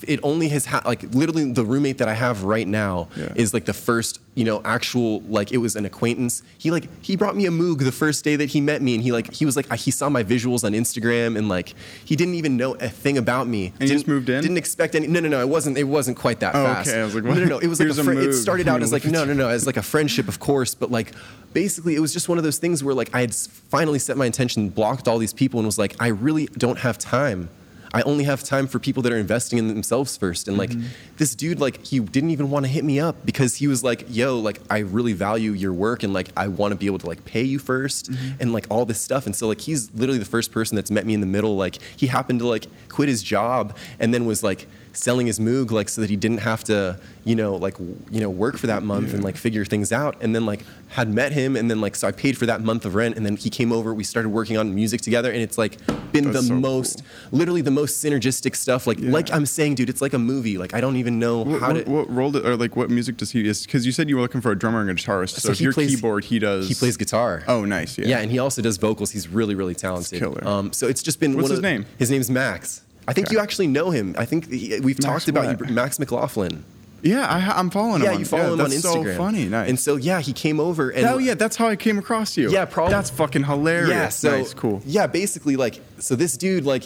It 0.07 0.19
only 0.23 0.49
has 0.49 0.65
ha- 0.65 0.81
like 0.85 1.03
literally 1.13 1.51
the 1.51 1.65
roommate 1.65 1.97
that 1.97 2.07
I 2.07 2.13
have 2.13 2.43
right 2.43 2.67
now 2.67 3.07
Yeah. 3.15 3.33
is 3.35 3.53
like 3.53 3.65
the 3.65 3.73
first 3.73 4.19
you 4.35 4.45
know 4.45 4.61
actual 4.63 5.19
like 5.21 5.51
it 5.51 5.57
was 5.57 5.75
an 5.75 5.85
acquaintance. 5.85 6.43
He 6.57 6.71
like 6.71 6.87
he 7.03 7.15
brought 7.15 7.35
me 7.35 7.45
a 7.45 7.49
Moog 7.51 7.79
the 7.79 7.91
first 7.91 8.23
day 8.23 8.35
that 8.37 8.49
he 8.49 8.61
met 8.61 8.81
me, 8.81 8.95
and 8.95 9.03
he 9.03 9.11
like 9.11 9.33
he 9.33 9.45
was 9.45 9.55
like 9.55 9.71
he 9.73 9.91
saw 9.91 10.09
my 10.09 10.23
visuals 10.23 10.63
on 10.63 10.71
Instagram 10.73 11.37
and 11.37 11.49
like 11.49 11.73
he 12.05 12.15
didn't 12.15 12.35
even 12.35 12.55
know 12.57 12.75
a 12.75 12.89
thing 12.89 13.17
about 13.17 13.47
me. 13.47 13.67
And 13.67 13.79
didn't, 13.79 13.91
just 13.93 14.07
moved 14.07 14.29
in? 14.29 14.41
Didn't 14.41 14.57
expect 14.57 14.95
any. 14.95 15.07
No, 15.07 15.19
no, 15.19 15.27
no. 15.29 15.41
It 15.41 15.49
wasn't. 15.49 15.77
It 15.77 15.83
wasn't 15.85 16.17
quite 16.17 16.39
that 16.39 16.55
Oh, 16.55 16.63
fast. 16.63 16.89
okay. 16.89 17.01
I 17.01 17.03
was 17.03 17.15
like, 17.15 17.23
no, 17.25 17.33
no, 17.33 17.45
no. 17.45 17.59
It 17.59 17.67
was 17.67 17.79
like 17.79 17.89
a 17.89 18.09
a 18.09 18.29
it 18.29 18.33
started 18.33 18.67
out 18.67 18.81
as 18.81 18.91
like 18.91 19.05
no, 19.05 19.25
no, 19.25 19.33
no, 19.33 19.49
as 19.49 19.65
like 19.65 19.77
a 19.77 19.81
friendship, 19.83 20.27
of 20.27 20.39
course, 20.39 20.73
but 20.75 20.89
like 20.91 21.11
basically 21.53 21.95
it 21.95 21.99
was 21.99 22.13
just 22.13 22.29
one 22.29 22.37
of 22.37 22.43
those 22.43 22.57
things 22.59 22.83
where 22.83 22.93
like 22.95 23.09
I 23.13 23.21
had 23.21 23.33
finally 23.35 23.99
set 23.99 24.15
my 24.17 24.25
intention, 24.25 24.69
blocked 24.69 25.07
all 25.07 25.17
these 25.17 25.33
people, 25.33 25.59
and 25.59 25.65
was 25.67 25.77
like, 25.77 25.95
I 25.99 26.07
really 26.07 26.45
don't 26.57 26.77
have 26.79 26.97
time. 26.97 27.49
I 27.93 28.01
only 28.03 28.23
have 28.25 28.43
time 28.43 28.67
for 28.67 28.79
people 28.79 29.03
that 29.03 29.11
are 29.11 29.17
investing 29.17 29.59
in 29.59 29.67
themselves 29.67 30.15
first. 30.15 30.47
And 30.47 30.57
like 30.57 30.71
mm-hmm. 30.71 30.87
this 31.17 31.35
dude, 31.35 31.59
like 31.59 31.85
he 31.85 31.99
didn't 31.99 32.29
even 32.29 32.49
want 32.49 32.65
to 32.65 32.71
hit 32.71 32.83
me 32.83 32.99
up 32.99 33.25
because 33.25 33.55
he 33.55 33.67
was 33.67 33.83
like, 33.83 34.05
"Yo, 34.09 34.39
like 34.39 34.59
I 34.69 34.79
really 34.79 35.13
value 35.13 35.51
your 35.51 35.73
work 35.73 36.03
and 36.03 36.13
like 36.13 36.29
I 36.37 36.47
want 36.47 36.71
to 36.71 36.75
be 36.75 36.85
able 36.85 36.99
to 36.99 37.07
like 37.07 37.25
pay 37.25 37.43
you 37.43 37.59
1st 37.59 38.09
mm-hmm. 38.09 38.41
and 38.41 38.53
like 38.53 38.67
all 38.69 38.85
this 38.85 39.01
stuff." 39.01 39.25
And 39.25 39.35
so 39.35 39.47
like 39.47 39.61
he's 39.61 39.93
literally 39.93 40.19
the 40.19 40.25
first 40.25 40.51
person 40.51 40.75
that's 40.75 40.91
met 40.91 41.05
me 41.05 41.13
in 41.13 41.21
the 41.21 41.27
middle. 41.27 41.55
Like 41.55 41.79
he 41.95 42.07
happened 42.07 42.39
to 42.39 42.47
like 42.47 42.67
quit 42.89 43.09
his 43.09 43.23
job 43.23 43.75
and 43.99 44.13
then 44.13 44.25
was 44.25 44.43
like 44.43 44.67
selling 44.99 45.27
his 45.27 45.39
Moog 45.39 45.71
like 45.71 45.87
so 45.89 46.01
that 46.01 46.09
he 46.09 46.15
didn't 46.15 46.39
have 46.39 46.63
to 46.65 46.99
you 47.23 47.35
know 47.35 47.55
like 47.55 47.77
you 47.79 48.19
know 48.19 48.29
work 48.29 48.57
for 48.57 48.67
that 48.67 48.83
month 48.83 49.13
and 49.13 49.23
like 49.23 49.37
figure 49.37 49.63
things 49.65 49.91
out 49.91 50.15
and 50.21 50.35
then 50.35 50.45
like 50.45 50.61
had 50.89 51.07
met 51.13 51.31
him 51.31 51.55
and 51.55 51.69
then 51.71 51.79
like 51.79 51.95
so 51.95 52.07
I 52.07 52.11
paid 52.11 52.37
for 52.37 52.45
that 52.47 52.61
month 52.61 52.83
of 52.85 52.95
rent 52.95 53.15
and 53.15 53.25
then 53.25 53.35
he 53.37 53.49
came 53.49 53.71
over 53.71 53.93
we 53.93 54.03
started 54.03 54.29
working 54.29 54.57
on 54.57 54.75
music 54.75 55.01
together 55.01 55.31
and 55.31 55.41
it's 55.41 55.57
like 55.57 55.77
been 56.11 56.31
That's 56.31 56.41
the 56.41 56.47
so 56.47 56.53
most 56.55 57.03
literally 57.31 57.61
the 57.61 57.71
most 57.71 58.03
synergistic 58.03 58.55
stuff 58.55 58.87
like 58.87 58.99
Yeah. 58.99 59.11
like 59.11 59.31
I'm 59.31 59.45
saying 59.45 59.75
dude 59.75 59.89
it's 59.89 60.01
like 60.01 60.13
a 60.13 60.19
movie 60.19 60.57
like 60.57 60.73
I 60.73 60.81
don't 60.81 60.97
even 60.97 61.17
know 61.19 61.43
What, 61.43 61.61
how 61.61 61.73
what, 61.73 61.85
to 61.85 61.91
what 61.91 62.09
role 62.09 62.31
did, 62.31 62.45
or 62.45 62.57
like 62.57 62.75
what 62.75 62.89
music 62.89 63.17
does 63.17 63.31
he? 63.31 63.43
Because 63.43 63.85
you 63.85 63.91
said 63.91 64.09
you 64.09 64.15
were 64.17 64.21
looking 64.21 64.41
for 64.41 64.51
a 64.51 64.57
drummer 64.57 64.81
and 64.81 64.89
a 64.89 64.93
guitarist. 64.95 65.39
So, 65.39 65.49
So 65.49 65.51
if 65.51 65.61
your 65.61 65.73
plays- 65.73 65.95
keyboard, 65.95 66.25
he 66.25 66.39
does. 66.39 66.67
he 66.67 66.73
plays 66.75 66.97
guitar 66.97 67.43
Oh, 67.47 67.63
nice. 67.65 67.97
Yeah. 67.97 68.07
yeah 68.07 68.19
and 68.19 68.31
he 68.31 68.39
also 68.39 68.61
does 68.61 68.77
vocals 68.77 69.11
he's 69.11 69.27
really 69.27 69.55
really 69.55 69.75
talented 69.75 70.19
killer. 70.19 70.45
um 70.47 70.73
so 70.73 70.87
it's 70.87 71.01
just 71.03 71.19
been 71.19 71.33
What's 71.35 71.43
one 71.43 71.51
his 71.51 71.59
of, 71.59 71.63
name? 71.63 71.85
his 71.97 72.09
name's 72.11 72.29
Max 72.29 72.81
I 73.07 73.13
think 73.13 73.27
Okay. 73.27 73.35
you 73.35 73.39
actually 73.41 73.67
know 73.67 73.89
him 73.91 74.15
I 74.17 74.25
think 74.25 74.49
he- 74.51 74.79
we've 74.79 75.01
Max 75.01 75.25
talked 75.25 75.27
about 75.27 75.59
you 75.67 75.73
Max 75.73 75.97
McLaughlin 75.99 76.63
Yeah, 77.01 77.25
I, 77.25 77.57
I'm 77.59 77.69
following 77.69 78.01
him. 78.01 78.11
yeah 78.11 78.17
you 78.19 78.25
follow 78.25 78.53
him 78.53 78.61
on 78.61 78.69
that's 78.69 78.75
Instagram 78.85 79.13
So 79.13 79.17
funny. 79.17 79.45
Nice. 79.45 79.69
and 79.69 79.79
so 79.79 79.95
yeah 79.95 80.19
he 80.19 80.33
came 80.33 80.59
over 80.59 80.89
and 80.89 81.05
oh 81.07 81.17
yeah, 81.17 81.33
that's 81.33 81.55
how 81.55 81.67
I 81.67 81.75
came 81.75 81.97
across 81.97 82.37
you. 82.37 82.51
Yeah, 82.51 82.65
probably- 82.65 82.93
That's 82.93 83.09
fucking 83.09 83.43
hilarious. 83.45 83.89
Yeah, 83.89 84.09
so 84.09 84.31
nice, 84.37 84.53
cool. 84.53 84.81
Yeah, 84.85 85.07
basically, 85.07 85.55
like, 85.55 85.79
so 85.99 86.15
this 86.15 86.35
dude, 86.37 86.65
like, 86.65 86.83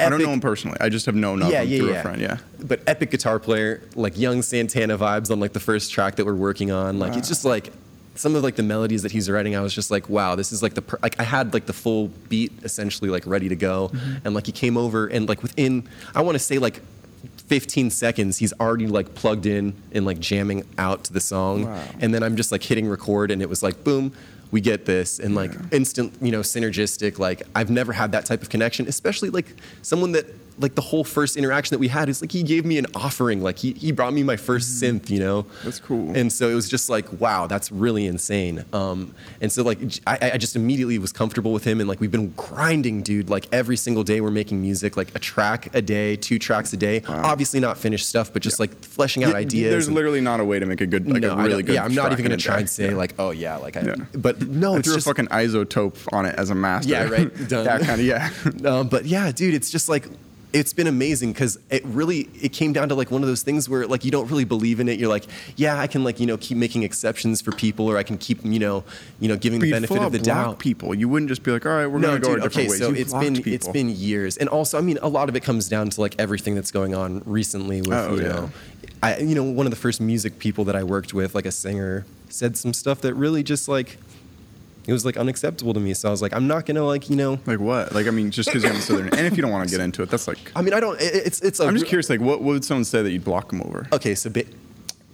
I 0.00 0.08
don't 0.08 0.20
know 0.20 0.30
him 0.30 0.40
personally. 0.40 0.76
I 0.80 0.88
just 0.88 1.06
have 1.06 1.14
known 1.14 1.40
of 1.40 1.50
yeah, 1.52 1.62
him 1.62 1.68
yeah, 1.68 1.78
through 1.78 1.90
yeah. 1.92 1.98
a 1.98 2.02
friend. 2.02 2.20
Yeah. 2.20 2.36
But 2.60 2.80
epic 2.88 3.12
guitar 3.12 3.38
player, 3.38 3.80
like 3.94 4.18
young 4.18 4.42
Santana 4.42 4.98
vibes 4.98 5.30
on 5.30 5.38
like 5.38 5.52
the 5.52 5.60
first 5.60 5.92
track 5.92 6.16
that 6.16 6.26
we're 6.26 6.34
working 6.34 6.72
on. 6.72 6.98
Like, 6.98 7.16
it's 7.16 7.28
just 7.28 7.44
like 7.44 7.72
some 8.16 8.34
of 8.36 8.42
like 8.42 8.56
the 8.56 8.62
melodies 8.62 9.02
that 9.02 9.12
he's 9.12 9.28
writing, 9.30 9.56
I 9.56 9.60
was 9.60 9.74
just 9.74 9.90
like, 9.90 10.08
wow, 10.08 10.34
this 10.36 10.52
is 10.52 10.62
like 10.62 10.74
the 10.74 10.82
per- 10.82 10.98
like 11.02 11.18
I 11.20 11.24
had 11.24 11.52
like 11.52 11.66
the 11.66 11.72
full 11.72 12.08
beat 12.28 12.52
essentially 12.62 13.10
like 13.10 13.26
ready 13.26 13.48
to 13.48 13.56
go, 13.56 13.88
Mm-hmm. 13.92 14.14
and 14.26 14.34
like 14.34 14.46
he 14.46 14.52
came 14.52 14.76
over 14.76 15.06
and 15.06 15.28
like 15.28 15.42
within 15.42 15.88
I 16.14 16.22
want 16.22 16.34
to 16.36 16.38
say 16.38 16.58
like 16.58 16.80
15 17.48 17.90
seconds 17.90 18.38
he's 18.38 18.52
already 18.54 18.86
like 18.86 19.14
plugged 19.14 19.46
in 19.46 19.74
and 19.92 20.06
like 20.06 20.18
jamming 20.18 20.64
out 20.78 21.04
to 21.04 21.12
the 21.12 21.20
song, 21.20 21.64
Wow. 21.66 21.84
and 22.00 22.14
then 22.14 22.22
I'm 22.22 22.36
just 22.36 22.52
like 22.52 22.62
hitting 22.62 22.88
record 22.88 23.30
and 23.30 23.42
it 23.42 23.48
was 23.48 23.62
like 23.62 23.84
boom. 23.84 24.12
We 24.50 24.60
get 24.60 24.86
this 24.86 25.18
and 25.18 25.34
like 25.34 25.50
instant, 25.72 26.14
you 26.22 26.30
know, 26.30 26.40
synergistic. 26.40 27.18
Like 27.18 27.42
I've 27.56 27.70
never 27.70 27.92
had 27.92 28.12
that 28.12 28.24
type 28.24 28.40
of 28.40 28.50
connection, 28.50 28.86
especially 28.86 29.30
like 29.30 29.56
someone 29.82 30.12
that 30.12 30.26
like 30.58 30.74
the 30.74 30.80
whole 30.82 31.04
first 31.04 31.36
interaction 31.36 31.74
that 31.74 31.78
we 31.80 31.88
had 31.88 32.08
is 32.08 32.20
like 32.20 32.32
he 32.32 32.42
gave 32.42 32.64
me 32.64 32.78
an 32.78 32.86
offering. 32.94 33.42
Like 33.42 33.58
he, 33.58 33.72
he 33.72 33.90
brought 33.92 34.12
me 34.12 34.22
my 34.22 34.36
1st 34.36 34.82
synth, 34.82 35.10
you 35.10 35.18
know. 35.18 35.42
Mm-hmm. 35.44 35.64
That's 35.64 35.80
cool. 35.80 36.16
And 36.16 36.32
so 36.32 36.48
it 36.48 36.54
was 36.54 36.68
just 36.68 36.88
like, 36.88 37.20
wow, 37.20 37.46
that's 37.46 37.72
really 37.72 38.06
insane. 38.06 38.64
Um, 38.72 39.14
and 39.40 39.50
so 39.50 39.62
like 39.62 39.78
I, 40.06 40.32
I 40.34 40.38
just 40.38 40.56
immediately 40.56 40.98
was 40.98 41.12
comfortable 41.12 41.52
with 41.52 41.64
him, 41.64 41.80
and 41.80 41.88
like 41.88 42.00
we've 42.00 42.10
been 42.12 42.30
grinding, 42.36 43.02
dude. 43.02 43.28
Like 43.30 43.46
every 43.52 43.76
single 43.76 44.04
day 44.04 44.20
we're 44.20 44.30
making 44.30 44.60
music, 44.62 44.96
like 44.96 45.14
a 45.14 45.18
track 45.18 45.74
a 45.74 45.82
day, 45.82 46.16
two 46.16 46.38
tracks 46.38 46.72
a 46.72 46.76
day. 46.76 47.02
Obviously 47.08 47.60
not 47.60 47.76
finished 47.78 48.08
stuff, 48.08 48.32
but 48.32 48.42
just 48.42 48.60
like 48.60 48.74
fleshing 48.84 49.24
out 49.24 49.32
Y- 49.34 49.40
ideas. 49.40 49.70
There's 49.70 49.86
and- 49.88 49.96
literally 49.96 50.20
not 50.20 50.40
a 50.40 50.44
way 50.44 50.58
to 50.58 50.66
make 50.66 50.80
a 50.80 50.86
good, 50.86 51.10
like 51.10 51.22
no, 51.22 51.32
a 51.34 51.42
really 51.42 51.62
good. 51.62 51.74
Yeah, 51.74 51.84
I'm 51.84 51.94
not 51.94 52.12
even 52.12 52.24
gonna 52.24 52.36
try 52.36 52.56
day. 52.56 52.60
and 52.60 52.70
say 52.70 52.90
Yeah. 52.90 52.96
like, 52.96 53.14
oh 53.18 53.30
yeah, 53.30 53.56
like 53.56 53.76
I. 53.76 53.82
Yeah. 53.82 53.94
But 54.14 54.40
no, 54.46 54.74
I 54.74 54.78
it's 54.78 54.88
threw 54.88 54.94
just 54.96 55.06
a 55.06 55.10
fucking 55.10 55.26
iZotope 55.26 56.12
on 56.12 56.26
it 56.26 56.34
as 56.36 56.50
a 56.50 56.54
master. 56.54 56.90
Yeah, 56.90 57.08
right. 57.08 57.48
Done. 57.48 57.64
that 57.64 57.80
kind 57.82 58.00
of 58.00 58.06
yeah. 58.06 58.30
um, 58.64 58.88
but 58.88 59.04
yeah, 59.06 59.32
dude, 59.32 59.54
it's 59.54 59.70
just 59.70 59.88
like 59.88 60.06
it's 60.54 60.72
been 60.72 60.86
amazing 60.86 61.32
because 61.32 61.58
it 61.68 61.84
really 61.84 62.28
it 62.40 62.52
came 62.52 62.72
down 62.72 62.88
to 62.88 62.94
like 62.94 63.10
one 63.10 63.22
of 63.22 63.28
those 63.28 63.42
things 63.42 63.68
where 63.68 63.86
like 63.88 64.04
you 64.04 64.10
don't 64.12 64.30
really 64.30 64.44
believe 64.44 64.78
in 64.80 64.88
it. 64.88 64.98
You're 65.00 65.08
like, 65.08 65.24
yeah, 65.56 65.78
I 65.80 65.86
can 65.88 66.04
like 66.04 66.20
you 66.20 66.26
know 66.26 66.36
keep 66.38 66.56
making 66.56 66.84
exceptions 66.84 67.40
for 67.42 67.50
people, 67.52 67.86
or 67.90 67.98
I 67.98 68.04
can 68.04 68.16
keep 68.16 68.42
you 68.44 68.60
know 68.60 68.84
you 69.20 69.28
know 69.28 69.36
giving 69.36 69.58
But 69.58 69.66
the 69.66 69.72
benefit 69.72 70.00
of 70.00 70.12
the 70.12 70.18
doubt. 70.20 70.60
people. 70.60 70.94
You 70.94 71.08
wouldn't 71.08 71.28
just 71.28 71.42
be 71.42 71.50
like, 71.50 71.66
all 71.66 71.72
right, 71.72 71.86
we're 71.88 71.98
No, 71.98 72.08
gonna 72.18 72.20
go 72.20 72.28
dude. 72.36 72.38
a 72.38 72.48
different 72.48 72.68
Okay, 72.68 72.68
way. 72.70 72.76
so 72.78 72.88
You 72.90 72.94
it's 72.94 73.12
been 73.12 73.34
people. 73.34 73.52
it's 73.52 73.68
been 73.68 73.88
years, 73.90 74.36
and 74.36 74.48
also 74.48 74.78
I 74.78 74.80
mean 74.80 74.98
a 75.02 75.08
lot 75.08 75.28
of 75.28 75.34
it 75.36 75.42
comes 75.42 75.68
down 75.68 75.90
to 75.90 76.00
like 76.00 76.14
everything 76.18 76.54
that's 76.54 76.70
going 76.70 76.94
on 76.94 77.22
recently 77.26 77.80
with 77.82 77.92
Oh, 77.92 78.14
you 78.14 78.22
yeah. 78.22 78.28
know, 78.28 78.50
I 79.02 79.18
you 79.18 79.34
know 79.34 79.42
one 79.42 79.66
of 79.66 79.70
the 79.70 79.76
first 79.76 80.00
music 80.00 80.38
people 80.38 80.64
that 80.66 80.76
I 80.76 80.84
worked 80.84 81.12
with, 81.12 81.34
like 81.34 81.46
a 81.46 81.52
singer, 81.52 82.06
said 82.28 82.56
some 82.56 82.72
stuff 82.72 83.00
that 83.00 83.14
really 83.14 83.42
just 83.42 83.68
like 83.68 83.98
it 84.86 84.92
was 84.92 85.04
like 85.04 85.16
unacceptable 85.16 85.72
to 85.74 85.80
me. 85.80 85.94
So 85.94 86.08
I 86.08 86.10
was 86.10 86.20
like, 86.22 86.32
I'm 86.34 86.46
not 86.46 86.66
gonna 86.66 86.84
like 86.84 87.08
you 87.10 87.16
know. 87.16 87.38
like 87.46 87.60
what? 87.60 87.92
Like 87.94 88.06
I 88.06 88.10
mean, 88.10 88.30
just 88.30 88.48
because 88.48 88.62
you 88.62 88.68
have 88.68 88.78
a 88.78 88.82
southern, 88.82 89.08
and 89.08 89.26
if 89.26 89.36
you 89.36 89.42
don't 89.42 89.50
want 89.52 89.68
to 89.68 89.74
get 89.74 89.82
into 89.82 90.02
it, 90.02 90.10
that's 90.10 90.28
like. 90.28 90.38
I 90.54 90.62
mean, 90.62 90.74
I 90.74 90.80
don't. 90.80 91.00
it- 91.00 91.26
It's 91.26 91.40
it's. 91.40 91.60
A 91.60 91.64
I'm 91.66 91.74
just 91.74 91.86
curious. 91.86 92.10
Like, 92.10 92.20
what, 92.20 92.40
what 92.42 92.52
would 92.52 92.64
someone 92.64 92.84
say 92.84 93.02
that 93.02 93.10
you'd 93.10 93.24
block 93.24 93.48
them 93.50 93.62
over? 93.62 93.86
Okay, 93.92 94.14
so 94.14 94.30
ba- 94.30 94.44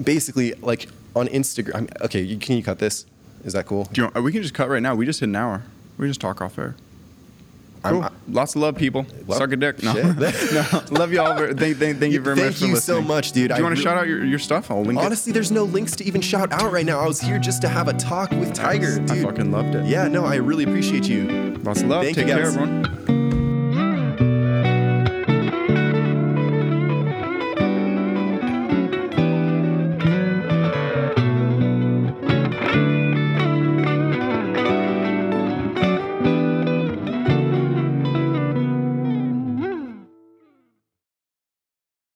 basically, 0.03 0.55
like 0.55 0.89
on 1.15 1.29
Instagram. 1.29 1.89
Okay, 2.03 2.21
you, 2.23 2.39
can 2.39 2.57
you 2.57 2.63
cut 2.63 2.79
this? 2.79 3.07
Is 3.45 3.53
that 3.55 3.67
cool? 3.67 3.85
Do 3.93 4.01
you 4.03 4.09
want, 4.13 4.23
we 4.25 4.33
can 4.33 4.43
just 4.43 4.55
cut 4.55 4.69
right 4.69 4.83
now. 4.83 4.95
We 4.95 5.07
just 5.07 5.21
hit 5.21 5.29
an 5.29 5.37
hour. 5.37 5.63
We 5.99 6.09
just 6.09 6.21
talk 6.21 6.41
off 6.43 6.59
air. 6.59 6.77
Cool. 7.83 8.03
I- 8.03 8.11
Lots 8.29 8.55
of 8.55 8.61
love, 8.63 8.77
people. 8.77 9.07
Well, 9.27 9.39
Suck 9.39 9.51
a 9.53 9.57
dick. 9.57 9.83
No, 9.83 9.93
no. 9.95 10.83
Love 10.91 11.13
you 11.13 11.21
all. 11.21 11.35
Very, 11.37 11.55
thank, 11.55 11.79
thank, 11.79 11.99
thank 11.99 12.13
you 12.13 12.21
very 12.23 12.37
Thank 12.37 12.49
much 12.53 12.59
for 12.61 12.67
you 12.67 12.77
so 12.77 13.01
much, 13.03 13.33
dude. 13.33 13.49
Do 13.49 13.55
I 13.55 13.59
you 13.59 13.65
want 13.65 13.75
to 13.75 13.81
re- 13.81 13.85
shout 13.85 13.97
out 13.97 14.07
your, 14.07 14.25
your 14.25 14.39
stuff? 14.39 14.71
I'll 14.71 14.83
link 14.85 15.01
Honestly, 15.01 15.33
there's 15.33 15.51
no 15.51 15.65
links 15.65 15.97
to 15.97 16.05
even 16.05 16.21
shout 16.21 16.53
out 16.53 16.71
right 16.73 16.87
now. 16.87 17.01
I 17.01 17.07
was 17.07 17.21
here 17.21 17.39
just 17.39 17.61
to 17.63 17.69
have 17.69 17.89
a 17.89 17.93
talk 17.95 18.31
with. 18.33 18.53
Tiger. 18.55 19.01
I 19.01 19.15
Dude. 19.15 19.25
fucking 19.25 19.51
loved 19.51 19.75
it. 19.75 19.87
Yeah, 19.87 20.07
no, 20.09 20.25
I 20.25 20.37
really 20.37 20.65
appreciate 20.65 21.09
you. 21.09 21.25
Lots 21.63 21.81
of 21.83 21.89
love. 21.89 22.05
Thank 22.05 22.17
Take 22.17 22.27
you, 22.29 22.35
care, 22.35 22.45
guys. 22.45 22.57
everyone. 22.57 23.10